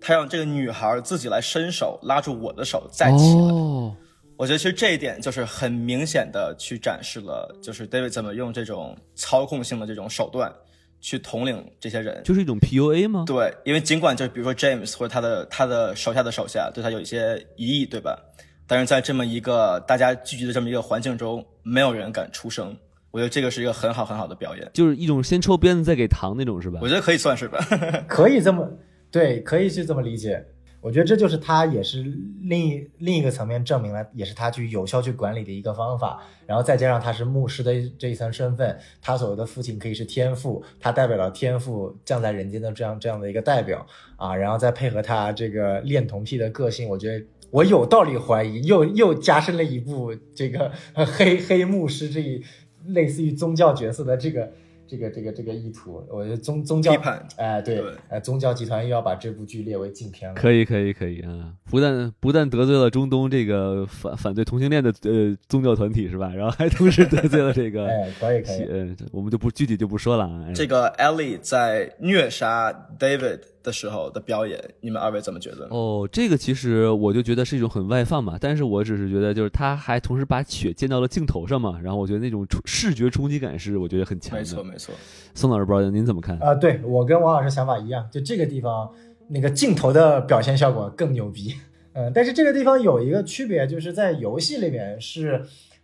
[0.00, 3.52] 他让这个女孩自己来伸手拉住我的手再起来。
[3.52, 3.96] 哦，
[4.38, 10.52] 我觉得其实这一点就是很明显的去展示了，就是 David 怎么用这种操控性的这种手段
[11.00, 12.20] 去统领这些人。
[12.22, 13.24] 就是一种 PUA 吗？
[13.26, 18.18] 对，因为尽管就是比如说 James 或者他的他的手下的手下对他有一些疑义，对吧？
[18.66, 22.76] 但是在这么一个大家聚集的这么一个环境中，没有人敢出声。
[23.12, 26.88] 我觉得这个是一个很好很好的表演，就是一种先抽鞭子再给糖那种，是吧我？
[26.88, 27.58] 觉得可以算是吧。
[28.06, 28.68] 可以这么
[29.10, 30.44] 对，可以去这么理解。
[30.86, 32.00] 我觉得这就是他也是
[32.42, 36.22] 另一另一个层面证明了，也是他去有效去管理的一个方法。
[36.46, 43.84] 然后再加上他是牧师的这一层身份，他所谓的父亲可以是天父，他代表了天父降在人间的这样这样的一个代表
[44.14, 44.36] 啊。
[44.36, 52.44] 然后再配合他这个恋童癖的个性，我觉得我有道理怀疑，又又加深了一步这个 黑黑牧师这一
[52.84, 54.52] 类似于宗教角色的这个。
[54.88, 60.34] 这个这个这个意图，我觉得宗宗教批判哎、对对，呃，宗教集团又要把这部剧列为禁片了。
[60.34, 61.52] 可以，可以，可以啊！
[61.70, 66.32] 不但不但得罪了中东这个反反对同性恋的呃宗教团体是吧？
[66.34, 70.44] 然后还同时得罪了这个， 哎，可以可以，呃，我们就不具体就不说了啊。
[70.48, 75.66] 哎这个 Ellie 在虐杀 David 的时候的表演，你们二位怎么觉得？
[75.70, 84.38] 哦，这个其实我就觉得是一种很外放嘛，但是我只是觉得就是他还同时把血溅到了镜头上嘛，然后我觉得那种冲视觉冲击感是我觉得很强的。
[84.38, 84.94] 没错，没错。
[85.34, 86.38] 宋老师不知道您怎么看？
[86.38, 88.88] 啊、对我跟王老师想法一样，就这个地方
[89.28, 91.52] 那个镜头的表现效果更牛逼。
[91.94, 95.42] 嗯，但是这个地方有一个区别，就是在游戏里面是，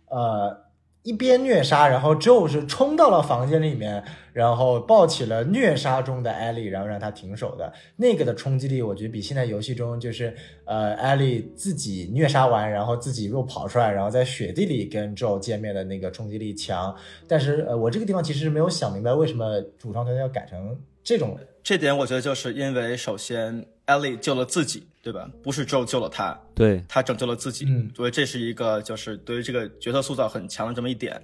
[0.09, 0.55] 呃，
[1.03, 10.33] 一边虐杀，然后 Joe 是冲到了房间里面，然后抱起了虐杀中的艾莉，然后让她停手的那个的冲击力，我觉得比现在游戏中就是
[10.63, 16.95] 呃艾莉自己虐杀完，然后自己又跑出来，然后在雪地里跟 Joe 见面的那个冲击力强。
[17.27, 25.29] 但是呃，我这个地方其实是没有想明白为什么主创团队要改成这种这点我觉得就是因为首先 Ellie 救了自己，对吧？
[25.43, 31.21] 不是 Joe 救了他，对，他拯救了自己，嗯所以这是一个就是对于这个角色塑造很强的这么一点。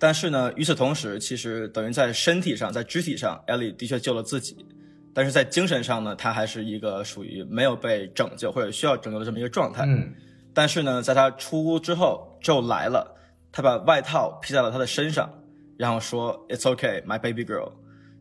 [0.00, 4.66] 但是呢，与此同时，其实等于在身体上、在肢体上，Ellie 的确救了自己，
[5.14, 9.84] 但是在精神上呢，他还是一个属于没有被拯救或者需要拯救的这么一个状态。
[9.86, 10.12] 嗯
[10.54, 13.16] 但是呢，在他出屋之后，Joe 来了，
[13.52, 15.30] 他把外套披在了他的身上，
[15.76, 17.70] 然后说 "It's okay, my baby girl"，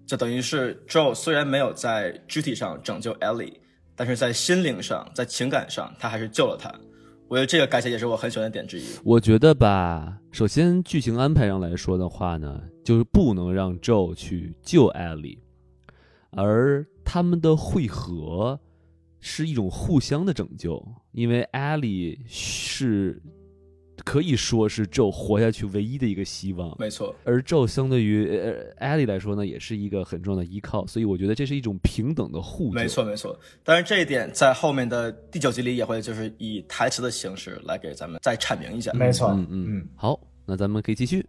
[0.06, 3.54] 就等于是 Joe 虽然没有在肢体上拯救 Ellie，
[3.98, 6.74] 但是在心灵上、在情感上，他还是救了她。
[7.28, 8.86] 我觉得这个改写也是我很喜欢的点之一。
[9.04, 15.38] 我觉得吧，首先剧情安排上来说的话呢，就是不能让 Joe 去救艾莉，
[16.30, 18.58] 而他们的汇合
[19.20, 23.22] 是一种互相的拯救，因为艾莉是
[24.08, 26.74] 可以说是 Joe 活下去唯一的一个希望。
[26.80, 32.72] 没错，而 Joe 相对于呃艾莉来说呢，也是一个很重要的依靠，所以我觉得这是一种平等的互救。
[32.72, 33.38] 没错，没错。
[33.66, 38.94] 当然，这一点在后面的第九集里也会就是以台词的形式来给咱们再阐明一下。
[38.94, 41.26] 没错，嗯嗯，好，那咱们可以继续。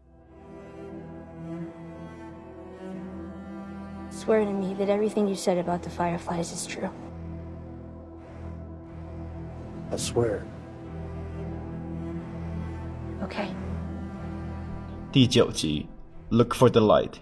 [4.12, 6.88] Swear to me that everything you said about the Fireflies is true.
[9.90, 10.42] I swear.
[13.20, 13.48] Okay.
[15.10, 15.86] 第九集
[16.30, 17.14] ，Look for the Light。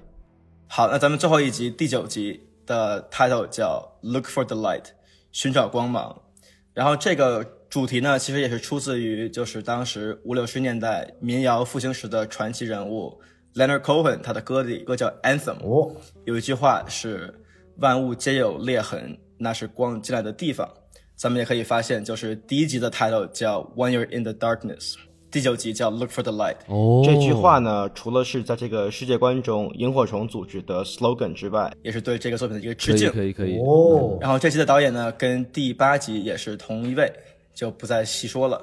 [0.68, 4.84] 好，那咱们最后一集第九集的 title 叫 Look for the Light，
[5.32, 6.22] 寻找光芒。
[6.74, 13.18] 然后这个主题呢，其实也是出自于就是当时五六十年代民谣复兴时的传奇人物
[13.54, 17.34] Leonard Cohen 他的歌里歌叫 Anthem，、哦，有一句话是
[17.80, 20.68] “万物皆有裂痕，那是光进来的地方”。
[21.16, 24.96] 咱们也可以发现，就是第一集的 title 叫 When You're in the Darkness，
[25.36, 26.56] 第九集叫 Look for the Light。
[26.66, 33.12] 哦，这句话呢，除了是在这个世界观中萤火虫组织的 slogan 之外，也是对这个作品的一个致敬。
[33.12, 33.58] 可以可以。
[33.58, 37.12] 哦，然后这期的导演呢，跟第八集也是同一位，
[37.52, 38.58] 就不再细说了。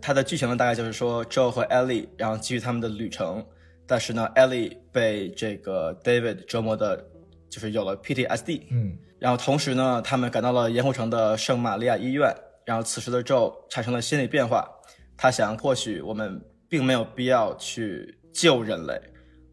[0.00, 3.44] 它的剧情呢，大概就是说，Joe 和 Ellie 然后继续他们的旅程，
[3.84, 7.04] 但是呢，Ellie 被这个 David 折磨的，
[7.50, 8.60] 就是有了 PTSD。
[8.70, 12.32] 嗯，然后同时呢，他们赶到了盐湖城的圣玛利亚医院。
[12.64, 14.70] 然后此时的 Joe 产生了心理变化，
[15.16, 19.00] 他想，或许我们并没有必要去救人类，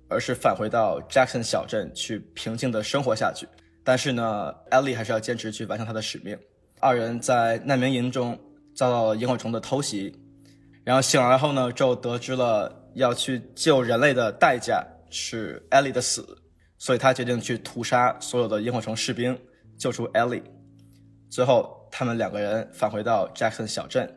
[0.08, 3.48] 而是返回到 Jackson 小镇去平静的生活下去。
[3.84, 6.38] 但是呢，Ellie 还是要坚持去完成她的使命。
[6.80, 8.40] 二人在难民营中
[8.76, 10.16] 遭到了萤火虫的偷袭，
[10.84, 16.26] 然后醒来后呢就得知了要去救人类的代价是 Ellie 的死，
[16.78, 19.38] 所以他决定去屠杀所有的萤火虫士兵，
[19.78, 20.44] 救出 Ellie。
[21.30, 24.10] 最后，他们两个人返回到 Jackson 小镇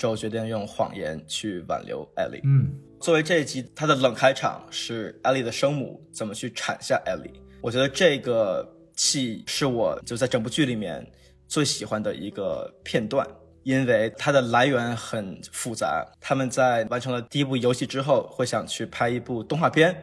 [0.00, 2.40] ，Joe 决定用谎言去挽留 Ellie。
[2.42, 11.06] 嗯，作为这一集它的冷开场是 Ellie 的生母怎么去产下 Ellie，我觉得这个戏是我就在整部剧里面
[11.46, 13.26] 最喜欢的一个片段，
[13.62, 16.04] 因为它的来源很复杂。
[16.20, 19.94] 他们在完成了第一部游戏之后，会想去拍一部动画片，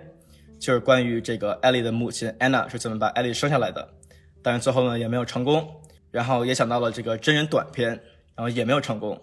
[0.60, 3.90] 就是关于这个 Ellie 的母亲 Anna 是怎么把 Ellie 生下来的，
[4.44, 5.68] 但是最后呢也没有成功。
[6.10, 7.90] 然后也想到了这个真人短片，
[8.34, 9.22] 然后也没有成功。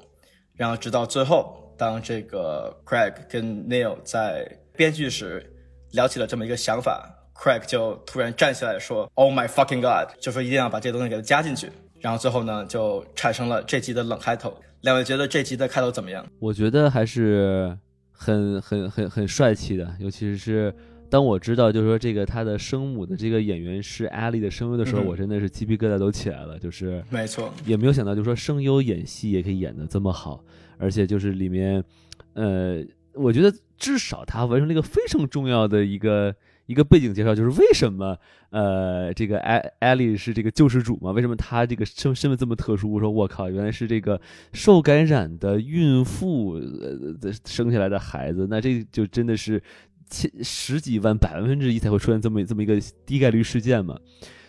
[0.56, 5.44] 然后直到最后，当这个 Craig 跟 Neil 在编剧时
[5.92, 11.70] 聊起了这么一个想法，Craig 就突然站起来说：“Oh my fucking god！” 就说一定要把这东西给它加进去。
[12.00, 14.56] 然后最后呢，就产生了这集的冷开头。
[14.82, 16.24] 两位觉得这集的开头怎么样？
[16.38, 17.76] 我觉得还是
[18.12, 20.74] 很很很很帅气的，尤其是
[21.14, 30.44] 当我知道就是说这个他的生母的这个演员是艾莉的声优的时候，嗯我真的是鸡皮疙瘩都起来了，就是没错，也没有想到就是说声优演戏也可以演得这么好，
[30.76, 31.84] 而且就是里面，
[32.32, 36.34] 呃，我觉得至少他完成了一个非常重要的一个。
[36.66, 38.16] 一个背景介绍就是为什么
[38.48, 41.10] 呃这个艾艾莉是这个救世主嘛？
[41.10, 42.90] 为什么她这个身身份这么特殊？
[42.90, 44.18] 我说我靠，原来是这个
[44.54, 49.62] 受感染的孕妇呃生下来的孩子，那这就真的是
[50.08, 53.98] 千十几万百分之一才会出现这么这么一个低概率事件嘛？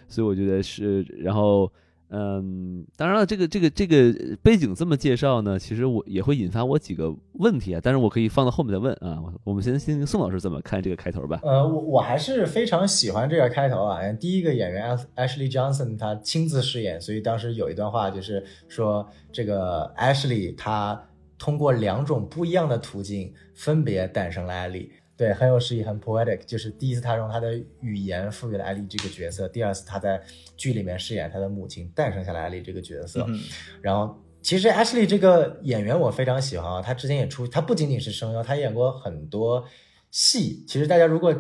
[0.08, 1.72] 所以我觉得是，然后。
[2.08, 9.20] 嗯，当然了，这个这个这个背景这么介绍呢，其实我也会引发我几个问题啊，但是我可以放到后面再问啊。
[9.44, 11.40] 我们先听宋老师怎么看这个开头吧。
[11.42, 14.00] 呃，我我还是非常喜欢这个开头啊。
[14.14, 21.04] 第一个演员 Ashley Johnson 他亲自饰演，所以当时有一段话就是说，这个 Ashley 他
[21.40, 24.92] 通过两种不一样的途径分别诞生了艾莉。
[25.18, 26.40] 对，很有诗意，很 poetic。
[26.46, 30.22] 就是第一次他用他的语言赋予了艾丽这个角色，第二次他在
[30.58, 33.26] 剧里面饰演他的母亲，诞生下来艾丽这个角色。
[33.30, 33.40] 嗯、
[33.82, 39.66] 然后，其实 Ashley 这个演员我非常喜欢啊，他之前也出，他不仅仅是声优，他演过很多
[40.12, 40.66] 戏。
[40.68, 41.34] 其实大家如果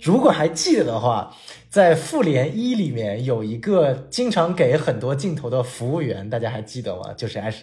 [0.00, 1.36] 如果还记得的话，
[1.68, 7.12] 在《复联一》里面有一个经常给很多镜头的服务员，大家还记得吗？
[7.12, 7.62] 就是 Ash。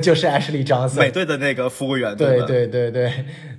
[0.00, 3.12] 就是 Ashley Johnson 美队的那个服务员，对对对对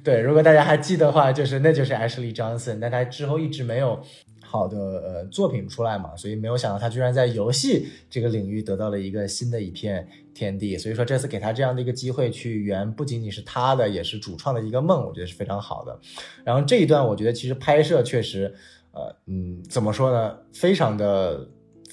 [0.03, 0.19] 对。
[0.21, 4.01] 如果大家还记得的话，就是那就是 Ashley Johnson，但他之后一直没有
[4.41, 10.75] 好的呃作品出来嘛，所以没有想到他居然在游戏这个领域得到了一个新的一片天地。
[10.77, 15.99] 所以说这次给他这样的一个机会去圆，不仅仅是他的，也是主创的一个梦，我觉得是非常好的。
[16.43, 18.51] 然后这一段我觉得其实拍摄确实，
[18.93, 21.47] 呃嗯，怎么说呢，非常的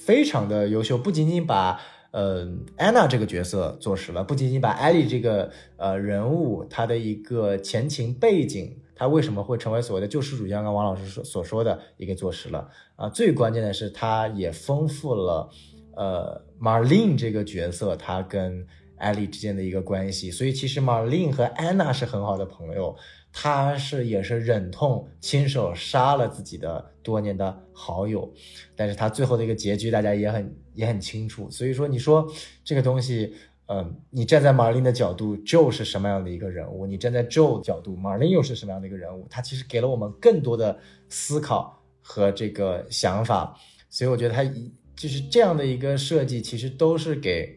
[0.07, 1.79] 非常的优秀，不仅仅把。
[2.13, 13.09] 呃，安娜这个角色做实了，不仅仅把艾莉这个呃人物她的一个前情背景，她为什么会成为所谓的救世主，像刚刚王老师所所说的，也给做实了啊。
[13.09, 15.49] 最关键的是，她也丰富了
[15.97, 18.67] 呃 Marlene 这个角色，她跟
[18.99, 20.31] 艾莉之间的一个关系。
[20.31, 22.95] 所以其实 Marlene 和安娜是很好的朋友，
[23.33, 28.31] 她是也是忍痛亲手杀了自己的多年的好友。
[28.77, 31.51] 但是他最后的一个结局，大家也很也很清楚。
[31.51, 32.27] 所以说，你说
[32.65, 33.35] 这个东西，
[33.67, 36.87] 嗯，你站在马琳的角度，Joe 是什么样的一个人物？
[36.87, 39.27] 你站在 Joe 角度，马琳又是什么样的一个人物？
[39.31, 40.79] 他其实给了我们更多的
[41.09, 43.57] 思考和这个想法。
[43.89, 47.55] 所以我觉得他一就是这样的一个设计，其实都是给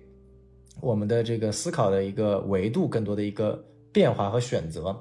[0.81, 4.99] 我们的这个思考的一个维度更多的一个变化和选择。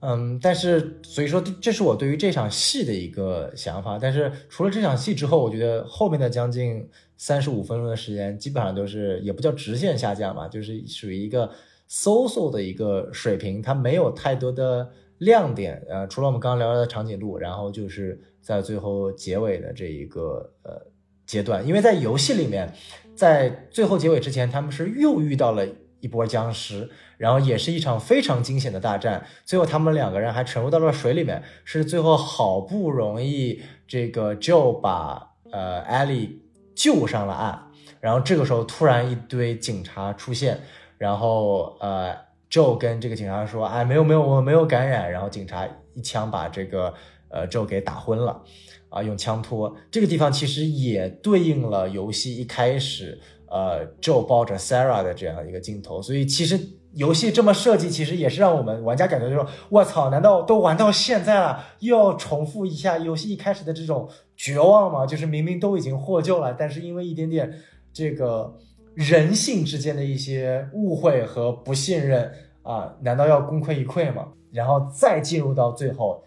[0.00, 3.98] 嗯，但是所以说，这是我对于这场戏的一个想法。
[3.98, 6.86] 但是除了这场戏之后，我觉得后面的将近
[7.16, 11.50] 三十五分钟的时间，基本上都是也不叫直线下降吧，就是属于一个
[11.86, 15.82] so so 的一个水平，它没有太多的亮点。
[15.88, 20.86] 呃，除了我们刚刚聊到的长颈鹿，然后就是在最后结尾的这一个呃
[21.26, 22.72] 阶段，因为在游戏里面，
[23.14, 25.66] 在最后结尾之前，他们是又遇到了
[26.00, 26.90] 一波僵尸。
[27.18, 36.40] 然后也是一场非常惊险的大战，最后他们两个人还沉入到了水里面，是最后好不容易这个 Joe 把呃 Ellie
[36.76, 37.58] 救上了岸，
[38.00, 40.60] 然后这个时候突然一堆警察出现，
[40.98, 42.14] 然后呃
[42.48, 46.94] Joe 跟这个警察说，哎没有没有我没有感染，然后警察一枪把这个
[47.30, 48.42] 呃 Joe 给打昏了，
[48.90, 56.60] 啊用枪托，这个地方其实也对应了游戏一开始呃 Joe 抱着 Sarah 的这样一个镜头，所以其实。
[56.96, 65.04] 游戏这么设计，其实也是让我们玩家感觉就是说，我操，难道都玩到现在了，又要重复一下游戏一开始的这种绝望吗？
[65.04, 67.52] 就是明明都已经获救了，但是因为一点点
[67.92, 68.56] 这个
[68.94, 74.28] 人性之间的一些误会和不信任啊，难道要功亏一篑吗？
[74.50, 76.24] 然后再进入到最后，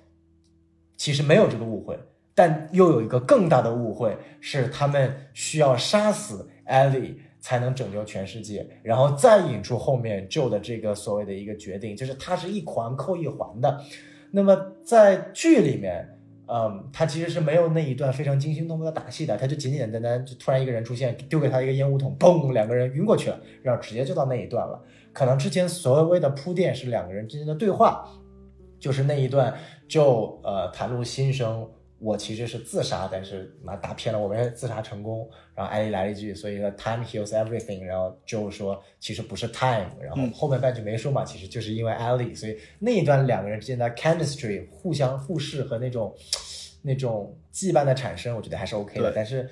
[0.95, 1.97] 其实没有这个误会，
[2.35, 7.21] 但又有一个更大的误会，是他们需要杀死艾莉。
[7.39, 13.81] 才能拯救全世界，然后再引出后面 Joe 的这个所谓的一个决定，就是它是一环扣一环的。
[14.31, 24.83] 那么在剧里面，嗯，他其实是没有那一段非常惊心动魄的打戏的，他就简简单单就突然一个人出现，丢给他一个烟雾筒，嘣，两个人晕过去了，然后直接就到那一段了。
[25.13, 28.05] 可能之前所谓的铺垫是两个人之间的对话，
[28.79, 29.53] 就是那一段
[29.87, 31.67] 就呃袒露心声。
[31.99, 35.29] 我其实是自杀，但是妈打偏了，我没自杀成功。
[35.53, 37.83] 然后艾莉来了一句，所以说 time heals everything。
[37.83, 42.33] 然后就说其实不是 time，然后后面半句没说嘛，其实就是因为艾莉。
[42.33, 46.15] 所以那一段两个人之间的 chemistry，互相互视和那种
[46.81, 49.11] 那种羁绊的产生，我觉得还是 OK 的。
[49.13, 49.49] 但是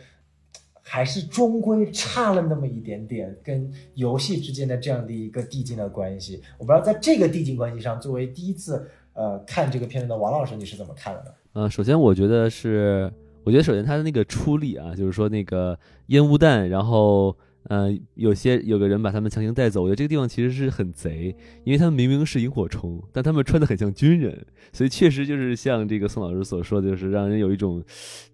[0.82, 6.42] 还是终归差了那么一点点，跟游戏之间的这样的一个递进的关系。
[6.58, 11.32] 我不知道在这个递进关系上，作为第一次呃看这个片子的王老师，你是怎么看的呢？
[11.58, 13.12] 呃，首先我觉得是，
[13.44, 15.76] 我觉得首先他的那个出力啊，就是说那个
[16.10, 27.84] 烟雾弹，然后呃，有些有个人把他们强行带走，我觉得这个地方其实是很贼，因为他们明明是萤火虫，但他们穿的很像军人，所以确实就是像这个宋老师所说的，就是让人有一种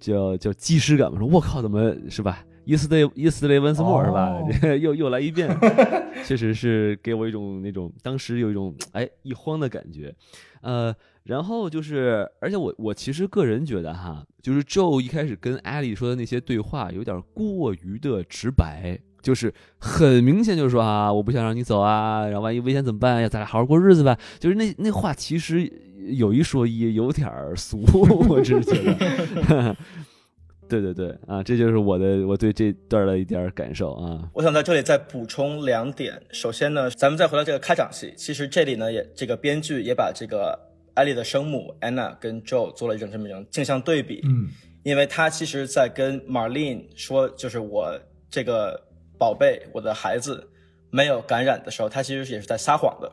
[0.02, 4.40] 叫叫既视感嘛，说我靠，怎么是吧？Yesterday yesterday once more 是吧？
[4.76, 5.50] 又又来一遍，
[6.26, 10.14] 确实是给我一种那种当时有一种哎一慌的感觉，
[10.62, 10.96] 呃。
[11.26, 23.30] 然后就是，而且我我其实个人觉得哈，就是 Joe 一开始跟艾莉说的那些对话有点过于的直白，就是很明显就是说啊，我不想让你走啊，然后万一危险怎么办呀？
[23.30, 24.20] 咱俩好好过日子吧。
[24.38, 25.72] 就是那那话其实
[26.10, 27.82] 有一说一，有点俗，
[28.28, 29.74] 我只是觉得。
[30.82, 34.30] 对对对，啊，这就是我的我对这段的一点感受啊。
[34.34, 36.22] 我想在这里再补充两点。
[36.32, 40.58] 首先呢，咱们再回到这个开场戏，其实这里呢也这个编剧也把这个。
[40.96, 44.48] 艾莉的生母 Anna 跟 Joe 做了一种这么一种镜像对比，嗯，
[44.84, 48.80] 因为他其实，在跟 Marlene 说，就是我这个
[49.18, 50.48] 宝贝，我的孩子
[50.92, 53.12] 没有感染的时候，他其实也是在撒谎的，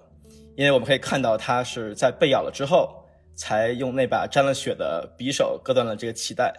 [0.57, 3.03] 因为我们可以看到他是在被咬了之后，
[3.35, 6.53] 才用那把沾了血的匕首割断了这个脐带。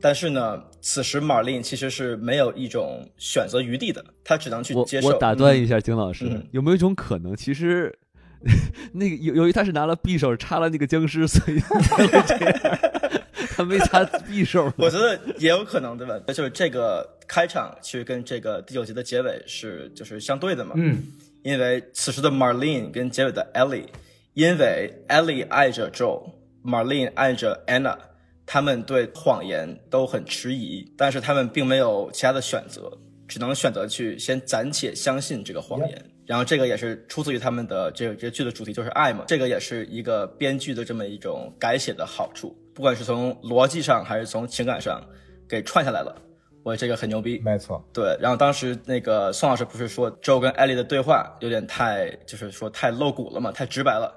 [0.00, 5.08] 但是呢，此时 Marlene 其实是没有一种选择余地的，他只能去接受。
[5.08, 7.96] 我打断一下，金老师，有没有一种可能，其实？
[8.94, 11.58] 那个由由于他是拿了匕首插了那个僵尸，所以
[13.56, 14.72] 他没插匕首。
[14.76, 16.16] 我觉得也有可能，对吧？
[16.28, 20.74] 就是这个开场其实跟这个第九集的结尾是就是相对的嘛。
[20.76, 21.02] 嗯，
[21.42, 23.86] 因为此时的 Marlene 跟结尾的 Ellie，
[24.34, 27.96] 因为 Ellie 爱着 Joe，Marlene 爱着 Anna，
[28.50, 32.90] 他们对谎言都很迟疑，但是他们并没有其他的选择。
[33.28, 36.04] 只能选择去先暂且相信这个谎言。
[36.24, 44.98] 然后这个也是出自于他们的这个这个剧的主题就是爱嘛，这个也是一个编剧的这么一种改写的好处，不管是从逻辑上还是从情感上
[45.46, 46.16] 给串下来了，
[46.62, 47.38] 我这个很牛逼。
[47.40, 54.10] 没错，对，然后当时那个宋老师不是说周跟艾莉的对话有点太，就是说太露骨了嘛，太直白了，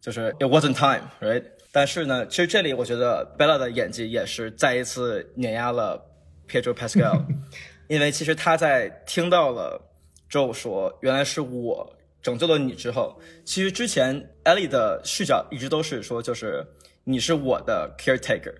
[0.00, 1.44] 就是 it wasn't time，right？
[1.76, 6.02] 但是呢，其实这里我觉得 Bella 的演技也是再一次碾压了
[6.48, 7.22] Pedro Pascal，
[7.86, 9.78] 因为其实他在听到了
[10.30, 16.66] Joe 说原来是我拯救了你之后，其实之前 Ellie 的视角一直都是说就是
[17.04, 18.54] 你是我的 caretaker，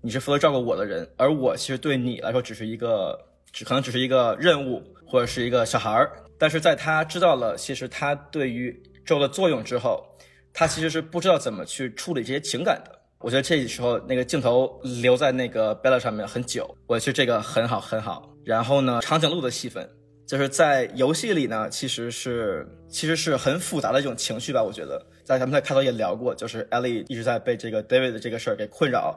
[0.00, 3.18] 你是负责照顾我的人，而我其实对你来说只是一个，
[3.50, 6.12] 只可能只是一个任务或者是一个小孩儿。
[6.38, 10.06] 但是在他知道了其实他对于 Joe 的作用之后，
[10.52, 12.98] 他其实是不知道怎么去处理这些情感的。
[13.18, 18.30] 我觉得这时候那个镜头留在那个 Bella 上面很久，我觉得这个很好很好。
[18.46, 19.86] 然后呢，长颈鹿的戏份，
[20.26, 24.62] 就是在游戏里呢，其实是其实是很复杂的一种情绪吧。
[24.62, 29.14] 我觉得在咱们在开头也聊过，就是 Ellie 一直在被这个 David 的这个事儿给困扰，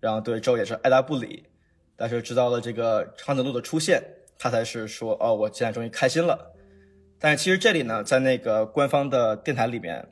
[0.00, 1.44] 然后对 Joe 也是爱答不理。
[1.94, 4.02] 但是直到了这个长颈鹿的出现，
[4.36, 6.52] 他才是说哦，我现在终于开心了。
[7.20, 10.04] 但是其实这里呢，在那个官方的电台里面。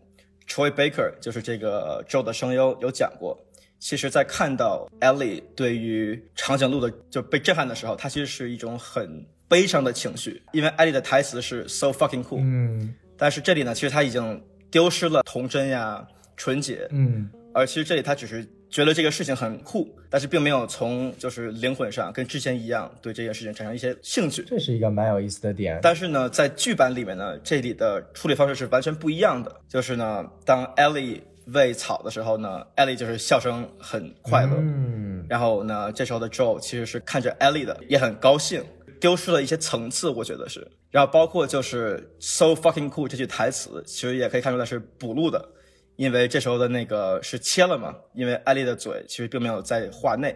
[0.49, 3.39] Troy Baker 就是这个 Joe 的声优有讲过，
[3.79, 12.95] 其实，在看到 Ellie 对于长颈鹿的就被震撼的时候，他其实是一种很悲伤的情绪，因为 Ellie 的台词是 so fucking cool，嗯。
[13.17, 16.07] 但是这里呢，其实他已经丢失了童真呀、
[16.37, 17.31] 纯洁，嗯。
[17.53, 18.45] 而其实这里他只是
[18.75, 24.43] 觉得这个事情很酷，但是并没有从就是灵魂上跟之前一样对这件事情产生一些兴趣。
[24.49, 25.79] 这是一个蛮有意思的点。
[25.81, 29.61] 但是呢，在剧版里面呢，这里的处理方式是完全不一样的。
[29.69, 31.21] 就是呢，当 Ellie
[31.53, 34.57] 喂草的时候呢，Ellie 就是笑声很快乐。
[34.57, 38.61] 嗯，然后呢，这时候的 Joe 其实是看着 Ellie 的，也很高兴，
[39.01, 40.67] 丢失了一些层次，我觉得是。
[40.91, 45.49] 然后包括就是 so fucking cool 这句台词，其实也可以看出来是补录的，
[45.97, 50.35] 因为这时候的那个是切了嘛，因为艾丽的嘴其实并没有在画内。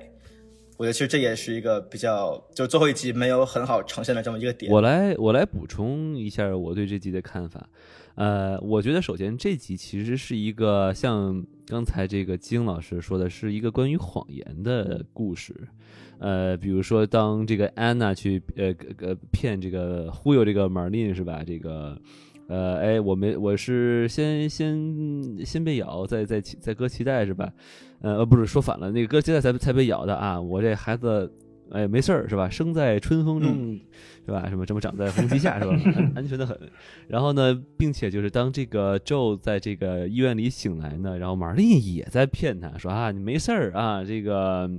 [0.77, 4.71] 我觉得其实这也是一个比较，就最后一集没有很好呈现的这么一个点。
[4.71, 7.69] 我来我来补充一下我对这集的看法。
[8.15, 15.53] 呃，我觉得首先这集其实是一个像刚才这个金老师说的，是一个关于谎言的故事。
[16.21, 21.43] 呃，比如说当这个安娜去呃呃骗这个忽悠这个马琳是吧？
[21.45, 22.01] 这个
[22.49, 27.53] 呃哎，我没我是先先先被咬，再再再割脐带是吧？
[28.01, 30.41] 呃，不是说反了，那个割脐带才才被咬的啊！
[30.41, 31.31] 我这孩子，
[31.71, 32.49] 哎，没事儿是吧？
[32.49, 33.79] 生在春风中，
[34.25, 34.49] 是吧？
[34.49, 35.73] 什么什么长在红旗下是吧？
[35.95, 36.59] 安安全的很。
[37.07, 44.71] 然后呢，并且就是当这个 Joe 在这个医院里醒来呢，然后玛丽也在骗他说啊，你没事儿啊，这个。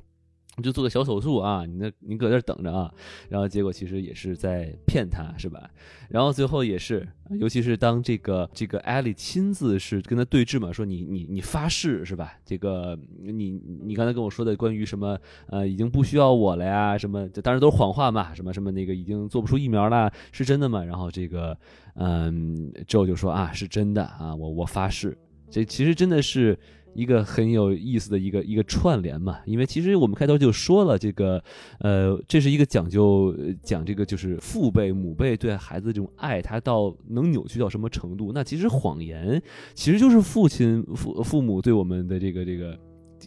[0.60, 2.94] 你就做个小手术啊，你那你搁这等着啊，
[3.30, 5.70] 然后结果其实也是在骗他，是吧？
[6.10, 7.08] 然后最后也是，
[7.40, 12.34] 尤其是当这个这个艾莉亲自是跟他对峙嘛，说你你你发誓是吧？
[12.46, 13.52] 这个你
[13.84, 20.84] 你刚才跟我说的关于什么呃已经不需要我了呀，什么这当然都是谎话嘛，什么什么那个已经做不出疫苗了，是真的吗？
[20.84, 21.58] 然后这个
[21.96, 25.18] 嗯之后就说啊是真的啊，我我发誓，
[25.50, 26.58] 这其实真的是。
[26.94, 31.42] 一个很有意思的一个一个串联嘛，因为其实我们开头就说了，这个
[31.80, 38.32] 呃，这是一个讲究讲这个就是父辈母辈对孩子这种爱，他到能扭曲到什么程度？
[38.34, 39.42] 那其实谎言
[39.74, 42.78] 其实就是父亲父父母对我们的这个这个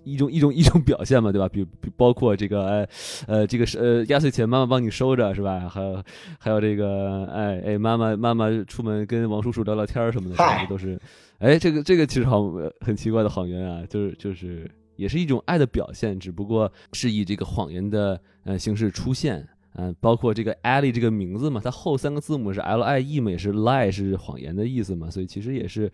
[0.04, 1.48] 一种一种一种表现嘛，对吧？
[1.48, 2.88] 比比包括这个呃
[3.26, 5.68] 呃这个是呃压岁钱妈妈帮你收着是吧？
[5.68, 6.02] 还有
[6.38, 10.98] 还有这个哎哎妈妈妈妈出门跟王叔叔聊聊天什么的，这都是。
[11.42, 12.48] 哎，这个这个其实好
[12.80, 25.90] 很奇怪的谎言啊，就是就是也是一种爱的表现，只不过是以这个谎言的呃形式出现，嗯，包括这个 Ellie 这个名字嘛，它后三个字母是 L I E 嘛，也是 lie 是谎言的意思嘛，所以其实也是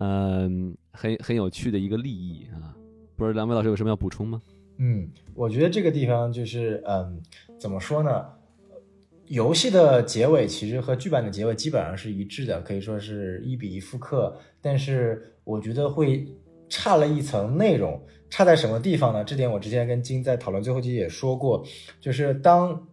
[0.00, 2.74] 嗯很很有趣的一个利益啊。
[3.16, 4.40] 不知道两位老师有什么要补充吗？
[4.78, 7.20] 嗯，我觉得这个地方就是嗯，
[7.58, 8.24] 怎么说呢？
[9.28, 14.36] 游戏的结尾其实和剧版的结尾基本上是一致的，可以说是一比一复刻。
[14.60, 16.26] 但是我觉得会
[16.68, 19.24] 差了一层内容，差在什么地方呢？
[19.24, 21.64] 这点我之前跟金在讨论最后集也说过，
[22.00, 22.86] 就是当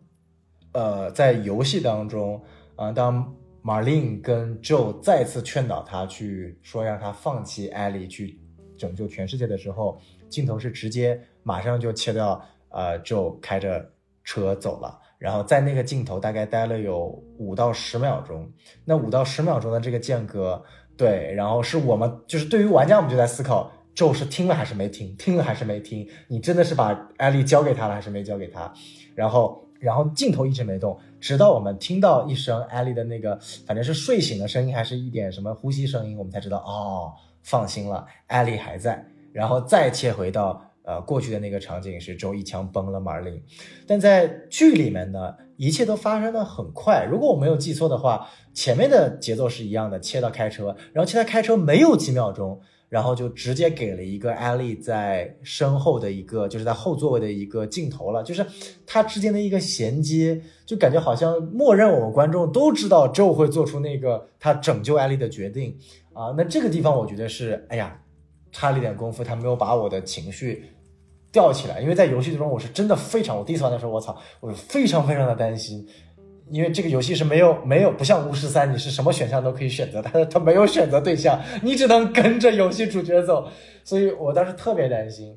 [0.72, 2.42] 呃在游戏当中、
[2.76, 8.40] 呃，当 Marlene 跟 Joe 再次劝导他去说让他放弃 Ellie 去
[8.78, 13.92] 拯救全世界的时候，镜头是直接马上就切掉呃 Joe 开着
[14.24, 15.00] 车走了。
[15.24, 18.46] 然后在那个镜头大概待了有五到十秒钟，
[18.84, 20.62] 那五到十秒钟的这个间隔，
[20.98, 28.70] 对，然后是我们就是对于玩家，我们就在思考，Joe 是听了还是没听，听了还是没听，你真的是把艾莉交给他了还是没交给他？
[29.16, 39.06] 然后然后镜头一直没动，直到我们听到一声艾莉的那个，反正是睡醒的声音，还是一点什么呼吸声音，我们才知道哦，放心了，艾莉还在。
[39.32, 43.42] 然后再切回到呃过去的那个场景是周一枪崩了马林，
[43.88, 47.08] 但在剧里面呢，一切都发生的很快。
[47.10, 52.62] 如果我没有记错的话，前面的节奏是一样的，切到开车，然后切到开车没有几秒钟。
[52.90, 58.46] 然后就直接给了一个艾丽在身后的一个，就是在后座位的一个镜头了，就是
[58.86, 65.76] 它之间的一个衔接，就感觉好像默认我们观众都知道 Joe 会做出那个他拯救艾丽的决定
[66.14, 66.36] 啊。
[66.38, 68.00] 那这个地方我觉得是，哎呀，
[68.52, 70.64] 差了一点功夫，他没有把我的情绪
[71.34, 75.86] 吊起来，因为在游戏中我是真的非常，我第一次玩的时候，我操，我非常非常的担心。
[76.52, 83.48] 因为这个游戏是没有没有不像巫师三，你是什么选项都可以选择，它它没有选择对象，你只能跟着游戏主角走，
[83.84, 85.36] 所以我当时特别担心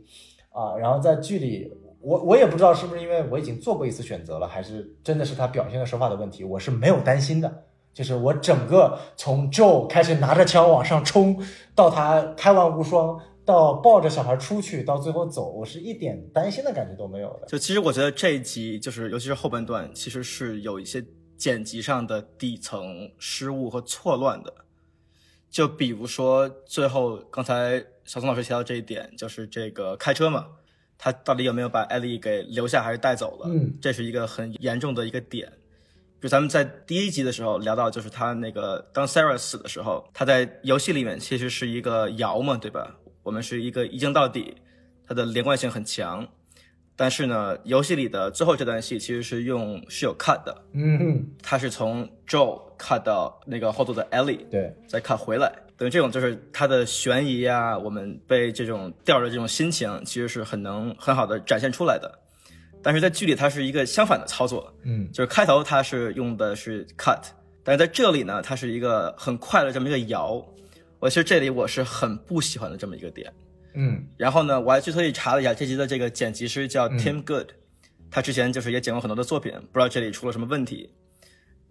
[0.51, 0.77] 啊。
[0.77, 7.51] 然后在剧里，我我也不知道是不是因为我已经做过一次选择了，还是真的是他表现的手法的问题，我是没有担心的。
[7.95, 11.41] 就是我整个从 Joe 开始拿着枪往上冲，
[11.75, 13.19] 到他开完无双。
[13.47, 17.47] 到抱着小孩出去，到最后走，我是一点担心的感觉都没有的。
[17.47, 21.03] 就其实我觉得这一集就是，尤其是后半段，其实是有一些
[21.39, 24.53] 剪辑上的底层失误和错乱的。
[25.49, 30.49] 就比如说最后刚才小松老师提到这一点，就是这个开车嘛，
[30.99, 33.49] 他到底有没有把艾丽给留下还是带走了？
[33.49, 35.53] 嗯，这是一个很严重的一个点。
[36.21, 42.97] 就咱们在第一集的时候聊到，就是他那个当 Sarah 死的时候，他在游戏里面其实是一个瑶嘛，对吧？
[43.27, 44.55] 我们是一个一镜到底，
[45.05, 46.25] 它的连贯性很强，
[46.95, 62.09] 但是呢，游戏里的最后这段戏其实是用是有 cut 的，嗯，它是从 Joe cut 到那个后头的 Ellie，对，再 cut 回来，等于这种就是它的悬疑啊，我们被这种吊着这种心情，其实是很能很好的展现出来的，
[62.81, 67.25] 但是在剧里它是一个相反的操作，嗯，就是开头它是用的是 cut，
[67.65, 70.47] 但是在这里呢，它是一个很快的这么一个摇。
[70.99, 73.33] 我其实这里我是很不喜欢的这么一个点，
[73.75, 77.51] 嗯，然后呢，我还去特意查了一下这集的这个剪辑师叫 Tim Good，
[78.11, 80.95] 他之前就是也剪过很多的作品，不知道这里出了什么问题。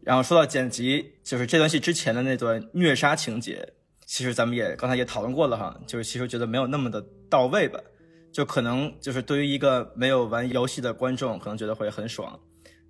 [0.01, 3.73] 然后说到剪辑，就是这段戏之前的那段虐杀情节，
[4.05, 7.79] 其实咱们也刚才也讨论过了哈，就是其实觉得没有那么的到位吧，
[8.31, 12.39] 就可能就是对于一个没有玩游戏的观众，可能觉得会很爽，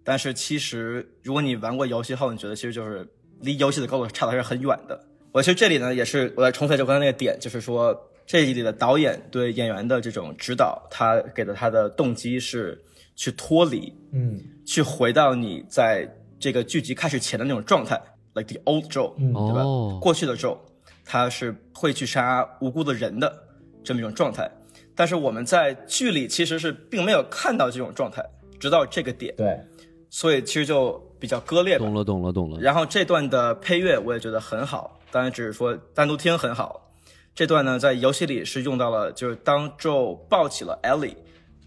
[0.04, 3.08] 但是其实如果你玩过游戏后，你觉得其实就是
[3.40, 5.08] 离游戏的高度差的还是很远的。
[5.36, 7.94] 我其实这里呢，也是我在重复就刚才那个点，就是说
[8.26, 12.82] 这一里的导演对演员的这种指导，他给的他的动机是
[13.18, 18.02] 去脱离，嗯，去回到你在这个剧集开始前的那种状态
[18.34, 20.00] ，like the old Joe，对吧？
[20.00, 20.58] 过去的 Joe，
[21.04, 23.44] 他是会去杀无辜的人的
[23.84, 24.50] 这么一种状态，
[24.96, 28.24] 但是我们在剧里其实是并没有看到这种状态，
[28.58, 29.60] 直到这个点，对，
[30.10, 31.78] 所以其实就比较割裂。
[31.78, 32.58] 懂了，懂了，懂了。
[32.62, 34.95] 然后这段的配乐我也觉得很好。
[35.16, 36.92] 当然，只是说单独听很好。
[37.34, 41.16] 这段呢，在游戏里是用到了，就是当 Joe 抱起了 Ellie，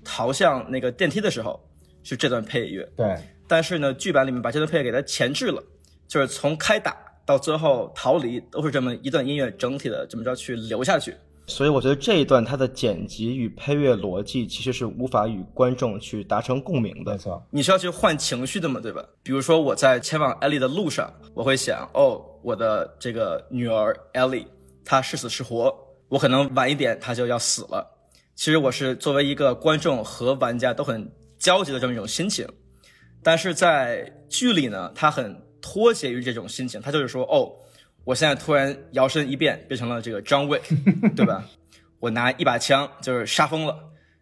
[0.05, 1.59] 逃向那个电梯的时候，
[2.03, 2.87] 是这段配乐。
[2.95, 3.17] 对。
[3.47, 5.65] 但是呢，剧版里面把这段配乐给它前置了，
[6.07, 6.95] 就是从开打
[7.25, 11.17] 到最后逃离，都是这么一段音乐整体的这么着去流下去。
[11.49, 17.13] 所以我觉得这一段它的剪辑与配乐逻辑其实是无法与观众去达成共鸣的。
[17.13, 19.03] 没错，你是要去换情绪的嘛，对吧？
[19.23, 24.47] 比如说我在前往艾莉的路上，我会想，哦，我的这个女儿艾莉，
[24.85, 25.75] 她是死是活？
[26.11, 27.85] 我可能晚一点她就要死了。
[28.37, 32.47] 其实我是作为一个观众和玩家都很焦急的这么一种心情。
[33.23, 37.51] 但是在剧里呢，他很脱节于这种心情，他就是说，哦。
[38.05, 40.61] 我现在突然摇身一变，变成了这个张卫，
[41.15, 41.45] 对吧？
[42.01, 43.77] 我拿一把枪就是杀疯了，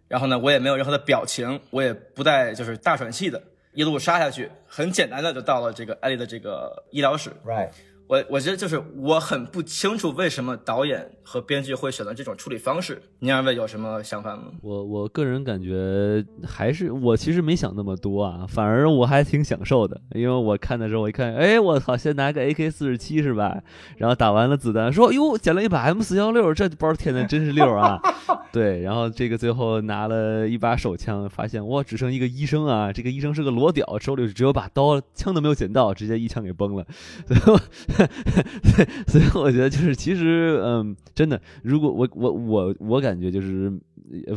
[0.08, 3.42] 然后呢，我也没有任何的表情，我也不带就是大喘气的，
[3.74, 7.30] 一路杀下去，很简单的就到了这个艾丽的这个医疗室。
[7.44, 7.70] Right。
[8.08, 13.02] 我我觉得就是我很不清楚为什么导演和编剧会选择这种处理方式。
[13.18, 14.44] 您二位有什么想法吗？
[14.62, 23.60] 我我个人感觉还是我其实没想那么多啊，反而我还挺享受的，因为我看的时候我一看，哎，我操，先拿个 AK 四十七是吧？
[23.96, 28.00] 然后打完了子弹，说哟，捡了一把 M 四幺六，这包天的真是溜啊！
[28.52, 36.86] 对，然后这个最后拿了一把手枪，发现哇，只剩一个医生啊，这个医生是个裸屌，手里只有把刀，枪都没有捡到，直接一枪给崩了。
[39.08, 43.72] 所以我觉得就是其实嗯，真的，如果我我我我感觉就是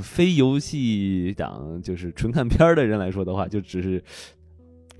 [0.01, 4.03] 非游戏党就是纯看片儿的人来说的话，就只是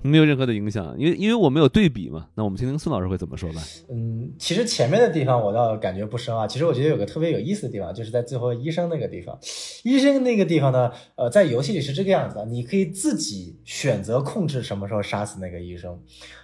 [0.02, 2.28] 没有任何的影响，因为因为我们有对比嘛。
[2.34, 3.60] 那我们听听孙老师会怎么说吧。
[3.90, 6.46] 嗯，其实前面的地方我倒感觉不深啊。
[6.46, 9.38] 其实我觉得有个特别有意思的地方，就是在最后医生那个地方。
[9.84, 16.00] 医生那个地方呢，呃，在游戏里是这个样子的，你可以自己选择控制什么时候杀死那个医生，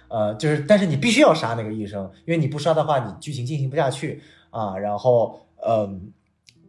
[0.09, 4.77] 呃，就是但是你必须要杀那个医生，因为你不杀的话，你剧情进行不下去啊。
[4.77, 6.11] 然后，嗯，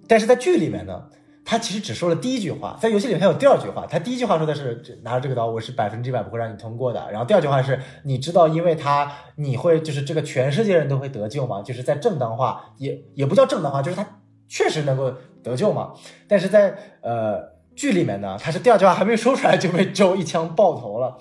[0.07, 1.09] 但是在剧里面呢。
[1.51, 3.87] 他其实只说了第一句话，在游戏里面他有第二句话。
[3.87, 7.11] 他第一句话说的是拿着这个刀，我是百分之百不会让你通过的。
[7.11, 15.11] 然后第二句话是你知道，因为他你会就是这个全世界人都会得救嘛，就是在正当化也也不叫正当化，就是他确实能够
[15.43, 15.95] 得救嘛。
[16.29, 17.43] 但是在呃
[17.75, 21.17] 剧里面呢，他是第二句话还没说出来就被周一枪爆头了。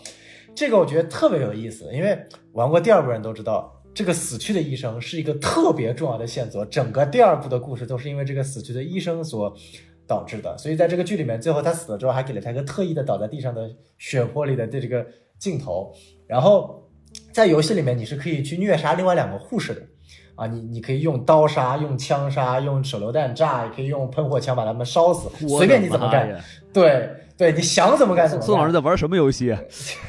[0.57, 2.17] 这个我觉得特别有意思，因为
[2.53, 9.55] 玩过第二部人都知道，这个死去的医生是一个特别重要的线索，整个第二部的故事都是因为这个死去的医生所。
[10.09, 15.05] 导致的，所以在这个剧里面，最后他死了之后，还给了他一个特意的倒在地上的血泊里的这这个
[15.37, 15.93] 镜头。
[16.25, 16.89] 然后
[17.33, 19.81] 在游戏里面，你是可以去虐杀另外两个护士的，
[20.35, 26.41] 啊，你你可以用刀杀、用枪杀、用手榴弹炸，也可以用喷火枪把他们烧死，随便你怎么干。
[26.71, 28.45] 对对，你想怎么干怎么干。
[28.47, 29.45] 宋老师在玩什么游戏？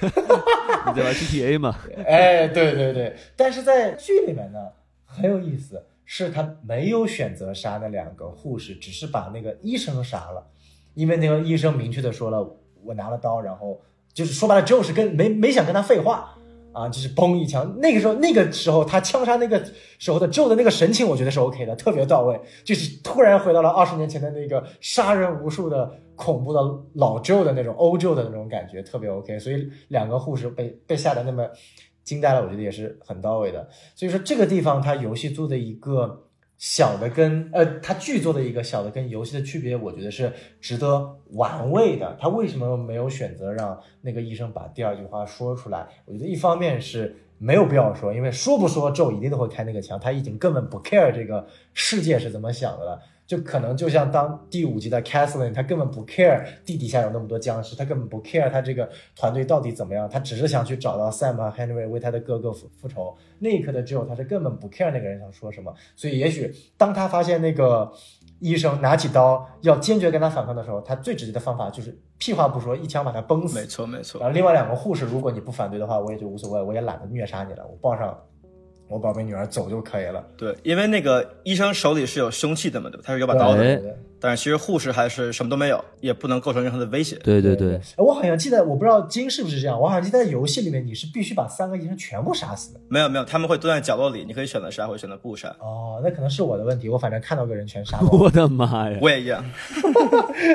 [0.00, 1.76] 你在玩 GTA 吗？
[2.06, 4.58] 哎，对对对，但是在剧里面呢，
[5.04, 5.84] 很有意思。
[6.10, 10.46] 是他没有选择杀那两个护士，只是把那个医生杀了，
[10.94, 13.82] 因为那个医生明确的说了，我拿了刀，然后
[14.14, 16.37] 就是说白了，就是跟没没想跟他废话
[16.78, 17.76] 啊，就是嘣一枪。
[17.80, 19.62] 那个时候，那个时候他枪杀那个
[19.98, 26.60] 时候的 Joe 的那个神情，我觉得是 OK 的，特别到位，就是突然回到了二十年前的那个杀人无数的恐怖的
[26.94, 29.38] 老 Joe 的那种欧 Joe 的那种感觉，特别 OK。
[29.38, 31.48] 所以两个护士被被吓得那么。
[32.04, 33.68] 惊呆了，我觉得也是很到位的。
[33.94, 36.27] 所以说这个地方，他游戏做的一个
[36.58, 42.16] 小的跟呃，他剧作的一个小的跟游戏的区别，我觉得是值得玩味的。
[42.20, 45.86] 他为什么没有选择让那个医生把第二句话说出来？
[46.04, 53.00] 我觉得一方面是没有必要说，因为说不说咒一定都会开那个枪，他已经根本不 care 这个世界是怎么想的了。
[53.28, 63.14] 就可能就像当第五集的 c a h l e n 他根本不 care 地底下有那么多僵尸，他根本不 care 他这个团队到底怎么样，他只是想去找到 Sam 和 Henry 为他的哥哥复复仇。
[63.40, 67.92] 那一刻的 Joe 他是根本不 care 那个人想说什么，所以也许当他发现那个
[68.38, 73.60] 医生拿起刀要坚决跟他反抗的时候，他最直接的方法就是屁话不说，一枪把他崩死。
[73.60, 74.18] 没错没错。
[74.22, 78.18] 然后另外两个护士，如果你不反对的话，我也就无所谓，我也懒得虐杀你了，我抱上。
[78.88, 80.24] 我宝贝女儿走就可以了。
[80.36, 83.02] 对，因为那个医生手里是有凶器的嘛，对吧？
[83.06, 83.80] 他是有把刀的。
[84.20, 87.14] 但是其实护士还是什么都没有，也不能构成任何的威胁。
[87.22, 87.80] 对对对。
[87.96, 89.80] 我好像记得，我不知道金是不是这样。
[89.80, 92.80] 我好像记得在游戏里面，你是必须把三个医生全部杀死的。
[92.88, 95.54] 没有没有，他们会蹲在角落里，你可以选择杀或者选择不杀。
[95.60, 96.88] 哦，那可能是我的问题。
[96.88, 98.08] 我反正看到个人全杀了。
[98.10, 98.98] 我的妈呀！
[99.00, 99.44] 我也一样。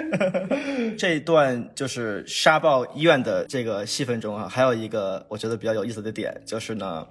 [1.00, 7.08] 这一段就是杀爆医院的这个戏份中啊，还有一个我觉得比较有意思的点，就是呢。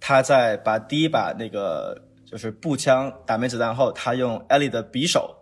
[0.00, 5.36] 他在把第一把那个就是步枪打没子弹后，他用艾莉的匕首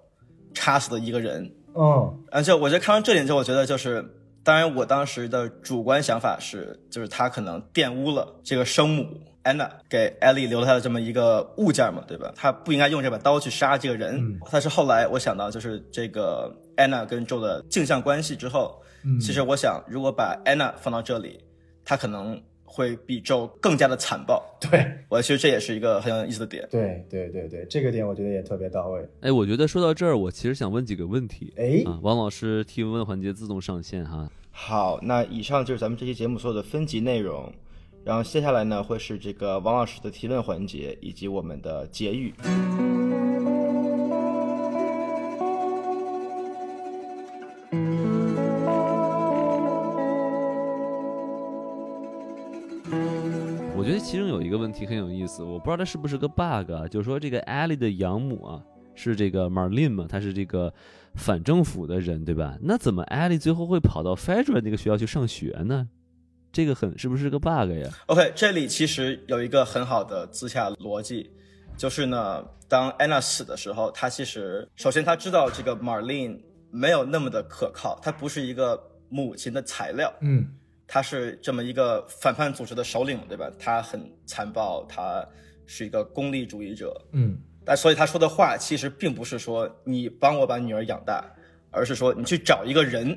[0.53, 1.55] 插死了一个人。
[1.75, 4.05] 嗯，而且我觉得看到这点之后，我觉得就是，
[4.43, 9.07] 当然我当时的主观想法是，就是他可能玷污了这个生母
[9.45, 12.33] 安娜给艾莉留下的这么一个物件嘛，对吧？
[12.35, 14.41] 他不应该用这把刀去杀这个人。
[14.51, 18.83] 但是后来我想到，就是这个安娜跟 Joe 的镜像关系之后，
[19.21, 21.39] 其实我想，如果把安娜放到这里，
[21.85, 22.43] 她可能。
[22.71, 26.69] 会比咒更加的残暴， 对我其实这也是一个很有意思的点。
[26.71, 29.03] 对对对对，这个点我觉得也特别到位。
[29.23, 31.53] 哎，我觉得说到这儿，我其实想问几个问题。
[31.57, 34.31] 哎，王老师提问环节自动上线哈。
[34.51, 37.51] 好，那以上就是咱们这期节目所有的分级内容，
[38.05, 42.35] 然后接下来呢会是这个王老师的提问环节以及我们的结语。
[54.49, 60.73] 一个问题很有意思，我不知道它是不是个 bug 啊，就是说这个艾莉的养母啊是这个 Marlene 嘛，她是这个
[61.15, 62.57] 反政府的人，对吧？
[62.63, 65.87] 那怎么艾莉最后会跑到 Federal 那个学校去上学呢？
[66.51, 71.31] 这个很是不是个 bug 呀？OK，这里其实有一个很好的自洽逻辑，
[71.77, 80.47] 就是呢，当 Anna 死的时候，她其实首先她知道这个 Marlene 没有那么的可靠，她不是一个母亲的材料，嗯。
[80.91, 83.49] 他是这么一个反叛组织的首领，对吧？
[83.59, 85.23] 他很残暴，他
[85.67, 87.39] 是一个功利主义者，嗯。
[87.63, 91.23] 但所以他说的话其实并不是说你帮我把女儿养大，
[91.71, 93.15] 而是说你去找一个人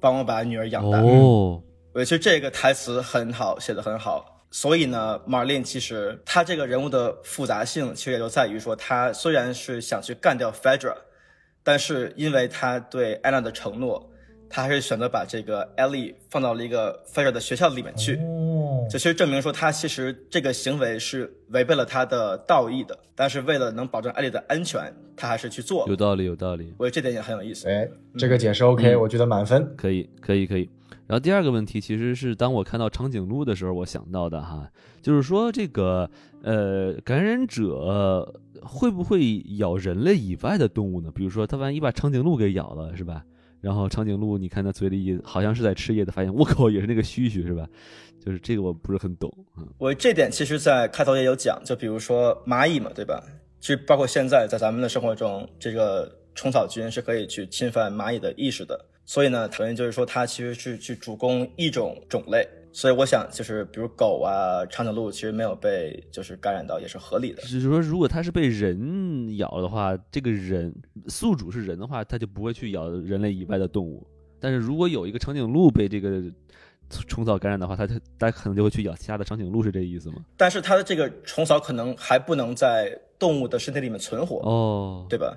[0.00, 0.98] 帮我把女儿养大。
[1.02, 4.46] 哦，我觉得这个台词很好，写的很好。
[4.50, 10.96] 所以呢，马琳其实他这个人物的复杂性其实也就在于说，他虽然是想去干掉 Fedra，
[11.62, 14.10] 但是因为他对安娜的承诺。
[14.48, 18.16] 他还是选择把这个 Ellie 放到了一个 Fisher 的学校里面去。
[18.16, 25.88] 哦，这其实证明说他其实这个行为是违背了他的道义的，但是为了能保证艾丽的安全，他还是去做。
[25.88, 27.68] 有道理，有道理，我觉得这点也很有意思。
[27.68, 29.74] 哎，这个解释 OK，、嗯我觉得满分。
[29.76, 30.68] 可以，可以，可以。
[31.06, 34.70] 然后第二个问题其实是当我看到长颈鹿的时候，我想到的哈，
[35.02, 36.10] 就是说这个
[36.42, 41.10] 呃感染者会不会咬人类以外的动物呢？
[41.14, 43.22] 比如说他万一把长颈鹿给咬了，是吧？
[43.64, 47.66] 然后长颈鹿你看它嘴里好像是在吃叶子，发现我靠也是那个须须是吧？
[48.22, 49.32] 就是这个我不是很懂，
[49.78, 53.22] 我这点其实，在开头也有讲，就比如说蚂蚁嘛，对吧？
[53.60, 58.78] 其实包括现在在咱们的生活中，这个虫草菌是可以去侵犯蚂蚁的意识的。
[59.06, 62.46] 所以呢，等于就是说，它其实是去主攻一种种类。
[62.74, 67.40] 所以我想，就是比如狗啊、长颈鹿，其实没有被就是感染到，也是合理的。
[67.42, 70.74] 就是说如果它是被人咬的话，这个人
[71.06, 74.04] 宿主是人的话，它就不会去咬人类以外的动物。
[74.40, 76.20] 但是如果有一个长颈鹿被这个
[76.90, 80.16] 虫草感染的话，它它它可能就会去咬其他的长颈鹿，是这意思吗？
[80.36, 85.32] 但是它的这个虫草可能还不能在动物的身体里面存活，哦，对吧？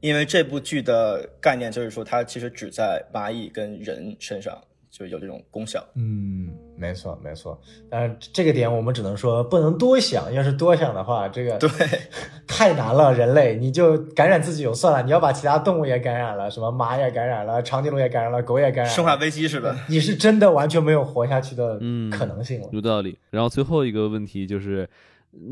[0.00, 4.58] 因为这部剧的概念就是说，它其实只在蚂蚁跟人身上
[4.90, 5.82] 就有这种功效。
[5.94, 7.58] 嗯，没错没错。
[7.88, 11.68] 但是这个点我们只能说不能多想，要是多想的话，这个对，
[12.46, 13.14] 太难了。
[13.14, 19.74] 人类你就感染自己就算了，你要把其他动物也感染了，什么马也感染了，长颈鹿也感染了，狗也感染了，生化危机似的？
[19.88, 22.68] 你是真的完全没有活下去的嗯可能性了。
[22.72, 23.18] 有道理。
[23.30, 24.88] 然后最后一个问题就是，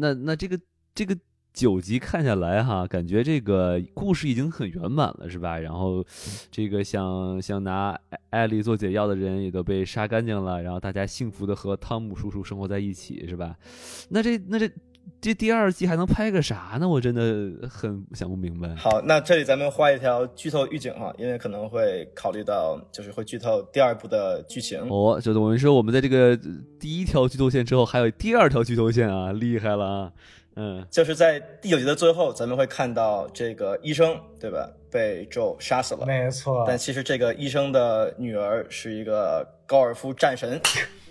[0.01, 0.59] 那那这个
[0.95, 1.17] 这个
[1.53, 5.59] 九集看下来哈，感觉这个故事已经很圆满了，是吧？
[5.59, 6.05] 然后
[6.51, 13.57] 这个想想拿艾艾丽做解药的人也都被杀干净了，然后大家幸福的和汤姆叔叔生活在一起，是吧？
[14.11, 14.71] 那这那这
[15.21, 16.89] 这第二季还能拍个啥呢？
[16.89, 18.73] 我真的很想不明白。
[18.77, 24.79] 好，那这里咱们画一条剧透预警哈，因为可能会考虑到就是会剧透第二部的剧情。
[24.89, 26.39] 哦，就是我们说我们在这个呃
[26.79, 30.13] 第一条剧透线之后，还有第二条剧透线啊，厉害了啊！
[30.61, 34.69] 嗯，就是在第九集的最后，咱们会看到这个医生，对吧？
[34.91, 36.05] 被 Joe 杀死了。
[36.05, 40.61] 没错，但其实这个医生的女儿是一个高尔夫战神。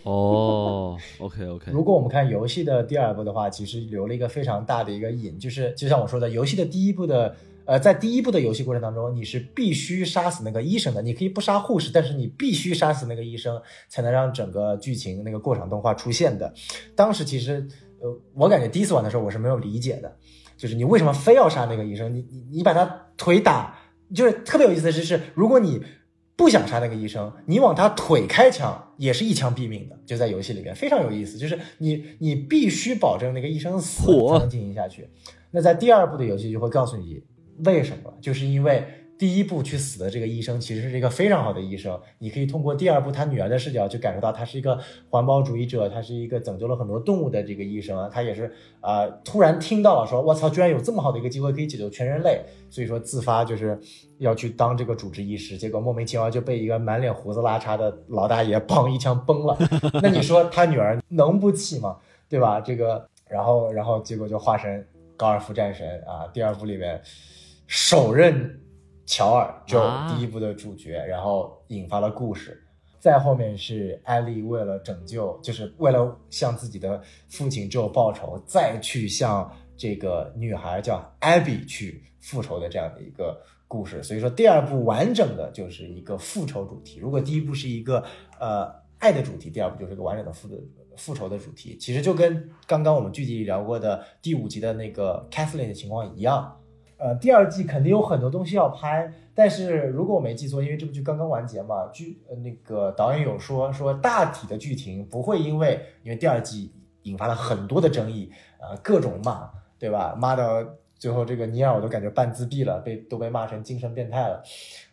[0.03, 7.35] 哦，OK OK，如果我们看游戏的第二部的话，其实留了一个非常大的一个瘾，就是就像我说的，游戏的第一部的，
[7.65, 16.53] 呃，在第一部的游戏过程当中，你是必须杀死那个医生的，你可以不杀护士，但是你必须杀死那个医生，才能让整个剧情那个过场动画出现的。
[16.95, 17.67] 当时其实，
[17.99, 20.17] 呃，我感觉第一次玩的时候我是没有理解的，
[20.55, 22.13] 就是你为什么非要杀那个医生？
[22.13, 23.77] 你你你把他腿打，
[24.13, 25.81] 就是特别有意思的是，是如果你
[26.35, 31.37] 不想杀那个医生，你往他腿开枪，也是一枪毙命的，就在游戏里面非常有意思。
[31.37, 35.09] 就是你你必须保证那个医生死才能进行下去。
[35.49, 37.23] 那在第二部的游戏就会告诉你
[37.65, 38.85] 为什么，就是因为
[39.17, 44.77] 第一部去死的这个医生其实是一个非常好的医生，你可以通过第二部他女儿的视角去感受到他是一个
[45.09, 53.79] 环保主义者，他是一个拯救了很多动物的这个医生啊，他也是啊、突然听到了说，我操，居然有这么好的一个机会可以解救全人类，所以说自发就是
[54.19, 59.57] 要去当这个主治医师，结果莫名其妙就被一个满脸胡子拉碴的老大爷砰一枪崩了，
[60.01, 61.97] 那你说他女儿能不气吗？
[62.29, 62.61] 对吧？
[62.61, 67.01] 这个，然后然后结果就化身高尔夫战神啊，第二部里面
[67.65, 68.59] 首任
[69.07, 72.63] 乔尔就啊第一部的主角，然后引发了故事。
[72.99, 84.03] 再后面是艾丽为了拯救，就是为了向自己的父亲 Joe 报仇，再去向这个女孩叫 Abby 去复仇的这样的一个故事。
[84.03, 86.99] 所以说，第二部完整的就是一个复仇主题。
[86.99, 88.03] 如果第一部是一个
[88.39, 90.55] 呃爱的主题，第二部就是一个完整的复的
[90.97, 91.77] 复仇的主题。
[91.77, 96.59] 其实就跟刚刚我们剧集里聊过的第五集的那个 Kathleen 的情况一样。
[96.97, 106.71] 呃，第二季肯定有很多东西要拍，但是如果我没记错，因为这部剧刚刚完结嘛，剧呃那个导演有说说大体的剧情不会因为因为第二季
[107.03, 110.15] 引发了很多的争议，呃各种骂，对吧？
[110.17, 114.41] 骂到最后这个尼尔我都感觉半自闭了，被都被骂成精神变态了。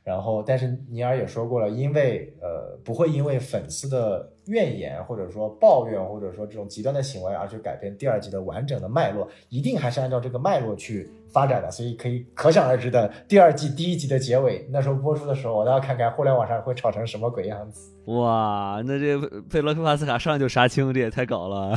[0.02, 17.90] 然后，但是尼尔也说过了，因为呃不会因为粉丝的怨言或者说抱怨或者说这种极端的行为而去改变第二季的完整的脉络，一定还是按照这个脉络去发展的，所以可以可想而知的第二季第一集的结尾，那时候播出的时候，我都要看看互联网上会吵成什么鬼样子。
[18.06, 19.18] 哇，那这
[19.50, 21.74] 佩洛克帕斯卡上来就杀青，这也太搞了。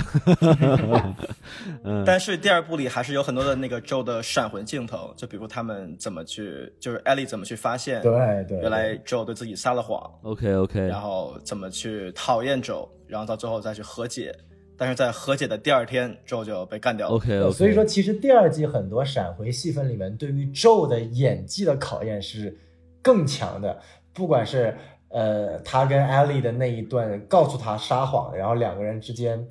[1.84, 8.11] 嗯，但是第二部里还是有很多的那个 Joe 的闪魂镜头，就比如他们怎么去，就是艾丽怎么去发现，对
[8.48, 14.36] 对，原来 Joe 对自己撒了谎，OK OK，然后怎么去讨厌 Joe，然后到最后再去和解。
[14.77, 17.15] 但是在和解的第二天，Joe 就被干掉了。
[17.15, 22.57] OK 所以说，其实第二季很多闪回戏份里面，对于 Joe 的演技的考验是
[23.01, 23.80] 更强的，
[24.14, 24.75] 不管是。
[25.09, 29.41] 呃，他跟艾莉的那一段告诉他撒谎，然后两个人之间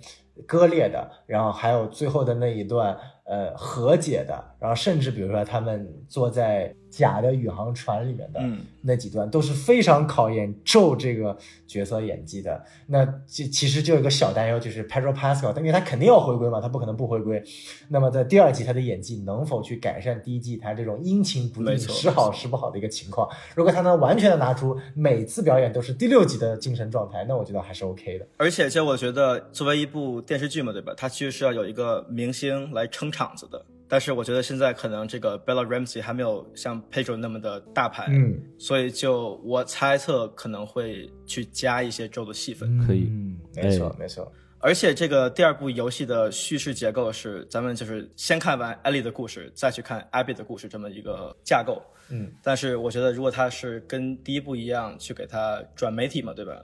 [0.47, 12.65] 割裂的，然后还有最后的那一段呃和解的，然后甚至比如说他们坐在假的宇航船里面的嗯那几段，都是非常考验 Joe 这个角色演技的。
[12.87, 17.43] 那其其实就有一个小担忧，就是 Pedro Pascal，但因为他肯定要回归嘛，他不可能不回归。
[17.89, 23.29] 那么在第二季他的演技能否去改善第一季他这种阴晴不定、时好时不好的一个情况？
[23.55, 28.27] 如果他能完全的拿出每次表演都是第六集的精神状态，那我觉得还是 OK 的。
[28.39, 30.95] 而且，就我觉得，作为一部电视剧嘛，对吧？
[30.97, 33.65] 它其实是要有一个明星来撑场子的。
[33.89, 42.79] 但是我觉得现在可能这个 Bella Ramsey 还没有像 Pedro 那么的大牌，嗯，所以就我猜测可能会去加一些 Joe 的戏份。
[42.87, 44.33] 可以嗯，没错哎没错。
[44.59, 51.81] 而且这个第二部游戏的叙事结构是，咱们就是先看完 Ellie 的故事，再去看 Abby 的故事这么一个架构。
[52.09, 56.61] 嗯，但是我觉得如果他是跟第一部一样去给他转媒体嘛，对吧？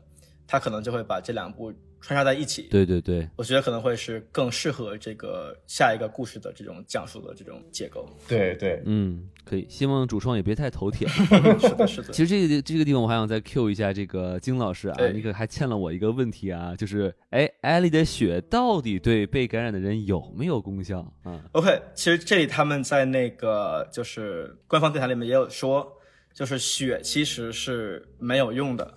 [0.49, 1.73] 他可能就会把这两部
[2.03, 2.63] 穿插在一起。
[2.71, 8.07] 对对对，我觉得可能会是更适合这个下一个故事的这种讲述的这种结构。
[8.29, 9.65] 对对，嗯，可以。
[9.71, 11.07] 希望主创也别太头铁。
[11.59, 12.09] 是的，是的。
[12.13, 25.87] 其实这个这个地方我还想再 Q 一下这个金老师啊，对那个还欠了我一个问题啊，就是哎，艾莉的血到底对被感染的人有没有功效啊？OK，其实这里他们在那个就是官方电台里面也有说，
[26.35, 28.95] 就是血其实是没有用的，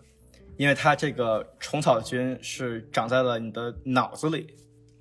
[0.57, 4.47] 因为它这个虫草菌是长在了你的脑子里。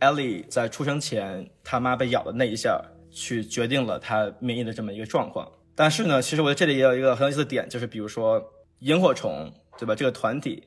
[0.01, 2.79] Ellie 在出生前，他妈被咬的那一下，
[3.11, 5.51] 去决定了他免疫的这么一个状况。
[5.75, 8.43] 但是呢，其实我觉得这里也有一个很有意思的点，就是比如说
[8.81, 9.95] 萤火虫，对吧？
[9.95, 10.63] 这个团体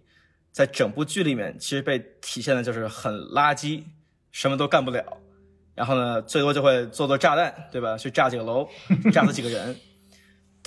[0.51, 3.83] 在整部剧里面，其实被体现的就是很垃圾，
[4.31, 5.03] 什么都干不了。
[5.75, 7.95] 然后呢，最多就会做做炸弹，对吧？
[7.95, 8.67] 去炸几个楼，
[9.13, 9.75] 炸死几个人。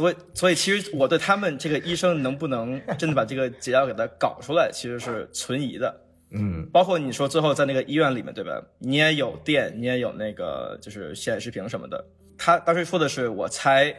[0.01, 5.95] 所以，所以其实我对他们这个医生能不能真的把这个解药给它搞出来，其实是存疑的。
[6.33, 8.63] 嗯，包括你说最后在那个医院里面，对吧？
[8.79, 12.03] 你也有电，你也有那个就是显示屏什么的。
[12.39, 13.95] 他当时说的是，我猜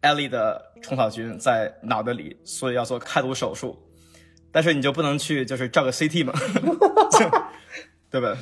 [0.00, 3.78] 艾丽的虫草菌在脑袋里，所以要做开颅手术。
[4.50, 6.32] 但是你就不能去就是照个 CT 嘛，
[8.10, 8.36] 对吧？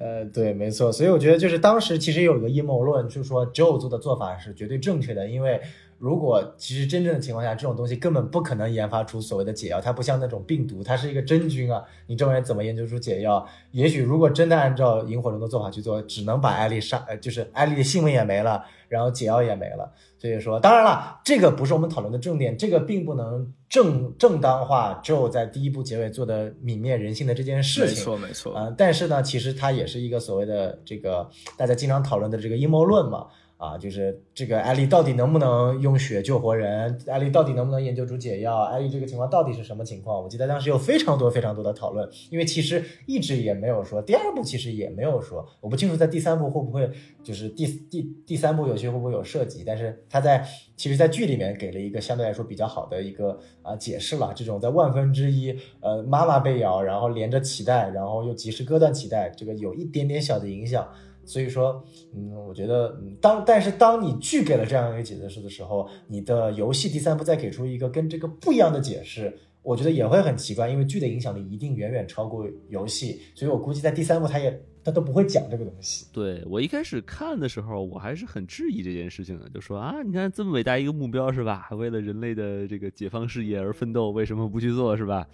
[0.00, 5.60] 呃，对，没错，所以我觉得就是当时其实有一个阴谋论，就是说 Joe 做的做法是绝对正确的，因为
[5.98, 13.46] 如果其实真正的情况下，这种东西根本不可能研发出所谓的解药，它不像那种病毒，它是一个真菌啊，你这玩意怎么研究出解药？
[13.72, 19.92] 也许如果真的按照萤火虫的做法去做，只能把艾丽杀，呃，就是艾丽的性命也没了，然后解药也没了。
[20.20, 28.04] 所以说，当然了，这个不是我们讨论的重点，这个并不能正正当化 Joe 在第一部结尾做的泯灭人性的这件事情没情。
[28.04, 28.54] 错，没错。
[28.54, 31.26] 啊、但是呢，其实它也是一个所谓的这个
[31.56, 33.28] 大家经常讨论的这个阴谋论嘛。
[33.60, 36.98] 啊，就是这个艾丽到底能不能用血救活人？
[37.06, 38.62] 艾丽到底能不能研究出解药？
[38.62, 40.22] 艾丽这个情况到底是什么情况？
[40.22, 46.90] 我记得当时有非常多非常多的讨论，因为其实一直也没有说，第二部其实也没有说，我不清楚在第三部会不会
[47.22, 50.42] 就是第第第三部有些会不会有涉及，但是他在
[50.74, 60.88] 其实，在剧里面给了一个相对来说比较好的一个啊、解释了，这种在万分之一呃妈妈被咬，然后连着脐带，然后又及时割断脐带，这个有一点点小的影响。
[61.24, 61.84] 所以说，
[62.14, 76.06] 嗯，我觉得，嗯，当但是当你剧给了这样一个解释的时候，你的游戏第三部再给出一个跟这个不一样的解释，我觉得也会很奇怪，因为剧的影响力一定远远超过游戏，所以我估计在第三部他也他都不会讲这个东西。
[76.12, 81.68] 对我一开始看的时候，我还是很质疑这件事情的，就说啊，你看这么伟大一个目标是吧？
[81.72, 85.26] 为了人类的这个解放事业而奋斗，为什么不去做是吧？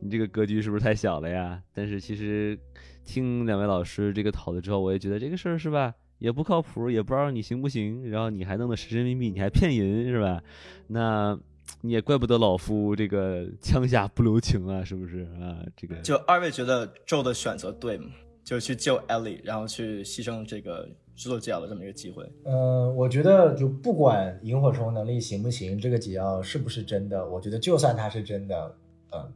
[0.00, 1.60] 你这个格局是不是太小了呀？
[1.74, 2.56] 但是其实
[3.04, 10.42] 听两位老师这个讨论之后，我也觉得这个事儿是吧，也不靠谱，也不知道你行不行，然后你还弄得神神秘秘，你还骗人是吧？
[10.88, 11.38] 那
[11.82, 15.64] 你也怪不得老夫这个枪下不留情啊，是不是啊？
[15.76, 18.06] 这个就二位觉得 Joe 的选择对吗？
[18.42, 22.22] 就去救 Ellie，然后去牺牲这个制作解药的这么一个机会。
[22.44, 28.74] 呃，我觉得就不管萤火虫能力行不行，这个解药是不是真的，我觉得就算它是真的，
[29.12, 29.32] 嗯，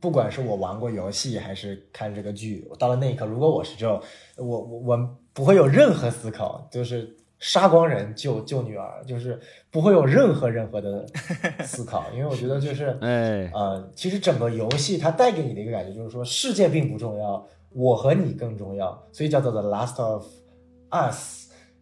[0.00, 4.00] 不管是我玩过游戏还是看这个剧，我到了那一刻，如果我是 Joe，
[4.36, 9.38] 我我我不会有任何思考，就是杀光人救救女儿，就是
[9.70, 11.06] 不会有任何任何的
[11.64, 20.26] 思考，因为我觉得就是， 哎呃，其实整个游戏它带给你的一个感觉就是说，世界并不重要，我和你更重要，所以叫做 The Last of
[20.90, 21.39] Us。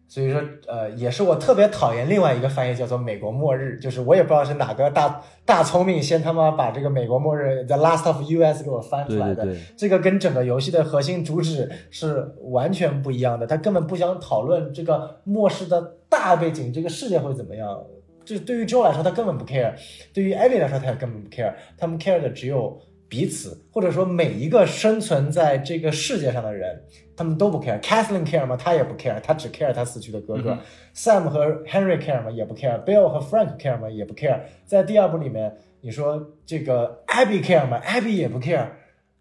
[0.09, 9.43] 所以说，呃，也是我特别讨厌另外一个翻译叫做“美国末日”，就是我也不知道是哪个大大聪明先他妈把这个“美国末日 ”The Last of US 给我翻出来的。
[9.43, 17.79] 对对对这个跟整个游戏的核心主旨是完全不一样的，他根本不想讨论这个末世的大背景，这个世界会怎么样。
[18.25, 19.73] 就对于 Joe 来说，他根本不 care；
[20.13, 21.53] 对于 Abby 来说，他也根本不 care。
[21.77, 22.79] 他们 care 的只有
[23.09, 26.83] 彼此，或者说每一个生存在这个世界上的人，
[27.17, 27.79] 他们都不 care。
[27.81, 28.55] Kathleen care 吗？
[28.55, 30.57] 他也不 care，他只 care 他死去的哥哥。
[30.95, 32.29] Sam 和 Henry care 吗？
[32.29, 32.83] 也不 care。
[32.85, 33.89] Bill 和 Frank care 吗？
[33.89, 34.41] 也不 care。
[34.65, 38.67] 在第二部里面，你说这个 Abby care 吗？Abby 也不 care。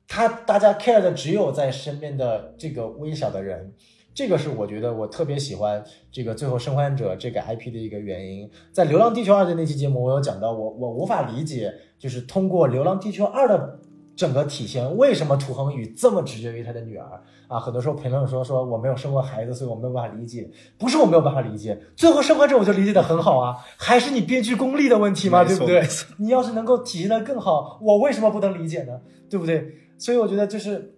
[0.07, 3.73] 他大家 care 的只有在身边的这个微小的人。
[4.19, 5.81] 这个是我觉得我特别喜欢
[6.11, 8.51] 这个《最后生还者》这个 IP 的一个原因。
[8.73, 13.79] 在《流浪地球二》的那期节目，我有讲到，我我无法理解，就是通过《流浪地球二》的
[14.17, 17.61] 整个体现，为什么涂恒宇这么执着于他的女儿啊？
[17.61, 20.51] 很多时候评论说说我没有生过孩子，所以我没有办法理解。
[20.77, 25.45] 不是我没有办法理解，《最后生还者》我就理解的很好啊，还是你编剧功力的问题嘛？
[25.45, 25.87] 对不对？
[26.17, 29.01] 你要是能够体现的更好，我为什么不能理解呢？
[29.31, 29.77] 对不对？
[29.97, 30.97] 所以我觉得就是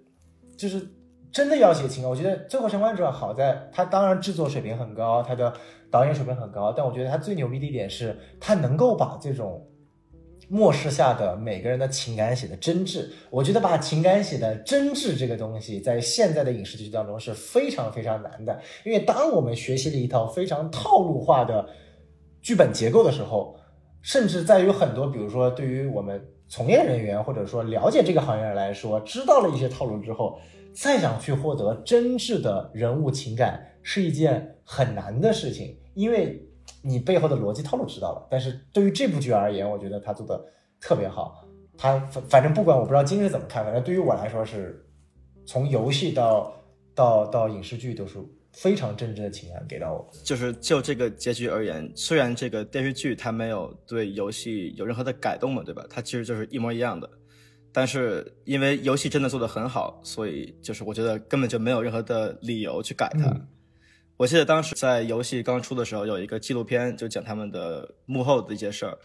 [0.57, 0.95] 就是。
[1.33, 5.53] 真的要写情感，我觉得《最后生还者》好在它当然制作水平很高，它的
[5.89, 9.65] 导演水平很高，但我觉得它最牛逼的一点是，它能够把这种
[10.49, 13.05] 末世下的每个人的情感写的真挚。
[13.31, 21.65] 我觉得把情感写的真挚这个东西，在现在的影视剧当中是非常非常难的，因为当我们学习了一套非常套路化的
[22.43, 23.57] 剧本结构的时候，
[24.03, 30.41] 甚至在于很多，比如说对于我们从业人员或者说了解这个行业人来说，知道了一些套路之后。
[30.75, 36.47] 再想去获得真挚的人物情感是一件很难的事情，因为
[36.83, 38.27] 你背后的逻辑套路知道了。
[38.31, 40.43] 但是对于这部剧而言，我觉得他做的
[40.81, 41.47] 特别好。
[41.77, 44.85] 他反反正不管我不知道今日怎么看，反正对于我来说是，
[45.47, 46.53] 从游戏到
[46.95, 48.19] 到到影视剧都是
[48.53, 50.11] 非常真挚的情感给到我。
[50.23, 55.85] 就是就这个结局而言，虽然这个电视剧它没有对游戏有任何的改动嘛，对吧？
[55.89, 57.11] 它其实就是一模一样的。
[57.73, 63.35] 但是因为游戏真的做得很好，所以就是我觉得根本就没有任何的理由去改它。
[64.17, 68.99] 我记得当时在游戏刚出的时候，有一个纪录片就讲他们的幕后的一些事儿。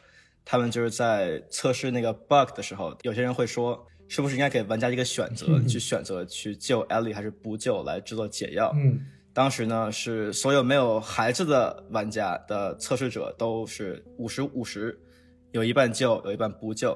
[0.47, 8.71] 他们就是在测试那个 bug 的时候，有些人会说，是不是应该给玩家一个选择，去选择去救 Ellie 还是不救来制作解药？
[8.75, 8.99] 嗯，
[9.33, 14.99] 当时呢是所有没有孩子的玩家的测试者都是五十五十，
[15.51, 16.95] 有一半救，有一半不救。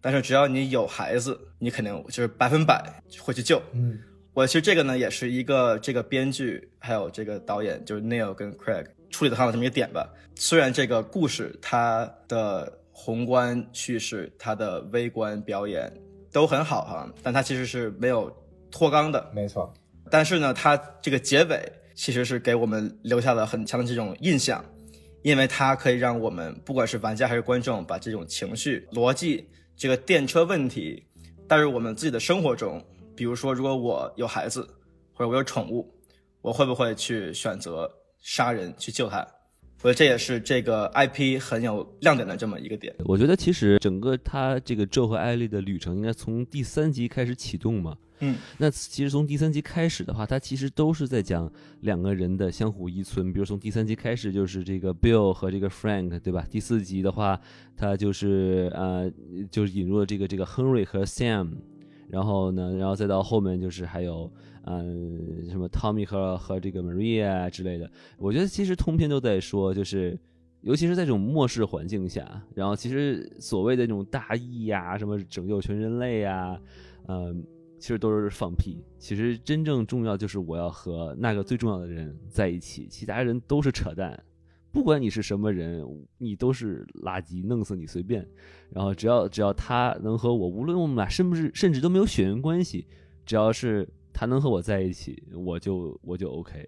[0.00, 2.82] 但是只要你有孩子，你肯定就是百分百
[3.20, 3.60] 会去救。
[3.72, 3.98] 嗯，
[4.32, 10.08] 我其实这个呢也是一个这个编剧还有这个导演就是 Neil 跟 Craig 处理的很好这么一个点吧。
[10.36, 15.92] 虽然这个故事它的宏观叙事、它的微观表演
[16.32, 18.34] 都很好哈，但它其实是没有
[18.70, 19.30] 脱纲的。
[19.34, 19.72] 没错。
[20.10, 21.60] 但是呢，它这个结尾
[21.94, 24.64] 其实是给我们留下了很强的这种印象，
[25.22, 29.46] 因为它可以让我们不管是玩家还是观众，把这种情绪逻辑。
[29.80, 31.02] 这个电车问题
[31.48, 32.84] 带入我们自己的生活中，
[33.16, 34.60] 比如说，如果我有孩子
[35.14, 35.90] 或者我有宠物，
[36.42, 39.26] 我会不会去选择杀人去救他？
[39.80, 42.94] 我觉得这也是这个 IP 很有亮点的这么一个点。
[43.06, 47.96] 我觉得其实整个他这个 Joe 和艾丽的旅程应该从第三集开始启动嘛。
[48.20, 51.50] 嗯，那其实从第三集开始的话，它其实都是在讲
[51.80, 53.32] 两个人的相互依存。
[53.32, 56.46] 比如从第三集开始就是这个 Bill 和这个 Frank，对吧？
[56.50, 57.40] 第四集的话，
[57.74, 59.10] 他就是呃，
[59.50, 61.48] 就是引入了这个这个 Henry 和 Sam，
[62.08, 64.30] 然后呢，然后再到后面就是还有
[64.64, 67.90] 嗯什么 Tommy 和和这个 Maria 之类的。
[68.18, 70.18] 我觉得其实通篇都在说，就是
[70.60, 76.60] 尤其是在这种末世环境下，然后其实所谓的这种大义呀，什么拯救全人类呀，
[77.08, 77.42] 嗯。
[77.80, 78.84] 其实都是放屁。
[78.98, 84.22] 其实真正重要就是我要和那个最重要的人在一起，其他人都是扯淡。
[84.70, 85.84] 不管你是什么人，
[86.18, 88.24] 你都是垃圾，弄死你随便。
[88.70, 92.86] 然后只要只要他能和我，无论我们俩是不是甚至都没有血缘关系，
[93.26, 96.64] 只要是他能和我在一起，我就我就 OK。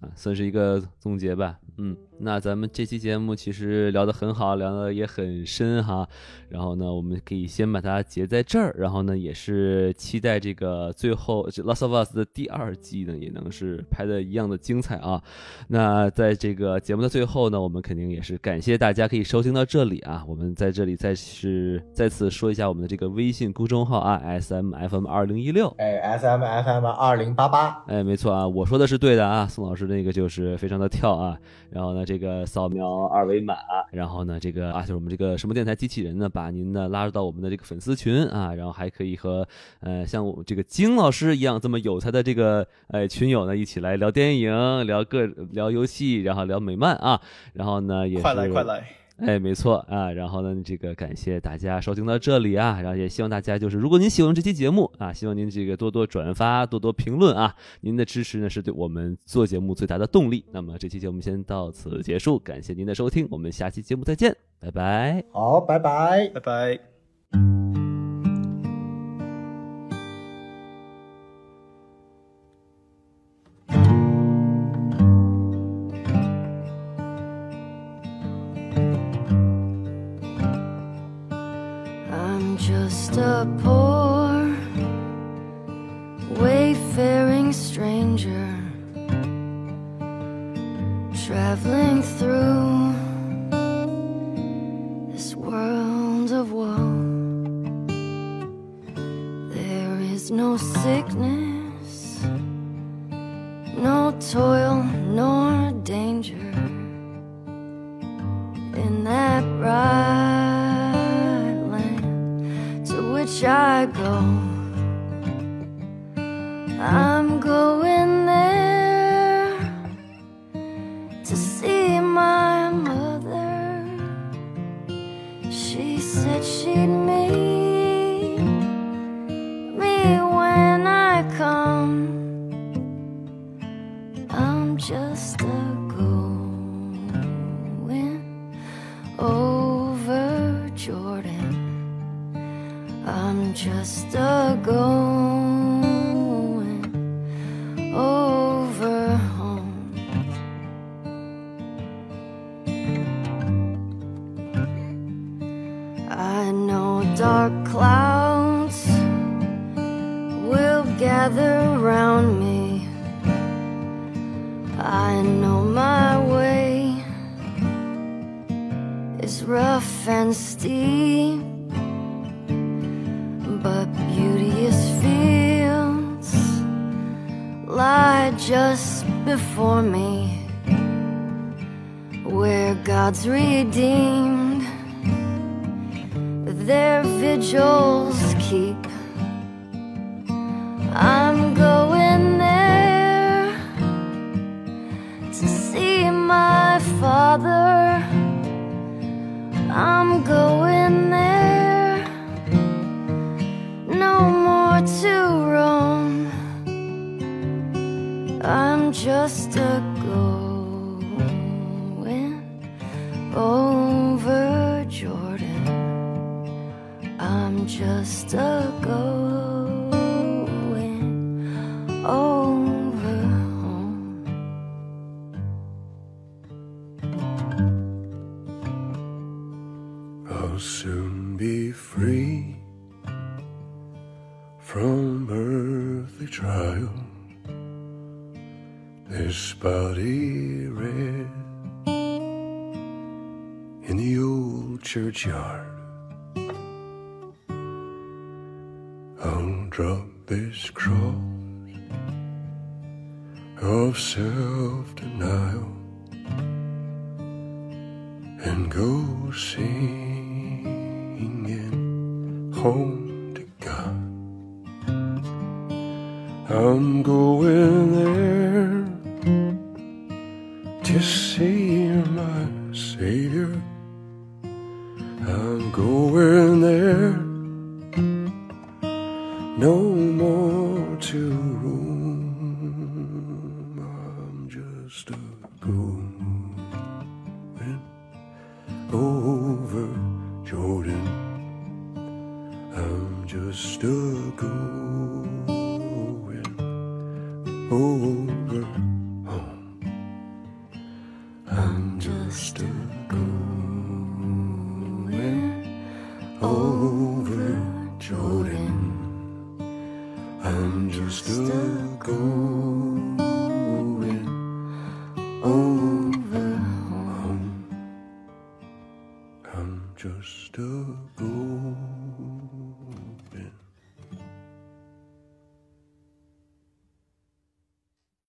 [0.00, 1.58] 啊，算是一个总结吧。
[1.78, 6.06] 嗯，那咱们这期节目其实聊得很好，聊得也很深哈。
[6.48, 8.74] 然后呢，我们可以先把它截在这儿。
[8.78, 15.22] 然后呢，也是期待这个最后《Last of Us》的第二季呢，也能是拍的一样的精彩啊。
[15.68, 20.22] 那在这个节目的最后呢，我们肯定也是感谢大家可以收听到这里啊。
[20.28, 25.68] 我们在这里再是再次说一下我们的这个微信公众号啊，S M F M 二零一六。
[25.78, 27.82] 哎，S M F M 二零八八。
[27.86, 29.86] 哎，没错啊，我说的是对的啊，宋老师。
[29.86, 31.38] 那个就是非常的跳啊，
[31.70, 33.56] 然后呢，这个扫描二维码，
[33.90, 39.46] 然后呢，这个啊，就是我们这个什么电台机器人呢，把您呢拉入到我们的这个粉丝群啊，然后还可以和
[39.80, 47.20] 呃像我这个金老师一样这么有才的这个呃群友呢一起来聊电影、聊个聊游戏，然后聊美漫啊，
[47.54, 48.88] 然后呢也是快来快来。
[49.18, 60.44] 哎，没错啊，然后呢，这个感谢大家收听到这里啊，然后也希望大家就是，如果您喜欢这期节目啊，希望您这个多多转发，多多评论啊，您的支持呢是对我们做节目最大的动力。
[60.52, 65.24] 那么这期节目先到此结束，感谢您的收听，我们下期节目再见，拜拜。
[65.32, 66.28] 好，拜拜。
[66.34, 66.95] 拜拜。